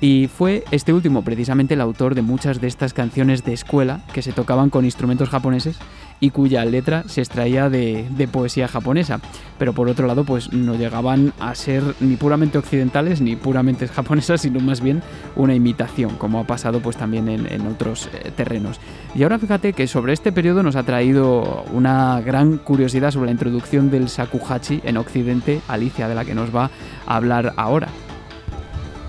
Y 0.00 0.28
fue 0.28 0.62
este 0.70 0.92
último 0.92 1.22
precisamente 1.22 1.74
el 1.74 1.80
autor 1.80 2.14
de 2.14 2.22
muchas 2.22 2.60
de 2.60 2.68
estas 2.68 2.92
canciones 2.92 3.44
de 3.44 3.54
escuela 3.54 4.02
que 4.12 4.22
se 4.22 4.32
tocaban 4.32 4.70
con 4.70 4.84
instrumentos 4.84 5.30
japoneses 5.30 5.78
y 6.20 6.30
cuya 6.30 6.64
letra 6.64 7.04
se 7.06 7.20
extraía 7.20 7.68
de, 7.68 8.28
poesía 8.30 8.68
japonesa. 8.68 9.20
Pero 9.58 9.72
por 9.72 9.88
otro 9.88 10.06
lado, 10.06 10.24
pues 10.24 10.52
no 10.52 10.74
llegaban 10.74 11.32
a 11.40 11.54
ser 11.54 11.82
ni 12.00 12.16
puramente 12.16 12.58
occidentales 12.58 13.20
ni 13.20 13.36
puramente 13.36 13.88
japonesas, 13.94 14.42
sino 14.42 14.60
más 14.60 14.80
bien 14.80 15.02
una 15.34 15.54
imitación, 15.54 16.16
como 16.16 16.40
ha 16.40 16.44
pasado 16.44 16.80
pues 16.80 16.96
también 16.96 17.28
en, 17.28 17.66
otros 17.66 18.08
eh, 18.12 18.30
terrenos. 18.36 18.80
Y 19.14 19.22
ahora 19.22 19.38
fíjate 19.38 19.72
que 19.72 19.86
sobre 19.86 20.12
este 20.12 20.32
periodo 20.32 20.62
nos 20.62 20.76
ha 20.76 20.82
traído 20.82 21.64
una 21.72 22.20
gran 22.20 22.58
curiosidad 22.58 23.10
sobre 23.10 23.26
la 23.26 23.32
introducción 23.32 23.90
del 23.90 24.06
shakuhachi 24.06 24.80
en 24.84 24.96
Occidente, 24.96 25.60
Alicia, 25.68 26.08
de 26.08 26.14
la 26.14 26.24
que 26.24 26.34
nos 26.34 26.54
va 26.54 26.70
a 27.06 27.16
hablar 27.16 27.52
ahora. 27.56 27.88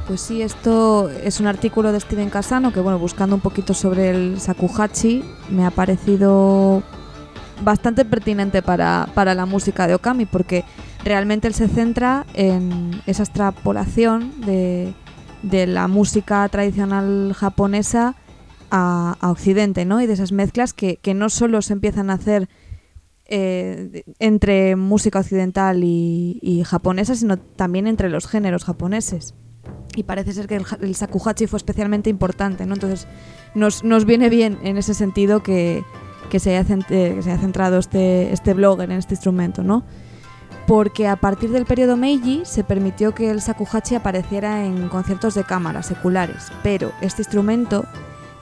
Pues 0.07 0.21
sí, 0.21 0.41
esto 0.41 1.09
es 1.09 1.41
un 1.41 1.47
artículo 1.47 1.91
de 1.91 1.99
Steven 1.99 2.29
Casano 2.29 2.71
que, 2.71 2.79
bueno, 2.79 2.97
buscando 2.97 3.35
un 3.35 3.41
poquito 3.41 3.73
sobre 3.73 4.09
el 4.09 4.37
shakuhachi, 4.37 5.21
me 5.49 5.65
ha 5.65 5.71
parecido 5.71 6.81
bastante 7.61 8.05
pertinente 8.05 8.61
para, 8.61 9.05
la 9.15 9.45
música 9.45 9.85
de 9.85 9.95
Okami, 9.95 10.25
porque 10.25 10.63
realmente 11.03 11.49
él 11.49 11.53
se 11.53 11.67
centra 11.67 12.25
en 12.35 13.01
esa 13.05 13.23
extrapolación 13.23 14.31
de, 14.45 14.93
la 15.67 15.89
música 15.89 16.47
tradicional 16.47 17.33
japonesa 17.35 18.15
a, 18.71 19.17
Occidente, 19.23 19.83
¿no? 19.83 19.99
Y 19.99 20.07
de 20.07 20.13
esas 20.13 20.31
mezclas 20.31 20.73
que, 20.73 20.99
no 21.13 21.29
solo 21.29 21.61
se 21.61 21.73
empiezan 21.73 22.11
a 22.11 22.13
hacer 22.13 22.47
eh, 23.25 24.03
entre 24.19 24.77
música 24.77 25.19
occidental 25.19 25.83
y, 25.83 26.39
y 26.41 26.63
japonesa, 26.63 27.13
sino 27.13 27.35
también 27.37 27.87
entre 27.87 28.09
los 28.09 28.25
géneros 28.25 28.63
japoneses 28.63 29.33
y 29.95 30.03
parece 30.03 30.33
ser 30.33 30.47
que 30.47 30.55
el, 30.55 30.93
shakuhachi 30.93 31.47
fue 31.47 31.57
especialmente 31.57 32.09
importante, 32.09 32.65
¿no? 32.65 32.75
Entonces 32.75 33.07
nos, 33.55 33.83
nos 33.83 34.05
viene 34.05 34.29
bien 34.29 34.59
en 34.63 34.77
ese 34.77 34.93
sentido 34.93 35.41
que, 35.41 35.83
que, 36.29 36.39
se, 36.39 36.55
haya, 36.55 36.77
que 36.87 37.21
se 37.21 37.31
haya 37.31 37.39
centrado 37.39 37.79
este, 37.79 38.31
este 38.31 38.53
blog 38.53 38.81
en 38.81 38.91
este 38.91 39.15
instrumento, 39.15 39.63
¿no? 39.63 39.83
Porque 40.67 41.07
a 41.07 41.15
partir 41.15 41.49
del 41.49 41.65
periodo 41.65 41.97
Meiji 41.97 42.41
se 42.43 42.63
permitió 42.63 43.15
que 43.15 43.31
el 43.31 43.39
shakuhachi 43.39 43.95
apareciera 43.95 44.65
en 44.65 44.89
conciertos 44.89 45.33
de 45.33 45.43
cámara 45.45 45.81
seculares, 45.81 46.51
pero 46.61 46.91
este 47.01 47.21
instrumento 47.21 47.85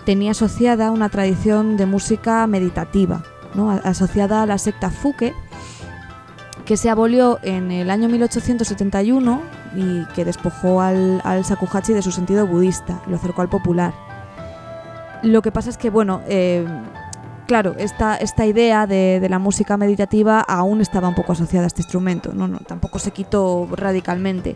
tenía 0.06 0.32
asociada 0.32 0.92
una 0.92 1.10
tradición 1.10 1.78
de 1.78 1.86
música 1.86 2.46
meditativa, 2.48 3.24
¿no? 3.54 3.72
asociada 3.72 4.44
a 4.44 4.46
la 4.46 4.58
secta 4.58 4.90
Fuke, 4.90 5.34
que 6.66 6.78
se 6.78 6.90
abolió 6.90 7.40
en 7.44 7.72
el 7.72 7.90
año 7.90 8.10
1871 8.10 9.42
y 9.76 10.06
que 10.14 10.26
despojó 10.26 10.82
al, 10.82 11.22
al 11.24 11.44
shakuhachi 11.44 11.94
de 11.94 12.02
su 12.02 12.12
sentido 12.12 12.48
budista, 12.48 13.02
lo 13.08 13.16
acercó 13.16 13.42
al 13.42 13.50
popular. 13.50 13.94
Lo 15.24 15.42
que 15.42 15.52
pasa 15.52 15.70
es 15.70 15.78
que, 15.78 15.90
bueno, 15.90 16.22
eh, 16.28 16.66
claro, 17.48 17.76
esta, 17.78 18.16
esta 18.16 18.46
idea 18.46 18.88
de, 18.88 19.26
la 19.30 19.40
música 19.40 19.78
meditativa 19.78 20.40
aún 20.42 20.82
estaba 20.82 21.08
un 21.08 21.16
poco 21.16 21.34
asociada 21.34 21.66
a 21.66 21.68
este 21.68 21.82
instrumento, 21.82 22.34
no, 22.34 22.48
no, 22.48 22.60
tampoco 22.60 23.00
se 23.00 23.12
quitó 23.12 23.68
radicalmente. 23.72 24.56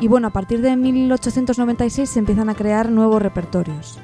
Y 0.00 0.08
bueno, 0.08 0.28
a 0.28 0.30
partir 0.30 0.62
de 0.62 0.76
1896 0.76 2.08
se 2.08 2.18
empiezan 2.18 2.48
a 2.48 2.54
crear 2.54 2.90
nuevos 2.90 3.20
repertorios. 3.20 3.98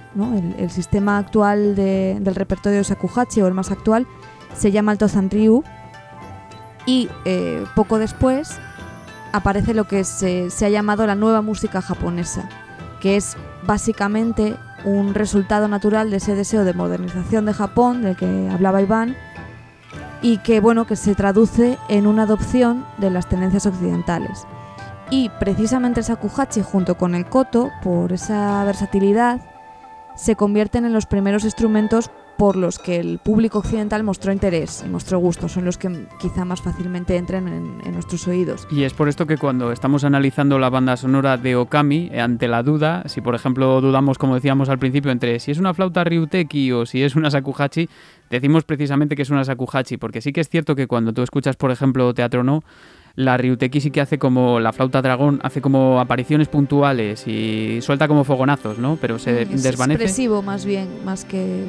El, 0.58 0.70
sistema 0.70 1.16
actual 1.16 1.74
del 1.74 2.34
repertorio 2.34 2.78
de 2.78 2.84
Shakuhachi, 2.84 3.40
o 3.40 3.46
el 3.46 3.54
más 3.54 3.70
actual, 3.70 4.06
se 4.54 4.70
llama 4.70 4.92
el 4.92 4.98
Tozan 4.98 5.30
Ryu. 5.30 5.64
Y 6.84 7.08
eh, 7.24 7.64
poco 7.74 7.98
después 7.98 8.60
aparece 9.36 9.74
lo 9.74 9.84
que 9.84 10.02
se, 10.04 10.48
ha 10.62 10.68
llamado 10.68 11.06
la 11.06 11.14
nueva 11.14 11.42
música 11.42 11.82
japonesa, 11.82 12.48
que 13.00 13.16
es 13.16 13.36
básicamente 13.64 14.56
un 14.84 15.14
resultado 15.14 15.68
natural 15.68 16.10
de 16.10 16.16
ese 16.16 16.34
deseo 16.34 16.64
de 16.64 16.72
modernización 16.72 17.44
de 17.44 17.52
Japón, 17.52 18.02
del 18.02 18.16
que 18.16 18.48
hablaba 18.50 18.80
Iván, 18.80 19.14
y 20.22 20.38
que 20.38 20.60
bueno, 20.60 20.86
que 20.86 20.96
se 20.96 21.14
traduce 21.14 21.78
en 21.88 22.06
una 22.06 22.22
adopción 22.22 22.86
de 22.96 23.10
las 23.10 23.28
tendencias 23.28 23.66
occidentales. 23.66 24.46
Y 25.10 25.28
precisamente 25.38 26.00
el 26.00 26.06
shakuhachi 26.06 26.62
junto 26.62 26.96
con 26.96 27.14
el 27.14 27.26
koto, 27.26 27.70
por 27.82 28.12
esa 28.12 28.64
versatilidad, 28.64 29.40
se 30.16 30.34
convierten 30.34 30.86
en 30.86 30.94
los 30.94 31.04
primeros 31.04 31.44
instrumentos 31.44 32.10
por 32.36 32.56
los 32.56 32.78
que 32.78 32.96
el 32.96 33.18
público 33.18 33.58
occidental 33.58 34.02
mostró 34.02 34.32
interés 34.32 34.82
y 34.86 34.88
mostró 34.88 35.18
gusto, 35.18 35.48
son 35.48 35.64
los 35.64 35.78
que 35.78 36.06
quizá 36.20 36.44
más 36.44 36.60
fácilmente 36.60 37.16
entren 37.16 37.48
en, 37.48 37.92
nuestros 37.92 38.28
oídos. 38.28 38.66
Y 38.70 38.82
es 38.82 38.92
por 38.92 39.08
esto 39.08 39.26
que 39.26 39.38
cuando 39.38 39.72
estamos 39.72 40.04
analizando 40.04 40.58
la 40.58 40.68
banda 40.68 40.96
sonora 40.96 41.38
de 41.38 41.56
Okami, 41.56 42.10
eh, 42.12 42.20
ante 42.20 42.46
la 42.46 42.62
duda, 42.62 43.04
si 43.06 43.20
por 43.20 43.34
ejemplo 43.34 43.80
dudamos, 43.80 44.18
como 44.18 44.34
decíamos 44.34 44.68
al 44.68 44.78
principio, 44.78 45.10
entre 45.10 45.40
si 45.40 45.50
es 45.50 45.58
una 45.58 45.72
flauta 45.72 46.04
Ryuteki 46.04 46.72
o 46.72 46.84
si 46.84 47.02
es 47.02 47.16
una 47.16 47.30
Sakuhachi, 47.30 47.88
decimos 48.28 48.64
precisamente 48.64 49.16
que 49.16 49.22
es 49.22 49.30
una 49.30 49.44
Sakuhachi, 49.44 49.96
porque 49.96 50.20
sí 50.20 50.32
que 50.32 50.40
es 50.42 50.48
cierto 50.48 50.76
que 50.76 50.86
cuando 50.86 51.12
tú 51.12 51.22
escuchas, 51.22 51.56
por 51.56 51.70
ejemplo, 51.70 52.12
Teatro 52.12 52.44
No, 52.44 52.62
la 53.14 53.38
Ryuteki 53.38 53.80
sí 53.80 53.90
que 53.90 54.02
hace 54.02 54.18
como 54.18 54.60
la 54.60 54.72
flauta 54.72 55.00
dragón, 55.00 55.40
hace 55.42 55.62
como 55.62 56.00
apariciones 56.00 56.48
puntuales 56.48 57.26
y 57.26 57.80
suelta 57.80 58.08
como 58.08 58.24
fogonazos, 58.24 58.78
¿no? 58.78 58.98
Pero 59.00 59.18
se 59.18 59.42
es 59.42 59.62
desvanece. 59.62 60.02
expresivo 60.02 60.42
más 60.42 60.66
bien, 60.66 60.88
más 61.04 61.24
que 61.24 61.64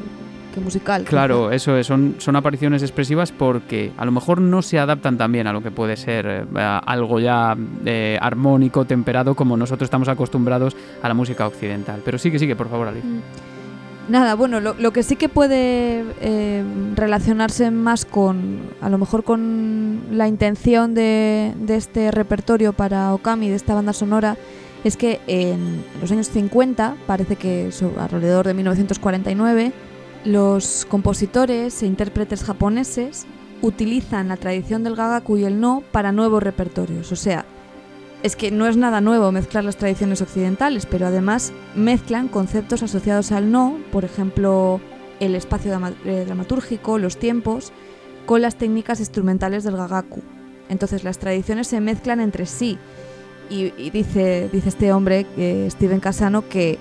musical. 0.61 1.03
Claro, 1.03 1.51
eso 1.51 1.77
es, 1.77 1.87
son, 1.87 2.15
son 2.19 2.35
apariciones 2.35 2.81
expresivas 2.81 3.31
porque 3.31 3.91
a 3.97 4.05
lo 4.05 4.11
mejor 4.11 4.41
no 4.41 4.61
se 4.61 4.79
adaptan 4.79 5.17
también 5.17 5.47
a 5.47 5.53
lo 5.53 5.61
que 5.61 5.71
puede 5.71 5.97
ser 5.97 6.25
eh, 6.27 6.79
algo 6.85 7.19
ya 7.19 7.55
eh, 7.85 8.17
armónico, 8.21 8.85
temperado, 8.85 9.35
como 9.35 9.57
nosotros 9.57 9.87
estamos 9.87 10.07
acostumbrados 10.07 10.75
a 11.01 11.07
la 11.07 11.13
música 11.13 11.47
occidental. 11.47 12.01
Pero 12.03 12.17
sí 12.17 12.31
que 12.31 12.39
sigue, 12.39 12.55
por 12.55 12.69
favor, 12.69 12.87
Alice. 12.87 13.07
Mm. 13.07 13.21
Nada, 14.09 14.35
bueno, 14.35 14.61
lo, 14.61 14.91
que 14.93 15.03
sí 15.03 15.17
que 15.17 15.27
puede 15.27 16.05
eh, 16.21 16.63
relacionarse 16.95 17.71
más 17.71 18.05
con, 18.05 18.61
a 18.79 18.89
lo 18.89 18.97
mejor 18.97 19.25
con 19.25 19.99
la 20.11 20.29
intención 20.29 20.93
de, 20.93 21.53
de 21.57 21.75
este 21.75 22.11
repertorio 22.11 22.71
para 22.71 23.13
Okami, 23.13 23.49
de 23.49 23.55
esta 23.55 23.73
banda 23.73 23.91
sonora, 23.91 24.37
es 24.85 24.95
que 24.95 25.19
en 25.27 25.83
los 26.01 26.09
años 26.11 26.29
50, 26.29 26.95
parece 27.05 27.35
que 27.35 27.69
alrededor 27.99 28.47
de 28.47 28.53
1949, 28.53 29.73
los 30.27 30.85
compositores 30.85 31.81
e 31.81 31.85
intérpretes 31.85 32.43
japoneses 32.43 33.25
utilizan 33.61 34.27
la 34.27 34.35
tradición 34.35 34.83
del 34.83 34.95
gagaku 34.95 35.37
y 35.37 35.45
el 35.45 35.61
no 35.61 35.83
para 35.91 36.11
nuevos 36.11 36.43
repertorios. 36.43 37.11
O 37.13 37.15
sea, 37.15 37.45
es 38.23 38.35
que 38.35 38.51
no 38.51 38.67
es 38.67 38.75
nada 38.75 38.99
nuevo 38.99 39.31
mezclar 39.31 39.63
las 39.63 39.77
tradiciones 39.77 40.21
occidentales, 40.21 40.85
pero 40.85 41.07
además 41.07 41.53
mezclan 41.75 42.27
conceptos 42.27 42.83
asociados 42.83 43.31
al 43.31 43.51
no, 43.51 43.77
por 43.91 44.03
ejemplo, 44.03 44.81
el 45.21 45.33
espacio 45.33 45.79
eh, 46.03 46.23
dramatúrgico, 46.25 46.97
los 46.97 47.17
tiempos, 47.17 47.71
con 48.25 48.41
las 48.41 48.57
técnicas 48.57 48.99
instrumentales 48.99 49.63
del 49.63 49.77
gagaku. 49.77 50.21
Entonces 50.67 51.05
las 51.05 51.19
tradiciones 51.19 51.67
se 51.67 51.79
mezclan 51.79 52.19
entre 52.19 52.45
sí. 52.45 52.77
Y, 53.49 53.71
dice, 53.91 54.49
dice 54.51 54.67
este 54.67 54.91
hombre, 54.91 55.25
eh, 55.37 55.69
Steven 55.71 56.01
Casano, 56.01 56.49
que 56.49 56.77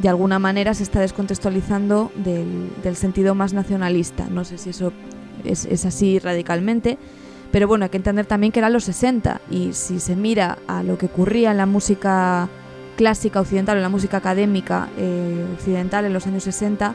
de 0.00 0.08
alguna 0.08 0.38
manera 0.38 0.74
se 0.74 0.82
está 0.82 1.00
descontextualizando 1.00 2.10
del, 2.16 2.96
sentido 2.96 3.34
más 3.34 3.52
nacionalista. 3.52 4.26
No 4.30 4.44
sé 4.44 4.58
si 4.58 4.70
eso 4.70 4.92
es, 5.44 5.84
así 5.84 6.18
radicalmente, 6.18 6.98
pero 7.50 7.68
bueno, 7.68 7.84
hay 7.84 7.90
que 7.90 7.98
entender 7.98 8.26
también 8.26 8.52
que 8.52 8.60
eran 8.60 8.72
los 8.72 8.84
60 8.84 9.40
y 9.50 9.72
si 9.72 10.00
se 10.00 10.16
mira 10.16 10.58
a 10.66 10.82
lo 10.82 10.98
que 10.98 11.06
ocurría 11.06 11.50
en 11.50 11.58
la 11.58 11.66
música 11.66 12.48
clásica 12.96 13.40
occidental, 13.40 13.76
en 13.76 13.82
la 13.82 13.88
música 13.88 14.18
académica 14.18 14.88
eh, 14.98 15.46
occidental 15.54 16.04
en 16.04 16.12
los 16.12 16.26
años 16.26 16.44
60, 16.44 16.94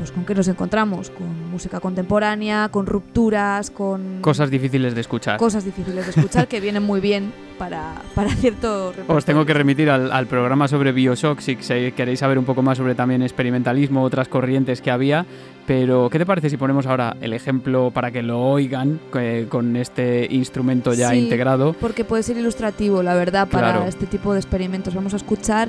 pues 0.00 0.12
con 0.12 0.24
qué 0.24 0.34
nos 0.34 0.48
encontramos, 0.48 1.10
con 1.10 1.50
música 1.50 1.78
contemporánea, 1.78 2.70
con 2.70 2.86
rupturas, 2.86 3.70
con... 3.70 4.22
Cosas 4.22 4.50
difíciles 4.50 4.94
de 4.94 5.02
escuchar. 5.02 5.36
Cosas 5.36 5.62
difíciles 5.62 6.06
de 6.06 6.10
escuchar 6.12 6.48
que 6.48 6.58
vienen 6.58 6.82
muy 6.82 7.00
bien 7.00 7.34
para, 7.58 7.96
para 8.14 8.30
cierto... 8.30 8.94
Os 9.08 9.26
tengo 9.26 9.44
que 9.44 9.52
remitir 9.52 9.90
al, 9.90 10.26
programa 10.26 10.68
sobre 10.68 10.92
Bioshock 10.92 11.40
si 11.40 11.56
queréis 11.56 12.20
saber 12.20 12.38
un 12.38 12.46
poco 12.46 12.62
más 12.62 12.78
sobre 12.78 12.94
también 12.94 13.20
experimentalismo, 13.20 14.02
otras 14.02 14.26
corrientes 14.28 14.80
que 14.80 14.90
había, 14.90 15.26
pero 15.66 16.08
¿qué 16.08 16.18
te 16.18 16.24
parece 16.24 16.48
si 16.48 16.56
ponemos 16.56 16.86
ahora 16.86 17.14
el 17.20 17.34
ejemplo 17.34 17.90
para 17.90 18.10
que 18.10 18.22
lo 18.22 18.40
oigan 18.40 19.00
eh, 19.16 19.48
con 19.50 19.76
este 19.76 20.26
instrumento 20.30 20.94
ya 20.94 21.10
sí, 21.10 21.18
integrado? 21.18 21.74
porque 21.74 22.06
puede 22.06 22.22
ser 22.22 22.38
ilustrativo, 22.38 23.02
la 23.02 23.14
verdad, 23.14 23.48
para 23.48 23.86
este 23.86 24.06
tipo 24.06 24.32
de 24.32 24.40
experimentos. 24.40 24.94
Vamos 24.94 25.12
a 25.12 25.18
escuchar 25.18 25.68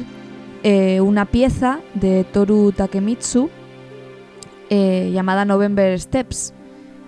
eh, 0.63 1.01
una 1.01 1.25
pieza 1.25 1.81
de 1.95 2.23
Toru 2.23 2.71
Takemitsu 2.71 3.49
eh, 4.71 5.11
llamada 5.13 5.43
November 5.43 5.99
Steps, 5.99 6.53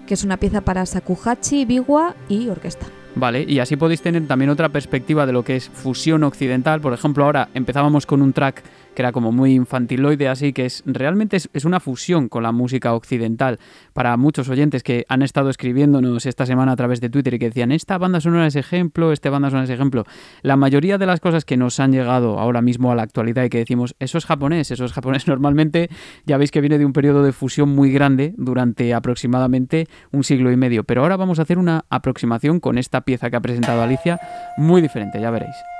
que 0.05 0.13
es 0.13 0.23
una 0.25 0.35
pieza 0.35 0.61
para 0.61 0.85
Sakuhachi, 0.85 1.63
biwa 1.63 2.13
y 2.27 2.49
orquesta. 2.49 2.85
Vale, 3.15 3.45
y 3.47 3.59
así 3.59 3.77
podéis 3.77 4.01
tener 4.01 4.27
también 4.27 4.49
otra 4.49 4.69
perspectiva 4.69 5.25
de 5.25 5.31
lo 5.31 5.43
que 5.43 5.55
es 5.55 5.69
fusión 5.69 6.23
occidental. 6.23 6.81
Por 6.81 6.93
ejemplo, 6.93 7.23
ahora 7.23 7.47
empezábamos 7.53 8.05
con 8.05 8.21
un 8.21 8.33
track 8.33 8.63
que 8.93 9.01
era 9.01 9.11
como 9.11 9.31
muy 9.31 9.53
infantiloide, 9.53 10.27
así 10.27 10.53
que 10.53 10.65
es 10.65 10.83
realmente 10.85 11.37
es, 11.37 11.65
una 11.65 11.79
fusión 11.79 12.29
con 12.29 12.43
la 12.43 12.51
música 12.51 12.93
occidental. 12.93 13.59
Para 13.93 14.15
muchos 14.17 14.49
oyentes 14.49 14.83
que 14.83 15.05
han 15.09 15.21
estado 15.21 15.49
escribiéndonos 15.49 16.25
esta 16.25 16.45
semana 16.45 16.73
a 16.73 16.75
través 16.75 17.01
de 17.01 17.09
Twitter 17.09 17.33
y 17.33 17.39
que 17.39 17.45
decían, 17.45 17.71
esta 17.71 17.97
banda 17.97 18.21
sonora 18.21 18.47
es 18.47 18.55
ejemplo, 18.55 19.11
esta 19.11 19.29
banda 19.29 19.49
sonora 19.49 19.65
es 19.65 19.69
ejemplo. 19.69 20.05
La 20.41 20.55
mayoría 20.55 20.97
de 20.97 21.05
las 21.05 21.19
cosas 21.19 21.45
que 21.45 21.57
nos 21.57 21.79
han 21.79 21.91
llegado 21.91 22.39
ahora 22.39 22.61
mismo 22.61 22.91
a 22.91 22.95
la 22.95 23.03
actualidad 23.03 23.43
y 23.43 23.49
que 23.49 23.59
decimos, 23.59 23.95
eso 23.99 24.17
es 24.17 24.25
japonés, 24.25 24.71
eso 24.71 24.85
es 24.85 24.93
japonés, 24.93 25.27
normalmente 25.33 25.89
ya 26.25 26.37
veis 26.37 26.51
que 26.51 26.61
viene 26.61 26.77
de 26.77 26.85
un 26.85 26.93
periodo 26.93 27.23
de 27.23 27.31
fusión 27.31 27.69
muy 27.69 27.91
grande 27.91 28.33
durante 28.37 28.93
aproximadamente 28.93 29.87
un 30.11 30.23
siglo 30.23 30.51
y 30.51 30.57
medio. 30.57 30.83
Pero 30.83 31.01
ahora 31.01 31.17
vamos 31.17 31.39
a 31.39 31.43
hacer 31.43 31.57
una 31.57 31.85
aproximación 31.89 32.59
con 32.59 32.77
esta 32.77 33.01
pieza 33.01 33.29
que 33.29 33.35
ha 33.35 33.41
presentado 33.41 33.81
Alicia, 33.81 34.19
muy 34.57 34.81
diferente, 34.81 35.19
ya 35.19 35.31
veréis. 35.31 35.72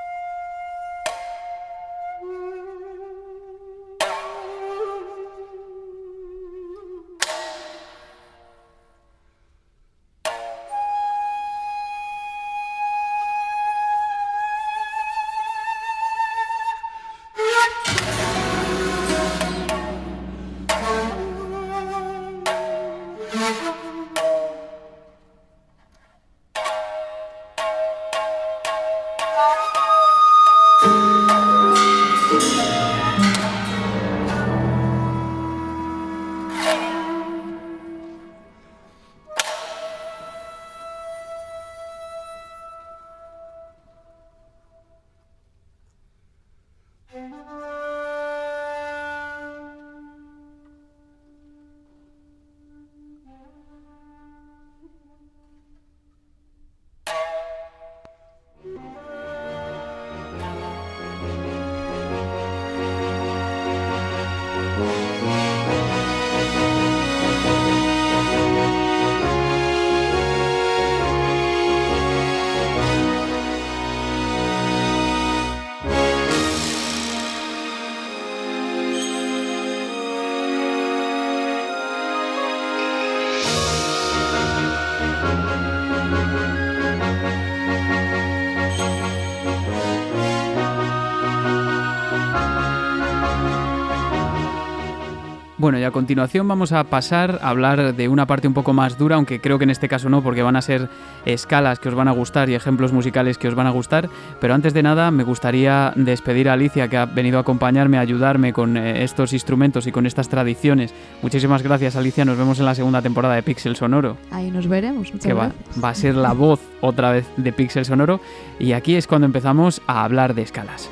Y 95.83 95.85
a 95.85 95.91
continuación 95.91 96.47
vamos 96.47 96.71
a 96.71 96.85
pasar 96.85 97.39
a 97.41 97.49
hablar 97.49 97.93
de 97.93 98.07
una 98.07 98.25
parte 98.25 98.47
un 98.47 98.53
poco 98.53 98.71
más 98.71 98.97
dura, 98.97 99.17
aunque 99.17 99.41
creo 99.41 99.57
que 99.57 99.65
en 99.65 99.69
este 99.69 99.89
caso 99.89 100.07
no, 100.07 100.23
porque 100.23 100.41
van 100.41 100.55
a 100.55 100.61
ser 100.61 100.87
escalas 101.25 101.77
que 101.79 101.89
os 101.89 101.95
van 101.95 102.07
a 102.07 102.11
gustar 102.11 102.49
y 102.49 102.55
ejemplos 102.55 102.93
musicales 102.93 103.37
que 103.37 103.49
os 103.49 103.55
van 103.55 103.67
a 103.67 103.69
gustar. 103.69 104.07
Pero 104.39 104.53
antes 104.53 104.73
de 104.73 104.81
nada, 104.81 105.11
me 105.11 105.25
gustaría 105.25 105.91
despedir 105.97 106.47
a 106.47 106.53
Alicia, 106.53 106.87
que 106.87 106.95
ha 106.95 107.05
venido 107.05 107.37
a 107.37 107.41
acompañarme, 107.41 107.97
a 107.97 107.99
ayudarme 107.99 108.53
con 108.53 108.77
eh, 108.77 109.03
estos 109.03 109.33
instrumentos 109.33 109.85
y 109.85 109.91
con 109.91 110.05
estas 110.05 110.29
tradiciones. 110.29 110.93
Muchísimas 111.21 111.61
gracias, 111.63 111.97
Alicia. 111.97 112.23
Nos 112.23 112.37
vemos 112.37 112.59
en 112.59 112.65
la 112.65 112.75
segunda 112.75 113.01
temporada 113.01 113.35
de 113.35 113.43
Pixel 113.43 113.75
Sonoro. 113.75 114.15
Ahí 114.31 114.51
nos 114.51 114.69
veremos. 114.69 115.11
que 115.21 115.33
va, 115.33 115.51
va 115.83 115.89
a 115.89 115.95
ser 115.95 116.15
la 116.15 116.31
voz 116.31 116.61
otra 116.79 117.11
vez 117.11 117.27
de 117.35 117.51
Pixel 117.51 117.83
Sonoro. 117.83 118.21
Y 118.57 118.71
aquí 118.71 118.95
es 118.95 119.05
cuando 119.05 119.25
empezamos 119.25 119.81
a 119.85 120.05
hablar 120.05 120.33
de 120.33 120.43
escalas. 120.43 120.89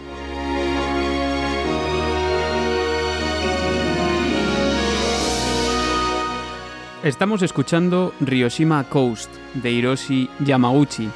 Estamos 7.04 7.42
escuchando 7.42 8.14
Ryoshima 8.20 8.84
Coast 8.84 9.32
de 9.56 9.72
Hiroshi 9.72 10.30
Yamauchi. 10.46 11.10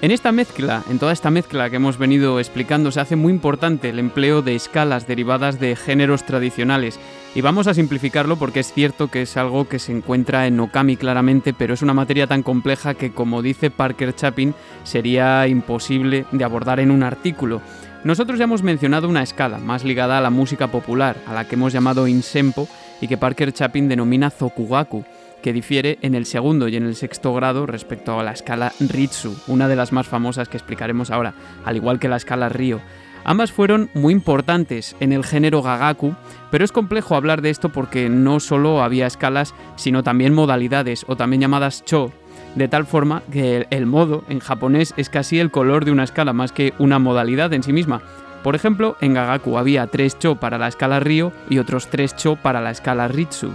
En 0.00 0.12
esta 0.12 0.30
mezcla, 0.30 0.84
en 0.88 1.00
toda 1.00 1.12
esta 1.12 1.28
mezcla 1.28 1.68
que 1.68 1.74
hemos 1.74 1.98
venido 1.98 2.38
explicando, 2.38 2.92
se 2.92 3.00
hace 3.00 3.16
muy 3.16 3.32
importante 3.32 3.88
el 3.88 3.98
empleo 3.98 4.42
de 4.42 4.54
escalas 4.54 5.08
derivadas 5.08 5.58
de 5.58 5.74
géneros 5.74 6.24
tradicionales. 6.24 7.00
Y 7.34 7.40
vamos 7.40 7.66
a 7.66 7.74
simplificarlo 7.74 8.36
porque 8.36 8.60
es 8.60 8.72
cierto 8.72 9.08
que 9.08 9.22
es 9.22 9.36
algo 9.36 9.68
que 9.68 9.80
se 9.80 9.90
encuentra 9.90 10.46
en 10.46 10.60
Okami 10.60 10.96
claramente, 10.96 11.52
pero 11.52 11.74
es 11.74 11.82
una 11.82 11.94
materia 11.94 12.28
tan 12.28 12.44
compleja 12.44 12.94
que, 12.94 13.10
como 13.10 13.42
dice 13.42 13.72
Parker 13.72 14.14
Chapin, 14.14 14.54
sería 14.84 15.48
imposible 15.48 16.26
de 16.30 16.44
abordar 16.44 16.78
en 16.78 16.92
un 16.92 17.02
artículo. 17.02 17.60
Nosotros 18.04 18.38
ya 18.38 18.44
hemos 18.44 18.62
mencionado 18.62 19.08
una 19.08 19.24
escala 19.24 19.58
más 19.58 19.82
ligada 19.82 20.18
a 20.18 20.20
la 20.20 20.30
música 20.30 20.68
popular, 20.68 21.16
a 21.26 21.34
la 21.34 21.48
que 21.48 21.56
hemos 21.56 21.72
llamado 21.72 22.06
insempo, 22.06 22.68
y 23.00 23.08
que 23.08 23.16
Parker 23.16 23.52
Chapin 23.52 23.88
denomina 23.88 24.30
Zokugaku, 24.30 25.04
que 25.42 25.52
difiere 25.52 25.98
en 26.02 26.14
el 26.14 26.26
segundo 26.26 26.68
y 26.68 26.76
en 26.76 26.84
el 26.84 26.96
sexto 26.96 27.32
grado 27.34 27.66
respecto 27.66 28.18
a 28.18 28.22
la 28.22 28.32
escala 28.32 28.72
Ritsu, 28.80 29.36
una 29.46 29.68
de 29.68 29.76
las 29.76 29.92
más 29.92 30.06
famosas 30.08 30.48
que 30.48 30.56
explicaremos 30.56 31.10
ahora, 31.10 31.34
al 31.64 31.76
igual 31.76 31.98
que 31.98 32.08
la 32.08 32.16
escala 32.16 32.48
Ryo. 32.48 32.80
Ambas 33.24 33.52
fueron 33.52 33.90
muy 33.94 34.12
importantes 34.12 34.96
en 35.00 35.12
el 35.12 35.24
género 35.24 35.62
Gagaku, 35.62 36.14
pero 36.50 36.64
es 36.64 36.72
complejo 36.72 37.14
hablar 37.14 37.42
de 37.42 37.50
esto 37.50 37.68
porque 37.68 38.08
no 38.08 38.40
solo 38.40 38.82
había 38.82 39.06
escalas, 39.06 39.54
sino 39.76 40.02
también 40.02 40.34
modalidades, 40.34 41.04
o 41.08 41.16
también 41.16 41.42
llamadas 41.42 41.84
Cho, 41.84 42.10
de 42.54 42.68
tal 42.68 42.86
forma 42.86 43.22
que 43.30 43.66
el 43.70 43.86
modo 43.86 44.24
en 44.28 44.40
japonés 44.40 44.94
es 44.96 45.10
casi 45.10 45.38
el 45.40 45.50
color 45.50 45.84
de 45.84 45.92
una 45.92 46.04
escala 46.04 46.32
más 46.32 46.52
que 46.52 46.72
una 46.78 46.98
modalidad 46.98 47.52
en 47.52 47.62
sí 47.62 47.72
misma. 47.72 48.02
Por 48.42 48.54
ejemplo, 48.54 48.96
en 49.00 49.14
Gagaku 49.14 49.58
había 49.58 49.86
tres 49.88 50.18
cho 50.18 50.36
para 50.36 50.58
la 50.58 50.68
escala 50.68 51.00
Ryo 51.00 51.32
y 51.50 51.58
otros 51.58 51.88
tres 51.88 52.14
cho 52.16 52.36
para 52.36 52.60
la 52.60 52.70
escala 52.70 53.08
Ritsu. 53.08 53.52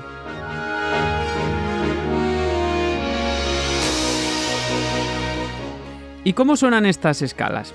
¿Y 6.25 6.33
cómo 6.33 6.55
suenan 6.55 6.85
estas 6.85 7.21
escalas? 7.21 7.73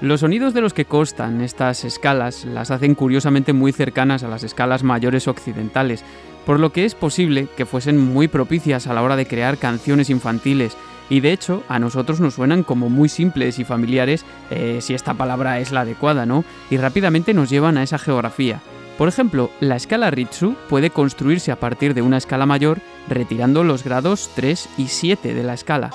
Los 0.00 0.20
sonidos 0.20 0.54
de 0.54 0.60
los 0.60 0.74
que 0.74 0.84
constan 0.84 1.40
estas 1.40 1.84
escalas 1.84 2.44
las 2.44 2.70
hacen 2.70 2.94
curiosamente 2.94 3.52
muy 3.52 3.72
cercanas 3.72 4.22
a 4.22 4.28
las 4.28 4.44
escalas 4.44 4.84
mayores 4.84 5.26
occidentales, 5.26 6.04
por 6.46 6.60
lo 6.60 6.72
que 6.72 6.84
es 6.84 6.94
posible 6.94 7.48
que 7.56 7.66
fuesen 7.66 7.98
muy 7.98 8.28
propicias 8.28 8.86
a 8.86 8.94
la 8.94 9.02
hora 9.02 9.16
de 9.16 9.26
crear 9.26 9.58
canciones 9.58 10.10
infantiles, 10.10 10.76
y 11.10 11.20
de 11.20 11.32
hecho 11.32 11.62
a 11.68 11.78
nosotros 11.78 12.20
nos 12.20 12.34
suenan 12.34 12.62
como 12.62 12.88
muy 12.88 13.08
simples 13.08 13.58
y 13.58 13.64
familiares, 13.64 14.24
eh, 14.50 14.78
si 14.80 14.94
esta 14.94 15.14
palabra 15.14 15.58
es 15.58 15.72
la 15.72 15.82
adecuada, 15.82 16.26
¿no? 16.26 16.44
Y 16.70 16.76
rápidamente 16.76 17.34
nos 17.34 17.50
llevan 17.50 17.78
a 17.78 17.82
esa 17.82 17.98
geografía. 17.98 18.60
Por 18.98 19.08
ejemplo, 19.08 19.50
la 19.60 19.76
escala 19.76 20.10
Ritsu 20.10 20.56
puede 20.68 20.90
construirse 20.90 21.52
a 21.52 21.60
partir 21.60 21.94
de 21.94 22.02
una 22.02 22.16
escala 22.16 22.46
mayor 22.46 22.80
retirando 23.08 23.62
los 23.62 23.84
grados 23.84 24.30
3 24.34 24.68
y 24.76 24.88
7 24.88 25.34
de 25.34 25.42
la 25.44 25.54
escala. 25.54 25.90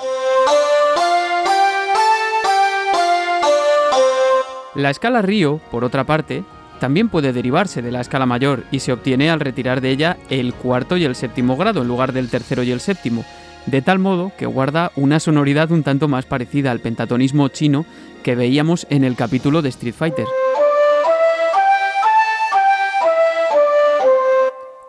La 4.74 4.90
escala 4.90 5.22
Río, 5.22 5.60
por 5.70 5.84
otra 5.84 6.04
parte, 6.04 6.44
también 6.80 7.08
puede 7.08 7.32
derivarse 7.32 7.80
de 7.82 7.92
la 7.92 8.00
escala 8.00 8.26
mayor 8.26 8.64
y 8.70 8.80
se 8.80 8.92
obtiene 8.92 9.30
al 9.30 9.40
retirar 9.40 9.80
de 9.80 9.90
ella 9.90 10.16
el 10.30 10.52
cuarto 10.52 10.96
y 10.96 11.04
el 11.04 11.14
séptimo 11.14 11.56
grado 11.56 11.82
en 11.82 11.88
lugar 11.88 12.12
del 12.12 12.28
tercero 12.28 12.62
y 12.62 12.72
el 12.72 12.80
séptimo, 12.80 13.24
de 13.66 13.82
tal 13.82 13.98
modo 13.98 14.32
que 14.36 14.46
guarda 14.46 14.92
una 14.96 15.20
sonoridad 15.20 15.70
un 15.70 15.82
tanto 15.82 16.08
más 16.08 16.26
parecida 16.26 16.70
al 16.70 16.80
pentatonismo 16.80 17.48
chino 17.48 17.86
que 18.22 18.34
veíamos 18.34 18.86
en 18.90 19.04
el 19.04 19.16
capítulo 19.16 19.62
de 19.62 19.70
Street 19.70 19.94
Fighter. 19.94 20.26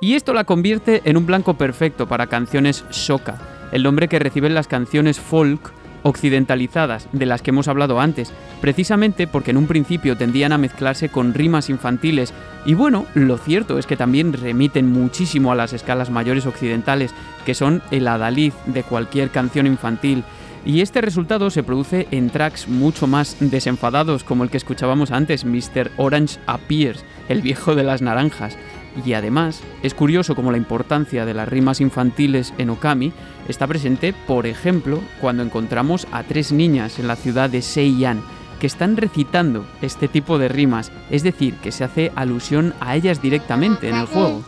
Y 0.02 0.16
esto 0.16 0.34
la 0.34 0.44
convierte 0.44 1.02
en 1.06 1.18
un 1.18 1.26
blanco 1.26 1.56
perfecto 1.56 2.08
para 2.08 2.28
canciones 2.28 2.86
shoka, 2.92 3.40
el 3.72 3.84
nombre 3.84 4.08
que 4.08 4.20
reciben 4.20 4.54
las 4.54 4.68
canciones 4.68 5.20
folk 5.20 5.74
occidentalizadas 6.06 7.10
de 7.12 7.26
las 7.26 7.42
que 7.42 7.50
hemos 7.50 7.68
hablado 7.68 8.00
antes, 8.00 8.32
precisamente 8.62 9.26
porque 9.26 9.52
en 9.52 9.58
un 9.58 9.66
principio 9.66 10.16
tendían 10.16 10.54
a 10.54 10.60
mezclarse 10.60 11.10
con 11.10 11.34
rimas 11.34 11.70
infantiles 11.72 12.32
y 12.64 12.76
bueno, 12.76 13.08
lo 13.16 13.38
cierto 13.38 13.80
es 13.80 13.88
que 13.88 13.98
también 13.98 14.32
remiten 14.32 14.88
muchísimo 14.88 15.52
a 15.52 15.56
las 15.56 15.74
escalas 15.74 16.12
mayores 16.12 16.46
occidentales, 16.46 17.12
que 17.46 17.56
son 17.56 17.82
el 17.90 18.08
adalid 18.08 18.54
de 18.68 18.84
cualquier 18.84 19.32
canción 19.32 19.66
infantil. 19.66 20.24
Y 20.64 20.82
este 20.82 21.02
resultado 21.02 21.52
se 21.52 21.64
produce 21.64 22.08
en 22.10 22.30
tracks 22.32 22.68
mucho 22.68 23.06
más 23.06 23.38
desenfadados, 23.40 24.24
como 24.24 24.44
el 24.44 24.50
que 24.50 24.58
escuchábamos 24.58 25.12
antes, 25.12 25.46
Mr. 25.46 25.92
Orange 25.98 26.40
Appears, 26.48 27.04
el 27.30 27.42
viejo 27.42 27.76
de 27.76 27.84
las 27.84 28.02
naranjas. 28.02 28.58
Y 29.04 29.14
además, 29.14 29.62
es 29.84 29.94
curioso 29.94 30.36
como 30.36 30.52
la 30.52 30.58
importancia 30.58 31.26
de 31.26 31.34
las 31.34 31.50
rimas 31.50 31.82
infantiles 31.82 32.54
en 32.58 32.70
Okami 32.70 33.12
está 33.48 33.68
presente, 33.68 34.14
por 34.28 34.46
ejemplo, 34.46 35.02
cuando 35.20 35.44
encontramos 35.44 36.08
a 36.12 36.24
tres 36.24 36.52
niñas 36.52 37.00
en 37.00 37.08
la 37.08 37.16
ciudad 37.16 37.50
de 37.50 37.62
Seiyan, 37.62 38.22
que 38.60 38.68
están 38.68 38.96
recitando 38.96 39.66
este 39.82 40.08
tipo 40.08 40.38
de 40.38 40.48
rimas, 40.48 40.92
es 41.10 41.24
decir, 41.24 41.56
que 41.56 41.72
se 41.72 41.84
hace 41.84 42.12
alusión 42.16 42.74
a 42.80 42.96
ellas 42.96 43.22
directamente 43.22 43.90
en 43.90 43.96
el 43.96 44.06
juego. 44.06 44.44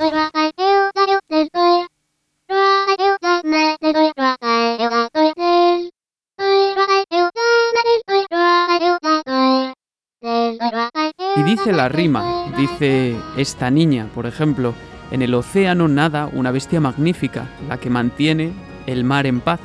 Dice 11.48 11.72
la 11.72 11.88
rima, 11.88 12.52
dice 12.58 13.16
esta 13.38 13.72
niña, 13.72 14.10
por 14.14 14.26
ejemplo, 14.26 14.74
en 15.12 15.22
el 15.22 15.34
océano 15.34 15.88
nada 15.88 16.30
una 16.32 16.52
bestia 16.52 16.82
magnífica, 16.82 17.48
la 17.70 17.78
que 17.78 17.90
mantiene 17.90 18.52
el 18.86 19.06
mar 19.06 19.26
en 19.26 19.40
paz. 19.40 19.62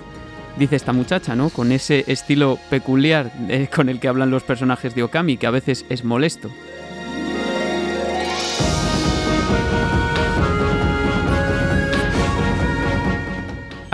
Dice 0.57 0.77
esta 0.77 0.93
muchacha, 0.93 1.35
¿no? 1.35 1.51
Con 1.51 1.73
ese 1.73 2.05
estilo 2.07 2.59
peculiar 2.71 3.33
eh, 3.49 3.69
con 3.75 3.89
el 3.89 3.99
que 3.99 4.09
hablan 4.09 4.31
los 4.31 4.45
personajes 4.45 4.95
de 4.95 5.03
Okami, 5.03 5.39
que 5.39 5.47
a 5.47 5.51
veces 5.51 5.85
es 5.89 6.05
molesto. 6.05 6.51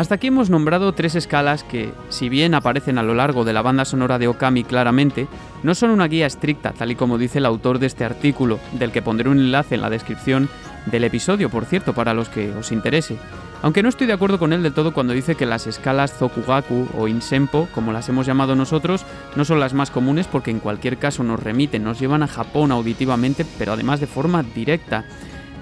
Hasta 0.08 0.14
aquí 0.14 0.28
hemos 0.28 0.48
nombrado 0.48 0.94
tres 0.94 1.16
escalas 1.16 1.64
que, 1.64 1.92
si 2.08 2.30
bien 2.30 2.54
aparecen 2.54 2.96
a 2.96 3.02
lo 3.02 3.12
largo 3.12 3.44
de 3.44 3.52
la 3.52 3.60
banda 3.60 3.84
sonora 3.84 4.18
de 4.18 4.26
Okami 4.26 4.64
claramente, 4.64 5.28
no 5.62 5.74
son 5.74 5.90
una 5.90 6.08
guía 6.08 6.26
estricta, 6.26 6.72
tal 6.72 6.92
y 6.92 6.94
como 6.94 7.18
dice 7.18 7.40
el 7.40 7.44
autor 7.44 7.78
de 7.78 7.88
este 7.88 8.06
artículo, 8.06 8.58
del 8.72 8.90
que 8.90 9.02
pondré 9.02 9.28
un 9.28 9.38
enlace 9.38 9.74
en 9.74 9.82
la 9.82 9.90
descripción 9.90 10.48
del 10.86 11.04
episodio, 11.04 11.50
por 11.50 11.66
cierto, 11.66 11.92
para 11.92 12.14
los 12.14 12.30
que 12.30 12.50
os 12.52 12.72
interese. 12.72 13.18
Aunque 13.60 13.82
no 13.82 13.90
estoy 13.90 14.06
de 14.06 14.14
acuerdo 14.14 14.38
con 14.38 14.54
él 14.54 14.62
del 14.62 14.72
todo 14.72 14.94
cuando 14.94 15.12
dice 15.12 15.34
que 15.34 15.44
las 15.44 15.66
escalas 15.66 16.16
Zokugaku 16.16 16.88
o 16.96 17.06
Insempo, 17.06 17.68
como 17.74 17.92
las 17.92 18.08
hemos 18.08 18.24
llamado 18.24 18.54
nosotros, 18.54 19.04
no 19.36 19.44
son 19.44 19.60
las 19.60 19.74
más 19.74 19.90
comunes 19.90 20.26
porque 20.26 20.50
en 20.50 20.60
cualquier 20.60 20.96
caso 20.96 21.22
nos 21.22 21.42
remiten, 21.42 21.84
nos 21.84 22.00
llevan 22.00 22.22
a 22.22 22.28
Japón 22.28 22.72
auditivamente, 22.72 23.44
pero 23.58 23.74
además 23.74 24.00
de 24.00 24.06
forma 24.06 24.42
directa. 24.42 25.04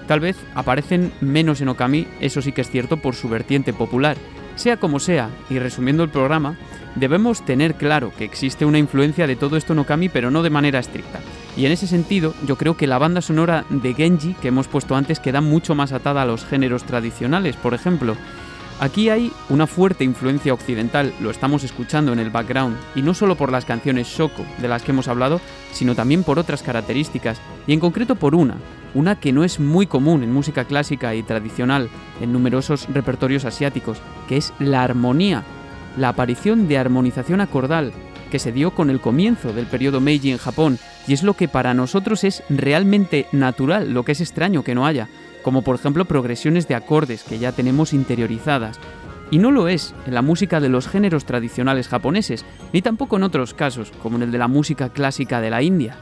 Tal 0.07 0.21
vez 0.21 0.37
aparecen 0.55 1.11
menos 1.19 1.59
en 1.59 1.67
Okami, 1.67 2.07
eso 2.21 2.41
sí 2.41 2.53
que 2.53 2.61
es 2.61 2.69
cierto, 2.69 2.95
por 2.95 3.13
su 3.13 3.27
vertiente 3.27 3.73
popular. 3.73 4.15
Sea 4.57 4.77
como 4.77 4.99
sea, 4.99 5.29
y 5.51 5.59
resumiendo 5.59 6.03
el 6.03 6.09
programa, 6.09 6.55
debemos 6.95 7.45
tener 7.45 7.75
claro 7.75 8.11
que 8.17 8.23
existe 8.23 8.65
una 8.65 8.79
influencia 8.79 9.27
de 9.27 9.35
todo 9.35 9.55
esto 9.55 9.73
en 9.73 9.79
Okami, 9.79 10.09
pero 10.09 10.31
no 10.31 10.41
de 10.41 10.49
manera 10.49 10.79
estricta. 10.79 11.19
Y 11.55 11.67
en 11.67 11.71
ese 11.71 11.85
sentido, 11.85 12.33
yo 12.43 12.55
creo 12.55 12.75
que 12.75 12.87
la 12.87 12.97
banda 12.97 13.21
sonora 13.21 13.65
de 13.69 13.93
Genji 13.93 14.33
que 14.33 14.47
hemos 14.47 14.67
puesto 14.67 14.95
antes 14.95 15.19
queda 15.19 15.41
mucho 15.41 15.75
más 15.75 15.91
atada 15.91 16.23
a 16.23 16.25
los 16.25 16.43
géneros 16.43 16.85
tradicionales, 16.85 17.55
por 17.55 17.75
ejemplo. 17.75 18.15
Aquí 18.79 19.09
hay 19.09 19.31
una 19.49 19.67
fuerte 19.67 20.03
influencia 20.03 20.55
occidental, 20.55 21.13
lo 21.21 21.29
estamos 21.29 21.63
escuchando 21.63 22.11
en 22.11 22.19
el 22.19 22.31
background, 22.31 22.77
y 22.95 23.03
no 23.03 23.13
solo 23.13 23.35
por 23.35 23.51
las 23.51 23.65
canciones 23.65 24.07
Shoko 24.07 24.43
de 24.59 24.67
las 24.67 24.81
que 24.81 24.91
hemos 24.91 25.07
hablado, 25.07 25.39
sino 25.71 25.93
también 25.93 26.23
por 26.23 26.39
otras 26.39 26.63
características, 26.63 27.39
y 27.67 27.73
en 27.73 27.79
concreto 27.79 28.15
por 28.15 28.33
una, 28.33 28.55
una 28.97 29.19
que 29.19 29.31
no 29.31 29.43
es 29.43 29.59
muy 29.59 29.85
común 29.85 30.23
en 30.23 30.33
música 30.33 30.65
clásica 30.65 31.13
y 31.13 31.21
tradicional 31.21 31.87
en 32.19 32.33
numerosos 32.33 32.87
repertorios 32.91 33.45
asiáticos, 33.45 33.99
que 34.27 34.37
es 34.37 34.53
la 34.57 34.81
armonía, 34.83 35.43
la 35.97 36.09
aparición 36.09 36.67
de 36.67 36.79
armonización 36.79 37.39
acordal 37.39 37.93
que 38.31 38.39
se 38.39 38.51
dio 38.51 38.71
con 38.71 38.89
el 38.89 38.99
comienzo 38.99 39.53
del 39.53 39.67
periodo 39.67 40.01
Meiji 40.01 40.31
en 40.31 40.39
Japón, 40.39 40.79
y 41.07 41.13
es 41.13 41.21
lo 41.21 41.35
que 41.35 41.47
para 41.47 41.75
nosotros 41.75 42.23
es 42.23 42.43
realmente 42.49 43.27
natural, 43.31 43.93
lo 43.93 44.03
que 44.03 44.13
es 44.13 44.19
extraño 44.19 44.63
que 44.63 44.73
no 44.73 44.87
haya, 44.87 45.07
como 45.43 45.61
por 45.61 45.75
ejemplo 45.75 46.05
progresiones 46.05 46.67
de 46.67 46.73
acordes 46.75 47.23
que 47.23 47.37
ya 47.37 47.51
tenemos 47.51 47.93
interiorizadas. 47.93 48.79
Y 49.29 49.37
no 49.37 49.51
lo 49.51 49.67
es 49.67 49.93
en 50.07 50.15
la 50.15 50.23
música 50.23 50.59
de 50.59 50.69
los 50.69 50.87
géneros 50.87 51.25
tradicionales 51.25 51.87
japoneses, 51.87 52.45
ni 52.73 52.81
tampoco 52.81 53.17
en 53.17 53.23
otros 53.23 53.53
casos, 53.53 53.91
como 54.01 54.17
en 54.17 54.23
el 54.23 54.31
de 54.31 54.39
la 54.39 54.47
música 54.47 54.89
clásica 54.89 55.39
de 55.39 55.51
la 55.51 55.61
India. 55.61 55.95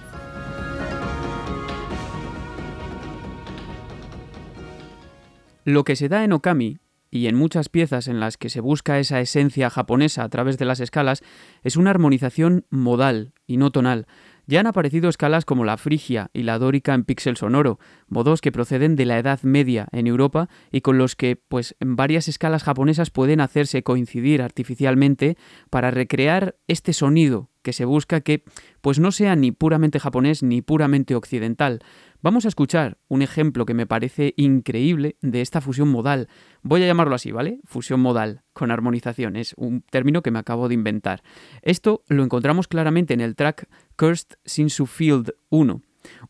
Lo 5.65 5.83
que 5.83 5.95
se 5.95 6.09
da 6.09 6.23
en 6.23 6.31
Okami, 6.31 6.77
y 7.09 7.25
en 7.25 7.35
muchas 7.35 7.69
piezas 7.69 8.07
en 8.07 8.19
las 8.19 8.37
que 8.37 8.49
se 8.49 8.61
busca 8.61 8.99
esa 8.99 9.19
esencia 9.19 9.71
japonesa 9.71 10.23
a 10.23 10.29
través 10.29 10.59
de 10.59 10.65
las 10.65 10.79
escalas, 10.79 11.23
es 11.63 11.75
una 11.75 11.89
armonización 11.89 12.67
modal 12.69 13.33
y 13.47 13.57
no 13.57 13.71
tonal. 13.71 14.05
Ya 14.45 14.59
han 14.59 14.67
aparecido 14.67 15.09
escalas 15.09 15.43
como 15.43 15.65
la 15.65 15.77
frigia 15.77 16.29
y 16.33 16.43
la 16.43 16.59
dórica 16.59 16.93
en 16.93 17.03
píxel 17.03 17.35
sonoro, 17.35 17.79
modos 18.07 18.41
que 18.41 18.51
proceden 18.51 18.95
de 18.95 19.05
la 19.05 19.17
Edad 19.17 19.41
Media 19.41 19.87
en 19.91 20.05
Europa 20.05 20.49
y 20.71 20.81
con 20.81 20.99
los 20.99 21.15
que, 21.15 21.35
pues, 21.35 21.75
varias 21.79 22.27
escalas 22.27 22.63
japonesas 22.63 23.09
pueden 23.09 23.41
hacerse 23.41 23.81
coincidir 23.81 24.43
artificialmente 24.43 25.35
para 25.71 25.89
recrear 25.89 26.57
este 26.67 26.93
sonido 26.93 27.49
que 27.63 27.73
se 27.73 27.85
busca 27.85 28.21
que, 28.21 28.43
pues, 28.81 28.99
no 28.99 29.11
sea 29.11 29.35
ni 29.35 29.51
puramente 29.51 29.99
japonés 29.99 30.43
ni 30.43 30.61
puramente 30.61 31.15
occidental. 31.15 31.79
Vamos 32.25 32.45
a 32.45 32.47
escuchar 32.47 32.97
un 33.07 33.21
ejemplo 33.21 33.67
que 33.67 33.75
me 33.75 33.85
parece 33.85 34.33
increíble 34.35 35.15
de 35.21 35.41
esta 35.41 35.61
fusión 35.61 35.89
modal. 35.89 36.27
Voy 36.63 36.81
a 36.81 36.87
llamarlo 36.87 37.13
así, 37.13 37.31
¿vale? 37.31 37.59
Fusión 37.65 37.99
modal 37.99 38.41
con 38.51 38.71
armonización. 38.71 39.35
Es 39.35 39.53
un 39.57 39.83
término 39.83 40.23
que 40.23 40.31
me 40.31 40.39
acabo 40.39 40.67
de 40.67 40.73
inventar. 40.73 41.21
Esto 41.61 42.03
lo 42.07 42.23
encontramos 42.23 42.67
claramente 42.67 43.13
en 43.13 43.21
el 43.21 43.35
track 43.35 43.69
Cursed 43.95 44.39
Sinsu 44.43 44.87
Field 44.87 45.33
1 45.49 45.83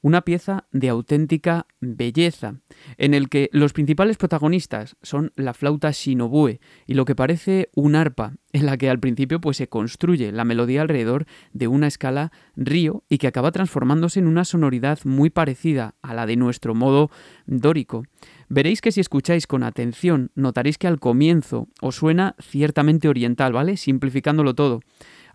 una 0.06 0.22
pieza 0.22 0.68
de 0.72 0.90
auténtica 0.90 1.65
belleza, 1.82 2.60
en 2.99 3.15
el 3.15 3.27
que 3.27 3.49
los 3.52 3.73
principales 3.73 4.18
protagonistas 4.18 4.98
son 5.02 5.34
la 5.36 5.56
flauta 5.56 5.90
shinobue 5.90 6.60
y 6.86 6.94
lo 6.94 7.06
que 7.06 7.15
parece 7.15 7.69
un 7.73 7.95
arpa, 7.95 8.36
en 8.53 8.68
la 8.68 8.77
que 8.77 8.91
al 8.91 8.99
principio 8.99 9.41
pues 9.41 9.57
se 9.57 9.68
construye 9.68 10.32
la 10.32 10.45
melodía 10.45 10.84
alrededor 10.84 11.26
de 11.53 11.68
una 11.68 11.88
escala 11.88 12.32
río 12.56 13.03
y 13.10 13.18
que 13.18 13.26
acaba 13.26 13.52
transformándose 13.52 14.19
en 14.19 14.27
una 14.27 14.45
sonoridad 14.45 14.99
muy 15.06 15.32
parecida 15.32 15.95
a 16.03 16.14
la 16.14 16.27
de 16.27 16.36
nuestro 16.36 16.76
modo 16.76 17.10
dórico. 17.48 18.03
Veréis 18.48 18.82
que 18.82 18.91
si 18.91 19.02
escucháis 19.02 19.48
con 19.48 19.64
atención 19.64 20.30
notaréis 20.36 20.77
que 20.77 20.86
al 20.86 20.99
comienzo 20.99 21.68
os 21.82 21.95
suena 21.95 22.36
ciertamente 22.40 23.07
oriental, 23.07 23.53
¿vale? 23.53 23.76
Simplificándolo 23.76 24.53
todo 24.53 24.82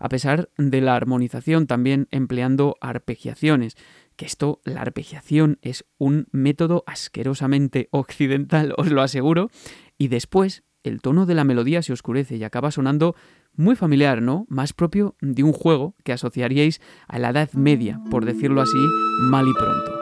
a 0.01 0.09
pesar 0.09 0.49
de 0.57 0.81
la 0.81 0.95
armonización 0.95 1.67
también 1.67 2.07
empleando 2.09 2.75
arpegiaciones 2.81 3.77
que 4.21 4.27
esto, 4.27 4.61
la 4.65 4.81
arpegiación, 4.81 5.57
es 5.63 5.83
un 5.97 6.27
método 6.31 6.83
asquerosamente 6.85 7.87
occidental, 7.89 8.75
os 8.77 8.91
lo 8.91 9.01
aseguro, 9.01 9.49
y 9.97 10.09
después 10.09 10.61
el 10.83 11.01
tono 11.01 11.25
de 11.25 11.33
la 11.33 11.43
melodía 11.43 11.81
se 11.81 11.91
oscurece 11.91 12.35
y 12.35 12.43
acaba 12.43 12.69
sonando 12.69 13.15
muy 13.55 13.75
familiar, 13.75 14.21
¿no? 14.21 14.45
Más 14.47 14.73
propio 14.73 15.15
de 15.21 15.41
un 15.41 15.53
juego 15.53 15.95
que 16.03 16.13
asociaríais 16.13 16.81
a 17.07 17.17
la 17.17 17.31
Edad 17.31 17.51
Media, 17.53 17.99
por 18.11 18.25
decirlo 18.25 18.61
así, 18.61 18.77
mal 19.21 19.47
y 19.47 19.53
pronto. 19.53 20.00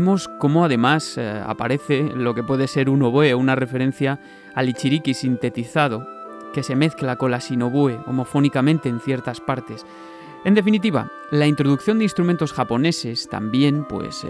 Vemos 0.00 0.28
cómo 0.38 0.64
además 0.64 1.18
eh, 1.18 1.42
aparece 1.46 2.02
lo 2.02 2.34
que 2.34 2.42
puede 2.42 2.68
ser 2.68 2.88
un 2.88 3.02
oboe, 3.02 3.34
una 3.34 3.54
referencia 3.54 4.18
al 4.54 4.70
ichiriki 4.70 5.12
sintetizado, 5.12 6.08
que 6.54 6.62
se 6.62 6.74
mezcla 6.74 7.16
con 7.16 7.30
la 7.30 7.38
sinoboe 7.38 8.00
homofónicamente 8.06 8.88
en 8.88 9.00
ciertas 9.00 9.40
partes. 9.40 9.84
En 10.46 10.54
definitiva, 10.54 11.10
la 11.30 11.46
introducción 11.46 11.98
de 11.98 12.04
instrumentos 12.04 12.54
japoneses 12.54 13.28
también 13.28 13.84
pues, 13.84 14.24
eh, 14.24 14.28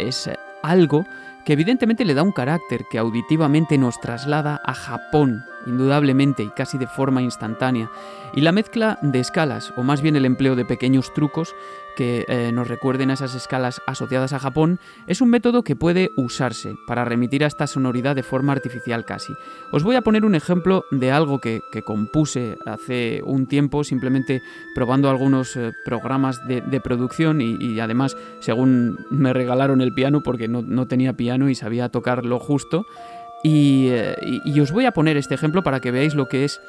es 0.00 0.28
algo 0.64 1.06
que 1.44 1.52
evidentemente 1.52 2.04
le 2.04 2.14
da 2.14 2.24
un 2.24 2.32
carácter 2.32 2.86
que 2.90 2.98
auditivamente 2.98 3.78
nos 3.78 4.00
traslada 4.00 4.60
a 4.64 4.74
Japón, 4.74 5.44
indudablemente 5.66 6.42
y 6.42 6.50
casi 6.50 6.78
de 6.78 6.88
forma 6.88 7.22
instantánea, 7.22 7.90
y 8.34 8.40
la 8.40 8.50
mezcla 8.50 8.98
de 9.02 9.20
escalas, 9.20 9.72
o 9.76 9.84
más 9.84 10.02
bien 10.02 10.16
el 10.16 10.24
empleo 10.24 10.56
de 10.56 10.64
pequeños 10.64 11.14
trucos 11.14 11.54
que 11.96 12.24
eh, 12.28 12.50
nos 12.52 12.68
recuerden 12.68 13.10
a 13.10 13.14
esas 13.14 13.34
escalas 13.34 13.80
asociadas 13.86 14.32
a 14.32 14.38
Japón, 14.38 14.78
es 15.06 15.20
un 15.20 15.30
método 15.30 15.62
que 15.62 15.76
puede 15.76 16.10
usarse 16.16 16.74
para 16.86 17.04
remitir 17.04 17.44
a 17.44 17.46
esta 17.46 17.66
sonoridad 17.66 18.16
de 18.16 18.22
forma 18.22 18.52
artificial 18.52 19.04
casi. 19.04 19.32
Os 19.70 19.82
voy 19.82 19.96
a 19.96 20.02
poner 20.02 20.24
un 20.24 20.34
ejemplo 20.34 20.84
de 20.90 21.10
algo 21.10 21.40
que, 21.40 21.62
compuse 21.84 22.56
hace 22.66 23.22
un 23.24 23.46
tiempo, 23.46 23.84
simplemente 23.84 24.42
probando 24.74 25.10
algunos 25.10 25.56
eh, 25.56 25.72
programas 25.84 26.46
de, 26.46 26.80
producción 26.80 27.40
y, 27.40 27.78
además, 27.80 28.16
según 28.40 28.98
me 29.10 29.32
regalaron 29.32 29.80
el 29.80 29.94
piano, 29.94 30.22
porque 30.22 30.48
no, 30.48 30.62
no 30.62 30.86
tenía 30.86 31.12
piano 31.14 31.48
y 31.48 31.54
sabía 31.54 31.88
tocar 31.88 32.24
lo 32.24 32.38
justo, 32.38 32.86
eh, 33.44 34.40
y, 34.44 34.60
os 34.60 34.70
voy 34.70 34.84
a 34.84 34.92
poner 34.92 35.16
este 35.16 35.34
ejemplo 35.34 35.62
para 35.62 35.80
que 35.80 35.90
veáis 35.90 36.14
lo 36.14 36.28
que 36.28 36.44
es 36.44 36.60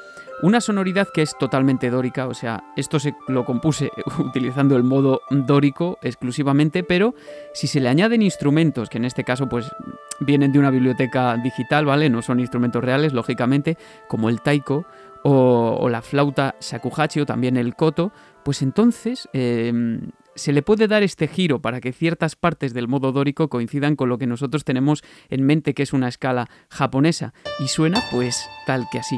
una 0.41 0.61
sonoridad 0.61 1.07
que 1.13 1.21
es 1.21 1.37
totalmente 1.37 1.89
dórica, 1.89 2.27
o 2.27 2.33
sea, 2.33 2.63
esto 2.75 2.99
se 2.99 3.15
lo 3.27 3.45
compuse 3.45 3.91
utilizando 4.19 4.75
el 4.75 4.83
modo 4.83 5.21
dórico 5.29 5.97
exclusivamente, 6.01 6.83
pero 6.83 7.15
si 7.53 7.67
se 7.67 7.79
le 7.79 7.89
añaden 7.89 8.21
instrumentos, 8.21 8.89
que 8.89 8.97
en 8.97 9.05
este 9.05 9.23
caso 9.23 9.47
pues 9.47 9.71
vienen 10.19 10.51
de 10.51 10.59
una 10.59 10.71
biblioteca 10.71 11.37
digital, 11.37 11.85
¿vale? 11.85 12.09
No 12.09 12.21
son 12.21 12.39
instrumentos 12.39 12.83
reales, 12.83 13.13
lógicamente, 13.13 13.77
como 14.07 14.29
el 14.29 14.41
taiko 14.41 14.85
o, 15.23 15.87
la 15.89 16.01
flauta 16.01 16.55
shakuhachi 16.59 17.21
o 17.21 17.25
también 17.25 17.57
el 17.57 17.75
koto, 17.75 18.11
pues 18.43 18.61
entonces 18.61 19.29
em, 19.33 20.11
se 20.35 20.51
le 20.51 20.61
puede 20.61 20.87
dar 20.87 21.03
este 21.03 21.27
giro 21.27 21.61
para 21.61 21.79
que 21.79 21.93
ciertas 21.93 22.35
partes 22.35 22.73
del 22.73 22.87
modo 22.87 23.11
dórico 23.11 23.47
coincidan 23.47 23.95
con 23.95 24.09
lo 24.09 24.17
que 24.17 24.27
nosotros 24.27 24.65
tenemos 24.65 25.03
en 25.29 25.45
mente 25.45 25.73
que 25.73 25.83
es 25.83 25.93
una 25.93 26.09
escala 26.09 26.49
japonesa 26.69 27.33
y 27.59 27.67
suena 27.67 28.03
pues 28.11 28.45
tal 28.65 28.87
que 28.91 28.99
así. 28.99 29.17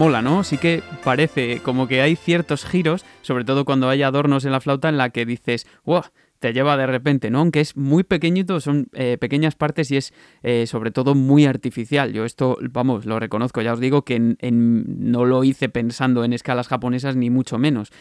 Mola, 0.00 0.22
¿no? 0.22 0.44
Sí 0.44 0.56
que 0.56 0.82
parece 1.04 1.60
como 1.62 1.86
que 1.86 2.00
hay 2.00 2.16
ciertos 2.16 2.64
giros, 2.64 3.04
sobre 3.20 3.44
todo 3.44 3.66
cuando 3.66 3.90
hay 3.90 4.02
adornos 4.02 4.46
en 4.46 4.52
la 4.52 4.62
flauta, 4.62 4.88
en 4.88 4.96
la 4.96 5.10
que 5.10 5.26
dices, 5.26 5.66
wow, 5.84 6.04
te 6.38 6.54
lleva 6.54 6.78
de 6.78 6.86
repente, 6.86 7.30
¿no? 7.30 7.40
Aunque 7.40 7.60
es 7.60 7.76
muy 7.76 8.02
pequeñito, 8.02 8.60
son 8.60 8.88
eh, 8.94 9.18
pequeñas 9.20 9.56
partes 9.56 9.90
y 9.90 9.98
es 9.98 10.14
eh, 10.42 10.66
sobre 10.66 10.90
todo 10.90 11.14
muy 11.14 11.44
artificial. 11.44 12.14
Yo 12.14 12.24
esto, 12.24 12.56
vamos, 12.70 13.04
lo 13.04 13.20
reconozco, 13.20 13.60
ya 13.60 13.74
os 13.74 13.80
digo 13.80 14.06
que 14.06 14.18
no 14.18 15.26
lo 15.26 15.44
hice 15.44 15.68
pensando 15.68 16.24
en 16.24 16.32
escalas 16.32 16.68
japonesas 16.68 17.14
ni 17.14 17.28
mucho 17.28 17.58
menos. 17.58 17.92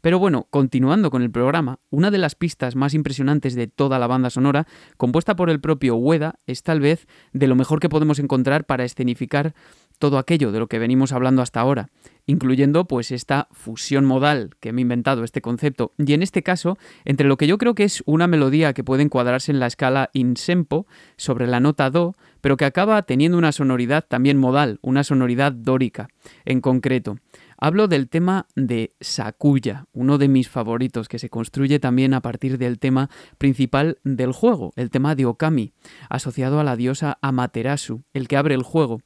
Pero 0.00 0.20
bueno, 0.20 0.46
continuando 0.50 1.10
con 1.10 1.22
el 1.22 1.30
programa, 1.32 1.80
una 1.90 2.12
de 2.12 2.18
las 2.18 2.36
pistas 2.36 2.76
más 2.76 2.94
impresionantes 2.94 3.56
de 3.56 3.66
toda 3.66 3.98
la 3.98 4.06
banda 4.06 4.30
sonora, 4.30 4.68
compuesta 4.96 5.34
por 5.34 5.50
el 5.50 5.60
propio 5.60 5.96
Ueda, 5.96 6.36
es 6.46 6.62
tal 6.62 6.78
vez 6.78 7.08
de 7.32 7.48
lo 7.48 7.56
mejor 7.56 7.80
que 7.80 7.88
podemos 7.88 8.20
encontrar 8.20 8.64
para 8.64 8.84
escenificar 8.84 9.54
todo 9.98 10.18
aquello 10.18 10.52
de 10.52 10.58
lo 10.58 10.68
que 10.68 10.78
venimos 10.78 11.12
hablando 11.12 11.42
hasta 11.42 11.60
ahora, 11.60 11.90
incluyendo 12.26 12.86
pues 12.86 13.10
esta 13.10 13.48
fusión 13.52 14.04
modal 14.04 14.50
que 14.60 14.72
me 14.72 14.80
he 14.80 14.82
inventado 14.82 15.24
este 15.24 15.40
concepto, 15.40 15.92
y 15.98 16.12
en 16.12 16.22
este 16.22 16.42
caso, 16.42 16.78
entre 17.04 17.26
lo 17.26 17.36
que 17.36 17.46
yo 17.46 17.58
creo 17.58 17.74
que 17.74 17.84
es 17.84 18.02
una 18.06 18.26
melodía 18.26 18.72
que 18.72 18.84
puede 18.84 19.02
encuadrarse 19.02 19.52
en 19.52 19.60
la 19.60 19.66
escala 19.66 20.10
in 20.12 20.36
sempo 20.36 20.86
sobre 21.16 21.46
la 21.46 21.60
nota 21.60 21.90
do, 21.90 22.14
pero 22.40 22.56
que 22.56 22.64
acaba 22.64 23.02
teniendo 23.02 23.38
una 23.38 23.52
sonoridad 23.52 24.04
también 24.06 24.38
modal, 24.38 24.78
una 24.82 25.04
sonoridad 25.04 25.52
dórica 25.52 26.08
en 26.44 26.60
concreto. 26.60 27.18
Hablo 27.60 27.88
del 27.88 28.08
tema 28.08 28.46
de 28.54 28.94
Sakuya, 29.00 29.86
uno 29.92 30.18
de 30.18 30.28
mis 30.28 30.48
favoritos, 30.48 31.08
que 31.08 31.18
se 31.18 31.28
construye 31.28 31.80
también 31.80 32.14
a 32.14 32.20
partir 32.20 32.56
del 32.56 32.78
tema 32.78 33.10
principal 33.36 33.98
del 34.04 34.30
juego, 34.30 34.72
el 34.76 34.90
tema 34.90 35.16
de 35.16 35.26
Okami, 35.26 35.72
asociado 36.08 36.60
a 36.60 36.64
la 36.64 36.76
diosa 36.76 37.18
Amaterasu, 37.20 38.04
el 38.14 38.28
que 38.28 38.36
abre 38.36 38.54
el 38.54 38.62
juego. 38.62 39.00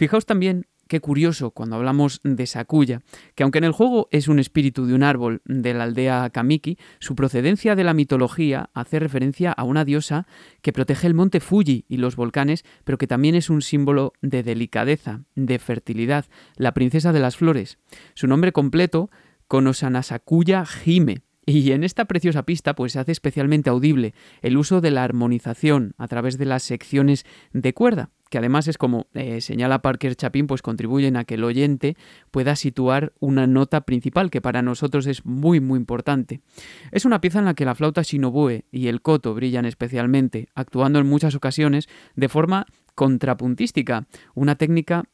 Fijaos 0.00 0.24
también 0.24 0.66
Qué 0.88 0.98
curioso 1.00 1.50
cuando 1.50 1.76
hablamos 1.76 2.20
de 2.24 2.46
Sakuya, 2.46 3.02
que 3.36 3.44
aunque 3.44 3.58
en 3.58 3.64
el 3.64 3.70
juego 3.70 4.08
es 4.10 4.26
un 4.26 4.40
espíritu 4.40 4.86
de 4.86 4.94
un 4.94 5.04
árbol 5.04 5.40
de 5.44 5.72
la 5.72 5.84
aldea 5.84 6.30
Kamiki, 6.30 6.78
su 6.98 7.14
procedencia 7.14 7.76
de 7.76 7.84
la 7.84 7.94
mitología 7.94 8.70
hace 8.74 8.98
referencia 8.98 9.52
a 9.52 9.62
una 9.62 9.84
diosa 9.84 10.26
que 10.62 10.72
protege 10.72 11.06
el 11.06 11.14
monte 11.14 11.38
Fuji 11.38 11.84
y 11.86 11.98
los 11.98 12.16
volcanes, 12.16 12.64
pero 12.82 12.98
que 12.98 13.06
también 13.06 13.36
es 13.36 13.50
un 13.50 13.62
símbolo 13.62 14.14
de 14.20 14.42
delicadeza, 14.42 15.22
de 15.36 15.60
fertilidad, 15.60 16.24
la 16.56 16.72
princesa 16.74 17.12
de 17.12 17.20
las 17.20 17.36
flores. 17.36 17.78
Su 18.14 18.26
nombre 18.26 18.50
completo, 18.50 19.10
Konosana 19.46 20.02
Sakuya 20.02 20.64
Hime, 20.84 21.22
y 21.58 21.72
en 21.72 21.84
esta 21.84 22.04
preciosa 22.04 22.44
pista 22.44 22.74
pues 22.74 22.92
se 22.92 22.98
hace 22.98 23.12
especialmente 23.12 23.70
audible 23.70 24.14
el 24.42 24.56
uso 24.56 24.80
de 24.80 24.90
la 24.90 25.04
armonización 25.04 25.94
a 25.98 26.08
través 26.08 26.38
de 26.38 26.46
las 26.46 26.62
secciones 26.62 27.24
de 27.52 27.74
cuerda 27.74 28.10
que 28.30 28.38
además 28.38 28.68
es 28.68 28.78
como 28.78 29.08
eh, 29.12 29.40
señala 29.40 29.82
Parker 29.82 30.14
Chapin, 30.14 30.46
pues 30.46 30.62
contribuyen 30.62 31.16
a 31.16 31.24
que 31.24 31.34
el 31.34 31.44
oyente 31.44 31.96
pueda 32.30 32.56
situar 32.56 33.12
una 33.18 33.46
nota 33.46 33.82
principal, 33.82 34.30
que 34.30 34.40
para 34.40 34.62
nosotros 34.62 35.06
es 35.06 35.26
muy 35.26 35.60
muy 35.60 35.78
importante. 35.78 36.40
Es 36.92 37.04
una 37.04 37.20
pieza 37.20 37.40
en 37.40 37.44
la 37.44 37.54
que 37.54 37.64
la 37.64 37.74
flauta 37.74 38.02
shinoboe 38.02 38.64
y 38.70 38.86
el 38.86 39.02
koto 39.02 39.34
brillan 39.34 39.66
especialmente, 39.66 40.48
actuando 40.54 41.00
en 41.00 41.08
muchas 41.08 41.34
ocasiones 41.34 41.88
de 42.14 42.28
forma 42.28 42.66
contrapuntística, 42.94 44.06
una 44.34 44.54
técnica 44.54 45.04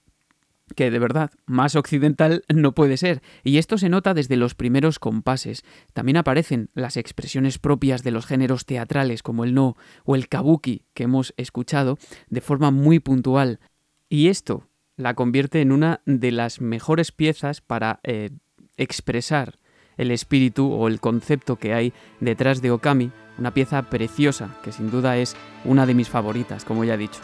que 0.75 0.91
de 0.91 0.99
verdad 0.99 1.31
más 1.47 1.77
occidental 1.77 2.43
no 2.53 2.73
puede 2.73 2.97
ser, 2.97 3.23
y 3.45 3.59
esto 3.59 3.79
se 3.79 3.89
nota 3.89 4.15
desde 4.15 4.37
los 4.37 4.55
primeros 4.55 4.99
compases. 4.99 5.65
También 5.93 6.17
aparecen 6.17 6.71
las 6.75 6.97
expresiones 6.97 7.59
propias 7.59 8.03
de 8.03 8.11
los 8.11 8.27
géneros 8.27 8.67
teatrales 8.67 9.23
como 9.23 9.45
el 9.45 9.55
no 9.55 9.77
o 10.05 10.17
el 10.17 10.29
kabuki 10.29 10.83
que 10.95 11.05
hemos 11.05 11.35
escuchado 11.37 11.99
de 12.29 12.41
forma 12.41 12.71
muy 12.71 12.99
puntual. 12.99 13.61
Y 14.09 14.29
esto 14.29 14.69
la 14.97 15.15
convierte 15.15 15.61
en 15.61 15.73
una 15.73 16.01
de 16.07 16.33
las 16.33 16.61
mejores 16.61 17.13
piezas 17.13 17.61
para 17.61 18.01
eh, 18.03 18.31
expresar 18.77 19.59
el 19.97 20.11
espíritu 20.11 20.73
o 20.73 20.89
el 20.89 21.01
concepto 21.01 21.57
que 21.57 21.75
hay 21.75 21.93
detrás 22.21 22.61
de 22.61 22.71
Okami, 22.71 23.13
una 23.39 23.55
pieza 23.55 23.83
preciosa 23.89 24.57
que 24.63 24.73
sin 24.73 24.91
duda 24.91 25.17
es 25.17 25.37
una 25.65 25.87
de 25.87 25.95
mis 25.95 26.09
favoritas, 26.09 26.65
como 26.65 26.85
ya 26.85 26.95
he 26.95 26.99
dicho. 26.99 27.21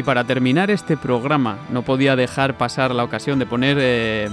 Y 0.00 0.02
para 0.02 0.24
terminar 0.24 0.70
este 0.70 0.96
programa, 0.96 1.58
no 1.68 1.82
podía 1.82 2.16
dejar 2.16 2.56
pasar 2.56 2.94
la 2.94 3.04
ocasión 3.04 3.38
de 3.38 3.44
poner 3.44 3.76
eh, 3.78 4.30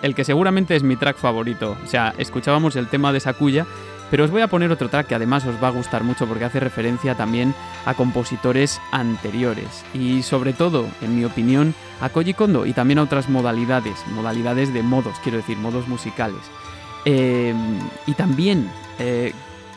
el 0.00 0.14
que 0.14 0.24
seguramente 0.24 0.76
es 0.76 0.82
mi 0.82 0.96
track 0.96 1.18
favorito. 1.18 1.76
O 1.84 1.86
sea, 1.86 2.14
escuchábamos 2.16 2.74
el 2.76 2.88
tema 2.88 3.12
de 3.12 3.20
Sakuya, 3.20 3.66
pero 4.10 4.24
os 4.24 4.30
voy 4.30 4.40
a 4.40 4.48
poner 4.48 4.72
otro 4.72 4.88
track 4.88 5.08
que 5.08 5.14
además 5.14 5.44
os 5.44 5.62
va 5.62 5.68
a 5.68 5.72
gustar 5.72 6.04
mucho 6.04 6.26
porque 6.26 6.46
hace 6.46 6.58
referencia 6.58 7.14
también 7.16 7.54
a 7.84 7.92
compositores 7.92 8.80
anteriores. 8.92 9.84
Y 9.92 10.22
sobre 10.22 10.54
todo, 10.54 10.86
en 11.02 11.18
mi 11.18 11.26
opinión, 11.26 11.74
a 12.00 12.08
Koji 12.08 12.32
Kondo 12.32 12.64
y 12.64 12.72
también 12.72 12.98
a 12.98 13.02
otras 13.02 13.28
modalidades, 13.28 14.02
modalidades 14.14 14.72
de 14.72 14.82
modos, 14.82 15.16
quiero 15.22 15.36
decir, 15.36 15.58
modos 15.58 15.86
musicales. 15.86 16.40
Eh, 17.04 17.52
y 18.06 18.14
también 18.14 18.70
eh, 18.98 19.34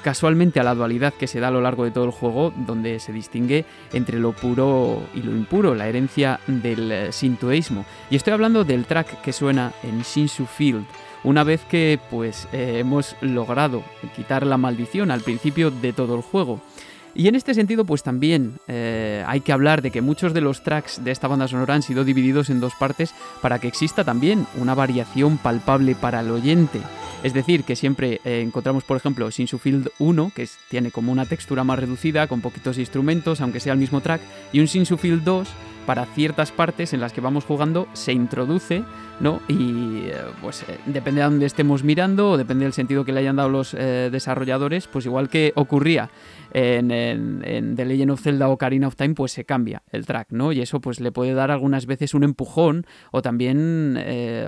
casualmente 0.08 0.62
a 0.62 0.64
la 0.64 0.74
dualidad 0.74 1.14
que 1.14 1.28
se 1.28 1.42
da 1.42 1.50
a 1.50 1.52
lo 1.52 1.60
largo 1.60 1.84
de 1.84 1.92
todo 1.92 2.06
el 2.06 2.12
juego, 2.12 2.54
donde 2.56 2.98
se 3.02 3.12
distingue 3.12 3.66
entre 3.92 4.20
lo 4.20 4.32
puro 4.32 5.04
y 5.14 5.22
lo 5.22 5.34
impuro, 5.34 5.76
la 5.76 5.90
herencia 5.90 6.40
del 6.48 6.90
eh, 6.90 7.12
sintoísmo. 7.12 7.84
Y 8.10 8.16
estoy 8.16 8.32
hablando 8.32 8.64
del 8.64 8.86
track 8.86 9.20
que 9.20 9.34
suena 9.34 9.74
en 9.84 10.04
Shinshu 10.04 10.46
Field, 10.46 10.86
una 11.26 11.44
vez 11.44 11.66
que 11.66 12.00
pues 12.10 12.48
eh, 12.54 12.78
hemos 12.80 13.18
logrado 13.20 13.84
quitar 14.16 14.48
la 14.48 14.56
maldición 14.56 15.12
al 15.12 15.20
principio 15.20 15.72
de 15.72 15.92
todo 15.92 16.16
el 16.16 16.22
juego. 16.22 16.62
Y 17.14 17.28
en 17.28 17.36
este 17.36 17.54
sentido, 17.54 17.84
pues 17.84 18.02
también 18.02 18.54
eh, 18.70 19.26
hay 19.28 19.42
que 19.42 19.52
hablar 19.52 19.82
de 19.82 19.92
que 19.92 20.02
muchos 20.02 20.34
de 20.34 20.40
los 20.40 20.64
tracks 20.64 21.04
de 21.04 21.12
esta 21.12 21.28
banda 21.28 21.50
sonora 21.50 21.74
han 21.74 21.82
sido 21.82 22.06
divididos 22.06 22.50
en 22.50 22.62
dos 22.62 22.76
partes 22.76 23.14
para 23.42 23.60
que 23.60 23.68
exista 23.68 24.06
también 24.06 24.48
una 24.56 24.74
variación 24.74 25.38
palpable 25.38 25.96
para 25.96 26.22
el 26.22 26.32
oyente. 26.32 26.80
Es 27.24 27.34
decir, 27.34 27.64
que 27.64 27.76
siempre 27.76 28.22
eh, 28.24 28.42
encontramos, 28.42 28.84
por 28.84 28.96
ejemplo, 28.98 29.30
Field 29.58 29.90
1, 29.98 30.32
que 30.36 30.48
tiene 30.70 30.92
como 30.92 31.12
una 31.12 31.26
textura 31.26 31.64
más 31.64 31.80
reducida, 31.80 32.28
con 32.28 32.42
poquitos 32.42 32.78
instrumentos, 32.78 33.42
aunque 33.42 33.60
sea 33.60 33.74
el 33.74 33.80
mismo 33.80 34.02
track, 34.02 34.22
y 34.54 34.60
un 34.60 34.68
Field 34.98 35.24
2 35.24 35.48
para 35.88 36.06
ciertas 36.06 36.52
partes 36.52 36.94
en 36.94 37.00
las 37.00 37.14
que 37.14 37.22
vamos 37.22 37.46
jugando 37.46 37.88
se 37.94 38.14
introduce, 38.14 38.84
¿no? 39.20 39.42
Y 39.48 40.08
eh, 40.08 40.16
pues 40.42 40.64
eh, 40.64 40.78
depende 40.86 41.22
de 41.22 41.26
dónde 41.26 41.46
estemos 41.46 41.84
mirando 41.84 42.32
o 42.32 42.38
depende 42.38 42.66
del 42.66 42.74
sentido 42.74 43.04
que 43.04 43.14
le 43.14 43.22
hayan 43.22 43.38
dado 43.38 43.50
los 43.50 43.72
desarrolladores, 43.72 44.88
pues 44.88 45.06
igual 45.06 45.30
que 45.30 45.54
ocurría 45.56 46.10
en, 46.58 47.76
The 47.76 47.86
Legend 47.86 48.12
of 48.12 48.22
Zelda 48.22 48.50
o 48.50 48.54
Ocarina 48.54 48.88
of 48.88 48.96
Time, 48.96 49.14
pues 49.14 49.32
se 49.32 49.46
cambia 49.46 49.84
el 49.92 50.06
track, 50.06 50.32
¿no? 50.32 50.52
Y 50.52 50.62
eso 50.62 50.82
pues 50.82 51.00
le 51.00 51.12
puede 51.12 51.34
dar 51.34 51.52
algunas 51.52 51.86
veces 51.86 52.14
un 52.14 52.24
empujón 52.24 52.86
o 53.12 53.22
también 53.22 53.96
eh, 54.00 54.48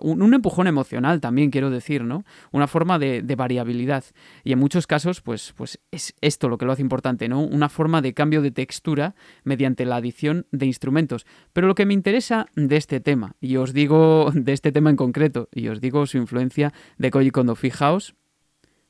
un, 0.00 0.34
empujón 0.34 0.68
emocional 0.68 1.20
también, 1.20 1.50
quiero 1.50 1.70
decir, 1.70 2.04
¿no? 2.04 2.24
Una 2.52 2.68
forma 2.68 2.98
de, 2.98 3.22
variabilidad. 3.36 4.04
Y 4.44 4.52
en 4.52 4.58
muchos 4.58 4.86
casos, 4.86 5.20
pues, 5.20 5.52
pues 5.56 5.80
es 5.90 6.14
esto 6.20 6.48
lo 6.48 6.58
que 6.58 6.66
lo 6.66 6.72
hace 6.72 6.82
importante, 6.82 7.28
¿no? 7.28 7.40
Una 7.40 7.68
forma 7.68 8.02
de 8.02 8.14
cambio 8.14 8.42
de 8.42 8.50
textura 8.50 9.14
mediante 9.44 9.84
la 9.84 9.96
adición 9.96 10.46
de 10.52 10.66
instrumentos. 10.66 11.26
Pero 11.52 11.66
lo 11.66 11.74
que 11.74 11.86
me 11.86 11.94
interesa 11.94 12.46
de 12.54 12.76
este 12.76 13.00
tema, 13.00 13.34
y 13.40 13.56
os 13.56 13.72
digo 13.72 14.30
de 14.34 14.52
este 14.52 14.72
tema 14.72 14.90
en 14.90 14.96
concreto, 14.96 15.48
y 15.52 15.68
os 15.68 15.80
digo 15.80 16.06
su 16.06 16.18
influencia 16.18 16.72
de 16.98 17.10
Koji 17.10 17.30
Kondo, 17.30 17.54
fijaos 17.54 18.14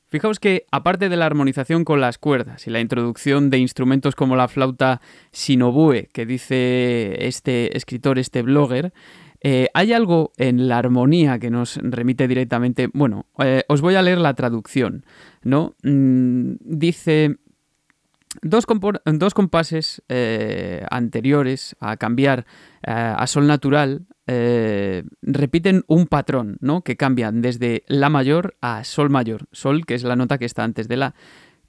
Fijaos 0.09 0.39
que, 0.39 0.65
aparte 0.71 1.07
de 1.07 1.17
la 1.17 1.27
armonización 1.27 1.85
con 1.85 2.01
las 2.01 2.17
cuerdas 2.17 2.65
y 2.65 2.71
la 2.71 2.79
introducción 2.79 3.51
de 3.51 3.59
instrumentos 3.59 4.15
como 4.15 4.35
la 4.35 4.47
flauta 4.47 5.01
Sinobue, 5.31 6.09
que 6.11 6.25
dice 6.25 7.27
este 7.27 7.77
escritor, 7.77 8.17
este 8.17 8.41
blogger, 8.41 8.91
eh, 9.41 9.67
hay 9.75 9.93
algo 9.93 10.31
en 10.37 10.67
la 10.67 10.79
armonía 10.79 11.37
que 11.37 11.51
nos 11.51 11.77
remite 11.77 12.27
directamente. 12.27 12.89
Bueno, 12.91 13.27
eh, 13.37 13.63
os 13.67 13.81
voy 13.81 13.95
a 13.95 14.01
leer 14.01 14.17
la 14.17 14.33
traducción, 14.33 15.05
¿no? 15.43 15.75
Mm, 15.83 16.53
dice. 16.59 17.37
Dos, 18.43 18.67
compases 18.67 20.03
eh, 20.07 20.85
anteriores 20.91 21.75
a 21.79 21.97
cambiar 21.97 22.45
a 22.83 23.25
sol 23.25 23.47
natural 23.47 24.05
eh, 24.31 25.05
repiten 25.23 25.83
un 25.87 26.05
patrón, 26.05 26.57
¿no? 26.61 26.83
Que 26.83 26.97
cambian 26.97 27.41
desde 27.41 27.83
La 27.87 28.09
mayor 28.09 28.55
a 28.61 28.83
Sol 28.83 29.09
mayor. 29.09 29.47
Sol, 29.51 29.87
que 29.87 29.95
es 29.95 30.03
la 30.03 30.15
nota 30.15 30.37
que 30.37 30.45
está 30.45 30.63
antes 30.63 30.87
de 30.87 30.97
La. 30.97 31.15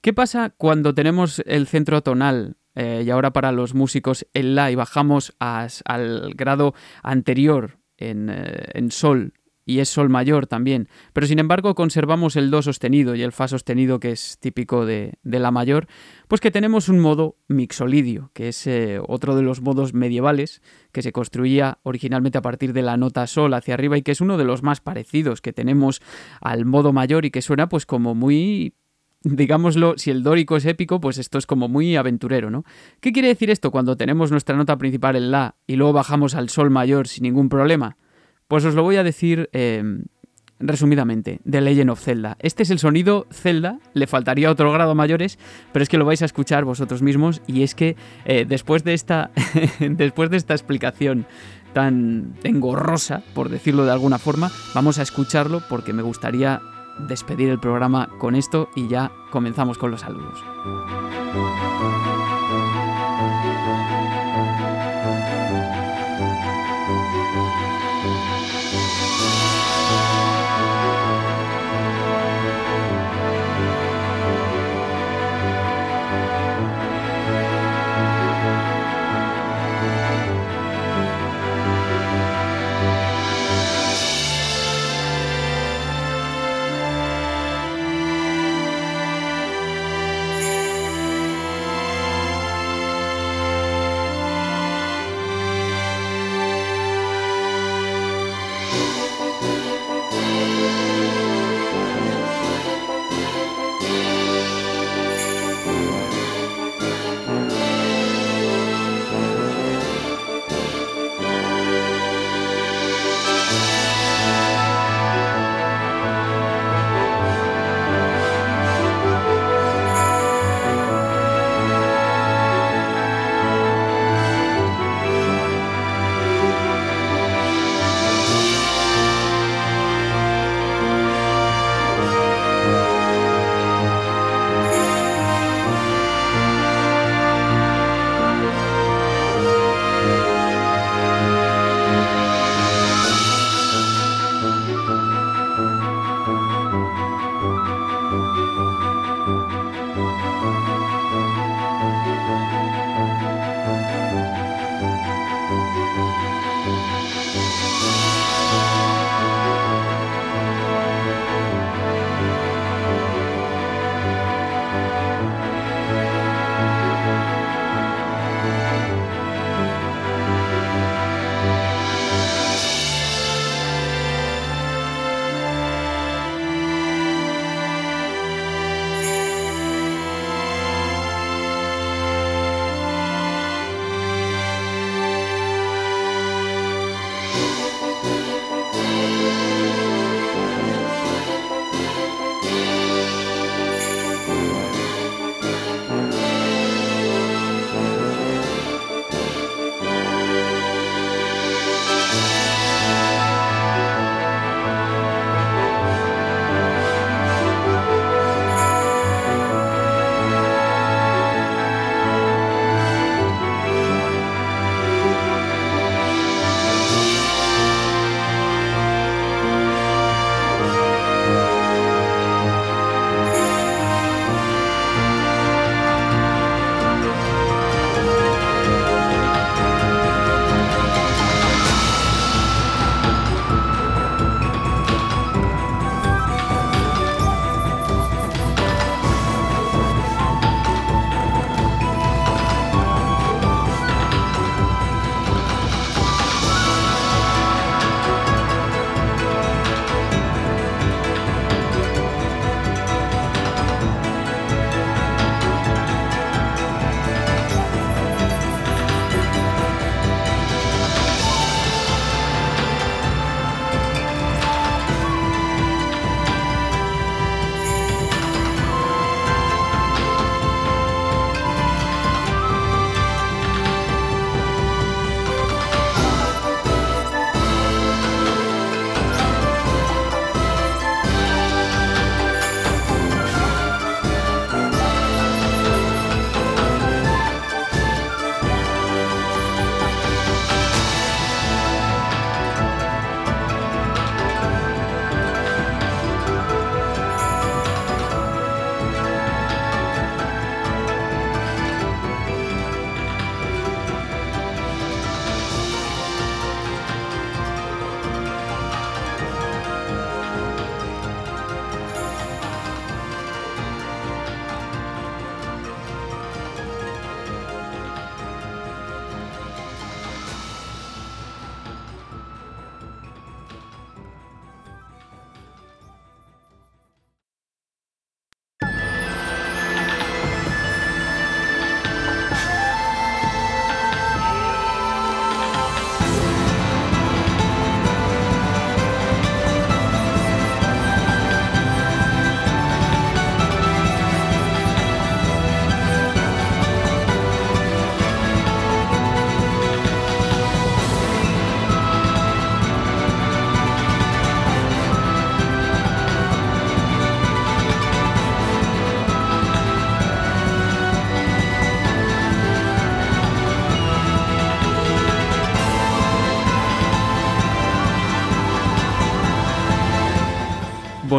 ¿Qué 0.01 0.13
pasa 0.13 0.51
cuando 0.55 0.93
tenemos 0.93 1.41
el 1.47 1.65
centro 1.65 2.03
tonal 2.03 2.57
eh, 2.75 3.01
y 3.03 3.09
ahora 3.09 3.33
para 3.33 3.51
los 3.51 3.73
músicos 3.73 4.27
el 4.35 4.53
La 4.53 4.69
y 4.69 4.75
bajamos 4.75 5.33
al 5.39 6.33
grado 6.35 6.75
anterior 7.01 7.79
en, 7.97 8.29
eh, 8.29 8.65
en 8.75 8.91
Sol 8.91 9.33
y 9.71 9.79
es 9.79 9.87
sol 9.87 10.09
mayor 10.09 10.47
también, 10.47 10.89
pero 11.13 11.25
sin 11.27 11.39
embargo 11.39 11.75
conservamos 11.75 12.35
el 12.35 12.51
do 12.51 12.61
sostenido 12.61 13.15
y 13.15 13.21
el 13.21 13.31
fa 13.31 13.47
sostenido 13.47 14.01
que 14.01 14.11
es 14.11 14.37
típico 14.39 14.85
de, 14.85 15.17
la 15.23 15.49
mayor, 15.51 15.87
pues 16.27 16.41
que 16.41 16.51
tenemos 16.51 16.89
un 16.89 16.99
modo 16.99 17.37
mixolidio, 17.47 18.31
que 18.33 18.49
es 18.49 18.67
eh, 18.67 18.99
otro 19.07 19.33
de 19.33 19.43
los 19.43 19.61
modos 19.61 19.93
medievales 19.93 20.61
que 20.91 21.01
se 21.01 21.13
construía 21.13 21.79
originalmente 21.83 22.37
a 22.37 22.41
partir 22.41 22.73
de 22.73 22.81
la 22.81 22.97
nota 22.97 23.25
sol 23.27 23.53
hacia 23.53 23.75
arriba 23.75 23.97
y 23.97 24.01
que 24.01 24.11
es 24.11 24.19
uno 24.19 24.37
de 24.37 24.43
los 24.43 24.61
más 24.61 24.81
parecidos 24.81 25.39
que 25.39 25.53
tenemos 25.53 26.01
al 26.41 26.65
modo 26.65 26.91
mayor 26.91 27.23
y 27.23 27.31
que 27.31 27.41
suena 27.41 27.69
pues 27.69 27.85
como 27.85 28.13
muy 28.13 28.73
digámoslo, 29.23 29.93
si 29.97 30.09
el 30.09 30.23
dórico 30.23 30.57
es 30.57 30.65
épico, 30.65 30.99
pues 30.99 31.17
esto 31.17 31.37
es 31.37 31.45
como 31.45 31.67
muy 31.67 31.95
aventurero, 31.95 32.49
¿no? 32.49 32.65
¿Qué 32.99 33.13
quiere 33.13 33.27
decir 33.27 33.51
esto 33.51 33.69
cuando 33.69 33.95
tenemos 33.95 34.31
nuestra 34.31 34.57
nota 34.57 34.77
principal 34.77 35.15
en 35.15 35.31
la 35.31 35.55
y 35.67 35.75
luego 35.75 35.93
bajamos 35.93 36.33
al 36.33 36.49
sol 36.49 36.71
mayor 36.71 37.07
sin 37.07 37.23
ningún 37.23 37.47
problema? 37.47 37.97
Pues 38.51 38.65
os 38.65 38.75
lo 38.75 38.83
voy 38.83 38.97
a 38.97 39.03
decir 39.05 39.49
em, 39.53 40.03
resumidamente, 40.59 41.39
The 41.49 41.61
Legend 41.61 41.89
of 41.89 42.01
Zelda. 42.01 42.35
Este 42.41 42.63
es 42.63 42.69
el 42.69 42.79
sonido 42.79 43.25
Zelda, 43.31 43.79
le 43.93 44.07
faltaría 44.07 44.51
otro 44.51 44.73
grado 44.73 44.93
mayores, 44.93 45.39
pero 45.71 45.83
es 45.83 45.87
que 45.87 45.97
lo 45.97 46.03
vais 46.03 46.21
a 46.21 46.25
escuchar 46.25 46.65
vosotros 46.65 47.01
mismos 47.01 47.41
y 47.47 47.63
es 47.63 47.75
que 47.75 47.95
eh, 48.25 48.43
después, 48.45 48.83
de 48.83 48.93
esta, 48.93 49.31
después 49.79 50.29
de 50.29 50.35
esta 50.35 50.53
explicación 50.53 51.25
tan 51.71 52.33
engorrosa, 52.43 53.23
por 53.33 53.47
decirlo 53.47 53.85
de 53.85 53.93
alguna 53.93 54.17
forma, 54.17 54.51
vamos 54.75 54.99
a 54.99 55.03
escucharlo 55.03 55.63
porque 55.69 55.93
me 55.93 56.01
gustaría 56.01 56.59
despedir 57.07 57.47
el 57.47 57.59
programa 57.61 58.09
con 58.19 58.35
esto 58.35 58.67
y 58.75 58.89
ya 58.89 59.13
comenzamos 59.31 59.77
con 59.77 59.91
los 59.91 60.01
saludos. 60.01 60.43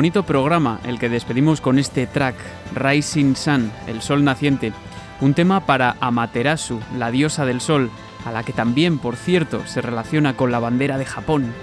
Bonito 0.02 0.24
programa 0.24 0.80
el 0.82 0.98
que 0.98 1.08
despedimos 1.08 1.60
con 1.60 1.78
este 1.78 2.08
track, 2.08 2.34
Rising 2.74 3.36
Sun, 3.36 3.70
el 3.86 4.02
sol 4.02 4.24
naciente, 4.24 4.72
un 5.20 5.32
tema 5.32 5.64
para 5.64 5.94
Amaterasu, 6.00 6.80
la 6.98 7.12
diosa 7.12 7.46
del 7.46 7.60
sol, 7.60 7.88
a 8.24 8.32
la 8.32 8.42
que 8.42 8.52
también, 8.52 8.98
por 8.98 9.14
cierto, 9.14 9.64
se 9.64 9.80
relaciona 9.80 10.34
con 10.34 10.50
la 10.50 10.58
bandera 10.58 10.98
de 10.98 11.04
Japón. 11.04 11.54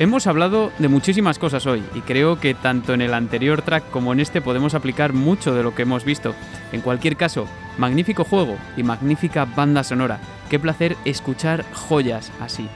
Hemos 0.00 0.26
hablado 0.26 0.72
de 0.80 0.88
muchísimas 0.88 1.38
cosas 1.38 1.66
hoy 1.66 1.80
y 1.94 2.00
creo 2.00 2.40
que 2.40 2.54
tanto 2.54 2.94
en 2.94 3.00
el 3.00 3.14
anterior 3.14 3.62
track 3.62 3.88
como 3.90 4.12
en 4.12 4.18
este 4.18 4.40
podemos 4.40 4.74
aplicar 4.74 5.12
mucho 5.12 5.54
de 5.54 5.62
lo 5.62 5.72
que 5.72 5.82
hemos 5.82 6.04
visto. 6.04 6.34
En 6.72 6.80
cualquier 6.80 7.16
caso, 7.16 7.46
magnífico 7.78 8.24
juego 8.24 8.56
y 8.76 8.82
magnífica 8.82 9.44
banda 9.44 9.84
sonora. 9.84 10.18
Qué 10.50 10.58
placer 10.58 10.96
escuchar 11.04 11.64
joyas 11.72 12.32
así. 12.40 12.68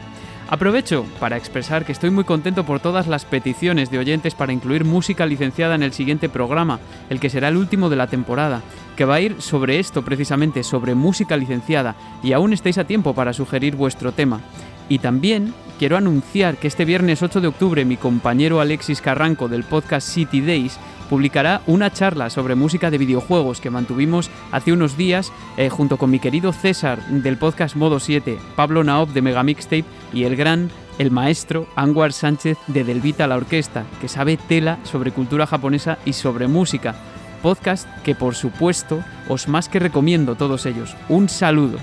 Aprovecho 0.49 1.07
para 1.19 1.37
expresar 1.37 1.85
que 1.85 1.91
estoy 1.91 2.11
muy 2.11 2.23
contento 2.23 2.65
por 2.65 2.79
todas 2.79 3.09
las 3.09 3.25
peticiones 3.25 3.91
de 3.91 3.99
oyentes 3.99 4.37
para 4.37 4.53
incluir 4.53 4.85
música 4.85 5.27
licenciada 5.27 5.75
en 5.75 5.83
el 5.83 5.93
siguiente 5.93 6.29
programa, 6.29 6.79
el 7.11 7.19
que 7.19 7.31
será 7.31 7.49
el 7.49 7.57
último 7.57 7.91
de 7.91 7.97
la 7.97 8.07
temporada, 8.07 8.63
que 8.97 9.05
va 9.05 9.17
a 9.17 9.21
ir 9.21 9.43
sobre 9.43 9.81
esto 9.81 10.05
precisamente, 10.05 10.63
sobre 10.63 10.95
música 10.95 11.37
licenciada, 11.37 11.97
y 12.23 12.33
aún 12.33 12.53
estáis 12.53 12.79
a 12.79 12.85
tiempo 12.85 13.13
para 13.13 13.33
sugerir 13.33 13.75
vuestro 13.75 14.13
tema. 14.13 14.41
Y 14.89 14.99
también 14.99 15.55
quiero 15.79 15.97
anunciar 15.97 16.57
que 16.57 16.69
este 16.69 16.85
viernes 16.85 17.23
8 17.23 17.41
de 17.41 17.49
octubre 17.49 17.85
mi 17.85 17.97
compañero 17.97 18.61
Alexis 18.61 19.01
Carranco 19.01 19.49
del 19.49 19.65
podcast 19.65 20.09
City 20.09 20.41
Days 20.41 20.79
publicará 21.09 21.63
una 21.67 21.93
charla 21.93 22.31
sobre 22.31 22.55
música 22.55 22.91
de 22.91 22.99
videojuegos 22.99 23.61
que 23.61 23.71
mantuvimos 23.71 24.31
hace 24.53 24.73
unos 24.73 24.97
días 24.97 25.33
eh, 25.57 25.71
junto 25.71 25.97
con 25.97 26.11
mi 26.11 26.19
querido 26.19 26.53
César 26.53 27.03
del 27.09 27.39
podcast 27.39 27.77
Modo 27.77 27.99
7, 27.99 28.39
Pablo 28.57 28.85
Naop 28.85 29.11
de 29.11 29.23
Megamixtape 29.23 29.85
y 30.13 30.25
el 30.25 30.37
gran, 30.37 30.71
el 30.99 31.11
maestro 31.11 31.67
Anwar 31.77 32.13
Sánchez 32.13 32.59
de 32.67 32.85
Delvita 32.85 33.27
la 33.27 33.37
Orquesta, 33.37 33.85
que 34.01 34.09
sabe 34.09 34.37
tela 34.37 34.79
sobre 34.85 35.13
cultura 35.13 35.47
japonesa 35.47 35.99
y 36.05 36.13
sobre 36.13 36.47
música. 36.47 36.95
Podcast 37.43 37.89
que 38.03 38.15
por 38.15 38.35
supuesto 38.35 39.03
os 39.29 39.49
más 39.49 39.69
que 39.69 39.79
recomiendo 39.79 40.35
todos 40.35 40.67
ellos. 40.67 40.97
Un 41.09 41.29
saludo. 41.29 41.79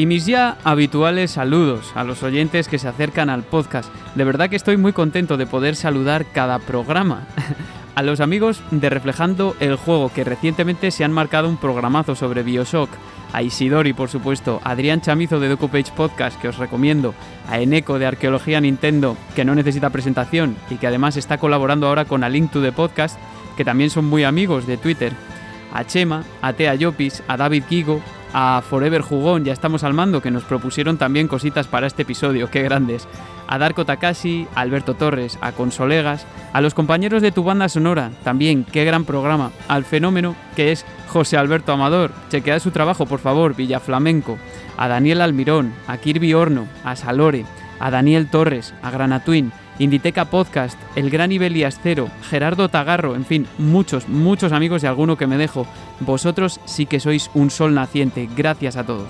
Y 0.00 0.06
mis 0.06 0.24
ya 0.24 0.56
habituales 0.64 1.32
saludos 1.32 1.92
a 1.94 2.04
los 2.04 2.22
oyentes 2.22 2.68
que 2.68 2.78
se 2.78 2.88
acercan 2.88 3.28
al 3.28 3.42
podcast. 3.42 3.92
De 4.14 4.24
verdad 4.24 4.48
que 4.48 4.56
estoy 4.56 4.78
muy 4.78 4.94
contento 4.94 5.36
de 5.36 5.44
poder 5.44 5.76
saludar 5.76 6.24
cada 6.32 6.58
programa. 6.58 7.26
a 7.94 8.02
los 8.02 8.20
amigos 8.20 8.62
de 8.70 8.88
Reflejando 8.88 9.54
el 9.60 9.76
Juego, 9.76 10.10
que 10.10 10.24
recientemente 10.24 10.90
se 10.90 11.04
han 11.04 11.12
marcado 11.12 11.50
un 11.50 11.58
programazo 11.58 12.14
sobre 12.14 12.42
Bioshock. 12.42 12.88
A 13.34 13.42
Isidori, 13.42 13.92
por 13.92 14.08
supuesto, 14.08 14.62
a 14.64 14.70
Adrián 14.70 15.02
Chamizo 15.02 15.38
de 15.38 15.50
DocuPage 15.50 15.92
Podcast, 15.92 16.40
que 16.40 16.48
os 16.48 16.56
recomiendo, 16.56 17.14
a 17.46 17.60
Eneco 17.60 17.98
de 17.98 18.06
Arqueología 18.06 18.58
Nintendo, 18.58 19.18
que 19.36 19.44
no 19.44 19.54
necesita 19.54 19.90
presentación 19.90 20.56
y 20.70 20.76
que 20.76 20.86
además 20.86 21.18
está 21.18 21.36
colaborando 21.36 21.86
ahora 21.86 22.06
con 22.06 22.24
A 22.24 22.30
Link 22.30 22.50
to 22.50 22.62
the 22.62 22.72
Podcast, 22.72 23.18
que 23.54 23.66
también 23.66 23.90
son 23.90 24.06
muy 24.06 24.24
amigos 24.24 24.66
de 24.66 24.78
Twitter, 24.78 25.12
a 25.74 25.84
Chema, 25.84 26.24
a 26.40 26.54
Tea 26.54 26.74
Llopis, 26.74 27.22
a 27.28 27.36
David 27.36 27.64
Kigo, 27.64 28.00
a 28.32 28.62
Forever 28.68 29.02
Jugón, 29.02 29.44
ya 29.44 29.52
estamos 29.52 29.84
al 29.84 29.94
mando, 29.94 30.20
que 30.22 30.30
nos 30.30 30.44
propusieron 30.44 30.98
también 30.98 31.28
cositas 31.28 31.66
para 31.66 31.86
este 31.86 32.02
episodio, 32.02 32.50
qué 32.50 32.62
grandes. 32.62 33.08
A 33.48 33.58
Darko 33.58 33.84
Takashi, 33.84 34.46
a 34.54 34.60
Alberto 34.60 34.94
Torres, 34.94 35.38
a 35.40 35.52
Consolegas, 35.52 36.26
a 36.52 36.60
los 36.60 36.74
compañeros 36.74 37.22
de 37.22 37.32
tu 37.32 37.42
banda 37.42 37.68
sonora, 37.68 38.10
también, 38.22 38.64
qué 38.64 38.84
gran 38.84 39.04
programa. 39.04 39.50
Al 39.68 39.84
fenómeno 39.84 40.36
que 40.56 40.72
es 40.72 40.86
José 41.08 41.36
Alberto 41.36 41.72
Amador, 41.72 42.12
chequead 42.30 42.60
su 42.60 42.70
trabajo, 42.70 43.06
por 43.06 43.20
favor, 43.20 43.56
Villa 43.56 43.80
Flamenco. 43.80 44.38
A 44.76 44.88
Daniel 44.88 45.20
Almirón, 45.20 45.72
a 45.86 45.98
Kirby 45.98 46.32
Horno, 46.32 46.66
a 46.84 46.96
Salore, 46.96 47.44
a 47.80 47.90
Daniel 47.90 48.28
Torres, 48.30 48.72
a 48.82 48.90
Granatwin, 48.90 49.52
Inditeca 49.80 50.26
Podcast, 50.26 50.78
El 50.94 51.08
Gran 51.08 51.32
Ibelias 51.32 51.80
Cero, 51.82 52.10
Gerardo 52.28 52.68
Tagarro, 52.68 53.16
en 53.16 53.24
fin, 53.24 53.46
muchos, 53.56 54.08
muchos 54.10 54.52
amigos 54.52 54.82
y 54.82 54.86
alguno 54.86 55.16
que 55.16 55.26
me 55.26 55.38
dejo. 55.38 55.66
Vosotros 56.00 56.60
sí 56.66 56.84
que 56.84 57.00
sois 57.00 57.30
un 57.32 57.50
sol 57.50 57.74
naciente. 57.74 58.28
Gracias 58.36 58.76
a 58.76 58.84
todos. 58.84 59.08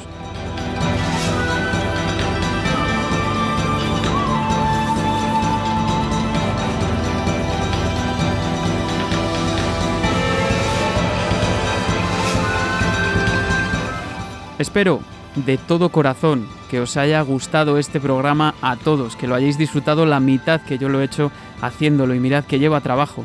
Espero 14.60 15.00
de 15.34 15.58
todo 15.58 15.88
corazón 15.88 16.59
que 16.70 16.80
os 16.80 16.96
haya 16.96 17.20
gustado 17.22 17.78
este 17.78 17.98
programa 17.98 18.54
a 18.62 18.76
todos, 18.76 19.16
que 19.16 19.26
lo 19.26 19.34
hayáis 19.34 19.58
disfrutado 19.58 20.06
la 20.06 20.20
mitad 20.20 20.60
que 20.60 20.78
yo 20.78 20.88
lo 20.88 21.00
he 21.00 21.04
hecho 21.04 21.32
haciéndolo 21.60 22.14
y 22.14 22.20
mirad 22.20 22.44
que 22.44 22.60
lleva 22.60 22.80
trabajo. 22.80 23.24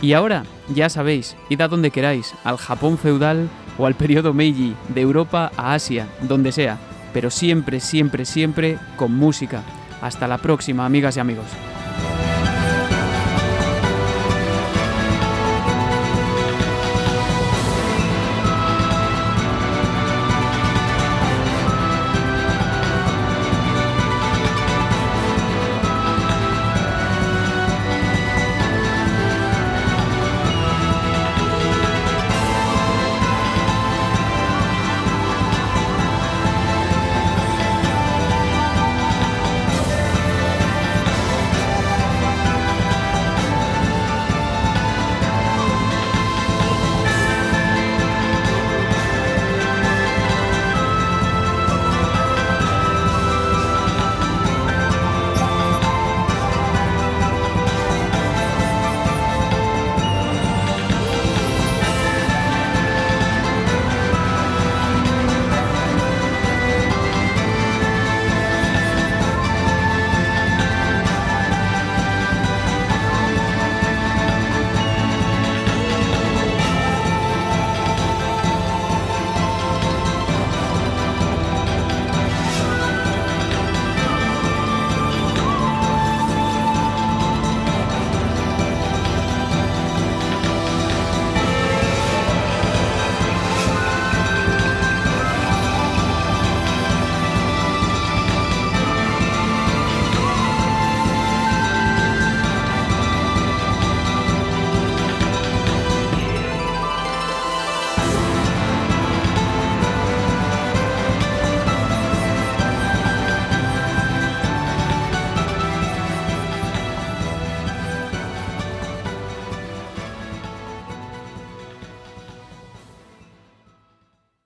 Y 0.00 0.14
ahora, 0.14 0.44
ya 0.74 0.88
sabéis, 0.88 1.36
id 1.50 1.60
a 1.60 1.68
donde 1.68 1.90
queráis, 1.90 2.34
al 2.42 2.56
Japón 2.56 2.96
feudal 2.96 3.50
o 3.76 3.86
al 3.86 3.94
periodo 3.94 4.32
Meiji, 4.32 4.74
de 4.88 5.02
Europa 5.02 5.52
a 5.58 5.74
Asia, 5.74 6.08
donde 6.22 6.52
sea, 6.52 6.78
pero 7.12 7.30
siempre, 7.30 7.80
siempre, 7.80 8.24
siempre 8.24 8.78
con 8.96 9.14
música. 9.14 9.62
Hasta 10.00 10.26
la 10.26 10.38
próxima, 10.38 10.86
amigas 10.86 11.18
y 11.18 11.20
amigos. 11.20 11.69